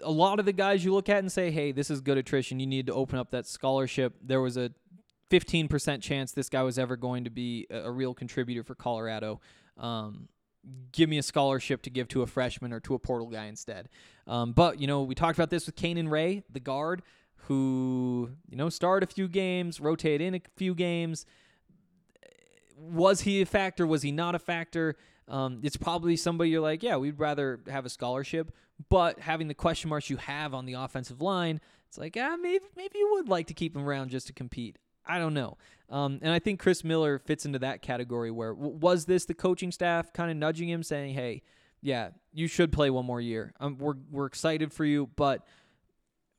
A 0.03 0.11
lot 0.11 0.41
of 0.41 0.45
the 0.45 0.53
guys 0.53 0.85
you 0.85 0.93
look 0.93 1.09
at 1.09 1.19
and 1.19 1.31
say, 1.31 1.51
hey, 1.51 1.71
this 1.71 1.91
is 1.91 2.01
good 2.01 2.19
attrition. 2.19 2.59
You 2.59 2.67
need 2.67 2.87
to 2.87 2.95
open 2.95 3.19
up 3.19 3.31
that 3.31 3.47
scholarship. 3.47 4.15
There 4.23 4.41
was 4.41 4.57
a 4.57 4.73
15% 5.31 6.03
chance 6.03 6.33
this 6.33 6.49
guy 6.49 6.63
was 6.63 6.79
ever 6.79 6.97
going 6.97 7.25
to 7.25 7.31
be 7.31 7.67
a, 7.71 7.83
a 7.83 7.91
real 7.91 8.13
contributor 8.13 8.63
for 8.63 8.75
Colorado. 8.75 9.41
Um, 9.79 10.29
give 10.93 11.09
me 11.09 11.19
a 11.19 11.23
scholarship 11.23 11.83
to 11.83 11.91
give 11.91 12.09
to 12.09 12.23
a 12.23 12.27
freshman 12.27 12.73
or 12.73 12.81
to 12.81 12.95
a 12.95 12.99
portal 12.99 13.29
guy 13.29 13.47
instead. 13.47 13.89
Um, 14.27 14.53
but, 14.53 14.81
you 14.81 14.87
know, 14.87 15.03
we 15.03 15.15
talked 15.15 15.39
about 15.39 15.51
this 15.51 15.67
with 15.67 15.77
Kanan 15.77 16.11
Ray, 16.11 16.45
the 16.51 16.61
guard, 16.61 17.03
who, 17.47 18.31
you 18.49 18.57
know, 18.57 18.69
started 18.69 19.09
a 19.09 19.13
few 19.13 19.29
games, 19.29 19.81
rotated 19.81 20.27
in 20.27 20.35
a 20.35 20.41
few 20.57 20.75
games. 20.75 21.27
Was 22.77 23.23
he 23.23 23.43
a 23.43 23.47
factor? 23.47 23.87
Was 23.87 24.03
he 24.03 24.13
not 24.13 24.35
a 24.35 24.39
factor? 24.39 24.97
Um, 25.29 25.61
it's 25.63 25.77
probably 25.77 26.17
somebody 26.17 26.51
you're 26.51 26.61
like, 26.61 26.83
yeah, 26.83 26.97
we'd 26.97 27.19
rather 27.19 27.61
have 27.69 27.87
a 27.87 27.89
scholarship. 27.89 28.53
But 28.89 29.21
having 29.21 29.49
the 29.49 29.55
question 29.55 29.91
marks 29.91 30.11
you 30.11 30.17
have 30.17 30.55
on 30.55 30.67
the 30.67 30.75
offensive 30.75 31.21
line, 31.21 31.61
it's 31.89 31.99
like, 31.99 32.17
ah, 32.19 32.37
maybe 32.41 32.65
maybe 32.77 32.99
you 32.99 33.11
would 33.13 33.29
like 33.29 33.47
to 33.49 33.55
keep 33.55 33.77
him 33.77 33.85
around 33.85 34.11
just 34.11 34.27
to 34.29 34.33
compete. 34.33 34.79
I 35.07 35.19
don't 35.19 35.35
know. 35.35 35.59
Um, 35.93 36.21
and 36.23 36.33
I 36.33 36.39
think 36.39 36.59
Chris 36.59 36.83
Miller 36.83 37.19
fits 37.19 37.45
into 37.45 37.59
that 37.59 37.83
category 37.83 38.31
where 38.31 38.55
w- 38.55 38.75
was 38.75 39.05
this 39.05 39.27
the 39.27 39.35
coaching 39.35 39.71
staff 39.71 40.11
kind 40.15 40.31
of 40.31 40.39
nudging 40.39 40.69
him, 40.69 40.83
saying, 40.83 41.13
"Hey, 41.13 41.43
yeah, 41.83 42.11
you 42.33 42.49
should 42.49 42.73
play 42.73 42.89
one 42.89 43.05
more 43.05 43.21
year. 43.21 43.53
Um, 43.61 43.77
we're 43.77 43.97
we're 44.11 44.25
excited 44.25 44.73
for 44.73 44.87
you, 44.87 45.11
but 45.17 45.47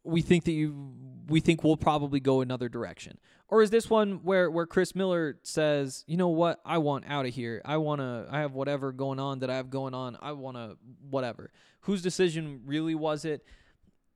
we 0.03 0.23
think 0.23 0.45
that 0.45 0.53
you 0.53 0.95
we 1.27 1.39
think 1.39 1.63
we'll 1.63 1.77
probably 1.77 2.19
go 2.19 2.41
another 2.41 2.67
direction." 2.67 3.19
Or 3.47 3.61
is 3.61 3.69
this 3.69 3.91
one 3.91 4.21
where 4.23 4.49
where 4.49 4.65
Chris 4.65 4.95
Miller 4.95 5.37
says, 5.43 6.03
"You 6.07 6.17
know 6.17 6.29
what? 6.29 6.59
I 6.65 6.79
want 6.79 7.05
out 7.07 7.27
of 7.27 7.35
here. 7.35 7.61
I 7.63 7.77
want 7.77 8.01
to. 8.01 8.25
I 8.31 8.39
have 8.39 8.53
whatever 8.53 8.91
going 8.91 9.19
on 9.19 9.39
that 9.39 9.51
I 9.51 9.57
have 9.57 9.69
going 9.69 9.93
on. 9.93 10.17
I 10.19 10.31
want 10.31 10.57
to 10.57 10.77
whatever." 11.07 11.51
Whose 11.81 12.01
decision 12.01 12.61
really 12.65 12.95
was 12.95 13.23
it? 13.23 13.45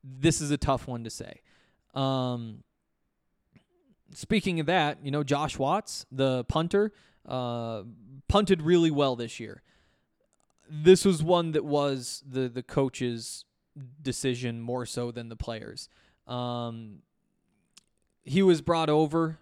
This 0.02 0.40
is 0.40 0.50
a 0.50 0.56
tough 0.56 0.88
one 0.88 1.04
to 1.04 1.10
say. 1.10 1.42
Um, 1.94 2.64
speaking 4.14 4.60
of 4.60 4.66
that, 4.66 4.98
you 5.02 5.10
know, 5.10 5.22
Josh 5.22 5.58
Watts, 5.58 6.06
the 6.10 6.44
punter, 6.44 6.92
uh, 7.26 7.82
punted 8.28 8.62
really 8.62 8.90
well 8.90 9.16
this 9.16 9.40
year. 9.40 9.62
This 10.70 11.04
was 11.04 11.22
one 11.22 11.52
that 11.52 11.64
was 11.64 12.22
the 12.28 12.48
the 12.48 12.62
coach's 12.62 13.44
decision 14.02 14.60
more 14.60 14.84
so 14.84 15.10
than 15.10 15.28
the 15.28 15.36
players. 15.36 15.88
Um, 16.26 16.98
he 18.24 18.42
was 18.42 18.60
brought 18.60 18.90
over 18.90 19.38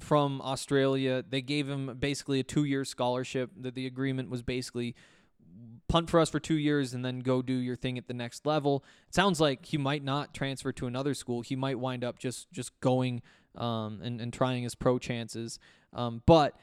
from 0.00 0.40
Australia. 0.40 1.22
They 1.28 1.42
gave 1.42 1.68
him 1.68 1.96
basically 1.98 2.40
a 2.40 2.42
two-year 2.42 2.84
scholarship. 2.84 3.50
That 3.56 3.74
the 3.74 3.86
agreement 3.86 4.30
was 4.30 4.42
basically 4.42 4.94
punt 5.88 6.08
for 6.08 6.20
us 6.20 6.30
for 6.30 6.40
two 6.40 6.54
years 6.54 6.94
and 6.94 7.04
then 7.04 7.20
go 7.20 7.42
do 7.42 7.52
your 7.52 7.76
thing 7.76 7.98
at 7.98 8.08
the 8.08 8.14
next 8.14 8.46
level. 8.46 8.82
It 9.08 9.14
sounds 9.14 9.40
like 9.40 9.66
he 9.66 9.76
might 9.76 10.02
not 10.02 10.32
transfer 10.32 10.72
to 10.72 10.86
another 10.86 11.12
school. 11.12 11.42
He 11.42 11.54
might 11.54 11.78
wind 11.78 12.02
up 12.02 12.18
just 12.18 12.50
just 12.50 12.78
going 12.80 13.20
um, 13.56 14.00
and 14.02 14.20
and 14.20 14.32
trying 14.32 14.62
his 14.62 14.74
pro 14.74 14.98
chances. 14.98 15.58
Um, 15.92 16.22
but 16.26 16.56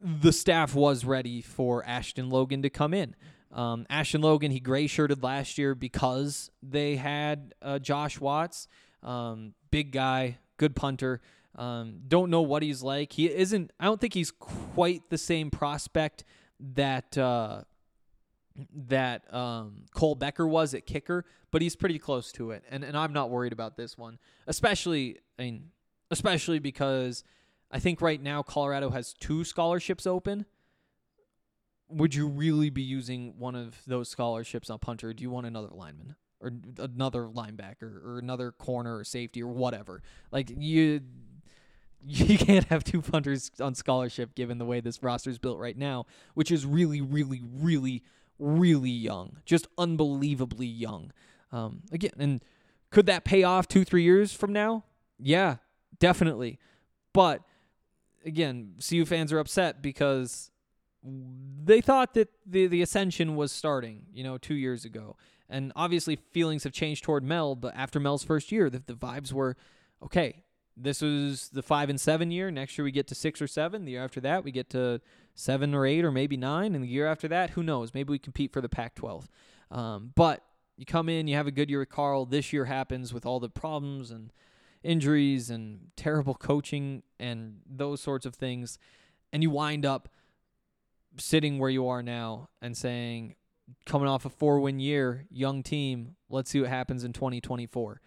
the 0.00 0.32
staff 0.32 0.74
was 0.74 1.04
ready 1.04 1.40
for 1.40 1.84
Ashton 1.86 2.28
Logan 2.28 2.62
to 2.62 2.70
come 2.70 2.92
in. 2.92 3.14
Um, 3.52 3.86
Ashton 3.88 4.20
Logan, 4.20 4.50
he 4.50 4.60
gray 4.60 4.86
shirted 4.86 5.22
last 5.22 5.58
year 5.58 5.74
because 5.74 6.50
they 6.62 6.96
had 6.96 7.54
uh, 7.62 7.78
Josh 7.78 8.20
Watts, 8.20 8.68
um, 9.02 9.54
big 9.70 9.92
guy, 9.92 10.38
good 10.56 10.74
punter. 10.74 11.20
Um, 11.54 12.00
don't 12.08 12.30
know 12.30 12.42
what 12.42 12.64
he's 12.64 12.82
like. 12.82 13.12
He 13.12 13.32
isn't. 13.32 13.70
I 13.78 13.84
don't 13.84 14.00
think 14.00 14.12
he's 14.12 14.32
quite 14.32 15.08
the 15.08 15.18
same 15.18 15.50
prospect 15.50 16.24
that 16.74 17.16
uh, 17.16 17.62
that 18.74 19.32
um, 19.32 19.84
Cole 19.94 20.16
Becker 20.16 20.46
was 20.46 20.74
at 20.74 20.84
kicker, 20.84 21.24
but 21.52 21.62
he's 21.62 21.76
pretty 21.76 21.98
close 21.98 22.32
to 22.32 22.50
it. 22.50 22.64
And 22.68 22.82
and 22.82 22.96
I'm 22.96 23.12
not 23.12 23.30
worried 23.30 23.52
about 23.52 23.76
this 23.76 23.96
one, 23.96 24.18
especially 24.48 25.18
I 25.38 25.42
mean, 25.42 25.70
especially 26.14 26.60
because 26.60 27.24
I 27.72 27.80
think 27.80 28.00
right 28.00 28.22
now 28.22 28.44
Colorado 28.44 28.90
has 28.90 29.14
two 29.14 29.42
scholarships 29.42 30.06
open. 30.06 30.46
Would 31.88 32.14
you 32.14 32.28
really 32.28 32.70
be 32.70 32.82
using 32.82 33.34
one 33.36 33.56
of 33.56 33.82
those 33.84 34.08
scholarships 34.08 34.70
on 34.70 34.78
punter? 34.78 35.12
Do 35.12 35.22
you 35.22 35.30
want 35.30 35.46
another 35.46 35.70
lineman 35.72 36.14
or 36.40 36.52
another 36.78 37.24
linebacker 37.24 38.04
or 38.06 38.20
another 38.20 38.52
corner 38.52 38.96
or 38.96 39.02
safety 39.02 39.42
or 39.42 39.48
whatever? 39.48 40.02
Like 40.30 40.52
you 40.56 41.00
you 42.06 42.38
can't 42.38 42.66
have 42.66 42.84
two 42.84 43.02
punters 43.02 43.50
on 43.60 43.74
scholarship 43.74 44.36
given 44.36 44.58
the 44.58 44.64
way 44.64 44.80
this 44.80 45.02
roster 45.02 45.30
is 45.30 45.38
built 45.38 45.58
right 45.58 45.76
now, 45.76 46.06
which 46.34 46.52
is 46.52 46.64
really, 46.64 47.00
really, 47.00 47.42
really, 47.42 48.04
really 48.38 48.90
young, 48.90 49.38
just 49.44 49.66
unbelievably 49.78 50.66
young. 50.66 51.12
Um, 51.50 51.82
again, 51.90 52.12
and 52.20 52.44
could 52.90 53.06
that 53.06 53.24
pay 53.24 53.42
off 53.42 53.66
two, 53.66 53.84
three 53.84 54.04
years 54.04 54.32
from 54.32 54.52
now? 54.52 54.84
Yeah, 55.18 55.56
definitely. 56.04 56.58
But 57.14 57.40
again, 58.26 58.74
CU 58.86 59.06
fans 59.06 59.32
are 59.32 59.38
upset 59.38 59.80
because 59.80 60.50
they 61.02 61.80
thought 61.80 62.12
that 62.14 62.28
the 62.44 62.66
the 62.66 62.82
ascension 62.82 63.36
was 63.36 63.52
starting, 63.52 64.06
you 64.12 64.22
know, 64.22 64.36
two 64.36 64.54
years 64.54 64.84
ago, 64.84 65.16
and 65.48 65.72
obviously 65.74 66.16
feelings 66.16 66.64
have 66.64 66.74
changed 66.74 67.04
toward 67.04 67.24
Mel. 67.24 67.54
But 67.54 67.74
after 67.74 67.98
Mel's 67.98 68.22
first 68.22 68.52
year, 68.52 68.68
the, 68.68 68.82
the 68.84 68.92
vibes 68.92 69.32
were 69.32 69.56
okay. 70.02 70.42
This 70.76 71.00
was 71.00 71.48
the 71.50 71.62
five 71.62 71.88
and 71.88 71.98
seven 71.98 72.30
year. 72.30 72.50
Next 72.50 72.76
year 72.76 72.84
we 72.84 72.90
get 72.90 73.06
to 73.06 73.14
six 73.14 73.40
or 73.40 73.46
seven. 73.46 73.86
The 73.86 73.92
year 73.92 74.04
after 74.04 74.20
that 74.20 74.44
we 74.44 74.50
get 74.50 74.68
to 74.70 75.00
seven 75.34 75.74
or 75.74 75.86
eight 75.86 76.04
or 76.04 76.10
maybe 76.10 76.36
nine. 76.36 76.74
And 76.74 76.84
the 76.84 76.88
year 76.88 77.06
after 77.06 77.28
that, 77.28 77.50
who 77.50 77.62
knows? 77.62 77.94
Maybe 77.94 78.10
we 78.10 78.18
compete 78.18 78.52
for 78.52 78.60
the 78.60 78.68
Pac-12. 78.68 79.26
Um, 79.70 80.10
but 80.16 80.42
you 80.76 80.84
come 80.84 81.08
in, 81.08 81.28
you 81.28 81.36
have 81.36 81.46
a 81.46 81.52
good 81.52 81.70
year 81.70 81.78
with 81.78 81.90
Karl. 81.90 82.26
This 82.26 82.52
year 82.52 82.64
happens 82.64 83.14
with 83.14 83.24
all 83.24 83.38
the 83.38 83.48
problems 83.48 84.10
and 84.10 84.32
injuries 84.84 85.50
and 85.50 85.88
terrible 85.96 86.34
coaching 86.34 87.02
and 87.18 87.56
those 87.66 88.00
sorts 88.00 88.26
of 88.26 88.34
things, 88.34 88.78
and 89.32 89.42
you 89.42 89.50
wind 89.50 89.84
up 89.84 90.08
sitting 91.16 91.58
where 91.58 91.70
you 91.70 91.88
are 91.88 92.02
now 92.02 92.48
and 92.60 92.76
saying, 92.76 93.34
coming 93.86 94.08
off 94.08 94.24
a 94.24 94.28
four 94.28 94.60
win 94.60 94.78
year, 94.78 95.26
young 95.30 95.62
team, 95.62 96.16
let's 96.28 96.50
see 96.50 96.60
what 96.60 96.68
happens 96.68 97.04
in 97.04 97.12
2024, 97.12 98.00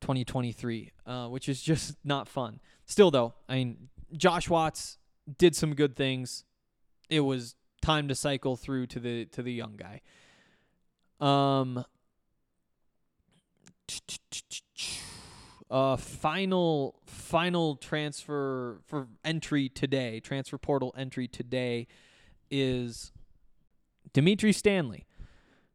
2023, 0.00 0.92
uh, 1.06 1.28
which 1.28 1.48
is 1.48 1.62
just 1.62 1.96
not 2.04 2.28
fun. 2.28 2.60
Still, 2.84 3.10
though, 3.10 3.34
I 3.48 3.54
mean, 3.56 3.88
Josh 4.16 4.48
Watts 4.48 4.98
did 5.38 5.54
some 5.56 5.74
good 5.74 5.96
things. 5.96 6.44
It 7.10 7.20
was 7.20 7.54
time 7.82 8.08
to 8.08 8.14
cycle 8.14 8.56
through 8.56 8.86
to 8.86 9.00
the 9.00 9.24
to 9.26 9.42
the 9.42 9.52
young 9.52 9.76
guy. 9.76 10.00
Um 11.20 11.84
uh 15.70 15.96
final 15.96 16.98
final 17.04 17.76
transfer 17.76 18.80
for 18.86 19.08
entry 19.24 19.68
today, 19.68 20.20
transfer 20.20 20.58
portal 20.58 20.94
entry 20.96 21.28
today 21.28 21.86
is 22.50 23.12
Dimitri 24.12 24.52
Stanley. 24.52 25.06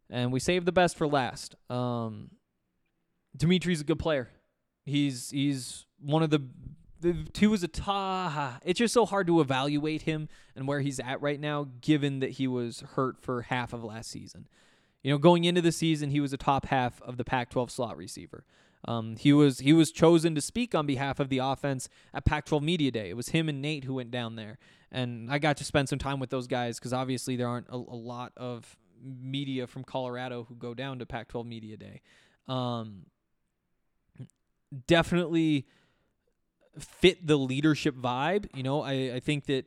And 0.10 0.32
we 0.32 0.40
saved 0.40 0.66
the 0.66 0.72
best 0.72 0.98
for 0.98 1.08
last. 1.08 1.56
Um, 1.70 2.32
Dimitri's 3.36 3.82
a 3.82 3.84
good 3.84 4.00
player. 4.00 4.30
He's 4.86 5.30
he's 5.32 5.86
one 6.00 6.24
of 6.24 6.30
the 6.30 6.42
the 7.00 7.26
two 7.34 7.54
is 7.54 7.64
a 7.64 7.68
ta. 7.68 8.60
It's 8.64 8.80
just 8.80 8.94
so 8.94 9.06
hard 9.06 9.28
to 9.28 9.42
evaluate 9.42 10.04
him 10.04 10.30
and 10.56 10.68
where 10.68 10.82
he's 10.82 11.00
at 11.00 11.22
right 11.22 11.40
now, 11.40 11.68
given 11.82 12.20
that 12.20 12.32
he 12.32 12.48
was 12.48 12.82
hurt 12.96 13.22
for 13.22 13.44
half 13.44 13.74
of 13.74 13.84
last 13.84 14.10
season. 14.10 14.48
You 15.04 15.12
know, 15.12 15.18
going 15.18 15.44
into 15.44 15.62
the 15.62 15.72
season, 15.72 16.12
he 16.12 16.22
was 16.22 16.32
a 16.32 16.38
top 16.38 16.68
half 16.68 17.02
of 17.02 17.18
the 17.18 17.26
Pac-12 17.26 17.70
slot 17.70 17.98
receiver. 17.98 18.46
Um, 18.86 19.16
he 19.18 19.32
was 19.32 19.60
he 19.60 19.72
was 19.74 19.92
chosen 19.92 20.36
to 20.36 20.42
speak 20.42 20.76
on 20.76 20.86
behalf 20.86 21.20
of 21.20 21.30
the 21.30 21.38
offense 21.38 21.88
at 22.14 22.26
Pac-12 22.26 22.62
Media 22.62 22.92
Day. 22.92 23.10
It 23.10 23.16
was 23.16 23.30
him 23.30 23.48
and 23.48 23.62
Nate 23.62 23.86
who 23.86 23.96
went 23.96 24.12
down 24.12 24.36
there, 24.36 24.58
and 24.92 25.32
I 25.32 25.40
got 25.40 25.58
to 25.58 25.64
spend 25.64 25.90
some 25.90 26.00
time 26.00 26.20
with 26.20 26.30
those 26.30 26.48
guys 26.48 26.80
because 26.80 26.94
obviously 26.94 27.36
there 27.36 27.48
aren't 27.48 27.70
a, 27.70 27.76
a, 27.76 27.78
lot 27.78 28.34
of 28.36 28.78
media 29.02 29.68
from 29.68 29.84
Colorado 29.84 30.46
who 30.50 30.56
go 30.56 30.74
down 30.74 31.00
to 31.00 31.06
Pac-12 31.06 31.46
Media 31.46 31.78
Day. 31.78 32.02
Um, 32.48 33.06
definitely 34.88 35.66
fit 36.78 37.26
the 37.26 37.38
leadership 37.38 37.96
vibe. 37.96 38.48
You 38.54 38.64
know, 38.64 38.82
I, 38.82 39.16
I 39.16 39.20
think 39.20 39.46
that 39.46 39.66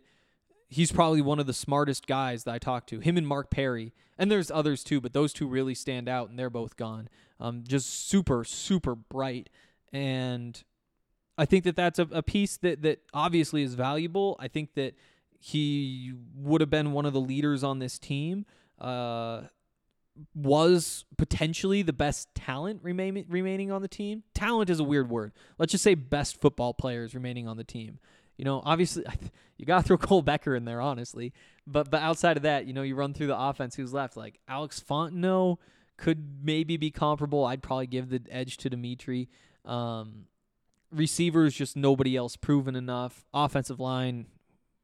he's 0.69 0.93
probably 0.93 1.21
one 1.21 1.39
of 1.39 1.47
the 1.47 1.53
smartest 1.53 2.07
guys 2.07 2.45
that 2.45 2.55
I 2.55 2.59
talked 2.59 2.89
to. 2.91 3.01
Him 3.01 3.17
and 3.17 3.27
Mark 3.27 3.51
Perry, 3.51 3.93
and 4.19 4.31
there's 4.31 4.51
others 4.51 4.83
too, 4.83 5.01
but 5.01 5.13
those 5.13 5.33
two 5.33 5.47
really 5.47 5.75
stand 5.75 6.09
out, 6.09 6.29
and 6.29 6.39
they're 6.39 6.51
both 6.51 6.77
gone. 6.77 7.09
Um, 7.39 7.65
just 7.67 8.09
super, 8.09 8.45
super 8.45 8.95
bright, 8.95 9.51
and 9.93 10.63
I 11.39 11.45
think 11.45 11.65
that 11.65 11.77
that's 11.77 11.99
a, 11.99 12.09
a 12.11 12.23
piece 12.23 12.57
that 12.59 12.83
that 12.83 13.01
obviously 13.13 13.63
is 13.63 13.75
valuable. 13.75 14.37
I 14.39 14.49
think 14.49 14.75
that 14.75 14.95
he 15.39 16.15
would 16.35 16.61
have 16.61 16.71
been 16.71 16.93
one 16.93 17.07
of 17.07 17.13
the 17.13 17.21
leaders 17.21 17.63
on 17.63 17.79
this 17.79 17.99
team. 17.99 18.47
Uh, 18.81 19.43
was 20.35 21.05
potentially 21.19 21.83
the 21.83 21.93
best 21.93 22.35
talent 22.35 22.81
remain, 22.83 23.25
remaining 23.29 23.71
on 23.71 23.83
the 23.83 23.89
team. 23.89 24.23
Talent 24.35 24.71
is 24.71 24.81
a 24.81 24.85
weird 24.85 25.11
word. 25.11 25.33
Let's 25.59 25.73
just 25.73 25.85
say 25.85 25.95
best 25.95 26.41
football 26.41 26.73
players 26.75 27.15
remaining 27.15 27.47
on 27.47 27.57
the 27.57 27.65
team. 27.65 27.99
You 28.37 28.45
know, 28.45 28.63
obviously, 28.65 29.05
you 29.57 29.67
got 29.67 29.83
to 29.83 29.87
throw 29.87 29.97
Cole 29.99 30.23
Becker 30.23 30.55
in 30.55 30.65
there, 30.65 30.81
honestly. 30.81 31.33
But 31.67 31.91
but 31.91 32.03
outside 32.03 32.37
of 32.37 32.43
that, 32.45 32.67
you 32.67 32.73
know, 32.73 32.83
you 32.83 32.95
run 32.95 33.15
through 33.15 33.29
the 33.29 33.39
offense. 33.39 33.75
Who's 33.75 33.93
left? 33.93 34.17
Like 34.17 34.39
Alex 34.49 34.83
Fontenot 34.87 35.59
could 35.97 36.45
maybe 36.45 36.77
be 36.77 36.91
comparable. 36.91 37.45
I'd 37.45 37.63
probably 37.63 37.87
give 37.87 38.11
the 38.11 38.23
edge 38.31 38.57
to 38.59 38.71
Dimitri. 38.71 39.29
Um, 39.65 40.27
receivers, 40.93 41.55
just 41.55 41.77
nobody 41.77 42.17
else 42.17 42.37
proven 42.37 42.77
enough. 42.77 43.25
Offensive 43.33 43.81
line, 43.81 44.27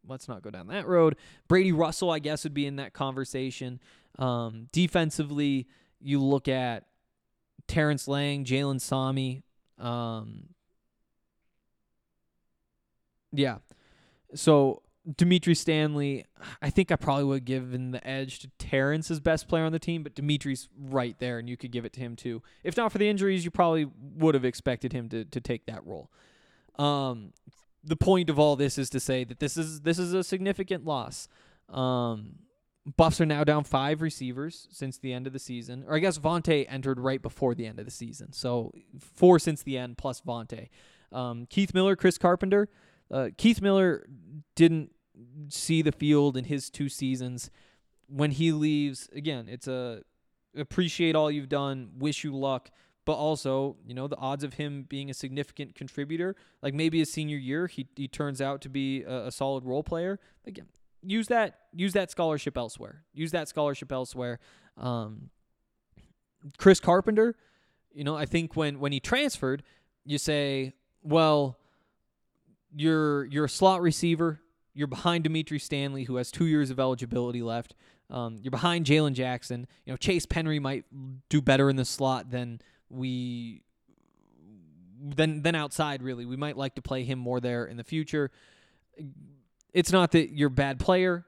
let's 0.06 0.28
not 0.28 0.42
go 0.42 0.50
down 0.50 0.68
that 0.68 0.86
road. 0.86 1.16
Brady 1.48 1.72
Russell, 1.72 2.10
I 2.10 2.18
guess, 2.18 2.44
would 2.44 2.54
be 2.54 2.66
in 2.66 2.76
that 2.76 2.92
conversation. 2.92 3.80
Um, 4.18 4.68
defensively, 4.72 5.68
you 6.00 6.20
look 6.20 6.48
at 6.48 6.84
Terrence 7.68 8.08
Lang, 8.08 8.44
Jalen 8.44 8.80
Sami. 8.80 9.44
Um, 9.78 10.48
yeah. 13.32 13.58
So 14.34 14.82
Dimitri 15.16 15.54
Stanley, 15.54 16.24
I 16.60 16.70
think 16.70 16.92
I 16.92 16.96
probably 16.96 17.24
would 17.24 17.40
have 17.40 17.44
given 17.44 17.90
the 17.90 18.06
edge 18.06 18.38
to 18.40 18.48
Terrence 18.58 19.10
as 19.10 19.18
best 19.18 19.48
player 19.48 19.64
on 19.64 19.72
the 19.72 19.78
team, 19.78 20.02
but 20.02 20.14
Dimitri's 20.14 20.68
right 20.78 21.18
there, 21.18 21.38
and 21.38 21.48
you 21.48 21.56
could 21.56 21.72
give 21.72 21.84
it 21.84 21.92
to 21.94 22.00
him 22.00 22.14
too. 22.14 22.42
If 22.62 22.76
not 22.76 22.92
for 22.92 22.98
the 22.98 23.08
injuries, 23.08 23.44
you 23.44 23.50
probably 23.50 23.88
would 24.16 24.34
have 24.34 24.44
expected 24.44 24.92
him 24.92 25.08
to 25.08 25.24
to 25.24 25.40
take 25.40 25.66
that 25.66 25.84
role. 25.84 26.10
Um, 26.78 27.32
the 27.82 27.96
point 27.96 28.30
of 28.30 28.38
all 28.38 28.54
this 28.54 28.78
is 28.78 28.90
to 28.90 29.00
say 29.00 29.24
that 29.24 29.40
this 29.40 29.56
is 29.56 29.80
this 29.80 29.98
is 29.98 30.14
a 30.14 30.22
significant 30.22 30.84
loss. 30.84 31.28
Um, 31.68 32.36
Buffs 32.96 33.20
are 33.20 33.26
now 33.26 33.44
down 33.44 33.64
five 33.64 34.02
receivers 34.02 34.68
since 34.70 34.98
the 34.98 35.12
end 35.12 35.26
of 35.26 35.32
the 35.32 35.38
season, 35.38 35.84
or 35.86 35.96
I 35.96 35.98
guess 35.98 36.18
Vontae 36.18 36.66
entered 36.68 37.00
right 37.00 37.22
before 37.22 37.54
the 37.54 37.66
end 37.66 37.78
of 37.78 37.84
the 37.84 37.92
season, 37.92 38.32
so 38.32 38.72
four 38.98 39.38
since 39.40 39.62
the 39.62 39.78
end 39.78 39.98
plus 39.98 40.20
Vontae. 40.20 40.68
Um, 41.10 41.46
Keith 41.46 41.74
Miller, 41.74 41.96
Chris 41.96 42.18
Carpenter. 42.18 42.68
Uh, 43.12 43.28
Keith 43.36 43.60
Miller 43.60 44.06
didn't 44.54 44.92
see 45.48 45.82
the 45.82 45.92
field 45.92 46.36
in 46.36 46.44
his 46.44 46.70
two 46.70 46.88
seasons. 46.88 47.50
When 48.08 48.30
he 48.30 48.52
leaves, 48.52 49.08
again, 49.14 49.46
it's 49.48 49.68
a 49.68 50.02
appreciate 50.56 51.14
all 51.14 51.30
you've 51.30 51.48
done, 51.48 51.90
wish 51.98 52.24
you 52.24 52.34
luck, 52.34 52.70
but 53.04 53.14
also, 53.14 53.76
you 53.86 53.94
know, 53.94 54.06
the 54.06 54.16
odds 54.16 54.44
of 54.44 54.54
him 54.54 54.84
being 54.88 55.10
a 55.10 55.14
significant 55.14 55.74
contributor, 55.74 56.36
like 56.62 56.74
maybe 56.74 56.98
his 56.98 57.12
senior 57.12 57.36
year, 57.36 57.66
he 57.66 57.86
he 57.96 58.08
turns 58.08 58.40
out 58.40 58.60
to 58.62 58.68
be 58.68 59.02
a, 59.02 59.26
a 59.26 59.30
solid 59.32 59.64
role 59.64 59.82
player. 59.82 60.18
Again, 60.46 60.66
use 61.02 61.28
that 61.28 61.58
use 61.72 61.92
that 61.92 62.10
scholarship 62.10 62.56
elsewhere. 62.56 63.04
Use 63.12 63.30
that 63.32 63.48
scholarship 63.48 63.92
elsewhere. 63.92 64.38
Um, 64.76 65.30
Chris 66.58 66.80
Carpenter, 66.80 67.36
you 67.92 68.04
know, 68.04 68.16
I 68.16 68.26
think 68.26 68.56
when 68.56 68.78
when 68.78 68.92
he 68.92 69.00
transferred, 69.00 69.62
you 70.04 70.18
say, 70.18 70.74
well, 71.02 71.58
you're 72.74 73.24
you're 73.26 73.44
a 73.44 73.48
slot 73.48 73.82
receiver. 73.82 74.40
You're 74.74 74.86
behind 74.86 75.24
Dimitri 75.24 75.58
Stanley, 75.58 76.04
who 76.04 76.16
has 76.16 76.30
two 76.30 76.46
years 76.46 76.70
of 76.70 76.80
eligibility 76.80 77.42
left. 77.42 77.74
Um, 78.08 78.38
you're 78.42 78.50
behind 78.50 78.86
Jalen 78.86 79.12
Jackson. 79.12 79.66
You 79.84 79.92
know 79.92 79.96
Chase 79.96 80.26
Penry 80.26 80.60
might 80.60 80.84
do 81.28 81.40
better 81.40 81.68
in 81.70 81.76
the 81.76 81.84
slot 81.84 82.30
than 82.30 82.60
we 82.88 83.62
than 85.02 85.42
than 85.42 85.54
outside. 85.54 86.02
Really, 86.02 86.24
we 86.24 86.36
might 86.36 86.56
like 86.56 86.74
to 86.76 86.82
play 86.82 87.04
him 87.04 87.18
more 87.18 87.40
there 87.40 87.64
in 87.64 87.76
the 87.76 87.84
future. 87.84 88.30
It's 89.72 89.92
not 89.92 90.12
that 90.12 90.30
you're 90.30 90.48
a 90.48 90.50
bad 90.50 90.78
player. 90.78 91.26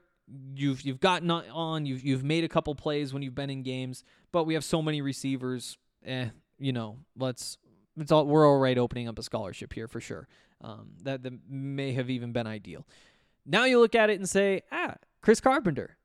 You've 0.55 0.81
you've 0.81 0.99
gotten 0.99 1.29
on. 1.29 1.85
You've 1.85 2.03
you've 2.03 2.23
made 2.23 2.43
a 2.43 2.49
couple 2.49 2.73
plays 2.75 3.13
when 3.13 3.21
you've 3.21 3.35
been 3.35 3.49
in 3.49 3.63
games, 3.63 4.03
but 4.31 4.45
we 4.45 4.53
have 4.55 4.63
so 4.63 4.81
many 4.81 5.01
receivers. 5.01 5.77
Eh, 6.05 6.29
you 6.59 6.73
know, 6.73 6.97
let's 7.17 7.57
it's 7.97 8.11
all 8.11 8.25
we're 8.25 8.47
all 8.47 8.57
right 8.59 8.77
opening 8.77 9.07
up 9.07 9.19
a 9.19 9.23
scholarship 9.23 9.73
here 9.73 9.87
for 9.87 9.99
sure. 9.99 10.27
Um, 10.61 10.91
that 11.03 11.23
that 11.23 11.33
may 11.49 11.91
have 11.93 12.09
even 12.09 12.31
been 12.31 12.47
ideal. 12.47 12.85
Now 13.45 13.65
you 13.65 13.79
look 13.79 13.93
at 13.95 14.09
it 14.09 14.19
and 14.19 14.27
say, 14.27 14.61
ah, 14.71 14.95
Chris 15.21 15.39
Carpenter, 15.39 15.97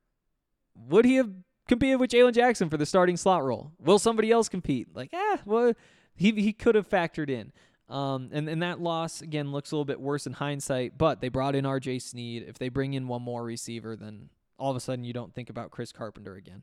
would 0.74 1.04
he 1.04 1.16
have 1.16 1.30
competed 1.68 2.00
with 2.00 2.10
Jalen 2.10 2.34
Jackson 2.34 2.68
for 2.68 2.76
the 2.76 2.84
starting 2.84 3.16
slot 3.16 3.44
role? 3.44 3.72
Will 3.78 3.98
somebody 3.98 4.30
else 4.30 4.48
compete? 4.48 4.88
Like, 4.94 5.10
ah, 5.14 5.38
well, 5.44 5.72
he 6.14 6.32
he 6.32 6.52
could 6.52 6.74
have 6.74 6.88
factored 6.88 7.30
in. 7.30 7.52
Um, 7.88 8.30
and, 8.32 8.48
and 8.48 8.62
that 8.62 8.80
loss 8.80 9.20
again 9.20 9.50
looks 9.50 9.72
a 9.72 9.74
little 9.74 9.84
bit 9.84 10.00
worse 10.00 10.26
in 10.26 10.34
hindsight, 10.34 10.96
but 10.96 11.20
they 11.20 11.28
brought 11.28 11.56
in 11.56 11.64
RJ 11.64 12.02
Sneed. 12.02 12.44
If 12.46 12.56
they 12.56 12.68
bring 12.68 12.94
in 12.94 13.08
one 13.08 13.22
more 13.22 13.42
receiver, 13.42 13.96
then 13.96 14.30
all 14.58 14.70
of 14.70 14.76
a 14.76 14.80
sudden 14.80 15.04
you 15.04 15.12
don't 15.12 15.34
think 15.34 15.50
about 15.50 15.72
Chris 15.72 15.90
Carpenter 15.90 16.36
again. 16.36 16.62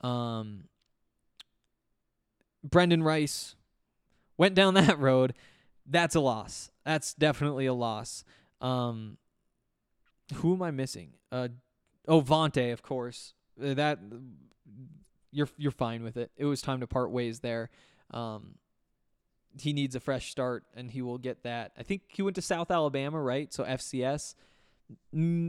Um, 0.00 0.64
Brenden 2.66 3.04
Rice 3.04 3.54
went 4.38 4.54
down 4.54 4.74
that 4.74 4.98
road. 4.98 5.34
That's 5.86 6.14
a 6.14 6.20
loss. 6.20 6.70
That's 6.84 7.14
definitely 7.14 7.66
a 7.66 7.74
loss. 7.74 8.24
Um, 8.60 9.18
who 10.34 10.54
am 10.54 10.62
I 10.62 10.70
missing? 10.70 11.14
Uh, 11.30 11.48
oh, 12.08 12.22
Vontae, 12.22 12.72
of 12.72 12.82
course. 12.82 13.34
Uh, 13.62 13.74
that 13.74 13.98
you're 15.30 15.48
you're 15.56 15.72
fine 15.72 16.02
with 16.02 16.16
it. 16.16 16.30
It 16.36 16.44
was 16.44 16.62
time 16.62 16.80
to 16.80 16.86
part 16.86 17.10
ways 17.10 17.40
there. 17.40 17.70
Um, 18.12 18.54
he 19.58 19.72
needs 19.72 19.94
a 19.94 20.00
fresh 20.00 20.30
start, 20.30 20.64
and 20.74 20.90
he 20.90 21.02
will 21.02 21.18
get 21.18 21.42
that. 21.42 21.72
I 21.76 21.82
think 21.82 22.02
he 22.08 22.22
went 22.22 22.36
to 22.36 22.42
South 22.42 22.70
Alabama, 22.70 23.20
right? 23.20 23.52
So 23.52 23.64
FCS. 23.64 24.34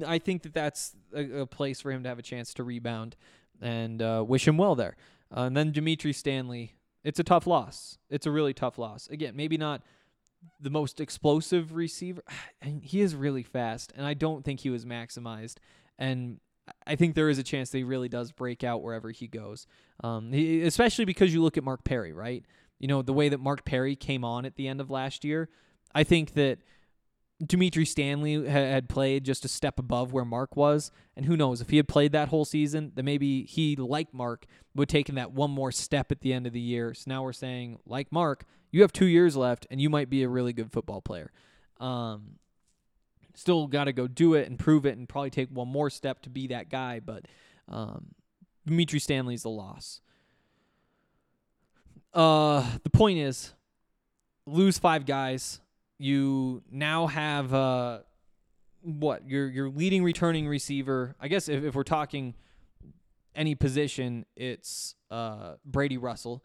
I 0.07 0.19
think 0.19 0.43
that 0.43 0.53
that's 0.53 0.95
a, 1.13 1.41
a 1.41 1.45
place 1.45 1.81
for 1.81 1.91
him 1.91 2.03
to 2.03 2.09
have 2.09 2.19
a 2.19 2.23
chance 2.23 2.53
to 2.55 2.63
rebound, 2.63 3.15
and 3.61 4.01
uh, 4.01 4.23
wish 4.25 4.47
him 4.47 4.57
well 4.57 4.75
there. 4.75 4.95
Uh, 5.35 5.41
and 5.41 5.55
then 5.57 5.71
Dimitri 5.71 6.13
Stanley. 6.13 6.75
It's 7.03 7.19
a 7.19 7.23
tough 7.23 7.45
loss. 7.45 7.97
It's 8.09 8.25
a 8.25 8.31
really 8.31 8.53
tough 8.53 8.77
loss. 8.77 9.09
Again, 9.09 9.35
maybe 9.35 9.57
not 9.57 9.81
the 10.59 10.69
most 10.69 10.99
explosive 10.99 11.73
receiver. 11.73 12.23
And 12.61 12.83
he 12.83 13.01
is 13.01 13.13
really 13.13 13.43
fast, 13.43 13.91
and 13.95 14.05
I 14.05 14.13
don't 14.13 14.45
think 14.45 14.61
he 14.61 14.69
was 14.69 14.85
maximized. 14.85 15.55
And 15.99 16.39
I 16.87 16.95
think 16.95 17.13
there 17.13 17.29
is 17.29 17.37
a 17.37 17.43
chance 17.43 17.71
that 17.71 17.79
he 17.79 17.83
really 17.83 18.07
does 18.07 18.31
break 18.31 18.63
out 18.63 18.81
wherever 18.81 19.11
he 19.11 19.27
goes. 19.27 19.67
Um, 20.01 20.31
he, 20.31 20.61
especially 20.61 21.03
because 21.03 21.33
you 21.33 21.41
look 21.41 21.57
at 21.57 21.63
Mark 21.63 21.83
Perry, 21.83 22.13
right? 22.13 22.45
You 22.79 22.87
know 22.87 23.01
the 23.01 23.13
way 23.13 23.29
that 23.29 23.39
Mark 23.39 23.65
Perry 23.65 23.95
came 23.97 24.23
on 24.23 24.45
at 24.45 24.55
the 24.55 24.67
end 24.67 24.79
of 24.79 24.89
last 24.89 25.25
year. 25.25 25.49
I 25.93 26.03
think 26.03 26.33
that 26.33 26.59
Dimitri 27.45 27.85
Stanley 27.85 28.47
had 28.47 28.87
played 28.89 29.25
just 29.25 29.43
a 29.43 29.47
step 29.47 29.79
above 29.79 30.13
where 30.13 30.25
Mark 30.25 30.55
was, 30.55 30.91
and 31.15 31.25
who 31.25 31.35
knows 31.35 31.61
if 31.61 31.69
he 31.69 31.77
had 31.77 31.87
played 31.87 32.11
that 32.13 32.29
whole 32.29 32.45
season, 32.45 32.91
then 32.95 33.05
maybe 33.05 33.43
he, 33.43 33.75
like 33.75 34.13
Mark, 34.13 34.45
would 34.75 34.89
have 34.89 34.93
taken 34.93 35.15
that 35.15 35.31
one 35.31 35.51
more 35.51 35.71
step 35.71 36.11
at 36.11 36.21
the 36.21 36.33
end 36.33 36.47
of 36.47 36.53
the 36.53 36.59
year. 36.59 36.93
So 36.93 37.03
now 37.07 37.23
we're 37.23 37.33
saying, 37.33 37.79
like 37.85 38.11
Mark, 38.11 38.45
you 38.73 38.81
have 38.81 38.91
two 38.91 39.05
years 39.05 39.37
left, 39.37 39.65
and 39.71 39.79
you 39.79 39.89
might 39.89 40.09
be 40.09 40.23
a 40.23 40.27
really 40.27 40.51
good 40.51 40.73
football 40.73 40.99
player. 40.99 41.31
Um, 41.79 42.39
still 43.33 43.67
got 43.67 43.85
to 43.85 43.93
go 43.93 44.07
do 44.07 44.33
it 44.33 44.49
and 44.49 44.59
prove 44.59 44.85
it, 44.85 44.97
and 44.97 45.07
probably 45.07 45.29
take 45.29 45.47
one 45.49 45.69
more 45.69 45.89
step 45.89 46.21
to 46.23 46.29
be 46.29 46.47
that 46.47 46.69
guy. 46.69 46.99
But 46.99 47.25
um, 47.69 48.07
Dimitri 48.65 48.99
Stanley's 48.99 49.45
a 49.45 49.49
loss. 49.49 50.01
Uh, 52.13 52.69
the 52.83 52.89
point 52.89 53.19
is, 53.19 53.53
lose 54.45 54.77
five 54.77 55.05
guys 55.05 55.61
you 56.03 56.61
now 56.69 57.07
have 57.07 57.53
uh, 57.53 57.99
what 58.81 59.27
your 59.27 59.47
your 59.47 59.69
leading 59.69 60.03
returning 60.03 60.47
receiver. 60.47 61.15
I 61.19 61.29
guess 61.29 61.47
if, 61.47 61.63
if 61.63 61.75
we're 61.75 61.83
talking 61.83 62.33
any 63.35 63.55
position, 63.55 64.25
it's 64.35 64.95
uh, 65.09 65.53
Brady 65.65 65.97
Russell, 65.97 66.43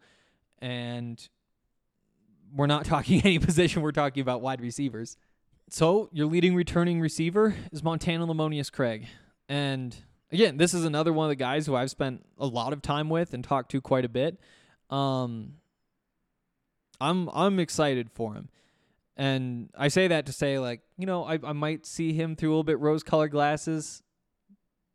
and 0.59 1.27
we're 2.53 2.67
not 2.67 2.85
talking 2.93 3.21
any 3.21 3.39
position. 3.39 3.81
We're 3.81 3.91
talking 3.91 4.21
about 4.21 4.41
wide 4.41 4.61
receivers. 4.61 5.17
So 5.69 6.09
your 6.11 6.27
leading 6.27 6.55
returning 6.55 6.99
receiver 6.99 7.55
is 7.71 7.83
Montana 7.83 8.25
Lemonious-Craig, 8.25 9.05
and 9.47 9.95
again, 10.31 10.57
this 10.57 10.73
is 10.73 10.83
another 10.83 11.13
one 11.13 11.25
of 11.25 11.29
the 11.29 11.35
guys 11.35 11.65
who 11.65 11.75
I've 11.75 11.91
spent 11.91 12.25
a 12.37 12.45
lot 12.45 12.73
of 12.73 12.81
time 12.81 13.09
with 13.09 13.33
and 13.33 13.43
talked 13.43 13.71
to 13.71 13.81
quite 13.81 14.05
a 14.05 14.09
bit. 14.09 14.39
Um, 14.89 15.55
I'm 16.99 17.29
I'm 17.29 17.59
excited 17.59 18.09
for 18.11 18.33
him. 18.33 18.49
And 19.15 19.69
I 19.77 19.89
say 19.89 20.07
that 20.07 20.25
to 20.27 20.31
say, 20.31 20.59
like, 20.59 20.81
you 20.97 21.05
know, 21.05 21.25
I, 21.25 21.39
I 21.43 21.51
might 21.51 21.85
see 21.85 22.13
him 22.13 22.37
through 22.37 22.49
a 22.49 22.51
little 22.51 22.63
bit 22.63 22.79
rose 22.79 23.03
colored 23.03 23.31
glasses. 23.31 24.01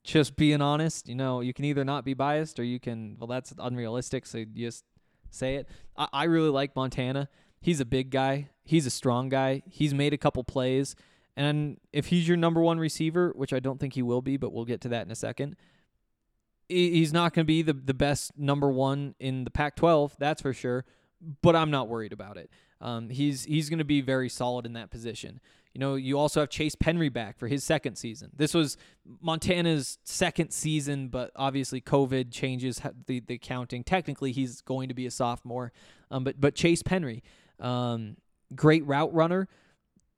Just 0.02 0.36
being 0.36 0.62
honest, 0.62 1.08
you 1.08 1.14
know, 1.14 1.40
you 1.40 1.52
can 1.52 1.66
either 1.66 1.84
not 1.84 2.06
be 2.06 2.14
biased 2.14 2.58
or 2.58 2.64
you 2.64 2.80
can, 2.80 3.16
well, 3.18 3.26
that's 3.26 3.52
unrealistic. 3.58 4.24
So 4.24 4.38
you 4.38 4.46
just 4.46 4.84
say 5.30 5.56
it. 5.56 5.68
I, 5.94 6.08
I 6.12 6.24
really 6.24 6.48
like 6.48 6.74
Montana. 6.74 7.28
He's 7.64 7.80
a 7.80 7.86
big 7.86 8.10
guy, 8.10 8.50
he's 8.62 8.84
a 8.84 8.90
strong 8.90 9.30
guy. 9.30 9.62
He's 9.70 9.94
made 9.94 10.12
a 10.12 10.18
couple 10.18 10.44
plays. 10.44 10.94
And 11.34 11.80
if 11.94 12.08
he's 12.08 12.28
your 12.28 12.36
number 12.36 12.60
one 12.60 12.78
receiver, 12.78 13.32
which 13.34 13.54
I 13.54 13.58
don't 13.58 13.80
think 13.80 13.94
he 13.94 14.02
will 14.02 14.20
be, 14.20 14.36
but 14.36 14.52
we'll 14.52 14.66
get 14.66 14.82
to 14.82 14.88
that 14.90 15.06
in 15.06 15.10
a 15.10 15.16
second, 15.16 15.56
he's 16.68 17.10
not 17.10 17.32
going 17.32 17.44
to 17.44 17.46
be 17.46 17.62
the, 17.62 17.72
the 17.72 17.94
best 17.94 18.36
number 18.36 18.70
one 18.70 19.14
in 19.18 19.44
the 19.44 19.50
Pac 19.50 19.76
12, 19.76 20.14
that's 20.18 20.42
for 20.42 20.52
sure. 20.52 20.84
But 21.40 21.56
I'm 21.56 21.70
not 21.70 21.88
worried 21.88 22.12
about 22.12 22.36
it. 22.36 22.50
Um, 22.82 23.08
he's 23.08 23.44
he's 23.44 23.70
going 23.70 23.78
to 23.78 23.84
be 23.84 24.02
very 24.02 24.28
solid 24.28 24.66
in 24.66 24.74
that 24.74 24.90
position. 24.90 25.40
You 25.72 25.78
know, 25.78 25.94
you 25.94 26.18
also 26.18 26.40
have 26.40 26.50
Chase 26.50 26.76
Penry 26.76 27.10
back 27.10 27.38
for 27.38 27.48
his 27.48 27.64
second 27.64 27.96
season. 27.96 28.30
This 28.36 28.52
was 28.52 28.76
Montana's 29.22 29.98
second 30.04 30.50
season, 30.50 31.08
but 31.08 31.30
obviously 31.34 31.80
COVID 31.80 32.30
changes 32.30 32.82
the 33.06 33.20
the 33.20 33.38
counting. 33.38 33.84
Technically, 33.84 34.32
he's 34.32 34.60
going 34.60 34.88
to 34.88 34.94
be 34.94 35.06
a 35.06 35.10
sophomore, 35.10 35.72
um, 36.10 36.24
but 36.24 36.38
but 36.38 36.54
Chase 36.54 36.82
Penry, 36.82 37.22
um, 37.60 38.16
great 38.54 38.86
route 38.86 39.12
runner, 39.14 39.48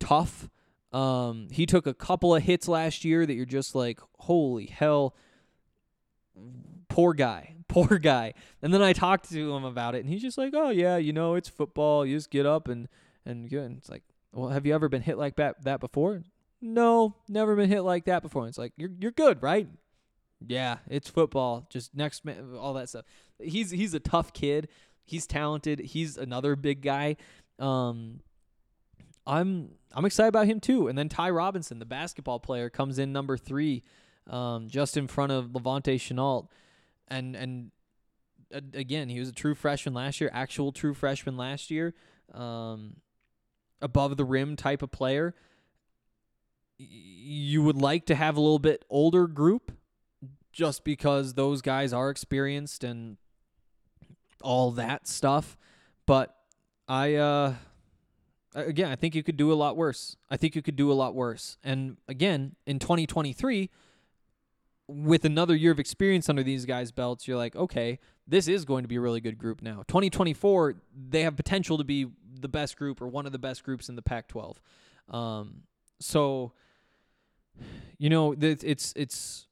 tough. 0.01 0.49
Um, 0.93 1.49
he 1.51 1.67
took 1.67 1.87
a 1.87 1.95
couple 1.95 2.35
of 2.35 2.43
hits 2.43 2.69
last 2.69 3.05
year 3.05 3.27
that 3.27 3.35
you're 3.35 3.45
just 3.45 3.75
like, 3.75 4.01
holy 4.19 4.67
hell, 4.67 5.15
poor 6.89 7.13
guy 7.13 7.57
poor 7.69 7.99
guy. 7.99 8.35
And 8.63 8.73
then 8.73 8.83
I 8.83 8.93
talked 8.93 9.31
to 9.31 9.55
him 9.55 9.65
about 9.65 9.95
it, 9.95 10.01
and 10.01 10.09
he's 10.09 10.23
just 10.23 10.39
like, 10.39 10.53
"Oh 10.55 10.71
yeah, 10.71 10.97
you 10.97 11.13
know, 11.13 11.35
it's 11.35 11.49
football. 11.49 12.07
You 12.07 12.17
just 12.17 12.31
get 12.31 12.47
up 12.47 12.69
and 12.69 12.89
and 13.25 13.51
go." 13.51 13.59
And 13.61 13.79
it's 13.79 13.89
like, 13.89 14.03
"Well, 14.33 14.51
have 14.51 14.67
you 14.67 14.75
ever 14.75 14.89
been 14.89 15.03
hit 15.03 15.19
like 15.19 15.37
that 15.37 15.65
that 15.65 15.81
before?" 15.81 16.23
No, 16.61 17.17
never 17.29 17.55
been 17.57 17.69
hit 17.69 17.83
like 17.83 18.05
that 18.07 18.23
before. 18.23 18.43
And 18.43 18.49
it's 18.49 18.59
like, 18.59 18.73
"You're 18.77 18.91
you're 19.01 19.11
good, 19.13 19.43
right?" 19.43 19.69
Yeah, 20.47 20.79
it's 20.89 21.09
football. 21.09 21.67
Just 21.71 21.95
next 21.95 22.25
man, 22.25 22.55
all 22.59 22.75
that 22.75 22.89
stuff. 22.89 23.05
He's 23.39 23.71
he's 23.71 23.95
a 23.95 24.01
tough 24.01 24.33
kid. 24.33 24.69
He's 25.07 25.27
talented. 25.27 25.81
He's 25.81 26.19
another 26.19 26.57
big 26.57 26.83
guy. 26.83 27.17
Um, 27.59 28.21
I'm 29.27 29.71
I'm 29.95 30.05
excited 30.05 30.29
about 30.29 30.47
him 30.47 30.61
too. 30.61 30.89
And 30.89 30.99
then 30.99 31.09
Ty 31.09 31.31
Robinson, 31.31 31.79
the 31.79 31.87
basketball 31.87 32.41
player, 32.41 32.69
comes 32.69 32.99
in 32.99 33.13
number 33.13 33.39
three, 33.39 33.83
um, 34.29 34.69
just 34.69 34.97
in 34.97 35.07
front 35.07 35.33
of 35.33 35.55
Levante 35.55 35.97
Shenault 35.97 36.49
and 37.09 37.37
and 37.37 37.71
uh, 38.55 38.61
again, 38.75 39.09
he 39.09 39.19
was 39.19 39.29
a 39.29 39.33
true 39.33 39.55
freshman 39.55 39.95
last 39.95 40.21
year, 40.21 40.31
actual 40.33 40.73
true 40.73 40.95
freshman 40.95 41.37
last 41.37 41.71
year, 41.71 41.95
um, 42.33 42.97
above 43.81 44.17
the 44.17 44.25
rim 44.25 44.57
type 44.57 44.83
of 44.83 44.91
player. 44.91 45.35
You 46.79 47.63
would 47.63 47.77
like 47.77 48.07
to 48.07 48.15
have 48.15 48.37
a 48.37 48.41
little 48.41 48.59
bit 48.59 48.85
older 48.91 49.27
group, 49.27 49.73
just 50.53 50.85
because 50.85 51.35
those 51.35 51.63
guys 51.63 51.93
are 51.93 52.11
experienced 52.11 52.85
and 52.85 53.17
all 54.47 54.71
that 54.71 55.09
stuff. 55.09 55.59
But 56.07 56.35
I, 56.87 57.17
uh, 57.17 57.55
again, 58.55 58.91
I 58.91 58.95
think 58.95 59.17
you 59.17 59.25
could 59.25 59.37
do 59.37 59.53
a 59.53 59.55
lot 59.55 59.77
worse. 59.77 60.17
I 60.31 60.37
think 60.37 60.55
you 60.55 60.63
could 60.63 60.77
do 60.77 60.91
a 60.91 60.95
lot 60.95 61.15
worse. 61.15 61.59
And 61.65 61.97
again, 62.09 62.55
in 62.65 62.79
2023 62.79 63.69
with 64.89 65.25
another 65.25 65.57
year 65.57 65.73
of 65.73 65.81
experience 65.81 66.29
under 66.29 66.45
these 66.45 66.65
guys' 66.65 66.93
belts, 66.93 67.27
you're 67.27 67.37
like, 67.37 67.57
okay, 67.57 67.99
this 68.29 68.47
is 68.47 68.65
going 68.65 68.85
to 68.85 68.89
be 68.89 68.95
a 68.95 69.01
really 69.01 69.21
good 69.21 69.37
group 69.37 69.61
now. 69.61 69.83
2024, 69.89 70.77
they 71.11 71.23
have 71.23 71.35
potential 71.35 71.77
to 71.77 71.85
be 71.85 72.07
the 72.41 72.49
best 72.49 72.77
group 72.77 73.03
or 73.03 73.09
one 73.09 73.27
of 73.27 73.33
the 73.33 73.39
best 73.41 73.65
groups 73.65 73.89
in 73.89 73.97
the 73.97 74.03
Pac-12. 74.03 74.59
Um, 75.09 75.63
so, 75.99 76.53
you 77.99 78.11
know, 78.11 78.33
it's 78.41 78.93
it's 78.95 79.49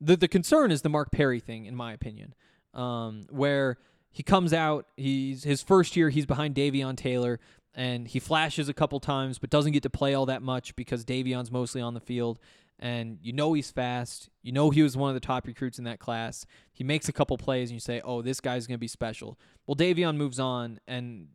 the 0.00 0.16
the 0.16 0.28
concern 0.28 0.72
is 0.72 0.82
the 0.82 0.88
Mark 0.88 1.12
Perry 1.12 1.38
thing, 1.38 1.66
in 1.66 1.76
my 1.76 1.92
opinion, 1.92 2.34
um, 2.74 3.26
where 3.30 3.78
he 4.12 4.22
comes 4.22 4.52
out, 4.52 4.86
he's 4.96 5.44
his 5.44 5.62
first 5.62 5.96
year, 5.96 6.10
he's 6.10 6.26
behind 6.26 6.54
Davion 6.54 6.96
Taylor. 6.96 7.40
and 7.74 8.06
he 8.06 8.18
flashes 8.18 8.68
a 8.68 8.74
couple 8.74 9.00
times, 9.00 9.38
but 9.38 9.48
doesn't 9.48 9.72
get 9.72 9.82
to 9.82 9.88
play 9.90 10.12
all 10.12 10.26
that 10.26 10.42
much 10.42 10.76
because 10.76 11.04
Davion's 11.06 11.50
mostly 11.50 11.80
on 11.80 11.94
the 11.94 12.00
field. 12.00 12.38
And 12.78 13.18
you 13.22 13.32
know 13.32 13.52
he's 13.54 13.70
fast. 13.70 14.28
You 14.42 14.52
know 14.52 14.68
he 14.70 14.82
was 14.82 14.94
one 14.96 15.08
of 15.08 15.14
the 15.14 15.20
top 15.26 15.46
recruits 15.46 15.78
in 15.78 15.84
that 15.84 15.98
class. 15.98 16.44
He 16.72 16.84
makes 16.84 17.08
a 17.08 17.12
couple 17.12 17.38
plays, 17.38 17.70
and 17.70 17.74
you 17.74 17.80
say, 17.80 18.02
"Oh, 18.04 18.20
this 18.22 18.40
guy's 18.40 18.66
gonna 18.66 18.76
be 18.78 18.88
special." 18.88 19.38
Well, 19.66 19.76
Davion 19.76 20.16
moves 20.16 20.38
on, 20.40 20.80
and 20.86 21.28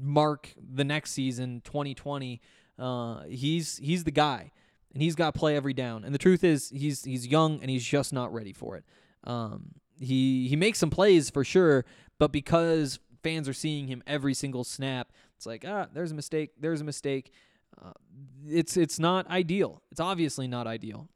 Mark 0.00 0.52
the 0.58 0.84
next 0.84 1.12
season, 1.12 1.60
2020, 1.64 2.40
uh, 2.78 3.22
he's 3.28 3.76
he's 3.76 4.04
the 4.04 4.10
guy, 4.10 4.50
and 4.92 5.02
he's 5.02 5.14
got 5.14 5.34
to 5.34 5.38
play 5.38 5.54
every 5.54 5.74
down. 5.74 6.02
And 6.02 6.14
the 6.14 6.18
truth 6.18 6.42
is, 6.42 6.70
he's 6.70 7.04
he's 7.04 7.26
young 7.26 7.60
and 7.60 7.70
he's 7.70 7.84
just 7.84 8.12
not 8.12 8.32
ready 8.32 8.52
for 8.54 8.76
it. 8.76 8.84
Um, 9.24 9.72
he 10.00 10.48
he 10.48 10.56
makes 10.56 10.78
some 10.78 10.90
plays 10.90 11.28
for 11.30 11.44
sure, 11.44 11.84
but 12.18 12.32
because 12.32 12.98
fans 13.22 13.48
are 13.48 13.54
seeing 13.54 13.88
him 13.88 14.02
every 14.06 14.34
single 14.34 14.64
snap, 14.64 15.12
it's 15.36 15.46
like 15.46 15.64
ah, 15.66 15.86
there's 15.92 16.12
a 16.12 16.14
mistake, 16.14 16.52
there's 16.58 16.80
a 16.80 16.84
mistake. 16.84 17.32
Uh, 17.80 17.92
it's 18.46 18.76
it's 18.76 18.98
not 18.98 19.28
ideal. 19.28 19.82
It's 19.90 20.00
obviously 20.00 20.48
not 20.48 20.66
ideal, 20.66 21.08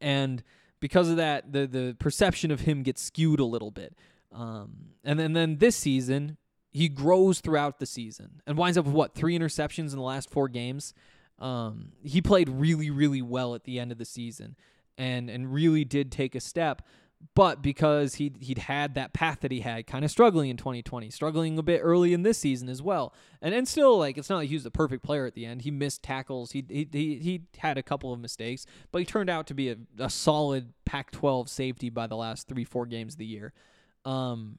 and 0.00 0.42
because 0.80 1.08
of 1.08 1.16
that, 1.16 1.52
the 1.52 1.66
the 1.66 1.96
perception 1.98 2.50
of 2.50 2.60
him 2.60 2.82
gets 2.82 3.02
skewed 3.02 3.40
a 3.40 3.44
little 3.44 3.70
bit. 3.70 3.96
Um, 4.32 4.90
and 5.04 5.18
then 5.18 5.32
then 5.32 5.58
this 5.58 5.76
season, 5.76 6.36
he 6.70 6.88
grows 6.88 7.40
throughout 7.40 7.78
the 7.78 7.86
season 7.86 8.42
and 8.46 8.56
winds 8.58 8.76
up 8.76 8.84
with 8.84 8.94
what 8.94 9.14
three 9.14 9.38
interceptions 9.38 9.92
in 9.92 9.96
the 9.96 10.02
last 10.02 10.30
four 10.30 10.48
games. 10.48 10.94
Um, 11.38 11.92
he 12.02 12.20
played 12.20 12.48
really 12.48 12.90
really 12.90 13.22
well 13.22 13.54
at 13.54 13.64
the 13.64 13.78
end 13.78 13.92
of 13.92 13.98
the 13.98 14.04
season, 14.04 14.56
and 14.96 15.30
and 15.30 15.52
really 15.52 15.84
did 15.84 16.10
take 16.10 16.34
a 16.34 16.40
step 16.40 16.82
but 17.34 17.62
because 17.62 18.14
he 18.14 18.32
he'd 18.40 18.58
had 18.58 18.94
that 18.94 19.12
path 19.12 19.40
that 19.40 19.50
he 19.50 19.60
had, 19.60 19.86
kind 19.86 20.04
of 20.04 20.10
struggling 20.10 20.50
in 20.50 20.56
2020, 20.56 21.10
struggling 21.10 21.58
a 21.58 21.62
bit 21.62 21.80
early 21.82 22.12
in 22.12 22.22
this 22.22 22.38
season 22.38 22.68
as 22.68 22.80
well, 22.80 23.12
and 23.42 23.54
and 23.54 23.66
still 23.66 23.98
like 23.98 24.16
it's 24.18 24.30
not 24.30 24.36
like 24.36 24.48
he 24.48 24.54
was 24.54 24.64
the 24.64 24.70
perfect 24.70 25.02
player 25.02 25.26
at 25.26 25.34
the 25.34 25.44
end. 25.44 25.62
He 25.62 25.70
missed 25.70 26.02
tackles. 26.02 26.52
He 26.52 26.64
he 26.68 26.88
he, 26.90 27.14
he 27.16 27.42
had 27.58 27.78
a 27.78 27.82
couple 27.82 28.12
of 28.12 28.20
mistakes, 28.20 28.66
but 28.92 28.98
he 28.98 29.04
turned 29.04 29.30
out 29.30 29.46
to 29.48 29.54
be 29.54 29.70
a, 29.70 29.76
a 29.98 30.10
solid 30.10 30.72
Pac-12 30.84 31.48
safety 31.48 31.90
by 31.90 32.06
the 32.06 32.16
last 32.16 32.48
three 32.48 32.64
four 32.64 32.86
games 32.86 33.14
of 33.14 33.18
the 33.18 33.26
year. 33.26 33.52
Um, 34.04 34.58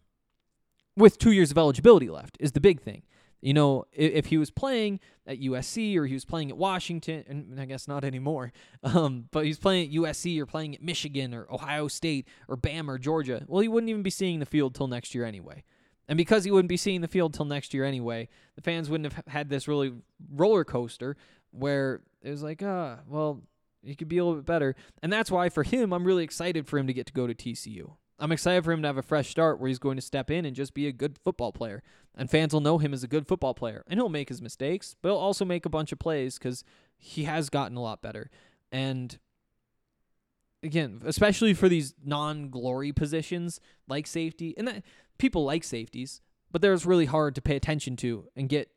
with 0.96 1.18
two 1.18 1.32
years 1.32 1.52
of 1.52 1.58
eligibility 1.58 2.10
left 2.10 2.38
is 2.40 2.52
the 2.52 2.60
big 2.60 2.82
thing. 2.82 3.04
You 3.42 3.54
know, 3.54 3.86
if, 3.92 4.12
if 4.14 4.26
he 4.28 4.38
was 4.38 4.52
playing 4.52 5.00
at 5.26 5.40
USC 5.40 5.96
or 5.96 6.06
he 6.06 6.14
was 6.14 6.26
playing 6.26 6.50
at 6.50 6.58
Washington, 6.58 7.24
and 7.28 7.60
I 7.60 7.66
guess 7.66 7.88
not 7.88 8.04
anymore, 8.04 8.52
um, 8.84 9.26
but 9.32 9.46
he's 9.46 9.60
playing 9.60 9.88
at 9.88 9.94
USC 9.94 10.40
or 10.40 10.46
playing 10.46 10.76
at 10.76 10.82
Michigan 10.82 11.34
or 11.34 11.48
Ohio 11.52 11.88
State 11.88 12.28
or 12.48 12.58
Bama 12.58 12.90
or 12.90 12.98
Georgia, 12.98 13.44
well, 13.48 13.62
he 13.62 13.68
wouldn't 13.68 13.90
even 13.90 14.04
be 14.04 14.10
seeing 14.10 14.40
the 14.40 14.46
field 14.46 14.76
till 14.76 14.88
next 14.88 15.16
year 15.16 15.26
anyway. 15.26 15.64
And 16.08 16.18
because 16.18 16.44
he 16.44 16.52
wouldn't 16.52 16.70
be 16.70 16.78
seeing 16.78 17.02
the 17.02 17.08
field 17.08 17.36
till 17.36 17.46
next 17.46 17.74
year 17.74 17.86
anyway, 17.86 18.30
the 18.56 18.64
fans 18.64 18.90
wouldn't 18.90 19.14
have 19.14 19.28
had 19.28 19.50
this 19.50 19.68
really 19.68 19.94
roller 20.34 20.64
coaster 20.64 21.16
where 21.52 22.02
it 22.24 22.32
was 22.32 22.42
like, 22.42 22.64
ah, 22.64 23.00
well, 23.08 23.44
he 23.84 23.96
could 23.96 24.08
be 24.08 24.18
a 24.18 24.26
little 24.26 24.40
bit 24.40 24.46
better. 24.46 24.76
And 25.04 25.14
that's 25.14 25.30
why 25.30 25.50
for 25.50 25.64
him, 25.64 25.94
I'm 25.94 26.04
really 26.04 26.24
excited 26.24 26.68
for 26.68 26.80
him 26.80 26.88
to 26.88 26.94
get 26.94 27.06
to 27.06 27.14
go 27.14 27.28
to 27.28 27.36
TCU. 27.36 27.94
I'm 28.20 28.32
excited 28.32 28.64
for 28.66 28.72
him 28.72 28.82
to 28.82 28.88
have 28.88 28.98
a 28.98 29.02
fresh 29.02 29.30
start 29.30 29.60
where 29.60 29.70
he's 29.70 29.80
going 29.80 29.96
to 29.96 30.02
step 30.02 30.30
in 30.30 30.46
and 30.46 30.56
just 30.56 30.74
be 30.74 30.88
a 30.88 30.92
good 30.92 31.18
football 31.24 31.52
player. 31.52 31.82
And 32.16 32.30
fans 32.30 32.54
will 32.54 32.62
know 32.62 32.78
him 32.78 32.94
as 32.94 33.04
a 33.04 33.08
good 33.08 33.28
football 33.28 33.54
player. 33.54 33.84
And 33.88 34.00
he'll 34.00 34.10
make 34.10 34.30
his 34.30 34.42
mistakes, 34.42 34.96
but 35.02 35.10
he'll 35.10 35.18
also 35.18 35.46
make 35.46 35.66
a 35.66 35.70
bunch 35.70 35.92
of 35.92 36.00
plays 36.00 36.38
because 36.38 36.64
he 36.98 37.24
has 37.24 37.50
gotten 37.50 37.78
a 37.78 37.82
lot 37.82 38.02
better. 38.02 38.30
And 38.72 39.18
again, 40.62 41.02
especially 41.06 41.54
for 41.54 41.70
these 41.70 41.94
non 42.04 42.50
glory 42.50 42.92
positions 42.92 43.62
like 43.88 44.06
safety, 44.06 44.54
and 44.58 44.68
that, 44.68 44.84
people 45.18 45.46
like 45.46 45.64
safeties, 45.64 46.22
but 46.52 46.62
they're 46.62 46.76
really 46.78 47.06
hard 47.06 47.36
to 47.36 47.42
pay 47.42 47.56
attention 47.56 47.96
to 47.98 48.26
and 48.36 48.50
get 48.50 48.70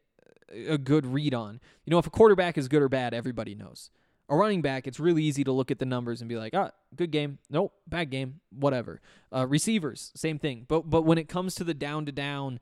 a 0.55 0.79
good 0.79 1.07
read 1.07 1.35
on. 1.35 1.61
You 1.85 1.91
know, 1.91 1.99
if 1.99 2.07
a 2.07 2.11
quarterback 2.11 2.57
is 2.57 2.69
good 2.69 2.83
or 2.83 2.89
bad, 2.89 3.13
everybody 3.15 3.55
knows 3.55 3.91
a 4.33 4.37
running 4.37 4.63
back, 4.63 4.87
it's 4.87 4.99
really 4.99 5.23
easy 5.23 5.45
to 5.45 5.53
look 5.53 5.71
at 5.71 5.79
the 5.79 5.85
numbers 5.85 6.23
and 6.23 6.29
be 6.29 6.37
like, 6.37 6.55
ah, 6.55 6.71
good 6.97 7.11
game. 7.11 7.39
Nope, 7.51 7.75
bad 7.87 8.09
game. 8.09 8.41
Whatever. 8.51 9.03
Uh, 9.31 9.47
receivers, 9.47 10.11
same 10.17 10.39
thing. 10.39 10.65
But 10.67 10.89
but 10.89 11.03
when 11.03 11.19
it 11.19 11.29
comes 11.29 11.55
to 11.57 11.65
the 11.65 11.75
down 11.75 12.07
to 12.07 12.13
down, 12.13 12.59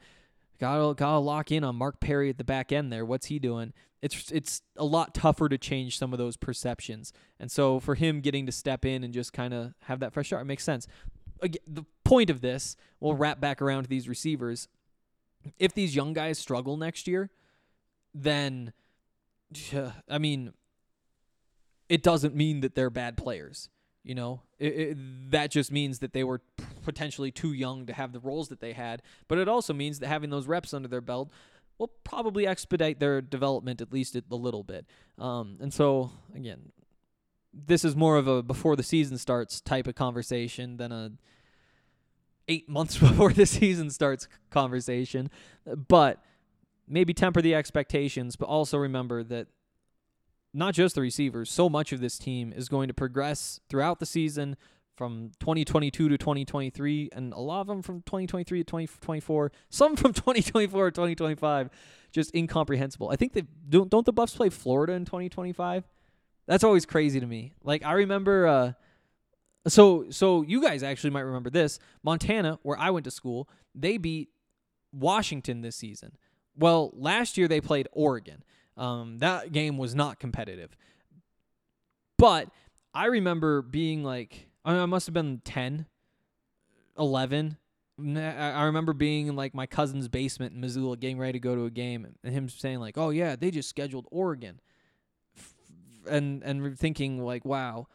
gotta 0.59 0.95
gotta 0.95 1.21
lock 1.21 1.53
in 1.53 1.63
on 1.63 1.77
Mark 1.77 2.01
Perry 2.01 2.29
at 2.29 2.39
the 2.39 2.45
back 2.45 2.73
end 2.73 2.93
there. 2.93 3.07
What's 3.07 3.27
he 3.27 3.39
doing? 3.39 3.73
It's 4.03 4.33
it's 4.33 4.63
a 4.77 4.85
lot 4.85 5.15
tougher 5.15 5.49
to 5.49 5.57
change 5.57 5.97
some 5.97 6.13
of 6.13 6.19
those 6.19 6.37
perceptions. 6.37 7.13
And 7.39 7.53
so 7.53 7.79
for 7.79 7.95
him 7.95 8.21
getting 8.21 8.47
to 8.47 8.53
step 8.53 8.85
in 8.85 9.05
and 9.05 9.15
just 9.15 9.33
kind 9.33 9.55
of 9.55 9.73
have 9.85 10.01
that 10.01 10.13
fresh 10.13 10.27
start 10.27 10.47
makes 10.47 10.65
sense. 10.65 10.89
The 11.41 11.85
point 12.03 12.31
of 12.31 12.41
this, 12.41 12.75
we'll 12.99 13.15
wrap 13.15 13.41
back 13.41 13.63
around 13.63 13.85
to 13.85 13.89
these 13.89 14.09
receivers. 14.09 14.67
If 15.57 15.73
these 15.73 15.95
young 15.95 16.15
guys 16.15 16.37
struggle 16.37 16.77
next 16.77 17.07
year, 17.07 17.31
then 18.13 18.73
I 20.09 20.19
mean, 20.19 20.53
it 21.91 22.05
doesn't 22.05 22.35
mean 22.35 22.61
that 22.61 22.75
they're 22.75 22.89
bad 22.89 23.17
players. 23.19 23.69
You 24.03 24.15
know, 24.15 24.43
it, 24.59 24.67
it, 24.67 25.31
that 25.33 25.51
just 25.51 25.71
means 25.71 25.99
that 25.99 26.15
they 26.15 26.25
were 26.25 26.41
potentially 26.85 27.31
too 27.31 27.53
young 27.53 27.85
to 27.87 27.93
have 27.93 28.13
the 28.13 28.21
roles 28.21 28.49
that 28.49 28.61
they 28.61 28.73
had. 28.73 29.03
But 29.29 29.37
it 29.37 29.49
also 29.49 29.75
means 29.75 29.99
that 29.99 30.07
having 30.07 30.31
those 30.31 30.47
reps 30.47 30.73
under 30.73 30.89
their 30.89 31.03
belt 31.03 31.31
will 31.77 31.91
probably 32.05 32.47
expedite 32.47 33.01
their 33.01 33.21
development 33.21 33.83
at 33.83 33.93
least 33.93 34.17
a 34.17 34.35
little 34.35 34.63
bit. 34.63 34.87
Um, 35.19 35.59
and 35.61 35.75
so, 35.75 36.13
again, 36.35 36.73
this 37.53 37.85
is 37.85 37.95
more 37.97 38.17
of 38.17 38.29
a 38.29 38.43
before 38.43 38.77
the 38.77 38.83
season 38.83 39.19
starts 39.19 39.61
type 39.61 39.87
of 39.87 39.97
conversation 39.97 40.77
than 40.77 40.93
a 40.93 41.11
eight 42.49 42.69
months 42.71 42.97
before 42.99 43.33
the 43.33 43.47
season 43.47 43.91
starts 43.91 44.29
conversation. 44.49 45.29
But 45.67 46.23
maybe 46.89 47.13
temper 47.13 47.43
the 47.43 47.55
expectations, 47.55 48.37
but 48.37 48.47
also 48.47 48.79
remember 48.79 49.25
that 49.25 49.49
not 50.53 50.75
just 50.75 50.95
the 50.95 51.01
receivers, 51.01 51.51
so 51.51 51.69
much 51.69 51.93
of 51.93 52.01
this 52.01 52.19
team 52.19 52.53
is 52.53 52.69
going 52.69 52.89
to 52.89 52.95
progress 52.95 53.61
throughout 53.69 54.01
the 54.01 54.07
season 54.07 54.57
from 54.97 55.31
2022 55.41 56.11
to 56.11 56.19
2023, 56.19 57.11
and 57.13 57.33
a 57.33 57.39
lot 57.39 57.63
of 57.63 57.67
them 57.69 57.81
from 57.81 58.03
2023 58.03 58.59
to 58.59 58.65
2024, 58.65 59.53
some 59.71 59.97
from 59.97 60.13
2024 60.15 60.91
to 60.91 60.95
2025. 60.95 61.71
Just 62.13 62.35
incomprehensible. 62.35 63.09
I 63.09 63.17
think 63.17 63.33
they 63.33 63.45
don't 63.69 63.89
don't 63.89 64.05
the 64.05 64.13
Buffs 64.13 64.35
play 64.35 64.51
Florida 64.51 64.93
in 64.95 65.05
2025. 65.05 65.85
That's 66.47 66.65
always 66.65 66.85
crazy 66.85 67.21
to 67.21 67.27
me. 67.27 67.53
Like 67.63 67.85
I 67.85 67.93
remember, 67.93 68.47
uh, 68.47 68.73
so 69.69 70.11
so 70.11 70.43
you 70.43 70.61
guys 70.61 70.83
actually 70.83 71.11
might 71.11 71.21
remember 71.21 71.51
this. 71.51 71.79
Montana, 72.03 72.59
where 72.63 72.77
I 72.79 72.91
went 72.91 73.05
to 73.05 73.11
school, 73.11 73.49
they 73.75 73.97
beat 73.97 74.29
Washington 74.93 75.61
this 75.61 75.77
season. 75.77 76.17
Well, 76.57 76.91
last 76.95 77.39
year 77.39 77.49
they 77.49 77.61
played 77.61 77.89
Oregon. 77.93 78.43
Um, 78.81 79.19
that 79.19 79.53
game 79.53 79.77
was 79.77 79.95
not 79.95 80.19
competitive. 80.19 80.75
But 82.17 82.49
I 82.95 83.07
remember 83.07 83.61
being 83.61 84.03
like, 84.03 84.49
I, 84.65 84.73
mean, 84.73 84.81
I 84.81 84.87
must 84.87 85.07
have 85.07 85.13
been 85.13 85.43
10, 85.45 85.87
11. 86.99 87.59
I 88.17 88.63
remember 88.63 88.95
being 88.95 89.27
in 89.27 89.37
like 89.37 89.55
my 89.55 89.67
cousin's 89.67 90.09
basement 90.09 90.55
in 90.55 90.61
Missoula 90.63 90.97
getting 90.97 91.19
ready 91.19 91.35
to 91.35 91.39
go 91.39 91.55
to 91.55 91.67
a 91.67 91.71
game 91.71 92.07
and 92.25 92.33
him 92.33 92.49
saying 92.49 92.81
like, 92.81 92.97
"Oh 92.97 93.11
yeah, 93.11 93.37
they 93.37 93.51
just 93.51 93.69
scheduled 93.69 94.07
Oregon." 94.11 94.59
And 96.09 96.43
and 96.43 96.79
thinking 96.79 97.23
like, 97.23 97.45
"Wow, 97.45 97.89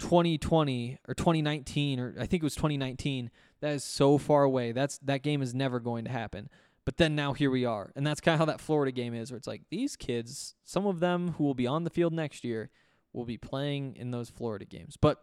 2020 0.00 0.98
or 1.06 1.14
2019 1.14 2.00
or 2.00 2.16
I 2.18 2.26
think 2.26 2.42
it 2.42 2.44
was 2.44 2.56
2019, 2.56 3.30
that 3.60 3.70
is 3.70 3.84
so 3.84 4.18
far 4.18 4.42
away. 4.42 4.72
That's 4.72 4.98
that 4.98 5.22
game 5.22 5.42
is 5.42 5.54
never 5.54 5.78
going 5.78 6.06
to 6.06 6.10
happen." 6.10 6.48
But 6.86 6.96
then 6.96 7.14
now 7.16 7.34
here 7.34 7.50
we 7.50 7.66
are. 7.66 7.92
And 7.96 8.06
that's 8.06 8.20
kind 8.20 8.34
of 8.34 8.38
how 8.38 8.44
that 8.46 8.60
Florida 8.60 8.92
game 8.92 9.12
is, 9.12 9.30
where 9.30 9.36
it's 9.36 9.48
like 9.48 9.62
these 9.70 9.96
kids, 9.96 10.54
some 10.64 10.86
of 10.86 11.00
them 11.00 11.32
who 11.32 11.44
will 11.44 11.54
be 11.54 11.66
on 11.66 11.84
the 11.84 11.90
field 11.90 12.14
next 12.14 12.44
year, 12.44 12.70
will 13.12 13.24
be 13.24 13.36
playing 13.36 13.96
in 13.96 14.12
those 14.12 14.30
Florida 14.30 14.64
games. 14.64 14.96
But 14.96 15.20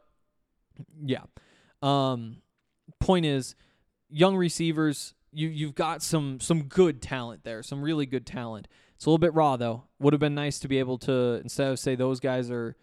yeah. 1.03 1.23
Um, 1.81 2.41
point 2.99 3.25
is, 3.25 3.55
young 4.09 4.35
receivers, 4.35 5.13
you 5.31 5.47
you've 5.47 5.73
got 5.73 6.03
some 6.03 6.39
some 6.39 6.63
good 6.63 7.01
talent 7.01 7.45
there, 7.45 7.63
some 7.63 7.81
really 7.81 8.05
good 8.05 8.25
talent. 8.25 8.67
It's 8.95 9.05
a 9.05 9.09
little 9.09 9.17
bit 9.17 9.33
raw 9.33 9.55
though. 9.55 9.85
Would 9.99 10.13
have 10.13 10.19
been 10.19 10.35
nice 10.35 10.59
to 10.59 10.67
be 10.67 10.79
able 10.79 10.97
to 10.99 11.39
instead 11.43 11.71
of 11.71 11.79
say 11.79 11.95
those 11.95 12.19
guys 12.19 12.51
are 12.51 12.75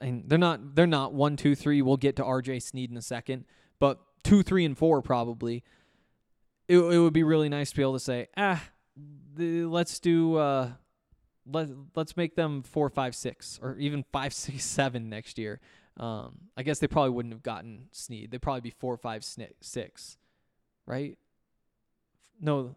and 0.00 0.24
they're 0.26 0.38
not 0.38 0.74
they're 0.74 0.86
not 0.86 1.14
one, 1.14 1.36
two, 1.36 1.54
three. 1.54 1.80
We'll 1.80 1.96
get 1.96 2.16
to 2.16 2.22
RJ 2.22 2.62
Sneed 2.62 2.90
in 2.90 2.98
a 2.98 3.02
second, 3.02 3.46
but 3.78 3.98
two, 4.22 4.42
three, 4.42 4.64
and 4.64 4.76
four 4.76 5.00
probably 5.00 5.64
it, 6.68 6.78
it 6.78 6.98
would 6.98 7.12
be 7.12 7.22
really 7.22 7.48
nice 7.48 7.70
to 7.70 7.76
be 7.76 7.82
able 7.82 7.94
to 7.94 8.00
say, 8.00 8.28
ah, 8.36 8.62
the, 9.34 9.64
let's 9.64 9.98
do 9.98 10.36
uh, 10.36 10.70
let 11.50 11.68
let's 11.94 12.16
make 12.16 12.34
them 12.34 12.62
four, 12.62 12.88
five, 12.88 13.14
six, 13.14 13.58
or 13.62 13.76
even 13.78 14.04
five, 14.12 14.32
six, 14.34 14.64
seven 14.64 15.08
next 15.08 15.38
year. 15.38 15.60
Um, 15.98 16.38
I 16.56 16.62
guess 16.62 16.78
they 16.78 16.86
probably 16.86 17.10
wouldn't 17.10 17.34
have 17.34 17.42
gotten 17.42 17.88
Sneed. 17.92 18.30
They'd 18.30 18.40
probably 18.40 18.62
be 18.62 18.70
four, 18.70 18.96
five, 18.96 19.24
six, 19.60 20.16
right? 20.86 21.18
No, 22.40 22.76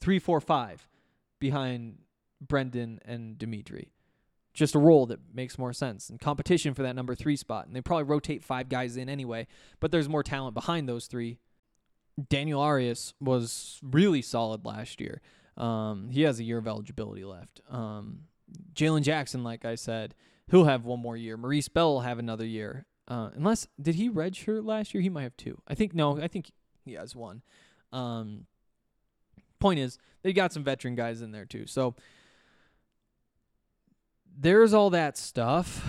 three, 0.00 0.18
four, 0.18 0.40
five 0.40 0.88
behind 1.38 1.98
Brenden 2.44 2.98
and 3.04 3.36
Dimitri. 3.36 3.92
Just 4.54 4.74
a 4.74 4.78
role 4.78 5.04
that 5.06 5.18
makes 5.34 5.58
more 5.58 5.72
sense 5.72 6.08
and 6.08 6.20
competition 6.20 6.74
for 6.74 6.82
that 6.84 6.94
number 6.94 7.14
three 7.14 7.36
spot. 7.36 7.66
And 7.66 7.74
they 7.74 7.80
probably 7.80 8.04
rotate 8.04 8.42
five 8.42 8.68
guys 8.68 8.96
in 8.96 9.08
anyway, 9.08 9.46
but 9.80 9.90
there's 9.90 10.08
more 10.08 10.22
talent 10.22 10.54
behind 10.54 10.88
those 10.88 11.06
three 11.06 11.38
Daniel 12.28 12.60
Arias 12.60 13.14
was 13.20 13.80
really 13.82 14.22
solid 14.22 14.64
last 14.64 15.00
year. 15.00 15.20
Um, 15.56 16.10
he 16.10 16.22
has 16.22 16.38
a 16.40 16.44
year 16.44 16.58
of 16.58 16.66
eligibility 16.66 17.24
left. 17.24 17.60
Um, 17.68 18.24
Jalen 18.74 19.02
Jackson, 19.02 19.44
like 19.44 19.64
I 19.64 19.74
said, 19.74 20.14
he'll 20.50 20.64
have 20.64 20.84
one 20.84 21.00
more 21.00 21.16
year. 21.16 21.36
Maurice 21.36 21.68
Bell 21.68 21.94
will 21.94 22.00
have 22.00 22.18
another 22.18 22.46
year. 22.46 22.86
Uh, 23.06 23.30
unless 23.34 23.66
did 23.80 23.96
he 23.96 24.08
redshirt 24.08 24.64
last 24.64 24.94
year? 24.94 25.02
He 25.02 25.08
might 25.08 25.22
have 25.22 25.36
two. 25.36 25.60
I 25.68 25.74
think 25.74 25.94
no. 25.94 26.20
I 26.20 26.28
think 26.28 26.50
he 26.84 26.94
has 26.94 27.14
one. 27.14 27.42
Um, 27.92 28.46
point 29.60 29.78
is, 29.78 29.98
they 30.22 30.32
got 30.32 30.52
some 30.52 30.64
veteran 30.64 30.94
guys 30.94 31.22
in 31.22 31.32
there 31.32 31.44
too. 31.44 31.66
So 31.66 31.94
there's 34.36 34.74
all 34.74 34.90
that 34.90 35.16
stuff. 35.16 35.84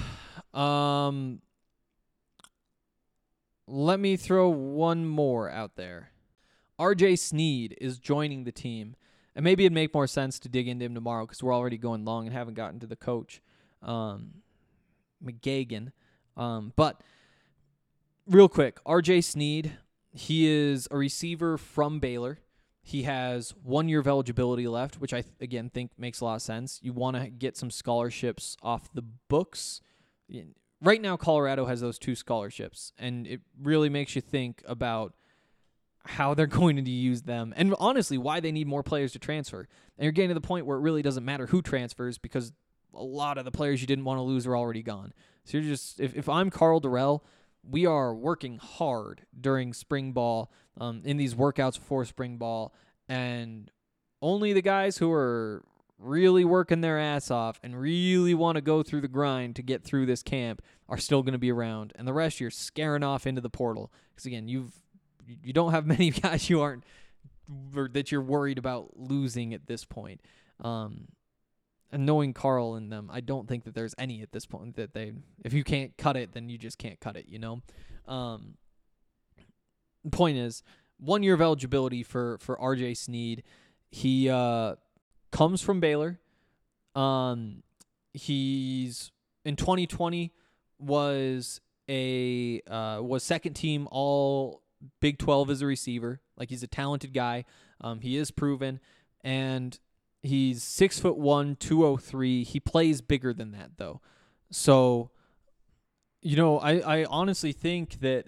Um, 0.53 1.41
let 3.67 3.99
me 3.99 4.15
throw 4.15 4.49
one 4.49 5.05
more 5.05 5.49
out 5.49 5.76
there. 5.76 6.11
RJ 6.80 7.19
Sneed 7.19 7.78
is 7.80 7.97
joining 7.97 8.43
the 8.43 8.51
team. 8.51 8.95
And 9.36 9.43
maybe 9.43 9.65
it'd 9.65 9.73
make 9.73 9.93
more 9.93 10.07
sense 10.07 10.39
to 10.39 10.49
dig 10.49 10.67
into 10.67 10.86
him 10.86 10.95
tomorrow 10.95 11.26
because 11.26 11.43
we're 11.43 11.53
already 11.53 11.78
going 11.78 12.05
long 12.05 12.26
and 12.26 12.34
haven't 12.34 12.53
gotten 12.53 12.80
to 12.80 12.88
the 12.88 12.95
coach, 12.95 13.41
um, 13.82 14.36
McGeoghan. 15.23 15.91
Um, 16.38 16.71
but 16.78 17.01
real 18.26 18.47
quick, 18.47 18.82
RJ 18.86 19.26
Sneed, 19.26 19.78
he 20.13 20.47
is 20.47 20.88
a 20.89 20.97
receiver 20.97 21.57
from 21.57 21.99
Baylor. 21.99 22.39
He 22.82 23.03
has 23.03 23.53
one 23.63 23.89
year 23.89 23.99
of 23.99 24.07
eligibility 24.07 24.67
left, 24.67 25.01
which 25.01 25.13
I 25.13 25.21
th- 25.21 25.34
again 25.41 25.69
think 25.69 25.91
makes 25.97 26.21
a 26.21 26.26
lot 26.26 26.36
of 26.36 26.41
sense. 26.41 26.80
You 26.82 26.93
want 26.93 27.17
to 27.17 27.30
get 27.30 27.57
some 27.57 27.71
scholarships 27.71 28.55
off 28.61 28.93
the 28.93 29.01
books. 29.01 29.82
Right 30.82 31.01
now, 31.01 31.17
Colorado 31.17 31.65
has 31.65 31.82
those 31.82 31.97
two 31.97 32.15
scholarships, 32.15 32.93
and 32.97 33.26
it 33.26 33.41
really 33.61 33.89
makes 33.89 34.15
you 34.15 34.21
think 34.21 34.61
about 34.65 35.13
how 36.06 36.34
they're 36.34 36.47
going 36.47 36.84
to 36.84 36.91
use 36.91 37.24
them 37.24 37.53
and 37.56 37.76
honestly 37.80 38.18
why 38.18 38.39
they 38.39 38.51
need 38.51 38.68
more 38.68 38.84
players 38.84 39.12
to 39.14 39.20
transfer. 39.20 39.68
And 39.97 40.03
you're 40.03 40.12
getting 40.12 40.30
to 40.30 40.36
the 40.36 40.41
point 40.41 40.66
where 40.66 40.78
it 40.78 40.82
really 40.82 41.01
doesn't 41.01 41.26
matter 41.26 41.47
who 41.47 41.62
transfers 41.62 42.18
because 42.18 42.51
a 42.93 43.03
lot 43.03 43.38
of 43.38 43.45
the 43.45 43.51
players 43.51 43.82
you 43.82 43.88
didn't 43.88 44.06
want 44.06 44.18
to 44.18 44.24
lose 44.24 44.47
are 44.47 44.56
already 44.56 44.84
gone. 44.84 45.14
So 45.43 45.58
you're 45.58 45.68
just 45.68 45.99
if, 45.99 46.16
if 46.16 46.30
I'm 46.30 46.49
Karl 46.49 46.82
Dorrell, 46.82 47.22
we 47.68 47.86
are 47.86 48.14
working 48.14 48.58
hard 48.58 49.26
during 49.39 49.74
spring 49.74 50.12
ball, 50.12 50.51
um, 50.80 51.01
in 51.03 51.18
these 51.18 51.36
workouts 51.36 51.80
before 51.80 52.06
spring 52.06 52.38
ball, 52.38 52.74
and 53.08 53.72
only 54.22 54.53
the 54.53 54.62
guys 54.62 54.97
who 54.97 55.12
are 55.12 55.64
really 55.97 56.43
working 56.43 56.82
their 56.82 56.99
ass 56.99 57.32
off 57.32 57.60
and 57.64 57.80
really 57.80 58.34
want 58.34 58.56
to 58.56 58.62
go 58.62 58.84
through 58.84 59.01
the 59.01 59.08
grind 59.08 59.56
to 59.56 59.62
get 59.62 59.84
through 59.84 60.06
this 60.06 60.22
camp 60.22 60.62
are 60.89 60.97
still 60.97 61.24
going 61.24 61.34
to 61.34 61.39
be 61.39 61.51
around, 61.51 61.93
and 61.95 62.08
the 62.08 62.14
rest 62.14 62.39
you're 62.39 62.51
scaring 62.51 63.03
off 63.03 63.26
into 63.26 63.41
the 63.41 63.49
portal 63.49 63.91
because 64.14 64.26
again 64.26 64.47
you've 64.47 64.82
you 65.43 65.53
don't 65.53 65.71
have 65.71 65.86
many 65.95 66.11
guys 66.11 66.49
you 66.49 66.61
aren't 66.61 66.84
or 67.76 67.88
that 67.89 68.11
you're 68.11 68.21
worried 68.21 68.57
about 68.57 68.97
losing 68.97 69.53
at 69.53 69.67
this 69.67 69.86
point. 69.86 70.21
Um, 70.61 71.07
and 71.91 72.05
knowing 72.05 72.34
Karl 72.34 72.76
and 72.76 72.91
them, 72.91 73.09
I 73.11 73.21
don't 73.21 73.47
think 73.47 73.63
that 73.65 73.76
there's 73.76 73.95
any 73.97 74.21
at 74.21 74.32
this 74.32 74.45
point 74.45 74.76
that 74.76 74.93
they 74.93 75.13
if 75.43 75.53
you 75.53 75.63
can't 75.63 75.95
cut 75.97 76.17
it, 76.17 76.34
then 76.34 76.49
you 76.49 76.57
just 76.57 76.78
can't 76.78 76.99
cut 76.99 77.15
it, 77.15 77.26
you 77.28 77.39
know? 77.39 77.61
Um 78.07 78.55
point 80.11 80.38
is, 80.38 80.61
one 80.97 81.23
year 81.23 81.34
of 81.34 81.41
eligibility 81.41 82.03
for 82.03 82.38
for 82.39 82.57
RJ 82.57 82.97
Sneed. 82.97 83.43
He 83.91 84.30
uh 84.30 84.76
comes 85.32 85.61
from 85.61 85.80
Baylor. 85.80 86.19
Um 86.95 87.63
he's 88.13 89.11
in 89.45 89.55
2020 89.55 90.34
was 90.80 91.61
a 91.88 92.61
uh 92.69 92.99
was 93.01 93.23
second 93.23 93.53
team 93.53 93.88
all 93.91 94.63
Big 95.00 95.18
12 95.18 95.50
as 95.50 95.62
a 95.62 95.66
receiver. 95.66 96.22
Like 96.38 96.50
he's 96.50 96.64
a 96.64 96.68
talented 96.68 97.14
guy. 97.14 97.46
Um 97.82 98.02
he 98.02 98.18
is 98.18 98.32
proven 98.32 98.80
and 99.24 99.80
He's 100.26 100.64
six 100.64 101.00
foot 101.00 101.18
one, 101.18 101.56
two 101.56 101.86
oh 101.86 101.98
three. 101.98 102.44
He 102.44 102.60
plays 102.60 103.02
bigger 103.02 103.34
than 103.34 103.52
that 103.52 103.72
though. 103.78 104.02
So, 104.50 105.12
you 106.22 106.36
know, 106.36 106.60
I, 106.60 106.80
I 106.80 107.06
honestly 107.06 107.52
think 107.52 108.00
that 108.00 108.26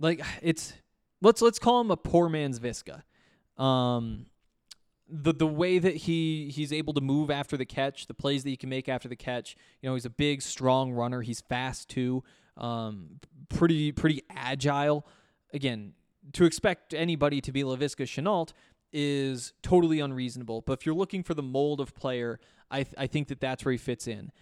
like 0.00 0.20
it's 0.42 0.74
let's 1.22 1.40
let's 1.40 1.58
call 1.58 1.80
him 1.80 1.90
a 1.90 1.96
poor 1.96 2.28
man's 2.28 2.58
Viska. 2.58 3.02
Um 3.56 4.26
the 5.08 5.32
the 5.32 5.46
way 5.46 5.78
that 5.78 5.94
he 5.94 6.50
he's 6.52 6.72
able 6.72 6.92
to 6.94 7.00
move 7.00 7.30
after 7.30 7.56
the 7.56 7.64
catch, 7.64 8.06
the 8.06 8.14
plays 8.14 8.42
that 8.42 8.50
he 8.50 8.56
can 8.56 8.68
make 8.68 8.88
after 8.88 9.08
the 9.08 9.16
catch. 9.16 9.56
You 9.80 9.88
know, 9.88 9.94
he's 9.94 10.04
a 10.04 10.10
big, 10.10 10.42
strong 10.42 10.92
runner. 10.92 11.22
He's 11.22 11.40
fast 11.40 11.88
too. 11.88 12.24
Um, 12.56 13.20
pretty 13.48 13.92
pretty 13.92 14.22
agile. 14.28 15.06
Again, 15.52 15.94
to 16.32 16.44
expect 16.44 16.94
anybody 16.94 17.40
to 17.40 17.52
be 17.52 17.62
Laviska 17.62 18.04
Shenault 18.04 18.52
is 18.92 19.52
totally 19.62 20.00
unreasonable. 20.00 20.62
But 20.62 20.74
if 20.80 20.86
you're 20.86 20.94
looking 20.94 21.22
for 21.22 21.34
the 21.34 21.42
mold 21.42 21.80
of 21.80 21.94
player, 21.94 22.40
I 22.70 22.82
th- 22.82 22.94
I 22.96 23.06
think 23.06 23.28
that 23.28 23.40
that's 23.40 23.64
where 23.64 23.72
he 23.72 23.78
fits 23.78 24.06
in. 24.06 24.32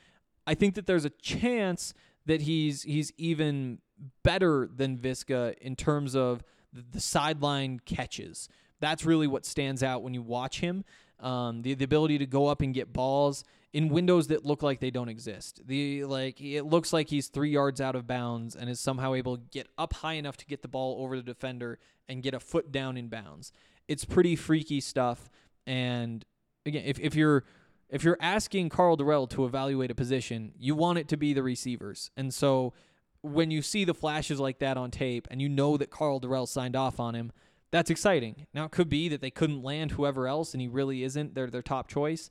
I 0.46 0.54
think 0.54 0.74
that 0.74 0.86
there's 0.86 1.04
a 1.04 1.10
chance 1.10 1.94
that 2.26 2.42
he's 2.42 2.82
he's 2.82 3.12
even 3.16 3.78
better 4.22 4.68
than 4.74 4.96
Viska 4.98 5.56
in 5.58 5.76
terms 5.76 6.14
of 6.14 6.42
the, 6.72 6.84
the 6.92 7.00
sideline 7.00 7.80
catches. 7.84 8.48
That's 8.80 9.04
really 9.04 9.26
what 9.26 9.44
stands 9.44 9.82
out 9.82 10.02
when 10.02 10.14
you 10.14 10.22
watch 10.22 10.60
him. 10.60 10.84
Um, 11.20 11.62
the 11.62 11.74
the 11.74 11.84
ability 11.84 12.18
to 12.18 12.26
go 12.26 12.46
up 12.46 12.60
and 12.60 12.72
get 12.72 12.92
balls 12.92 13.44
in 13.72 13.88
windows 13.88 14.28
that 14.28 14.44
look 14.44 14.62
like 14.62 14.80
they 14.80 14.90
don't 14.90 15.08
exist. 15.08 15.60
The 15.66 16.04
like 16.04 16.40
it 16.40 16.64
looks 16.64 16.92
like 16.92 17.08
he's 17.08 17.28
three 17.28 17.50
yards 17.50 17.80
out 17.80 17.94
of 17.94 18.06
bounds 18.06 18.56
and 18.56 18.70
is 18.70 18.80
somehow 18.80 19.14
able 19.14 19.36
to 19.36 19.42
get 19.50 19.68
up 19.76 19.94
high 19.94 20.14
enough 20.14 20.36
to 20.38 20.46
get 20.46 20.62
the 20.62 20.68
ball 20.68 21.02
over 21.02 21.16
the 21.16 21.22
defender 21.22 21.78
and 22.08 22.22
get 22.22 22.34
a 22.34 22.40
foot 22.40 22.72
down 22.72 22.96
in 22.96 23.08
bounds 23.08 23.52
it's 23.88 24.04
pretty 24.04 24.36
freaky 24.36 24.80
stuff. 24.80 25.30
And 25.66 26.24
again, 26.64 26.84
if, 26.86 27.00
if 27.00 27.14
you're 27.14 27.44
if 27.88 28.04
you're 28.04 28.18
asking 28.20 28.68
Karl 28.68 28.98
Dorrell 28.98 29.28
to 29.30 29.46
evaluate 29.46 29.90
a 29.90 29.94
position, 29.94 30.52
you 30.58 30.74
want 30.74 30.98
it 30.98 31.08
to 31.08 31.16
be 31.16 31.32
the 31.32 31.42
receivers. 31.42 32.10
And 32.18 32.32
so 32.34 32.74
when 33.22 33.50
you 33.50 33.62
see 33.62 33.84
the 33.84 33.94
flashes 33.94 34.38
like 34.38 34.58
that 34.58 34.76
on 34.76 34.90
tape 34.90 35.26
and 35.30 35.40
you 35.40 35.48
know 35.48 35.78
that 35.78 35.90
Karl 35.90 36.20
Dorrell 36.20 36.46
signed 36.46 36.76
off 36.76 37.00
on 37.00 37.14
him, 37.14 37.32
that's 37.70 37.90
exciting. 37.90 38.46
Now 38.52 38.66
it 38.66 38.72
could 38.72 38.90
be 38.90 39.08
that 39.08 39.22
they 39.22 39.30
couldn't 39.30 39.62
land 39.62 39.92
whoever 39.92 40.28
else 40.28 40.52
and 40.52 40.60
he 40.60 40.68
really 40.68 41.02
isn't 41.02 41.34
their 41.34 41.48
their 41.48 41.62
top 41.62 41.88
choice. 41.88 42.30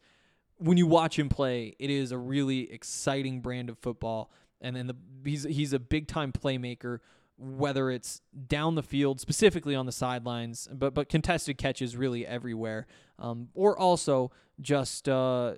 When 0.58 0.78
you 0.78 0.88
watch 0.88 1.18
him 1.18 1.30
play, 1.30 1.76
it 1.80 1.90
is 1.90 2.12
a 2.12 2.18
really 2.18 2.72
exciting 2.72 3.42
brand 3.42 3.70
of 3.70 3.78
football. 3.78 4.32
And 4.60 4.76
then 4.76 4.88
the 4.88 4.96
he's 5.24 5.44
he's 5.44 5.74
a 5.74 5.80
big 5.80 6.08
time 6.08 6.32
playmaker 6.32 7.00
whether 7.38 7.92
it's 7.92 8.22
down 8.48 8.76
the 8.76 8.84
field, 8.84 9.22
specifically 9.22 9.76
on 9.76 9.86
the 9.86 9.92
sidelines, 9.92 10.68
but 10.72 10.94
but 10.94 11.08
contested 11.10 11.58
catches 11.58 11.96
really 11.96 12.26
everywhere, 12.26 12.88
um, 13.20 13.50
or 13.54 13.78
also 13.78 14.32
just 14.60 15.08
uh, 15.08 15.54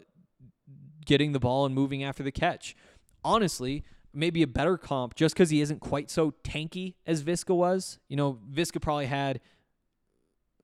getting 1.05 1.31
the 1.31 1.39
ball 1.39 1.65
and 1.65 1.73
moving 1.73 2.03
after 2.03 2.21
the 2.21 2.31
catch. 2.31 2.75
Honestly, 3.23 3.83
maybe 4.13 4.41
a 4.41 4.47
better 4.47 4.77
comp 4.77 5.15
just 5.15 5.35
because 5.35 5.49
he 5.49 5.61
isn't 5.61 5.79
quite 5.79 6.09
so 6.09 6.31
tanky 6.43 6.95
as 7.07 7.23
Viska 7.23 7.55
was. 7.55 7.99
You 8.09 8.17
know, 8.17 8.39
Viska 8.51 8.81
probably 8.81 9.05
had 9.05 9.39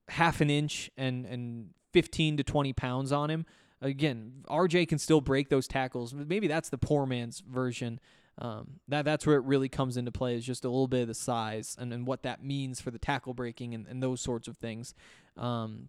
half 0.08 0.40
an 0.40 0.50
inch 0.50 0.90
and 0.96 1.24
and 1.24 1.70
15 1.92 2.36
to 2.36 2.44
20 2.44 2.72
pounds 2.74 3.10
on 3.10 3.30
him. 3.30 3.46
Again, 3.82 4.44
RJ 4.48 4.88
can 4.88 4.98
still 4.98 5.20
break 5.20 5.48
those 5.48 5.68
tackles. 5.68 6.14
Maybe 6.14 6.48
that's 6.48 6.70
the 6.70 6.78
poor 6.78 7.06
man's 7.06 7.40
version 7.40 8.00
um, 8.38 8.80
that 8.88 9.04
that's 9.04 9.26
where 9.26 9.36
it 9.36 9.44
really 9.44 9.68
comes 9.68 9.96
into 9.96 10.12
play 10.12 10.36
is 10.36 10.44
just 10.44 10.64
a 10.64 10.68
little 10.68 10.88
bit 10.88 11.02
of 11.02 11.08
the 11.08 11.14
size 11.14 11.76
and, 11.78 11.92
and 11.92 12.06
what 12.06 12.22
that 12.22 12.44
means 12.44 12.80
for 12.80 12.90
the 12.90 12.98
tackle 12.98 13.32
breaking 13.32 13.74
and, 13.74 13.86
and 13.86 14.02
those 14.02 14.20
sorts 14.20 14.46
of 14.46 14.58
things. 14.58 14.94
Um, 15.38 15.88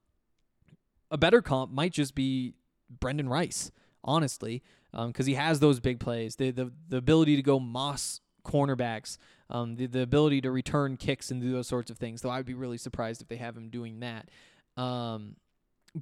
a 1.11 1.17
better 1.17 1.41
comp 1.41 1.71
might 1.71 1.91
just 1.91 2.15
be 2.15 2.53
Brenden 2.99 3.29
Rice, 3.29 3.71
honestly, 4.03 4.63
because 4.91 5.25
um, 5.25 5.27
he 5.27 5.33
has 5.33 5.59
those 5.59 5.79
big 5.79 5.99
plays, 5.99 6.37
the 6.37 6.51
the 6.51 6.71
the 6.87 6.97
ability 6.97 7.35
to 7.35 7.41
go 7.41 7.59
moss 7.59 8.21
cornerbacks, 8.45 9.17
um, 9.49 9.75
the 9.75 9.87
the 9.87 10.01
ability 10.01 10.41
to 10.41 10.51
return 10.51 10.95
kicks 10.95 11.31
and 11.31 11.41
do 11.41 11.51
those 11.51 11.67
sorts 11.67 11.91
of 11.91 11.97
things. 11.97 12.21
Though 12.21 12.29
I 12.29 12.37
would 12.37 12.45
be 12.45 12.53
really 12.53 12.77
surprised 12.77 13.21
if 13.21 13.27
they 13.27 13.37
have 13.37 13.55
him 13.55 13.69
doing 13.69 13.99
that. 14.01 14.29
Um, 14.81 15.35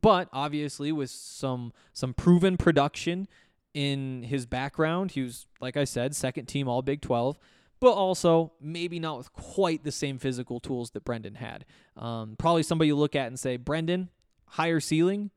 but 0.01 0.29
obviously, 0.33 0.91
with 0.91 1.09
some 1.09 1.73
some 1.93 2.13
proven 2.13 2.57
production 2.57 3.27
in 3.75 4.23
his 4.23 4.47
background. 4.47 5.11
He 5.11 5.21
was, 5.21 5.45
like 5.59 5.77
I 5.77 5.83
said, 5.83 6.15
second 6.15 6.45
team 6.45 6.67
All 6.67 6.81
Big 6.81 7.01
12, 7.01 7.37
but 7.81 7.91
also 7.91 8.53
maybe 8.59 8.99
not 8.99 9.17
with 9.17 9.33
quite 9.33 9.83
the 9.83 9.91
same 9.91 10.17
physical 10.17 10.59
tools 10.59 10.91
that 10.91 11.03
Brenden 11.03 11.35
had. 11.35 11.65
Um, 11.97 12.35
probably 12.39 12.63
somebody 12.63 12.87
you 12.87 12.95
look 12.95 13.15
at 13.15 13.27
and 13.27 13.37
say, 13.37 13.57
Brenden, 13.57 14.07
higher 14.47 14.79
ceiling, 14.79 15.29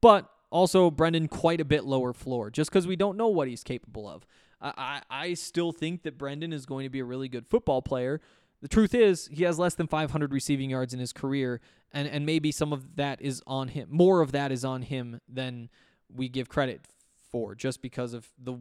but 0.00 0.30
also 0.50 0.88
Brenden 0.88 1.28
quite 1.28 1.60
a 1.60 1.64
bit 1.64 1.84
lower 1.84 2.12
floor, 2.12 2.48
just 2.48 2.70
because 2.70 2.86
we 2.86 2.96
don't 2.96 3.16
know 3.16 3.28
what 3.28 3.48
he's 3.48 3.64
capable 3.64 4.08
of. 4.08 4.24
I, 4.60 5.02
I 5.10 5.34
still 5.34 5.72
think 5.72 6.02
that 6.02 6.18
Brenden 6.18 6.52
is 6.52 6.64
going 6.64 6.84
to 6.84 6.90
be 6.90 7.00
a 7.00 7.04
really 7.04 7.28
good 7.28 7.46
football 7.46 7.82
player. 7.82 8.20
The 8.60 8.68
truth 8.68 8.94
is, 8.94 9.28
he 9.32 9.44
has 9.44 9.58
less 9.58 9.74
than 9.74 9.86
500 9.86 10.32
receiving 10.32 10.70
yards 10.70 10.92
in 10.92 11.00
his 11.00 11.12
career, 11.12 11.60
and, 11.92 12.08
and 12.08 12.26
maybe 12.26 12.52
some 12.52 12.72
of 12.72 12.96
that 12.96 13.20
is 13.22 13.42
on 13.46 13.68
him. 13.68 13.88
More 13.90 14.20
of 14.20 14.32
that 14.32 14.52
is 14.52 14.64
on 14.64 14.82
him 14.82 15.20
than 15.28 15.70
we 16.14 16.28
give 16.28 16.48
credit 16.48 16.82
for 17.30 17.54
just 17.54 17.82
because 17.82 18.14
of 18.14 18.28
the 18.42 18.58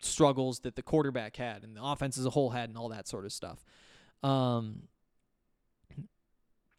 struggles 0.00 0.60
that 0.60 0.76
the 0.76 0.82
quarterback 0.82 1.36
had 1.36 1.64
and 1.64 1.76
the 1.76 1.82
offense 1.82 2.18
as 2.18 2.26
a 2.26 2.30
whole 2.30 2.50
had 2.50 2.68
and 2.68 2.78
all 2.78 2.88
that 2.88 3.08
sort 3.08 3.24
of 3.24 3.32
stuff. 3.32 3.64
Um, 4.22 4.82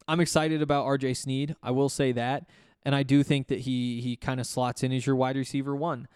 I'm 0.08 0.20
excited 0.20 0.62
about 0.62 0.86
RJ 0.86 1.18
Sneed. 1.18 1.56
I 1.62 1.72
will 1.72 1.90
say 1.90 2.12
that. 2.14 2.50
and 2.84 2.96
I 2.96 3.04
do 3.04 3.24
think 3.24 3.48
that 3.48 3.60
he 3.60 4.02
he 4.02 4.16
kind 4.16 4.40
of 4.40 4.48
slots 4.48 4.84
in 4.84 4.92
as 4.92 5.06
your 5.06 5.16
wide 5.16 5.36
receiver 5.36 5.76
one, 5.76 6.08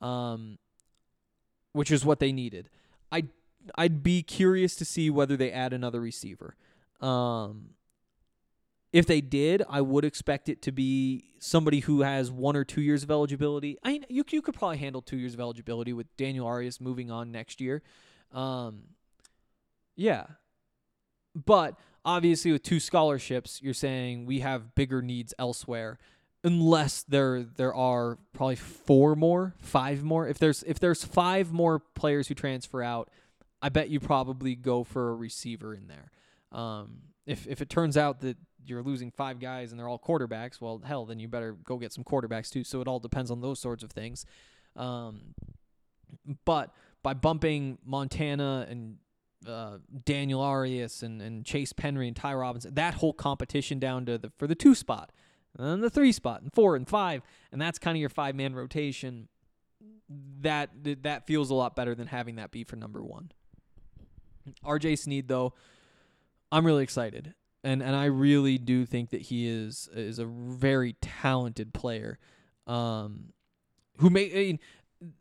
um, 0.00 0.58
which 1.72 1.90
is 1.90 2.04
what 2.04 2.20
they 2.20 2.32
needed. 2.32 2.68
I 3.10 3.24
I'd 3.76 4.02
be 4.02 4.22
curious 4.22 4.74
to 4.76 4.84
see 4.84 5.10
whether 5.10 5.36
they 5.36 5.50
add 5.52 5.72
another 5.72 6.00
receiver. 6.00 6.56
Um, 7.00 7.70
if 8.92 9.06
they 9.06 9.20
did, 9.20 9.62
I 9.68 9.80
would 9.80 10.04
expect 10.04 10.48
it 10.48 10.60
to 10.62 10.72
be 10.72 11.24
somebody 11.38 11.80
who 11.80 12.02
has 12.02 12.30
one 12.30 12.56
or 12.56 12.64
two 12.64 12.82
years 12.82 13.02
of 13.02 13.10
eligibility. 13.10 13.78
I 13.82 13.92
mean, 13.92 14.04
you 14.08 14.24
you 14.30 14.42
could 14.42 14.54
probably 14.54 14.78
handle 14.78 15.00
two 15.00 15.16
years 15.16 15.34
of 15.34 15.40
eligibility 15.40 15.92
with 15.92 16.14
Daniel 16.16 16.46
Arias 16.46 16.80
moving 16.80 17.10
on 17.10 17.32
next 17.32 17.60
year. 17.60 17.82
Um, 18.32 18.82
yeah, 19.96 20.26
but 21.34 21.76
obviously 22.04 22.52
with 22.52 22.62
two 22.62 22.80
scholarships, 22.80 23.60
you're 23.62 23.74
saying 23.74 24.26
we 24.26 24.40
have 24.40 24.74
bigger 24.74 25.00
needs 25.00 25.32
elsewhere. 25.38 25.98
Unless 26.44 27.04
there 27.04 27.44
there 27.44 27.74
are 27.74 28.18
probably 28.32 28.56
four 28.56 29.14
more, 29.14 29.54
five 29.58 30.02
more. 30.02 30.26
If 30.26 30.38
there's 30.38 30.62
if 30.64 30.80
there's 30.80 31.04
five 31.04 31.52
more 31.52 31.78
players 31.78 32.28
who 32.28 32.34
transfer 32.34 32.82
out, 32.82 33.10
I 33.62 33.68
bet 33.68 33.90
you 33.90 34.00
probably 34.00 34.56
go 34.56 34.82
for 34.84 35.10
a 35.10 35.14
receiver 35.14 35.72
in 35.72 35.86
there. 35.86 36.10
Um, 36.50 37.02
if 37.26 37.46
if 37.46 37.62
it 37.62 37.70
turns 37.70 37.96
out 37.96 38.20
that 38.20 38.36
you're 38.66 38.82
losing 38.82 39.10
five 39.10 39.40
guys 39.40 39.70
and 39.70 39.78
they're 39.78 39.88
all 39.88 39.98
quarterbacks, 39.98 40.60
well, 40.60 40.80
hell, 40.84 41.06
then 41.06 41.18
you 41.18 41.28
better 41.28 41.52
go 41.64 41.78
get 41.78 41.92
some 41.92 42.04
quarterbacks 42.04 42.50
too. 42.50 42.64
So 42.64 42.80
it 42.80 42.88
all 42.88 43.00
depends 43.00 43.30
on 43.30 43.40
those 43.40 43.60
sorts 43.60 43.82
of 43.82 43.90
things. 43.90 44.24
Um, 44.76 45.34
but 46.44 46.74
by 47.02 47.14
bumping 47.14 47.78
Montana 47.84 48.66
and 48.68 48.96
uh, 49.46 49.78
Daniel 50.04 50.40
Arias 50.40 51.02
and, 51.02 51.20
and 51.20 51.44
Chase 51.44 51.72
Penry 51.72 52.06
and 52.06 52.16
Ty 52.16 52.34
Robinson, 52.34 52.74
that 52.74 52.94
whole 52.94 53.12
competition 53.12 53.78
down 53.78 54.06
to 54.06 54.18
the 54.18 54.30
for 54.38 54.46
the 54.46 54.54
two 54.54 54.74
spot, 54.74 55.10
and 55.58 55.82
the 55.82 55.90
three 55.90 56.12
spot, 56.12 56.42
and 56.42 56.52
four 56.52 56.76
and 56.76 56.88
five, 56.88 57.22
and 57.50 57.60
that's 57.60 57.78
kind 57.78 57.96
of 57.96 58.00
your 58.00 58.08
five 58.08 58.34
man 58.34 58.54
rotation. 58.54 59.28
That 60.40 60.70
that 61.02 61.26
feels 61.26 61.50
a 61.50 61.54
lot 61.54 61.74
better 61.74 61.94
than 61.94 62.06
having 62.06 62.36
that 62.36 62.50
be 62.50 62.64
for 62.64 62.76
number 62.76 63.02
one. 63.02 63.32
RJ 64.64 64.98
Sneed 64.98 65.28
though, 65.28 65.54
I'm 66.50 66.66
really 66.66 66.82
excited 66.82 67.34
and 67.64 67.82
and 67.82 67.94
I 67.94 68.06
really 68.06 68.58
do 68.58 68.84
think 68.84 69.10
that 69.10 69.22
he 69.22 69.48
is 69.48 69.88
is 69.94 70.18
a 70.18 70.24
very 70.26 70.94
talented 71.00 71.72
player. 71.72 72.18
Um, 72.66 73.32
who 73.98 74.10
may 74.10 74.30
I 74.30 74.34
mean, 74.34 74.58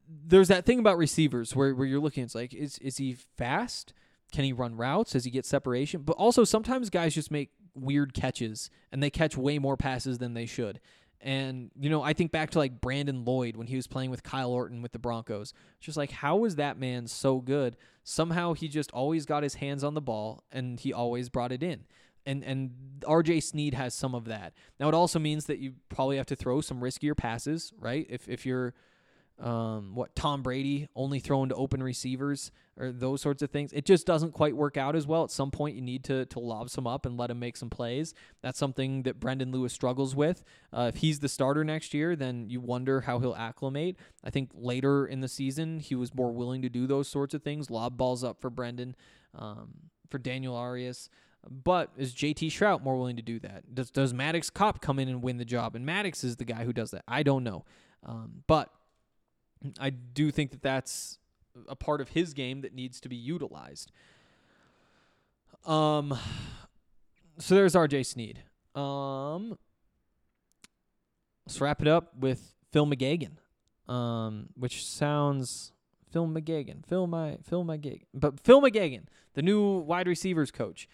there's 0.08 0.48
that 0.48 0.66
thing 0.66 0.80
about 0.80 0.98
receivers 0.98 1.56
where 1.56 1.74
where 1.76 1.88
you're 1.88 2.00
looking, 2.00 2.24
it's 2.24 2.36
like 2.36 2.54
is 2.54 2.78
is 2.80 2.98
he 2.98 3.14
fast? 3.38 3.94
Can 4.32 4.44
he 4.46 4.54
run 4.54 4.76
routes? 4.76 5.12
Does 5.12 5.26
he 5.26 5.32
get 5.32 5.46
separation? 5.46 6.02
But 6.02 6.14
also 6.14 6.44
sometimes 6.44 6.89
guys 6.89 7.14
just 7.14 7.32
make 7.32 7.52
weird 7.76 8.14
catches 8.14 8.70
and 8.92 9.04
they 9.04 9.10
catch 9.10 9.38
way 9.38 9.60
more 9.60 9.78
passes 9.78 10.18
than 10.20 10.34
they 10.34 10.46
should. 10.46 10.80
And 11.20 11.70
you 11.80 11.89
know, 11.89 12.02
I 12.02 12.14
think 12.14 12.32
back 12.32 12.50
to 12.52 12.58
like 12.58 12.82
Brandon 12.82 13.24
Lloyd 13.24 13.56
when 13.56 13.68
he 13.68 13.76
was 13.76 13.88
playing 13.88 14.10
with 14.10 14.24
Kyle 14.24 14.52
Orton 14.52 14.82
with 14.82 14.94
the 14.94 15.00
Broncos. 15.00 15.54
Just 15.80 15.98
like 15.98 16.12
how 16.12 16.38
was 16.38 16.56
that 16.56 16.80
man 16.80 17.06
so 17.06 17.39
good? 17.39 17.78
Somehow 18.04 18.54
he 18.54 18.68
just 18.68 18.89
always 18.92 19.28
got 19.28 19.44
his 19.44 19.56
hands 19.56 19.84
on 19.84 19.94
the 19.94 20.02
ball 20.02 20.44
and 20.52 20.80
he 20.80 20.92
always 20.92 21.30
brought 21.30 21.52
it 21.52 21.62
in 21.62 21.84
and 22.26 22.43
and 22.43 22.72
RJ 23.01 23.43
Sneed 23.43 23.74
has 23.74 23.93
some 23.93 24.15
of 24.15 24.26
that. 24.26 24.53
Now 24.80 24.88
it 24.88 24.93
also 24.93 25.19
means 25.19 25.45
that 25.45 25.59
you 25.59 25.74
probably 25.89 26.17
have 26.17 26.28
to 26.28 26.36
throw 26.36 26.61
some 26.61 26.80
riskier 26.80 27.15
passes, 27.15 27.74
right? 27.80 28.05
If 28.09 28.28
if 28.28 28.45
you're 28.45 28.74
um, 29.41 29.95
what 29.95 30.15
Tom 30.15 30.43
Brady 30.43 30.88
only 30.95 31.19
throwing 31.19 31.49
to 31.49 31.55
open 31.55 31.82
receivers 31.82 32.51
or 32.78 32.91
those 32.91 33.22
sorts 33.22 33.41
of 33.41 33.49
things, 33.49 33.74
it 33.74 33.86
just 33.86 34.05
doesn't 34.05 34.34
quite 34.34 34.55
work 34.55 34.78
out 34.78 34.95
as 34.95 35.07
well. 35.07 35.24
At 35.24 35.32
some 35.32 35.49
point, 35.49 35.76
you 35.76 35.82
need 35.82 36.03
to 36.05 36.26
to 36.28 36.39
lob 36.39 36.69
some 36.69 36.86
up 36.86 37.05
and 37.05 37.17
let 37.17 37.32
him 37.32 37.39
make 37.39 37.57
some 37.57 37.69
plays. 37.69 38.13
That's 38.41 38.59
something 38.59 39.03
that 39.03 39.19
Brendon 39.19 39.51
Lewis 39.51 39.74
struggles 39.74 40.15
with. 40.15 40.43
Uh, 40.72 40.91
if 40.93 41.01
he's 41.01 41.19
the 41.19 41.30
starter 41.30 41.63
next 41.63 41.93
year, 41.93 42.15
then 42.15 42.49
you 42.49 42.61
wonder 42.61 43.01
how 43.01 43.19
he'll 43.19 43.36
acclimate. 43.36 43.97
I 44.24 44.30
think 44.30 44.51
later 44.53 45.07
in 45.07 45.22
the 45.22 45.28
season, 45.28 45.80
he 45.80 45.95
was 45.95 46.13
more 46.13 46.32
willing 46.32 46.61
to 46.61 46.69
do 46.69 46.86
those 46.86 47.07
sorts 47.07 47.34
of 47.34 47.41
things, 47.41 47.72
lob 47.72 47.97
balls 47.97 48.24
up 48.24 48.39
for 48.39 48.51
Brendan, 48.51 48.95
um, 49.34 49.74
for 50.09 50.19
Daniel 50.19 50.55
Arias. 50.55 51.09
But 51.50 51.89
is 51.98 52.14
JT 52.14 52.48
Shrout 52.48 52.84
more 52.84 52.98
willing 52.98 53.16
to 53.16 53.24
do 53.24 53.39
that? 53.39 53.74
Does 53.74 53.89
does 53.89 54.14
Maddox 54.14 54.50
Kopp 54.50 54.82
come 54.82 55.00
in 55.00 55.08
and 55.08 55.24
win 55.24 55.38
the 55.38 55.46
job? 55.46 55.76
And 55.76 55.86
Maddox 55.86 56.24
is 56.24 56.36
the 56.36 56.46
guy 56.46 56.64
who 56.66 56.74
does 56.74 56.92
that. 56.92 57.04
I 57.08 57.24
don't 57.24 57.44
know, 57.44 57.66
um, 58.06 58.44
but 58.48 58.70
I 59.80 59.89
do 59.89 60.30
think 60.30 60.52
that 60.52 60.62
that's 60.62 61.18
a 61.68 61.76
part 61.76 62.02
of 62.02 62.10
his 62.10 62.34
game 62.34 62.62
that 62.62 62.74
needs 62.74 63.00
to 63.02 63.10
be 63.10 63.16
utilized. 63.16 63.92
Um, 65.66 66.18
so 67.38 67.56
there's 67.56 67.76
R.J. 67.76 68.04
Sneed. 68.04 68.39
Um, 68.76 69.58
let's 71.46 71.60
wrap 71.60 71.82
it 71.82 71.88
up 71.88 72.16
with 72.18 72.54
Phil 72.72 72.86
McGeoghan, 72.86 73.38
um, 73.92 74.48
which 74.56 74.86
sounds 74.86 75.74
Phil 76.12 76.28
McGeoghan, 76.28 76.86
Phil 76.86 77.08
my 77.08 77.38
Phil 77.44 77.64
McGeoghan, 77.64 78.06
but 78.14 78.39
Phil 78.39 78.62
McGeoghan, 78.62 79.04
the 79.34 79.42
new 79.42 79.80
wide 79.80 80.08
receivers 80.08 80.52
coach. 80.52 80.88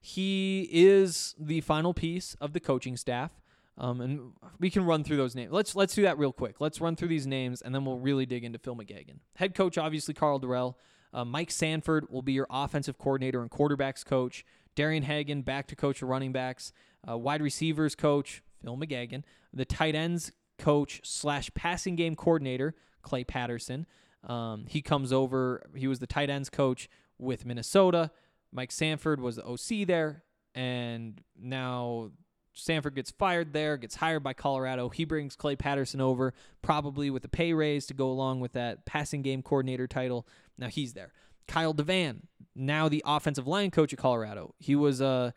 He 0.00 0.68
is 0.70 1.34
the 1.38 1.60
final 1.60 1.92
piece 1.92 2.36
of 2.40 2.52
the 2.52 2.60
coaching 2.60 2.96
staff. 2.96 3.32
Um, 3.76 4.00
and 4.00 4.32
we 4.58 4.70
can 4.70 4.84
run 4.84 5.04
through 5.04 5.18
those 5.18 5.36
names. 5.36 5.52
Let's 5.52 5.76
let's 5.76 5.94
do 5.94 6.02
that 6.02 6.18
real 6.18 6.32
quick. 6.32 6.60
Let's 6.60 6.80
run 6.80 6.96
through 6.96 7.08
these 7.08 7.28
names, 7.28 7.62
and 7.62 7.72
then 7.72 7.84
we'll 7.84 8.00
really 8.00 8.26
dig 8.26 8.42
into 8.42 8.58
Phil 8.58 8.74
McGeoghan. 8.74 9.20
Head 9.36 9.54
coach, 9.54 9.78
obviously 9.78 10.14
Karl 10.14 10.40
Dorrell. 10.40 10.74
Uh, 11.14 11.24
Mike 11.24 11.50
Sanford 11.50 12.10
will 12.10 12.22
be 12.22 12.32
your 12.32 12.46
offensive 12.50 12.98
coordinator 12.98 13.40
and 13.40 13.50
quarterbacks 13.50 14.04
coach. 14.04 14.44
Darian 14.74 15.04
Hagan 15.04 15.42
back 15.42 15.66
to 15.68 15.76
coach 15.76 16.00
the 16.00 16.06
running 16.06 16.32
backs. 16.32 16.72
Uh, 17.08 17.16
wide 17.16 17.40
receivers 17.40 17.94
coach 17.94 18.42
Phil 18.62 18.76
McGeoghan. 18.76 19.22
The 19.52 19.64
tight 19.64 19.94
ends 19.94 20.32
coach 20.58 21.00
slash 21.04 21.50
passing 21.54 21.94
game 21.94 22.16
coordinator 22.16 22.74
Clay 23.02 23.24
Patterson. 23.24 23.86
Um, 24.24 24.66
he 24.68 24.82
comes 24.82 25.12
over. 25.12 25.62
He 25.74 25.86
was 25.86 26.00
the 26.00 26.06
tight 26.06 26.30
ends 26.30 26.50
coach 26.50 26.88
with 27.18 27.46
Minnesota. 27.46 28.10
Mike 28.52 28.72
Sanford 28.72 29.20
was 29.20 29.36
the 29.36 29.44
OC 29.44 29.86
there, 29.86 30.24
and 30.54 31.20
now 31.38 32.10
Sanford 32.58 32.94
gets 32.94 33.10
fired 33.10 33.52
there, 33.52 33.76
gets 33.76 33.96
hired 33.96 34.22
by 34.22 34.32
Colorado. 34.32 34.88
He 34.88 35.04
brings 35.04 35.36
Clay 35.36 35.56
Patterson 35.56 36.00
over, 36.00 36.34
probably 36.62 37.10
with 37.10 37.24
a 37.24 37.28
pay 37.28 37.52
raise 37.52 37.86
to 37.86 37.94
go 37.94 38.10
along 38.10 38.40
with 38.40 38.52
that 38.52 38.84
passing 38.84 39.22
game 39.22 39.42
coordinator 39.42 39.86
title. 39.86 40.26
Now 40.56 40.68
he's 40.68 40.94
there. 40.94 41.12
Kyle 41.46 41.72
Devan, 41.72 42.22
now 42.54 42.88
the 42.88 43.02
offensive 43.06 43.46
line 43.46 43.70
coach 43.70 43.92
at 43.92 43.98
Colorado. 43.98 44.54
He 44.58 44.74
was 44.74 45.00
a, 45.00 45.34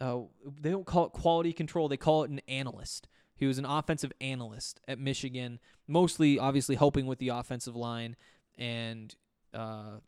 uh, 0.00 0.02
uh, 0.02 0.20
they 0.60 0.70
don't 0.70 0.86
call 0.86 1.06
it 1.06 1.12
quality 1.12 1.52
control, 1.52 1.88
they 1.88 1.96
call 1.96 2.24
it 2.24 2.30
an 2.30 2.40
analyst. 2.48 3.08
He 3.34 3.46
was 3.46 3.58
an 3.58 3.64
offensive 3.64 4.12
analyst 4.20 4.80
at 4.86 4.98
Michigan, 4.98 5.58
mostly 5.86 6.38
obviously 6.38 6.76
helping 6.76 7.06
with 7.06 7.18
the 7.18 7.28
offensive 7.28 7.76
line 7.76 8.16
and 8.56 9.14
uh, 9.52 9.98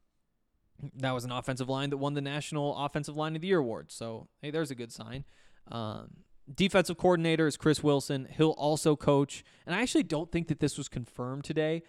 that 0.97 1.13
was 1.13 1.25
an 1.25 1.33
offensive 1.33 1.69
line 1.69 1.91
that 1.91 1.97
won 1.97 2.15
the 2.15 2.21
National 2.21 2.77
Offensive 2.77 3.17
Line 3.17 3.35
of 3.37 3.43
the 3.43 3.49
Year 3.49 3.59
award. 3.59 3.91
So, 3.93 4.29
hey, 4.43 4.51
there's 4.51 4.71
a 4.71 4.75
good 4.75 4.93
sign. 4.93 5.25
Um, 5.71 6.11
defensive 6.53 6.97
coordinator 6.97 7.47
is 7.47 7.57
Chris 7.57 7.83
Wilson. 7.83 8.29
He'll 8.37 8.51
also 8.51 8.97
coach, 8.97 9.45
and 9.67 9.75
I 9.75 9.83
actually 9.83 10.03
don't 10.03 10.31
think 10.31 10.49
that 10.49 10.61
this 10.61 10.77
was 10.77 10.89
confirmed 10.89 11.45
today, 11.45 11.83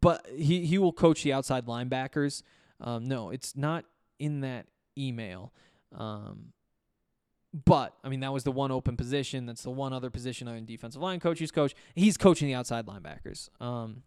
but 0.00 0.26
he, 0.34 0.66
he 0.66 0.78
will 0.78 0.92
coach 0.92 1.22
the 1.22 1.32
outside 1.32 1.66
linebackers. 1.66 2.42
Um, 2.80 3.04
no, 3.04 3.30
it's 3.30 3.56
not 3.56 3.84
in 4.18 4.40
that 4.40 4.66
email. 4.96 5.52
Um, 5.96 6.52
but 7.64 7.94
I 8.02 8.08
mean, 8.08 8.20
that 8.20 8.32
was 8.32 8.44
the 8.44 8.52
one 8.52 8.70
open 8.70 8.96
position. 8.96 9.46
That's 9.46 9.62
the 9.62 9.70
one 9.70 9.92
other 9.92 10.10
position 10.10 10.48
on 10.48 10.64
defensive 10.64 11.02
line 11.02 11.20
coach. 11.20 11.38
He's 11.38 11.50
coach. 11.50 11.74
He's 11.94 12.16
coaching 12.16 12.48
the 12.48 12.54
outside 12.54 12.86
linebackers. 12.86 13.50
Um, 13.60 14.02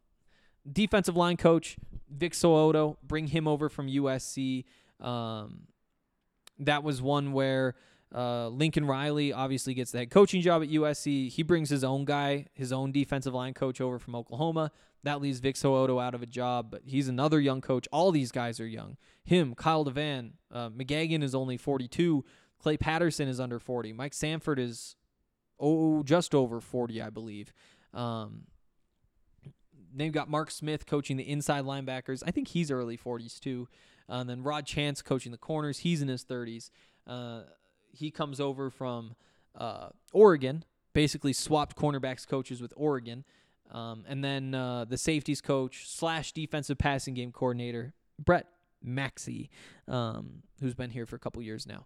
defensive 0.72 1.16
line 1.16 1.38
coach 1.38 1.78
Vic 2.10 2.34
So'oto, 2.34 2.98
bring 3.04 3.28
him 3.28 3.48
over 3.48 3.70
from 3.70 3.88
USC. 3.88 4.66
Um, 5.00 5.68
that 6.60 6.84
was 6.84 7.02
one 7.02 7.34
where 7.34 7.76
uh, 8.14 8.48
Lincoln 8.48 8.86
Riley 8.86 9.34
obviously 9.34 9.74
gets 9.74 9.92
the 9.92 10.00
head 10.00 10.12
coaching 10.12 10.42
job 10.42 10.64
at 10.64 10.70
USC. 10.70 11.30
He 11.30 11.44
brings 11.44 11.70
his 11.70 11.84
own 11.84 12.06
guy, 12.06 12.48
his 12.54 12.72
own 12.72 12.92
defensive 12.92 13.34
line 13.34 13.54
coach 13.54 13.82
over 13.82 14.00
from 14.00 14.16
Oklahoma. 14.16 14.72
That 15.04 15.22
leaves 15.22 15.40
Vic 15.40 15.56
So'oto 15.56 16.02
out 16.02 16.16
of 16.16 16.24
a 16.24 16.26
job, 16.26 16.72
but 16.72 16.82
he's 16.86 17.08
another 17.08 17.40
young 17.40 17.62
coach. 17.62 17.88
All 17.92 18.12
these 18.12 18.32
guys 18.32 18.60
are 18.60 18.68
young. 18.68 18.98
Him, 19.24 19.54
Kyle 19.54 19.86
Devan, 19.86 20.32
uh, 20.52 20.70
McGeoghan 20.70 21.22
is 21.22 21.36
only 21.36 21.58
42. 21.58 22.24
Clay 22.60 22.78
Patterson 22.78 23.28
is 23.28 23.40
under 23.40 23.60
40. 23.60 23.94
Mike 23.94 24.14
Sanford 24.14 24.60
is 24.60 24.96
oh 25.60 26.02
just 26.04 26.34
over 26.34 26.60
40, 26.60 27.02
I 27.02 27.10
believe. 27.10 27.54
Um, 27.94 28.46
they've 29.96 30.12
got 30.12 30.30
Mark 30.30 30.52
Smith 30.52 30.86
coaching 30.86 31.18
the 31.18 31.30
inside 31.30 31.64
linebackers. 31.64 32.24
I 32.26 32.32
think 32.32 32.50
he's 32.50 32.70
early 32.72 32.98
40s 32.98 33.40
too. 33.40 33.68
Uh, 34.10 34.16
and 34.16 34.30
then 34.30 34.44
Rod 34.44 34.66
Chance 34.66 35.02
coaching 35.02 35.32
the 35.32 35.38
corners. 35.38 35.80
He's 35.80 36.02
in 36.02 36.08
his 36.08 36.24
30s. 36.24 36.70
Uh, 37.08 37.42
he 37.92 38.12
comes 38.12 38.40
over 38.40 38.70
from 38.70 39.16
uh, 39.56 39.90
Oregon, 40.14 40.64
basically 40.94 41.34
swapped 41.34 41.76
cornerbacks 41.76 42.28
coaches 42.28 42.62
with 42.62 42.74
Oregon. 42.76 43.24
Um, 43.72 44.04
and 44.08 44.24
then 44.24 44.54
uh, 44.54 44.86
the 44.86 44.98
safeties 44.98 45.42
coach 45.42 45.90
slash 45.90 46.32
defensive 46.34 46.78
passing 46.78 47.14
game 47.16 47.32
coordinator, 47.32 47.94
Brett 48.24 48.48
Maxie, 48.84 49.50
um, 49.88 50.44
who's 50.62 50.76
been 50.76 50.92
here 50.92 51.06
for 51.06 51.16
a 51.16 51.20
couple 51.20 51.42
years 51.42 51.66
now. 51.66 51.86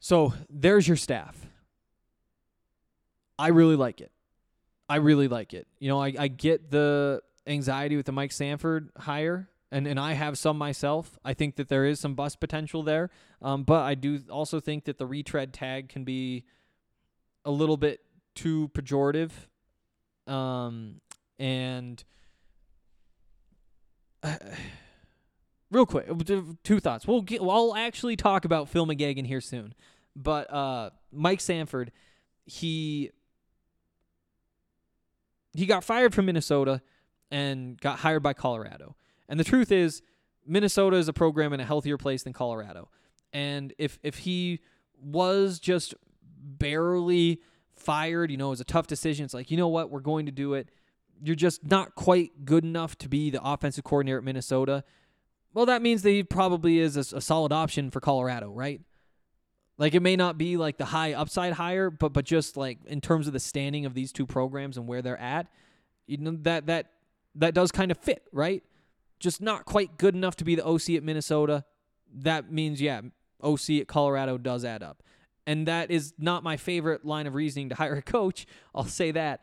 So 0.00 0.32
there's 0.48 0.88
your 0.88 0.96
staff. 0.96 1.46
I 3.38 3.48
really 3.48 3.76
like 3.76 4.00
it. 4.00 4.12
I 4.88 4.96
really 4.96 5.28
like 5.28 5.54
it. 5.54 5.66
You 5.78 5.88
know, 5.88 6.00
I, 6.00 6.14
I 6.18 6.28
get 6.28 6.70
the 6.70 7.22
anxiety 7.46 7.96
with 7.96 8.06
the 8.06 8.12
Mike 8.12 8.32
Sanford 8.32 8.90
hire, 8.96 9.48
and, 9.70 9.86
and 9.86 9.98
I 9.98 10.12
have 10.12 10.38
some 10.38 10.56
myself. 10.58 11.18
I 11.24 11.34
think 11.34 11.56
that 11.56 11.68
there 11.68 11.84
is 11.84 11.98
some 11.98 12.14
bust 12.14 12.40
potential 12.40 12.82
there. 12.82 13.10
Um, 13.42 13.64
but 13.64 13.82
I 13.82 13.94
do 13.94 14.20
also 14.30 14.60
think 14.60 14.84
that 14.84 14.98
the 14.98 15.06
retread 15.06 15.52
tag 15.52 15.88
can 15.88 16.04
be 16.04 16.44
a 17.44 17.50
little 17.50 17.76
bit 17.76 18.00
too 18.34 18.70
pejorative. 18.74 19.30
Um, 20.26 21.00
and 21.38 22.02
uh, 24.22 24.36
real 25.70 25.86
quick, 25.86 26.06
two 26.62 26.80
thoughts. 26.80 27.06
We'll 27.06 27.22
get. 27.22 27.40
I'll 27.40 27.74
actually 27.74 28.16
talk 28.16 28.44
about 28.44 28.68
Phil 28.68 28.86
McGeoghan 28.86 29.26
here 29.26 29.40
soon, 29.40 29.74
but 30.14 30.52
uh, 30.52 30.90
Mike 31.12 31.40
Sanford, 31.40 31.90
he 32.44 33.10
he 35.58 35.66
got 35.66 35.84
fired 35.84 36.14
from 36.14 36.26
Minnesota 36.26 36.82
and 37.30 37.80
got 37.80 38.00
hired 38.00 38.22
by 38.22 38.32
Colorado. 38.32 38.96
And 39.28 39.38
the 39.40 39.44
truth 39.44 39.72
is, 39.72 40.02
Minnesota 40.46 40.96
is 40.96 41.08
a 41.08 41.12
program 41.12 41.52
in 41.52 41.60
a 41.60 41.64
healthier 41.64 41.96
place 41.96 42.22
than 42.22 42.32
Colorado. 42.32 42.88
And 43.32 43.72
if 43.78 43.98
if 44.02 44.18
he 44.18 44.60
was 45.00 45.58
just 45.58 45.94
barely 46.40 47.40
fired, 47.74 48.30
you 48.30 48.36
know, 48.36 48.46
it 48.46 48.50
was 48.50 48.60
a 48.60 48.64
tough 48.64 48.86
decision. 48.86 49.24
It's 49.24 49.34
like, 49.34 49.50
you 49.50 49.56
know 49.56 49.68
what, 49.68 49.90
we're 49.90 50.00
going 50.00 50.26
to 50.26 50.32
do 50.32 50.54
it. 50.54 50.70
You're 51.22 51.36
just 51.36 51.64
not 51.64 51.94
quite 51.94 52.44
good 52.44 52.64
enough 52.64 52.96
to 52.98 53.08
be 53.08 53.30
the 53.30 53.42
offensive 53.42 53.84
coordinator 53.84 54.18
at 54.18 54.24
Minnesota. 54.24 54.84
Well, 55.52 55.66
that 55.66 55.82
means 55.82 56.02
that 56.02 56.10
he 56.10 56.22
probably 56.22 56.78
is 56.78 56.96
a, 56.96 57.16
a 57.16 57.20
solid 57.20 57.52
option 57.52 57.90
for 57.90 58.00
Colorado, 58.00 58.50
right? 58.50 58.80
Like 59.78 59.94
it 59.94 60.00
may 60.00 60.16
not 60.16 60.38
be 60.38 60.56
like 60.56 60.78
the 60.78 60.86
high 60.86 61.12
upside 61.12 61.52
hire, 61.54 61.90
but 61.90 62.12
but 62.12 62.24
just 62.24 62.56
like 62.56 62.78
in 62.86 63.00
terms 63.00 63.26
of 63.26 63.32
the 63.32 63.40
standing 63.40 63.84
of 63.84 63.94
these 63.94 64.12
two 64.12 64.26
programs 64.26 64.76
and 64.76 64.86
where 64.86 65.02
they're 65.02 65.20
at, 65.20 65.48
you 66.06 66.16
know 66.16 66.36
that 66.42 66.66
that 66.66 66.92
that 67.34 67.54
does 67.54 67.70
kind 67.70 67.90
of 67.90 67.98
fit, 67.98 68.24
right? 68.32 68.62
Just 69.20 69.40
not 69.40 69.64
quite 69.64 69.98
good 69.98 70.14
enough 70.14 70.36
to 70.36 70.44
be 70.44 70.54
the 70.54 70.66
OC 70.66 70.90
at 70.90 71.02
Minnesota. 71.02 71.64
That 72.14 72.50
means 72.50 72.80
yeah, 72.80 73.02
OC 73.42 73.70
at 73.80 73.88
Colorado 73.88 74.38
does 74.38 74.64
add 74.64 74.82
up. 74.82 75.02
And 75.46 75.68
that 75.68 75.90
is 75.90 76.12
not 76.18 76.42
my 76.42 76.56
favorite 76.56 77.04
line 77.04 77.26
of 77.26 77.34
reasoning 77.34 77.68
to 77.68 77.76
hire 77.76 77.94
a 77.94 78.02
coach. 78.02 78.46
I'll 78.74 78.84
say 78.84 79.12
that. 79.12 79.42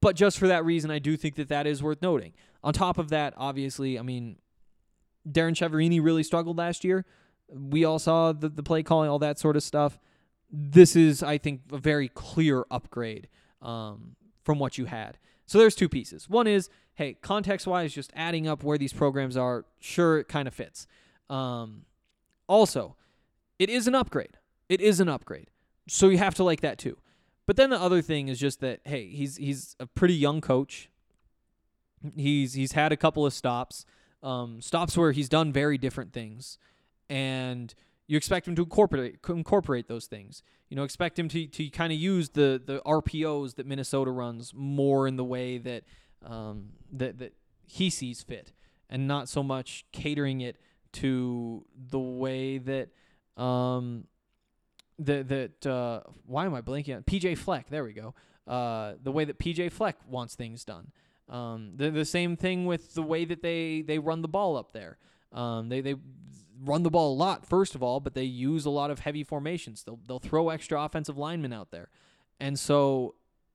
But 0.00 0.16
just 0.16 0.38
for 0.38 0.46
that 0.48 0.64
reason, 0.64 0.90
I 0.90 0.98
do 0.98 1.16
think 1.16 1.34
that 1.34 1.48
that 1.48 1.66
is 1.66 1.82
worth 1.82 2.00
noting. 2.00 2.32
On 2.62 2.72
top 2.72 2.96
of 2.96 3.10
that, 3.10 3.34
obviously, 3.36 3.98
I 3.98 4.02
mean, 4.02 4.36
Darren 5.28 5.52
Chiaverini 5.52 6.02
really 6.02 6.22
struggled 6.22 6.56
last 6.56 6.84
year. 6.84 7.04
We 7.48 7.84
all 7.84 7.98
saw 7.98 8.32
the, 8.32 8.48
the 8.48 8.62
play 8.62 8.82
calling, 8.82 9.08
all 9.08 9.18
that 9.20 9.38
sort 9.38 9.56
of 9.56 9.62
stuff. 9.62 9.98
This 10.50 10.96
is, 10.96 11.22
I 11.22 11.38
think, 11.38 11.62
a 11.72 11.78
very 11.78 12.08
clear 12.08 12.64
upgrade 12.70 13.28
um, 13.62 14.16
from 14.44 14.58
what 14.58 14.78
you 14.78 14.86
had. 14.86 15.18
So 15.46 15.58
there's 15.58 15.74
two 15.74 15.88
pieces. 15.88 16.28
One 16.28 16.46
is, 16.46 16.68
hey, 16.94 17.14
context 17.14 17.66
wise, 17.66 17.92
just 17.92 18.12
adding 18.14 18.48
up 18.48 18.64
where 18.64 18.78
these 18.78 18.92
programs 18.92 19.36
are, 19.36 19.64
sure, 19.78 20.18
it 20.18 20.28
kind 20.28 20.48
of 20.48 20.54
fits. 20.54 20.86
Um, 21.30 21.82
also, 22.48 22.96
it 23.58 23.70
is 23.70 23.86
an 23.86 23.94
upgrade. 23.94 24.38
It 24.68 24.80
is 24.80 25.00
an 25.00 25.08
upgrade. 25.08 25.50
So 25.88 26.08
you 26.08 26.18
have 26.18 26.34
to 26.34 26.44
like 26.44 26.60
that 26.60 26.78
too. 26.78 26.98
But 27.46 27.56
then 27.56 27.70
the 27.70 27.80
other 27.80 28.02
thing 28.02 28.28
is 28.28 28.40
just 28.40 28.60
that 28.60 28.80
hey, 28.84 29.06
he's 29.08 29.36
he's 29.36 29.76
a 29.78 29.86
pretty 29.86 30.14
young 30.14 30.40
coach. 30.40 30.90
He's 32.16 32.54
he's 32.54 32.72
had 32.72 32.92
a 32.92 32.96
couple 32.96 33.24
of 33.24 33.32
stops, 33.32 33.86
um, 34.22 34.60
stops 34.60 34.96
where 34.96 35.12
he's 35.12 35.28
done 35.28 35.52
very 35.52 35.78
different 35.78 36.12
things, 36.12 36.58
and 37.08 37.74
you 38.06 38.16
expect 38.16 38.46
him 38.46 38.54
to 38.56 38.62
incorporate 38.62 39.18
incorporate 39.28 39.88
those 39.88 40.06
things. 40.06 40.42
You 40.68 40.76
know, 40.76 40.84
expect 40.84 41.18
him 41.18 41.28
to 41.28 41.46
to 41.46 41.68
kind 41.70 41.92
of 41.92 41.98
use 41.98 42.30
the 42.30 42.60
the 42.64 42.80
RPOs 42.86 43.56
that 43.56 43.66
Minnesota 43.66 44.10
runs 44.10 44.52
more 44.54 45.06
in 45.06 45.16
the 45.16 45.24
way 45.24 45.58
that 45.58 45.84
um, 46.24 46.70
that 46.92 47.18
that 47.18 47.34
he 47.66 47.90
sees 47.90 48.22
fit, 48.22 48.52
and 48.88 49.06
not 49.08 49.28
so 49.28 49.42
much 49.42 49.86
catering 49.92 50.40
it 50.40 50.56
to 50.92 51.64
the 51.76 51.98
way 51.98 52.58
that 52.58 52.88
um, 53.36 54.04
that 54.98 55.28
that 55.28 55.66
uh, 55.66 56.00
why 56.24 56.46
am 56.46 56.54
I 56.54 56.62
blanking 56.62 56.96
on 56.96 57.02
PJ 57.02 57.38
Fleck? 57.38 57.68
There 57.68 57.84
we 57.84 57.92
go. 57.92 58.14
Uh, 58.46 58.94
the 59.02 59.12
way 59.12 59.24
that 59.24 59.38
PJ 59.38 59.72
Fleck 59.72 59.96
wants 60.08 60.36
things 60.36 60.64
done. 60.64 60.92
Um, 61.28 61.72
the 61.74 61.90
the 61.90 62.04
same 62.04 62.36
thing 62.36 62.66
with 62.66 62.94
the 62.94 63.02
way 63.02 63.24
that 63.24 63.42
they 63.42 63.82
they 63.82 63.98
run 63.98 64.22
the 64.22 64.28
ball 64.28 64.56
up 64.56 64.72
there. 64.72 64.98
Um, 65.32 65.68
they 65.68 65.80
they 65.80 65.96
run 66.64 66.82
the 66.82 66.90
ball 66.90 67.12
a 67.12 67.16
lot 67.16 67.46
first 67.46 67.74
of 67.74 67.82
all, 67.82 68.00
but 68.00 68.14
they 68.14 68.24
use 68.24 68.64
a 68.64 68.70
lot 68.70 68.90
of 68.90 69.00
heavy 69.00 69.24
formations. 69.24 69.82
They'll 69.82 70.00
they'll 70.06 70.18
throw 70.18 70.48
extra 70.50 70.82
offensive 70.82 71.16
linemen 71.16 71.52
out 71.52 71.70
there, 71.70 71.88
and 72.40 72.58
so 72.58 73.14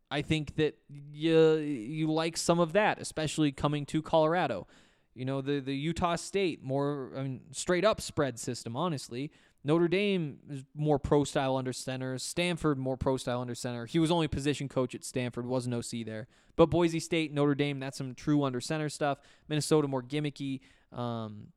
I 0.10 0.22
think 0.22 0.56
that 0.56 0.78
you 0.90 1.56
you 1.58 2.12
like 2.12 2.38
some 2.38 2.60
of 2.60 2.74
that, 2.74 3.00
especially 3.00 3.52
coming 3.52 3.86
to 3.88 4.02
Colorado. 4.02 4.68
You 5.14 5.26
know 5.26 5.42
the 5.42 5.60
the 5.60 5.76
Utah 5.76 6.16
State 6.16 6.64
more 6.64 7.12
I 7.16 7.24
mean, 7.24 7.42
straight 7.52 7.86
up 7.86 8.02
spread 8.02 8.40
system, 8.40 8.76
honestly. 8.76 9.32
Notre 9.64 9.88
Dame 9.88 10.40
is 10.50 10.64
more 10.76 10.98
pro 10.98 11.24
style 11.24 11.56
under 11.56 11.72
center. 11.72 12.18
Stanford 12.18 12.80
more 12.80 12.98
pro 12.98 13.18
style 13.18 13.42
under 13.42 13.54
center. 13.54 13.86
He 13.86 14.00
was 14.00 14.10
only 14.10 14.28
position 14.28 14.68
coach 14.68 14.96
at 14.96 15.04
Stanford, 15.04 15.46
wasn't 15.46 15.76
OC 15.76 16.04
there. 16.06 16.28
But 16.56 16.68
Boise 16.68 17.00
State, 17.00 17.32
Notre 17.32 17.54
Dame, 17.54 17.80
that's 17.80 17.98
some 17.98 18.16
true 18.16 18.44
under 18.44 18.60
center 18.60 18.90
stuff. 18.90 19.20
Minnesota 19.48 19.88
more 19.88 20.02
gimmicky. 20.02 20.62
Um, 20.92 21.48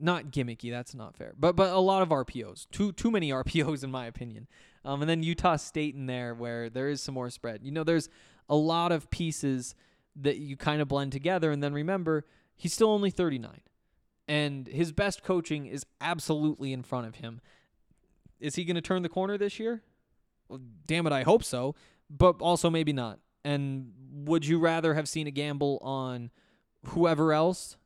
not 0.00 0.30
gimmicky, 0.30 0.70
that's 0.70 0.94
not 0.94 1.16
fair. 1.16 1.34
But 1.38 1.56
but 1.56 1.72
a 1.72 1.78
lot 1.78 2.02
of 2.02 2.08
RPOs. 2.08 2.66
Too 2.70 2.92
too 2.92 3.10
many 3.10 3.30
RPOs 3.32 3.84
in 3.84 3.90
my 3.90 4.06
opinion. 4.06 4.46
Um, 4.84 5.02
and 5.02 5.08
then 5.08 5.22
Utah 5.22 5.56
State 5.56 5.94
in 5.94 6.06
there 6.06 6.34
where 6.34 6.70
there 6.70 6.88
is 6.88 7.00
some 7.00 7.14
more 7.14 7.30
spread. 7.30 7.60
You 7.62 7.72
know, 7.72 7.84
there's 7.84 8.08
a 8.48 8.56
lot 8.56 8.92
of 8.92 9.10
pieces 9.10 9.74
that 10.16 10.38
you 10.38 10.56
kind 10.56 10.80
of 10.80 10.88
blend 10.88 11.12
together. 11.12 11.50
And 11.50 11.62
then 11.62 11.72
remember, 11.72 12.24
he's 12.56 12.72
still 12.72 12.90
only 12.90 13.10
39 13.10 13.60
and 14.28 14.66
his 14.66 14.92
best 14.92 15.24
coaching 15.24 15.66
is 15.66 15.86
absolutely 16.00 16.72
in 16.72 16.82
front 16.82 17.06
of 17.06 17.16
him. 17.16 17.40
Is 18.38 18.54
he 18.54 18.64
going 18.64 18.76
to 18.76 18.82
turn 18.82 19.02
the 19.02 19.08
corner 19.08 19.38
this 19.38 19.58
year? 19.58 19.82
Well, 20.48 20.60
damn 20.86 21.06
it, 21.06 21.12
I 21.12 21.22
hope 21.22 21.42
so, 21.42 21.74
but 22.10 22.36
also 22.40 22.70
maybe 22.70 22.92
not. 22.92 23.18
And 23.44 23.92
would 24.12 24.46
you 24.46 24.58
rather 24.58 24.94
have 24.94 25.08
seen 25.08 25.26
a 25.26 25.30
gamble 25.30 25.78
on 25.80 26.30
whoever 26.88 27.32
else? 27.32 27.78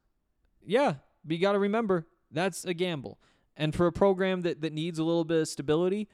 Yeah, 0.64 0.94
but 1.24 1.36
you 1.36 1.42
got 1.42 1.52
to 1.52 1.58
remember 1.58 2.06
that's 2.30 2.64
a 2.64 2.74
gamble. 2.74 3.18
And 3.56 3.74
for 3.74 3.86
a 3.86 3.92
program 3.92 4.42
that, 4.42 4.62
that 4.62 4.72
needs 4.72 4.98
a 4.98 5.04
little 5.04 5.24
bit 5.24 5.42
of 5.42 5.48
stability, 5.48 6.08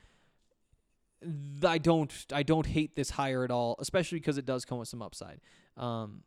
I 1.65 1.79
don't 1.79 2.13
I 2.33 2.43
don't 2.43 2.67
hate 2.67 2.95
this 2.95 3.11
hire 3.11 3.45
at 3.45 3.51
all, 3.51 3.77
especially 3.79 4.19
because 4.19 4.39
it 4.39 4.47
does 4.47 4.65
come 4.65 4.79
with 4.79 4.89
some 4.89 5.03
upside. 5.03 5.41
Um, 5.77 6.23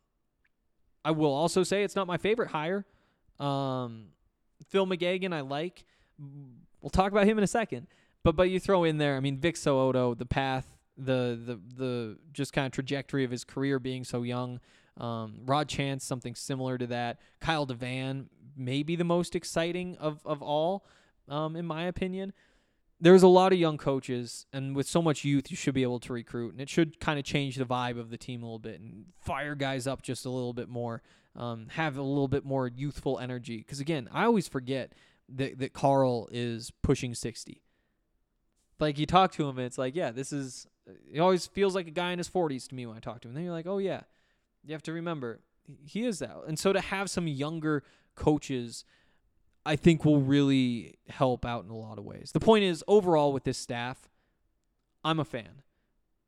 I 1.04 1.10
will 1.12 1.32
also 1.32 1.62
say 1.62 1.82
it's 1.82 1.96
not 1.96 2.06
my 2.06 2.16
favorite 2.16 2.50
hire. 2.50 2.84
Um, 3.40 4.08
Phil 4.68 4.86
McGeoghan, 4.86 5.32
I 5.32 5.40
like. 5.40 5.84
We'll 6.80 6.90
talk 6.90 7.12
about 7.12 7.26
him 7.26 7.38
in 7.38 7.44
a 7.44 7.48
second. 7.48 7.86
But 8.22 8.36
but 8.36 8.50
you 8.50 8.60
throw 8.60 8.84
in 8.84 8.98
there, 8.98 9.16
I 9.16 9.20
mean, 9.20 9.38
Vic 9.38 9.56
So'oto, 9.56 10.16
the 10.16 10.26
path, 10.26 10.76
the 10.96 11.40
the 11.44 11.60
the 11.76 12.18
just 12.32 12.52
kind 12.52 12.66
of 12.66 12.72
trajectory 12.72 13.24
of 13.24 13.30
his 13.30 13.44
career 13.44 13.78
being 13.78 14.04
so 14.04 14.22
young. 14.22 14.60
Um, 14.98 15.40
Rod 15.46 15.68
Chance, 15.68 16.04
something 16.04 16.34
similar 16.34 16.76
to 16.78 16.86
that. 16.88 17.18
Kyle 17.40 17.66
Devan, 17.66 18.26
maybe 18.56 18.96
the 18.96 19.04
most 19.04 19.34
exciting 19.34 19.96
of 19.98 20.20
of 20.24 20.42
all, 20.42 20.84
um, 21.28 21.56
in 21.56 21.66
my 21.66 21.84
opinion. 21.84 22.32
There's 23.00 23.24
a 23.24 23.28
lot 23.28 23.52
of 23.52 23.58
young 23.58 23.78
coaches, 23.78 24.46
and 24.52 24.76
with 24.76 24.86
so 24.86 25.02
much 25.02 25.24
youth, 25.24 25.50
you 25.50 25.56
should 25.56 25.74
be 25.74 25.82
able 25.82 25.98
to 26.00 26.12
recruit, 26.12 26.52
and 26.52 26.60
it 26.60 26.68
should 26.68 27.00
kind 27.00 27.18
of 27.18 27.24
change 27.24 27.56
the 27.56 27.64
vibe 27.64 27.98
of 27.98 28.10
the 28.10 28.16
team 28.16 28.42
a 28.42 28.46
little 28.46 28.60
bit 28.60 28.80
and 28.80 29.06
fire 29.18 29.56
guys 29.56 29.88
up 29.88 30.02
just 30.02 30.24
a 30.24 30.30
little 30.30 30.52
bit 30.52 30.68
more 30.68 31.02
um, 31.36 31.66
have 31.70 31.96
a 31.96 32.02
little 32.02 32.28
bit 32.28 32.44
more 32.44 32.68
youthful 32.68 33.18
energy. 33.18 33.58
Because 33.58 33.80
again, 33.80 34.08
I 34.12 34.24
always 34.24 34.48
forget 34.48 34.92
that 35.28 35.58
that 35.58 35.72
Karl 35.72 36.28
is 36.30 36.70
pushing 36.82 37.14
sixty. 37.14 37.62
Like 38.78 38.98
you 38.98 39.06
talk 39.06 39.32
to 39.32 39.48
him, 39.48 39.58
and 39.58 39.66
it's 39.66 39.78
like, 39.78 39.94
yeah, 39.94 40.10
this 40.10 40.32
is. 40.32 40.66
He 41.12 41.20
always 41.20 41.46
feels 41.46 41.76
like 41.76 41.86
a 41.86 41.92
guy 41.92 42.10
in 42.10 42.18
his 42.18 42.26
forties 42.26 42.66
to 42.68 42.74
me 42.74 42.86
when 42.86 42.96
I 42.96 43.00
talk 43.00 43.20
to 43.20 43.28
him. 43.28 43.30
And 43.30 43.36
then 43.36 43.44
you're 43.44 43.54
like, 43.54 43.68
oh 43.68 43.78
yeah, 43.78 44.02
you 44.64 44.72
have 44.72 44.82
to 44.82 44.92
remember 44.92 45.40
he 45.84 46.04
is 46.04 46.18
that. 46.18 46.36
And 46.46 46.58
so 46.58 46.72
to 46.72 46.80
have 46.80 47.08
some 47.08 47.28
younger 47.28 47.84
coaches. 48.14 48.84
I 49.64 49.76
think 49.76 50.04
will 50.04 50.20
really 50.20 50.98
help 51.08 51.46
out 51.46 51.64
in 51.64 51.70
a 51.70 51.76
lot 51.76 51.96
of 51.98 52.04
ways. 52.04 52.32
The 52.32 52.40
point 52.40 52.64
is, 52.64 52.82
overall, 52.88 53.32
with 53.32 53.44
this 53.44 53.58
staff, 53.58 54.08
I'm 55.04 55.20
a 55.20 55.24
fan. 55.24 55.62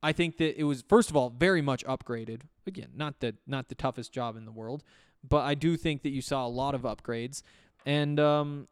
I 0.04 0.12
think 0.12 0.36
that 0.36 0.58
it 0.60 0.64
was 0.64 0.84
first 0.86 1.10
of 1.10 1.16
all 1.16 1.30
very 1.30 1.62
much 1.62 1.84
upgraded. 1.86 2.42
Again, 2.66 2.90
not 2.94 3.20
the 3.20 3.34
not 3.46 3.68
the 3.68 3.74
toughest 3.74 4.12
job 4.12 4.36
in 4.36 4.44
the 4.44 4.52
world, 4.52 4.84
but 5.28 5.44
I 5.44 5.54
do 5.54 5.76
think 5.76 6.02
that 6.02 6.10
you 6.10 6.20
saw 6.20 6.46
a 6.46 6.48
lot 6.48 6.74
of 6.74 6.82
upgrades, 6.82 7.42
and 7.86 8.20
um, 8.20 8.68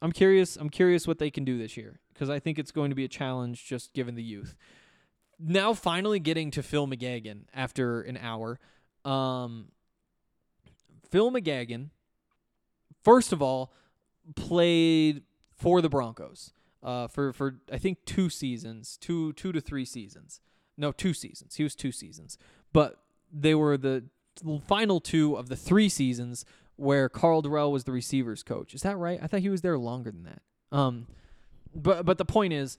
I'm 0.00 0.12
curious. 0.12 0.56
I'm 0.56 0.70
curious 0.70 1.06
what 1.06 1.18
they 1.18 1.30
can 1.30 1.44
do 1.44 1.58
this 1.58 1.76
year 1.76 2.00
because 2.12 2.30
I 2.30 2.38
think 2.38 2.58
it's 2.58 2.72
going 2.72 2.90
to 2.90 2.94
be 2.94 3.04
a 3.04 3.08
challenge 3.08 3.66
just 3.66 3.92
given 3.92 4.14
the 4.14 4.22
youth. 4.22 4.56
Now, 5.38 5.74
finally 5.74 6.20
getting 6.20 6.50
to 6.52 6.62
Phil 6.62 6.86
McGeoghan 6.86 7.42
after 7.52 8.00
an 8.02 8.16
hour. 8.16 8.58
Um, 9.04 9.66
Phil 11.10 11.30
McGeoghan, 11.30 11.90
first 13.04 13.32
of 13.32 13.42
all, 13.42 13.72
played 14.34 15.22
for 15.56 15.80
the 15.82 15.88
Broncos. 15.88 16.52
uh, 16.82 17.08
for 17.08 17.32
for 17.32 17.60
I 17.72 17.78
think 17.78 18.04
two 18.04 18.28
seasons, 18.28 18.98
two 19.00 19.32
two 19.32 19.52
to 19.52 19.60
three 19.60 19.84
seasons. 19.84 20.40
No, 20.76 20.92
two 20.92 21.14
seasons. 21.14 21.56
He 21.56 21.62
was 21.62 21.74
two 21.74 21.92
seasons, 21.92 22.36
but 22.72 22.98
they 23.32 23.54
were 23.54 23.76
the 23.76 24.04
final 24.66 25.00
two 25.00 25.36
of 25.36 25.48
the 25.48 25.56
three 25.56 25.88
seasons 25.88 26.44
where 26.76 27.08
Karl 27.08 27.42
Dorrell 27.42 27.70
was 27.72 27.84
the 27.84 27.92
receivers 27.92 28.42
coach. 28.42 28.74
Is 28.74 28.82
that 28.82 28.96
right? 28.96 29.18
I 29.22 29.26
thought 29.28 29.40
he 29.40 29.48
was 29.48 29.62
there 29.62 29.78
longer 29.78 30.10
than 30.10 30.24
that. 30.24 30.42
Um, 30.76 31.06
but 31.74 32.04
but 32.04 32.18
the 32.18 32.24
point 32.24 32.52
is, 32.52 32.76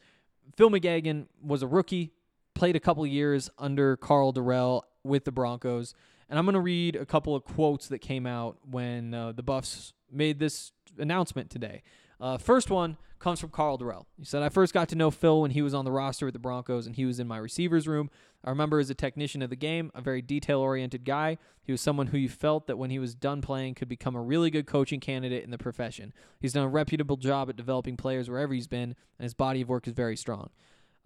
Phil 0.56 0.70
McGeoghan 0.70 1.28
was 1.42 1.64
a 1.64 1.68
rookie, 1.68 2.12
played 2.54 2.76
a 2.76 2.80
couple 2.80 3.06
years 3.08 3.50
under 3.58 3.96
Karl 3.98 4.34
Dorrell 4.34 4.84
with 5.04 5.24
the 5.24 5.32
Broncos, 5.32 5.94
and 6.30 6.40
I'm 6.40 6.46
gonna 6.46 6.60
read 6.60 6.96
a 6.96 7.06
couple 7.06 7.36
of 7.36 7.44
quotes 7.44 7.88
that 7.88 8.00
came 8.00 8.26
out 8.26 8.58
when 8.70 9.14
uh, 9.14 9.32
the 9.32 9.44
Buffs 9.44 9.94
made 10.12 10.40
this 10.40 10.72
announcement 10.98 11.50
today. 11.50 11.84
Uh, 12.20 12.38
first 12.38 12.70
one 12.70 12.98
comes 13.20 13.40
from 13.40 13.50
Karl 13.50 13.78
Dorrell. 13.78 14.06
He 14.18 14.26
said, 14.26 14.44
I 14.44 14.50
first 14.50 14.74
got 14.74 14.88
to 14.90 14.96
know 14.96 15.12
Phil 15.12 15.42
when 15.42 15.52
he 15.52 15.62
was 15.62 15.74
on 15.74 15.86
the 15.86 15.92
roster 15.92 16.26
with 16.26 16.34
the 16.34 16.40
Broncos 16.40 16.86
and 16.86 16.96
he 16.96 17.06
was 17.06 17.20
in 17.20 17.28
my 17.28 17.38
receivers 17.38 17.88
room. 17.88 18.10
I 18.44 18.50
remember 18.50 18.80
as 18.80 18.90
a 18.90 18.96
technician 18.96 19.42
of 19.42 19.50
the 19.50 19.56
game, 19.56 19.92
a 19.96 20.02
very 20.02 20.22
detail 20.22 20.60
oriented 20.60 21.04
guy. 21.04 21.38
He 21.64 21.72
was 21.72 21.82
someone 21.82 22.08
who 22.08 22.18
you 22.18 22.30
felt 22.30 22.68
that 22.68 22.78
when 22.78 22.92
he 22.92 23.00
was 23.00 23.16
done 23.16 23.42
playing 23.42 23.76
could 23.76 23.88
become 23.90 24.16
a 24.16 24.22
really 24.22 24.52
good 24.52 24.68
coaching 24.68 25.00
candidate 25.00 25.44
in 25.44 25.50
the 25.50 25.58
profession. 25.58 26.14
He's 26.40 26.54
done 26.54 26.64
a 26.64 26.70
reputable 26.70 27.18
job 27.18 27.50
at 27.50 27.56
developing 27.56 27.98
players 27.98 28.30
wherever 28.30 28.54
he's 28.54 28.68
been, 28.68 28.96
and 29.18 29.24
his 29.24 29.34
body 29.34 29.62
of 29.62 29.70
work 29.70 29.88
is 29.88 29.94
very 29.94 30.16
strong. 30.16 30.52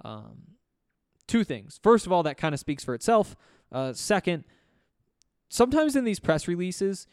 Um, 0.03 0.55
two 1.27 1.45
things. 1.45 1.79
First 1.81 2.05
of 2.05 2.11
all, 2.11 2.23
that 2.23 2.37
kind 2.37 2.53
of 2.53 2.59
speaks 2.59 2.83
for 2.83 2.93
itself. 2.93 3.37
Uh, 3.71 3.93
second, 3.93 4.43
sometimes 5.49 5.95
in 5.95 6.03
these 6.03 6.19
press 6.19 6.47
releases, 6.47 7.07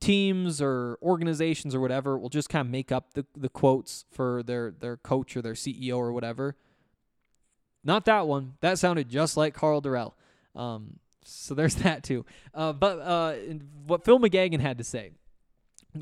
teams 0.00 0.60
or 0.60 0.98
organizations 1.02 1.74
or 1.74 1.80
whatever 1.80 2.18
will 2.18 2.28
just 2.28 2.48
kind 2.48 2.66
of 2.66 2.70
make 2.70 2.90
up 2.90 3.14
the, 3.14 3.24
the 3.36 3.48
quotes 3.48 4.04
for 4.10 4.42
their, 4.42 4.70
their 4.70 4.96
coach 4.96 5.36
or 5.36 5.42
their 5.42 5.54
CEO 5.54 5.96
or 5.96 6.12
whatever. 6.12 6.56
Not 7.84 8.04
that 8.06 8.26
one. 8.26 8.54
That 8.60 8.78
sounded 8.78 9.08
just 9.08 9.36
like 9.36 9.54
Karl 9.54 9.80
Dorrell. 9.80 10.14
Um, 10.54 10.98
so 11.24 11.54
there's 11.54 11.74
that 11.76 12.02
too. 12.02 12.24
Uh, 12.54 12.72
but 12.72 12.98
uh, 12.98 13.34
what 13.86 14.04
Phil 14.04 14.18
McGeoghan 14.18 14.60
had 14.60 14.78
to 14.78 14.84
say. 14.84 15.12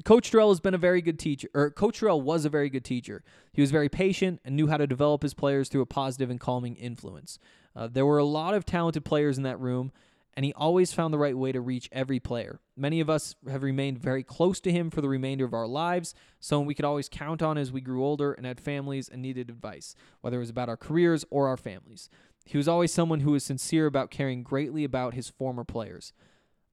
Coach 0.05 0.33
Dorrell 0.33 0.49
has 0.49 0.59
been 0.59 0.75
a 0.75 0.79
very 0.79 1.01
good 1.01 1.21
teacher, 1.21 1.49
or 1.55 1.71
Coach 1.71 2.01
Dorrell 2.01 2.21
was 2.21 2.45
a 2.45 2.49
very 2.49 2.69
good 2.69 2.85
teacher. 2.85 3.23
He 3.53 3.61
was 3.61 3.71
very 3.71 3.89
patient 3.89 4.41
and 4.45 4.57
knew 4.57 4.67
how 4.67 4.77
to 4.77 4.89
develop 4.89 5.23
his 5.23 5.35
players 5.35 5.69
through 5.69 5.83
a 5.83 5.87
positive 5.87 6.31
and 6.31 6.41
calming 6.41 6.75
influence. 6.75 7.39
Uh, 7.77 7.87
there 7.87 8.05
were 8.05 8.19
a 8.19 8.25
lot 8.25 8.55
of 8.55 8.65
talented 8.65 9.05
players 9.05 9.37
in 9.37 9.45
that 9.45 9.61
room, 9.61 9.93
and 10.37 10.45
he 10.45 10.53
always 10.55 10.93
found 10.93 11.15
the 11.15 11.19
right 11.19 11.37
way 11.37 11.53
to 11.53 11.61
reach 11.61 11.89
every 11.93 12.19
player. 12.19 12.61
Many 12.77 13.01
of 13.01 13.09
us 13.09 13.37
have 13.49 13.63
remained 13.63 13.99
very 13.99 14.23
close 14.23 14.61
to 14.61 14.73
him 14.73 14.91
for 14.91 15.01
the 15.01 15.09
remainder 15.09 15.45
of 15.45 15.55
our 15.55 15.67
lives, 15.67 16.15
someone 16.41 16.67
we 16.67 16.75
could 16.75 16.85
always 16.85 17.09
count 17.09 17.43
on 17.43 17.57
as 17.57 17.73
we 17.73 17.81
grew 17.81 18.05
older 18.05 18.33
and 18.33 18.45
had 18.45 18.61
families 18.61 19.09
and 19.09 19.23
needed 19.23 19.49
advice, 19.49 19.95
whether 20.21 20.37
it 20.37 20.41
was 20.41 20.51
about 20.51 20.69
our 20.69 20.77
careers 20.77 21.25
or 21.31 21.47
our 21.49 21.57
families. 21.57 22.09
He 22.45 22.59
was 22.59 22.69
always 22.69 22.93
someone 22.93 23.21
who 23.21 23.33
was 23.33 23.45
sincere 23.45 23.87
about 23.87 24.11
caring 24.11 24.43
greatly 24.43 24.85
about 24.85 25.15
his 25.15 25.31
former 25.31 25.65
players. 25.65 26.13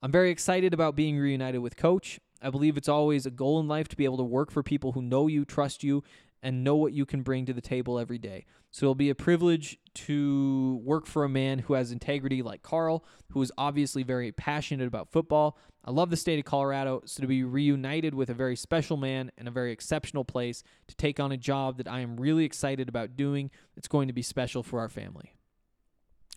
I'm 0.01 0.11
very 0.11 0.31
excited 0.31 0.73
about 0.73 0.95
being 0.95 1.17
reunited 1.17 1.61
with 1.61 1.77
Coach. 1.77 2.19
I 2.41 2.49
believe 2.49 2.75
it's 2.75 2.89
always 2.89 3.25
a 3.25 3.31
goal 3.31 3.59
in 3.59 3.67
life 3.67 3.87
to 3.89 3.95
be 3.95 4.05
able 4.05 4.17
to 4.17 4.23
work 4.23 4.51
for 4.51 4.63
people 4.63 4.93
who 4.93 5.01
know 5.01 5.27
you, 5.27 5.45
trust 5.45 5.83
you, 5.83 6.03
and 6.43 6.63
know 6.63 6.75
what 6.75 6.93
you 6.93 7.05
can 7.05 7.21
bring 7.21 7.45
to 7.45 7.53
the 7.53 7.61
table 7.61 7.99
every 7.99 8.17
day. 8.17 8.45
So 8.71 8.85
it'll 8.85 8.95
be 8.95 9.09
a 9.09 9.15
privilege 9.15 9.77
to 9.93 10.81
work 10.83 11.05
for 11.05 11.23
a 11.23 11.29
man 11.29 11.59
who 11.59 11.73
has 11.73 11.91
integrity 11.91 12.41
like 12.41 12.63
Karl, 12.63 13.03
who 13.31 13.41
is 13.41 13.51
obviously 13.57 14.03
very 14.03 14.31
passionate 14.31 14.87
about 14.87 15.11
football. 15.11 15.57
I 15.83 15.91
love 15.91 16.09
the 16.09 16.17
state 16.17 16.39
of 16.39 16.45
Colorado, 16.45 17.01
so 17.05 17.21
to 17.21 17.27
be 17.27 17.43
reunited 17.43 18.13
with 18.13 18.29
a 18.29 18.33
very 18.33 18.55
special 18.55 18.97
man 18.97 19.31
in 19.37 19.47
a 19.47 19.51
very 19.51 19.71
exceptional 19.71 20.23
place 20.23 20.63
to 20.87 20.95
take 20.95 21.19
on 21.19 21.31
a 21.31 21.37
job 21.37 21.77
that 21.77 21.87
I 21.87 21.99
am 22.01 22.17
really 22.17 22.45
excited 22.45 22.87
about 22.87 23.15
doing, 23.15 23.51
it's 23.75 23.87
going 23.87 24.07
to 24.07 24.13
be 24.13 24.21
special 24.21 24.63
for 24.63 24.79
our 24.79 24.89
family. 24.89 25.33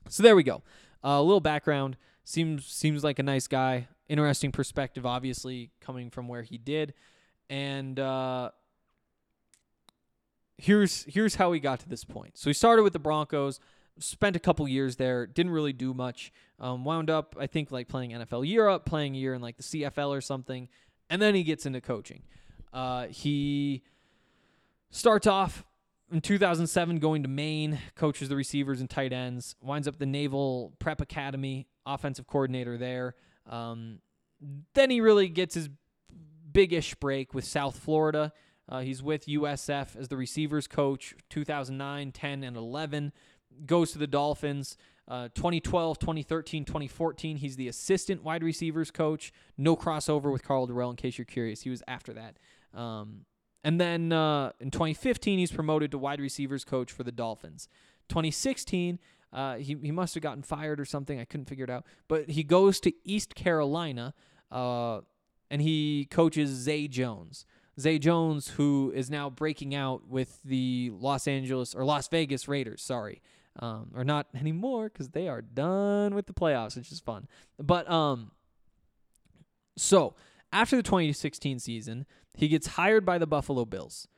So 0.09 0.22
there 0.22 0.36
we 0.36 0.43
go. 0.43 0.62
Uh, 1.05 1.20
a 1.20 1.22
little 1.22 1.40
background. 1.40 1.97
Seems 2.24 2.66
seems 2.66 3.05
like 3.05 3.18
a 3.18 3.22
nice 3.22 3.47
guy. 3.47 3.89
Interesting 4.09 4.51
perspective, 4.51 5.05
obviously 5.05 5.70
coming 5.81 6.10
from 6.10 6.26
where 6.26 6.43
he 6.43 6.59
did, 6.59 6.94
and 7.51 7.98
uh, 7.98 8.51
here's 10.59 11.05
here's 11.05 11.36
how 11.36 11.52
he 11.52 11.60
got 11.60 11.81
to 11.81 11.89
this 11.89 12.05
point. 12.05 12.36
So 12.39 12.51
he 12.51 12.55
started 12.55 12.82
with 12.82 12.93
the 12.93 12.98
Broncos, 12.98 13.60
spent 13.98 14.36
a 14.36 14.40
couple 14.40 14.66
years 14.68 14.97
there, 14.97 15.26
didn't 15.26 15.52
really 15.52 15.72
do 15.72 15.94
much. 15.94 16.32
Um, 16.60 16.85
wound 16.85 17.10
up, 17.10 17.36
I 17.39 17.47
think, 17.47 17.70
like 17.70 17.89
playing 17.89 18.12
NFL 18.12 18.48
Europe, 18.48 18.85
playing 18.85 19.14
year 19.14 19.35
in 19.35 19.43
like 19.43 19.56
the 19.56 19.62
CFL 19.62 20.10
or 20.10 20.20
something, 20.20 20.68
and 21.10 21.20
then 21.20 21.35
he 21.35 21.43
gets 21.43 21.66
into 21.66 21.81
coaching. 21.81 22.22
Uh, 22.72 23.06
he 23.06 23.82
starts 24.90 25.26
off 25.26 25.64
in 26.12 26.20
2007 26.20 26.98
going 26.98 27.22
to 27.22 27.28
Maine, 27.28 27.78
coaches 27.94 28.28
the 28.28 28.36
receivers 28.36 28.81
and 28.81 28.89
tight 28.89 29.12
ends, 29.12 29.56
winds 29.60 29.89
up 29.89 29.98
the 29.98 30.06
Naval 30.06 30.72
Prep 30.78 31.01
Academy, 31.01 31.66
offensive 31.86 32.26
coordinator 32.26 32.76
there. 32.78 33.14
Um, 33.48 33.98
then 34.74 34.90
he 34.90 35.01
really 35.01 35.28
gets 35.28 35.55
his 35.55 35.68
big-ish 36.52 36.94
break 36.97 37.35
with 37.35 37.44
South 37.44 37.78
Florida. 37.78 38.32
Uh, 38.69 38.81
he's 38.81 39.03
with 39.03 39.27
USF 39.27 39.97
as 39.97 40.09
the 40.09 40.16
receivers 40.16 40.66
coach 40.66 41.15
2009, 41.31 42.12
10, 42.12 42.45
and 42.45 42.57
11. 42.57 43.12
Goes 43.66 43.93
to 43.93 43.99
the 43.99 44.07
Dolphins. 44.07 44.77
Uh, 45.07 45.28
2012, 45.35 45.99
2013, 45.99 46.65
2014, 46.65 47.36
he's 47.36 47.57
the 47.57 47.69
assistant 47.69 48.24
wide 48.24 48.43
receivers 48.43 48.91
coach. 48.91 49.32
No 49.59 49.77
crossover 49.77 50.32
with 50.32 50.43
Karl 50.43 50.66
Dorrell, 50.66 50.91
in 50.91 50.97
case 50.97 51.19
you're 51.19 51.27
curious. 51.27 51.62
He 51.62 51.70
was 51.70 51.82
after 51.86 52.15
that. 52.15 52.39
Um, 52.73 53.27
and 53.62 53.78
then 53.78 54.12
uh, 54.12 54.53
in 54.61 54.70
2015, 54.70 55.39
he's 55.39 55.53
promoted 55.53 55.91
to 55.91 55.99
wide 55.99 56.20
receivers 56.20 56.65
coach 56.65 56.91
for 56.91 57.03
the 57.03 57.12
Dolphins. 57.12 57.69
2016, 58.09 58.99
uh, 59.32 59.57
he, 59.57 59.77
he 59.82 59.91
must 59.91 60.15
have 60.15 60.23
gotten 60.23 60.43
fired 60.43 60.81
or 60.81 60.85
something. 60.86 61.20
I 61.20 61.24
couldn't 61.24 61.47
figure 61.47 61.65
it 61.65 61.70
out. 61.70 61.85
But 62.09 62.31
he 62.31 62.43
goes 62.43 62.81
to 62.81 62.93
East 63.05 63.35
Carolina 63.35 64.15
uh, 64.51 65.01
and 65.51 65.61
he 65.61 66.07
coaches 66.11 66.51
Zay 66.51 66.89
Jones. 66.89 67.45
Zay 67.78 67.98
Jones, 67.98 68.48
who 68.48 68.92
is 68.94 69.10
now 69.10 69.30
breaking 69.30 69.74
out 69.74 70.09
with 70.09 70.40
the 70.44 70.92
Los 70.94 71.26
Angeles 71.26 71.74
or 71.74 71.84
Las 71.84 72.09
Vegas 72.09 72.48
Raiders, 72.48 72.82
sorry. 72.82 73.20
Um, 73.60 73.92
or 73.94 74.02
not 74.02 74.26
anymore 74.34 74.88
because 74.88 75.10
they 75.10 75.28
are 75.28 75.40
done 75.40 76.14
with 76.14 76.26
the 76.26 76.32
playoffs, 76.32 76.76
which 76.76 76.90
is 76.90 77.01
fun. 77.01 77.28
But 77.59 77.88
um, 77.90 78.32
so 79.76 80.14
after 80.52 80.76
the 80.76 80.82
2016 80.82 81.59
season, 81.59 82.06
he 82.34 82.48
gets 82.48 82.68
hired 82.68 83.05
by 83.05 83.18
the 83.18 83.26
Buffalo 83.26 83.64
Bills, 83.64 84.09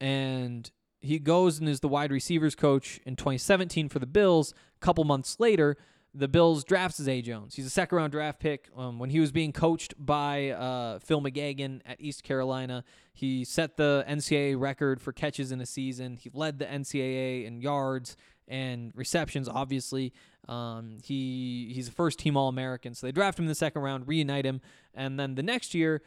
and 0.00 0.70
he 1.00 1.18
goes 1.18 1.58
and 1.58 1.68
is 1.68 1.80
the 1.80 1.88
wide 1.88 2.10
receivers 2.10 2.54
coach 2.54 3.00
in 3.06 3.16
2017 3.16 3.88
for 3.88 3.98
the 3.98 4.06
Bills. 4.06 4.54
A 4.76 4.84
couple 4.84 5.04
months 5.04 5.38
later, 5.38 5.76
the 6.14 6.28
Bills 6.28 6.64
drafts 6.64 7.00
Zay 7.00 7.22
Jones. 7.22 7.54
He's 7.54 7.66
a 7.66 7.70
second 7.70 7.96
round 7.96 8.12
draft 8.12 8.40
pick. 8.40 8.68
Um, 8.76 8.98
when 8.98 9.10
he 9.10 9.20
was 9.20 9.30
being 9.30 9.52
coached 9.52 9.94
by 9.98 10.50
uh, 10.50 10.98
Phil 10.98 11.20
McGeoghan 11.20 11.80
at 11.86 12.00
East 12.00 12.24
Carolina, 12.24 12.84
he 13.12 13.44
set 13.44 13.76
the 13.76 14.04
NCAA 14.08 14.58
record 14.58 15.00
for 15.00 15.12
catches 15.12 15.52
in 15.52 15.60
a 15.60 15.66
season. 15.66 16.16
He 16.16 16.30
led 16.32 16.58
the 16.58 16.66
NCAA 16.66 17.46
in 17.46 17.60
yards 17.60 18.16
and 18.48 18.92
receptions. 18.96 19.48
Obviously, 19.48 20.12
um, 20.48 20.98
he 21.04 21.70
he's 21.74 21.88
a 21.88 21.92
first 21.92 22.18
team 22.18 22.36
All 22.36 22.48
American. 22.48 22.94
So 22.94 23.06
they 23.06 23.12
draft 23.12 23.38
him 23.38 23.44
in 23.44 23.48
the 23.48 23.54
second 23.54 23.82
round, 23.82 24.08
reunite 24.08 24.44
him, 24.44 24.60
and 24.92 25.18
then 25.18 25.36
the 25.36 25.42
next 25.42 25.74
year, 25.74 26.02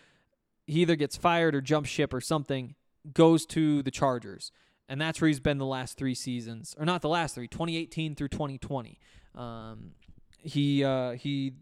he 0.67 0.81
either 0.81 0.97
gets 0.97 1.15
fired 1.15 1.55
or 1.55 1.61
jumps 1.61 1.89
ship 1.89 2.13
or 2.13 2.21
something. 2.21 2.75
Goes 3.13 3.45
to 3.47 3.83
the 3.83 3.91
Chargers, 3.91 4.51
and 4.87 4.99
that's 4.99 5.19
where 5.19 5.27
he's 5.27 5.41
been 5.41 5.57
the 5.57 5.65
last 5.65 5.97
three 5.97 6.15
seasons, 6.15 6.73
or 6.79 6.85
not 6.85 7.01
the 7.01 7.09
last 7.09 7.35
three, 7.35 7.49
2018 7.49 8.15
through 8.15 8.29
2020. 8.29 8.97
Um, 9.35 9.91
he 10.39 10.83
uh, 10.83 11.11
he 11.11 11.53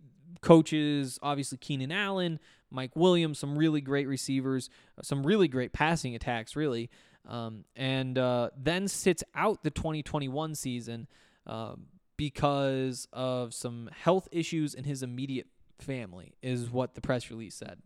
coaches 0.41 1.19
obviously 1.21 1.57
Keenan 1.57 1.91
Allen, 1.91 2.39
Mike 2.69 2.95
Williams, 2.95 3.39
some 3.39 3.57
really 3.57 3.81
great 3.81 4.07
receivers, 4.07 4.69
some 5.01 5.25
really 5.25 5.47
great 5.47 5.73
passing 5.73 6.15
attacks, 6.15 6.55
really, 6.55 6.89
um, 7.27 7.65
and 7.75 8.17
uh, 8.17 8.49
then 8.57 8.87
sits 8.87 9.23
out 9.35 9.63
the 9.63 9.69
2021 9.69 10.55
season 10.55 11.07
uh, 11.47 11.75
because 12.17 13.07
of 13.13 13.53
some 13.53 13.89
health 13.95 14.27
issues 14.31 14.73
in 14.73 14.83
his 14.83 15.03
immediate 15.03 15.47
family, 15.79 16.33
is 16.41 16.69
what 16.69 16.95
the 16.95 17.01
press 17.01 17.29
release 17.29 17.55
said. 17.55 17.77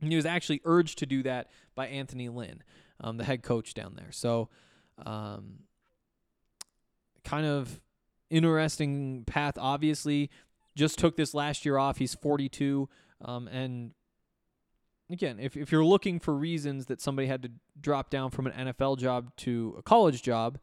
And 0.00 0.10
he 0.10 0.16
was 0.16 0.26
actually 0.26 0.60
urged 0.64 0.98
to 0.98 1.06
do 1.06 1.22
that 1.22 1.50
by 1.74 1.86
Anthony 1.86 2.28
Lynn, 2.28 2.62
um, 3.00 3.18
the 3.18 3.24
head 3.24 3.42
coach 3.42 3.72
down 3.72 3.94
there. 3.94 4.10
So, 4.10 4.48
um, 5.06 5.60
kind 7.24 7.46
of 7.46 7.80
interesting 8.32 9.24
path. 9.26 9.54
Obviously, 9.58 10.30
just 10.74 10.98
took 10.98 11.16
this 11.16 11.34
last 11.34 11.64
year 11.64 11.76
off. 11.76 11.98
He's 11.98 12.14
42. 12.14 12.88
Um, 13.24 13.46
and 13.48 13.92
again, 15.10 15.38
if, 15.38 15.56
if 15.56 15.70
you're 15.70 15.84
looking 15.84 16.18
for 16.18 16.34
reasons 16.34 16.86
that 16.86 17.00
somebody 17.00 17.28
had 17.28 17.42
to 17.42 17.50
drop 17.80 18.10
down 18.10 18.30
from 18.30 18.46
an 18.46 18.72
NFL 18.72 18.98
job 18.98 19.34
to 19.38 19.76
a 19.78 19.82
college 19.82 20.22
job, 20.22 20.58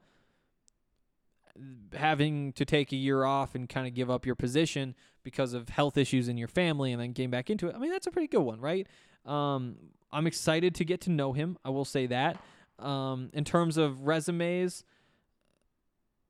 having 1.93 2.53
to 2.53 2.65
take 2.65 2.91
a 2.91 2.95
year 2.95 3.23
off 3.23 3.53
and 3.53 3.67
kind 3.69 3.85
of 3.85 3.93
give 3.93 4.09
up 4.09 4.25
your 4.25 4.35
position 4.35 4.95
because 5.23 5.53
of 5.53 5.69
health 5.69 5.97
issues 5.97 6.27
in 6.27 6.37
your 6.37 6.47
family 6.47 6.91
and 6.91 7.01
then 7.01 7.11
getting 7.11 7.29
back 7.29 7.49
into 7.49 7.67
it, 7.67 7.75
I 7.75 7.79
mean, 7.79 7.91
that's 7.91 8.07
a 8.07 8.11
pretty 8.11 8.27
good 8.27 8.41
one, 8.41 8.59
right? 8.59 8.87
Um, 9.25 9.75
I'm 10.11 10.25
excited 10.25 10.73
to 10.75 10.85
get 10.85 11.01
to 11.01 11.11
know 11.11 11.33
him. 11.33 11.57
I 11.63 11.69
will 11.69 11.85
say 11.85 12.07
that. 12.07 12.41
Um, 12.79 13.29
in 13.33 13.43
terms 13.43 13.77
of 13.77 14.07
resumes, 14.07 14.83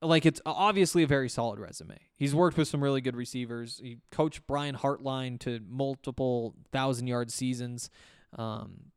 like 0.01 0.25
it's 0.25 0.41
obviously 0.45 1.03
a 1.03 1.07
very 1.07 1.29
solid 1.29 1.59
resume. 1.59 1.97
He's 2.15 2.33
worked 2.33 2.57
with 2.57 2.67
some 2.67 2.81
really 2.81 3.01
good 3.01 3.15
receivers. 3.15 3.79
He 3.83 3.97
coached 4.11 4.47
Brian 4.47 4.75
Hartline 4.75 5.39
to 5.41 5.59
multiple 5.67 6.55
thousand 6.71 7.07
yard 7.07 7.31
seasons. 7.31 7.89
Um, 8.37 8.91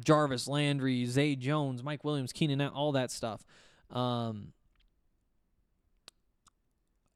Jarvis 0.00 0.48
Landry, 0.48 1.04
Zay 1.06 1.36
Jones, 1.36 1.82
Mike 1.82 2.04
Williams, 2.04 2.32
Keenan, 2.32 2.60
all 2.60 2.92
that 2.92 3.10
stuff. 3.10 3.44
Um, 3.90 4.52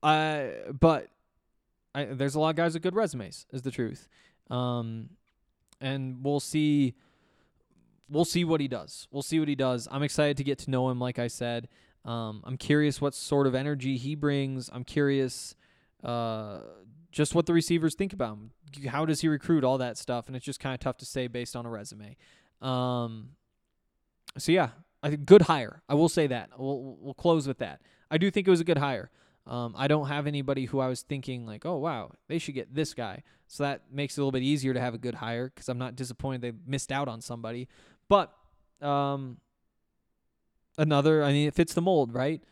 I 0.02 0.52
but 0.78 1.08
I, 1.94 2.04
there's 2.04 2.34
a 2.34 2.40
lot 2.40 2.50
of 2.50 2.56
guys 2.56 2.74
with 2.74 2.82
good 2.82 2.94
resumes, 2.94 3.46
is 3.52 3.62
the 3.62 3.70
truth. 3.70 4.08
Um, 4.50 5.10
and 5.80 6.22
we'll 6.22 6.40
see. 6.40 6.94
We'll 8.10 8.24
see 8.24 8.44
what 8.44 8.60
he 8.60 8.68
does. 8.68 9.06
We'll 9.10 9.22
see 9.22 9.38
what 9.38 9.48
he 9.48 9.54
does. 9.54 9.86
I'm 9.90 10.02
excited 10.02 10.38
to 10.38 10.44
get 10.44 10.58
to 10.60 10.70
know 10.70 10.88
him. 10.88 10.98
Like 10.98 11.18
I 11.18 11.26
said, 11.26 11.68
um, 12.08 12.42
I'm 12.44 12.56
curious 12.56 13.02
what 13.02 13.12
sort 13.14 13.46
of 13.46 13.54
energy 13.54 13.98
he 13.98 14.14
brings. 14.14 14.70
I'm 14.72 14.82
curious, 14.82 15.54
uh, 16.02 16.60
just 17.12 17.34
what 17.34 17.44
the 17.44 17.52
receivers 17.52 17.94
think 17.94 18.14
about 18.14 18.38
him. 18.38 18.50
How 18.88 19.04
does 19.04 19.20
he 19.20 19.28
recruit? 19.28 19.62
All 19.62 19.76
that 19.76 19.98
stuff, 19.98 20.26
and 20.26 20.34
it's 20.34 20.44
just 20.44 20.58
kind 20.58 20.72
of 20.72 20.80
tough 20.80 20.96
to 20.98 21.04
say 21.04 21.26
based 21.26 21.54
on 21.54 21.66
a 21.66 21.68
resume. 21.68 22.16
Um, 22.62 23.32
so 24.38 24.52
yeah, 24.52 24.70
I 25.02 25.10
think 25.10 25.26
good 25.26 25.42
hire. 25.42 25.82
I 25.86 25.94
will 25.94 26.08
say 26.08 26.26
that. 26.28 26.48
We'll 26.58 26.96
we'll 26.98 27.14
close 27.14 27.46
with 27.46 27.58
that. 27.58 27.82
I 28.10 28.16
do 28.16 28.30
think 28.30 28.48
it 28.48 28.50
was 28.50 28.60
a 28.60 28.64
good 28.64 28.78
hire. 28.78 29.10
Um, 29.46 29.74
I 29.76 29.86
don't 29.86 30.08
have 30.08 30.26
anybody 30.26 30.64
who 30.64 30.80
I 30.80 30.88
was 30.88 31.02
thinking 31.02 31.44
like, 31.44 31.66
oh 31.66 31.76
wow, 31.76 32.12
they 32.26 32.38
should 32.38 32.54
get 32.54 32.74
this 32.74 32.94
guy. 32.94 33.22
So 33.48 33.64
that 33.64 33.82
makes 33.92 34.16
it 34.16 34.20
a 34.20 34.22
little 34.22 34.32
bit 34.32 34.42
easier 34.42 34.72
to 34.72 34.80
have 34.80 34.94
a 34.94 34.98
good 34.98 35.16
hire 35.16 35.50
because 35.54 35.68
I'm 35.68 35.78
not 35.78 35.94
disappointed 35.94 36.40
they 36.40 36.52
missed 36.66 36.90
out 36.90 37.08
on 37.08 37.20
somebody. 37.20 37.68
But 38.08 38.32
um, 38.80 39.38
another, 40.78 41.22
I 41.22 41.32
mean, 41.32 41.48
it 41.48 41.54
fits 41.54 41.74
the 41.74 41.82
mold, 41.82 42.14
right? 42.14 42.42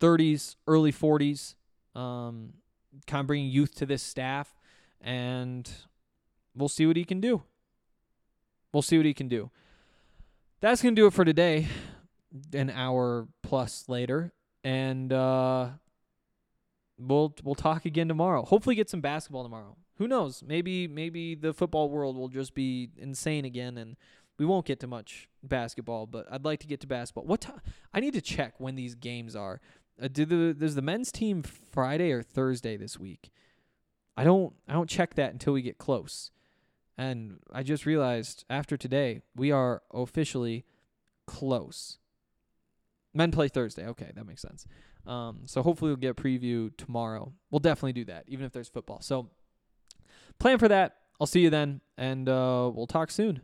30s, 0.00 0.56
early 0.66 0.92
40s, 0.92 1.54
um, 1.94 2.54
kind 3.06 3.20
of 3.20 3.26
bringing 3.26 3.50
youth 3.50 3.74
to 3.76 3.86
this 3.86 4.02
staff, 4.02 4.54
and 5.00 5.70
we'll 6.54 6.68
see 6.68 6.86
what 6.86 6.96
he 6.96 7.04
can 7.04 7.20
do. 7.20 7.42
We'll 8.72 8.82
see 8.82 8.96
what 8.96 9.06
he 9.06 9.14
can 9.14 9.28
do. 9.28 9.50
That's 10.60 10.82
gonna 10.82 10.94
do 10.94 11.06
it 11.06 11.12
for 11.12 11.24
today. 11.24 11.68
An 12.52 12.68
hour 12.68 13.28
plus 13.42 13.84
later, 13.86 14.32
and 14.64 15.12
uh, 15.12 15.68
we'll 16.98 17.32
we'll 17.44 17.54
talk 17.54 17.84
again 17.84 18.08
tomorrow. 18.08 18.44
Hopefully, 18.44 18.74
get 18.74 18.90
some 18.90 19.00
basketball 19.00 19.44
tomorrow. 19.44 19.76
Who 19.98 20.08
knows? 20.08 20.42
Maybe 20.44 20.88
maybe 20.88 21.36
the 21.36 21.52
football 21.52 21.88
world 21.88 22.16
will 22.16 22.28
just 22.28 22.54
be 22.54 22.90
insane 22.96 23.44
again, 23.44 23.78
and 23.78 23.96
we 24.38 24.46
won't 24.46 24.66
get 24.66 24.80
to 24.80 24.86
much 24.86 25.28
basketball. 25.42 26.06
But 26.06 26.26
I'd 26.30 26.44
like 26.44 26.60
to 26.60 26.66
get 26.66 26.80
to 26.80 26.86
basketball. 26.86 27.24
What 27.24 27.40
time? 27.40 27.60
I 27.92 28.00
need 28.00 28.14
to 28.14 28.20
check 28.20 28.54
when 28.58 28.74
these 28.74 28.94
games 28.94 29.36
are. 29.36 29.60
Uh, 30.02 30.08
do 30.08 30.24
the 30.24 30.54
does 30.54 30.74
the 30.74 30.82
men's 30.82 31.12
team 31.12 31.42
Friday 31.42 32.10
or 32.10 32.22
Thursday 32.22 32.76
this 32.76 32.98
week? 32.98 33.30
I 34.16 34.24
don't 34.24 34.54
I 34.68 34.72
don't 34.72 34.88
check 34.88 35.14
that 35.14 35.32
until 35.32 35.52
we 35.52 35.62
get 35.62 35.78
close. 35.78 36.30
And 36.96 37.38
I 37.52 37.62
just 37.62 37.86
realized 37.86 38.44
after 38.48 38.76
today 38.76 39.22
we 39.34 39.50
are 39.50 39.82
officially 39.92 40.64
close. 41.26 41.98
Men 43.12 43.30
play 43.30 43.48
Thursday. 43.48 43.86
Okay, 43.86 44.10
that 44.14 44.26
makes 44.26 44.42
sense. 44.42 44.66
Um, 45.06 45.42
so 45.46 45.62
hopefully 45.62 45.90
we'll 45.90 45.96
get 45.96 46.10
a 46.10 46.14
preview 46.14 46.76
tomorrow. 46.76 47.32
We'll 47.50 47.60
definitely 47.60 47.92
do 47.92 48.04
that, 48.06 48.24
even 48.26 48.46
if 48.46 48.52
there's 48.52 48.68
football. 48.68 49.00
So 49.00 49.30
plan 50.38 50.58
for 50.58 50.68
that. 50.68 50.96
I'll 51.20 51.26
see 51.26 51.40
you 51.40 51.50
then, 51.50 51.80
and 51.96 52.28
uh, 52.28 52.70
we'll 52.74 52.88
talk 52.88 53.10
soon. 53.10 53.40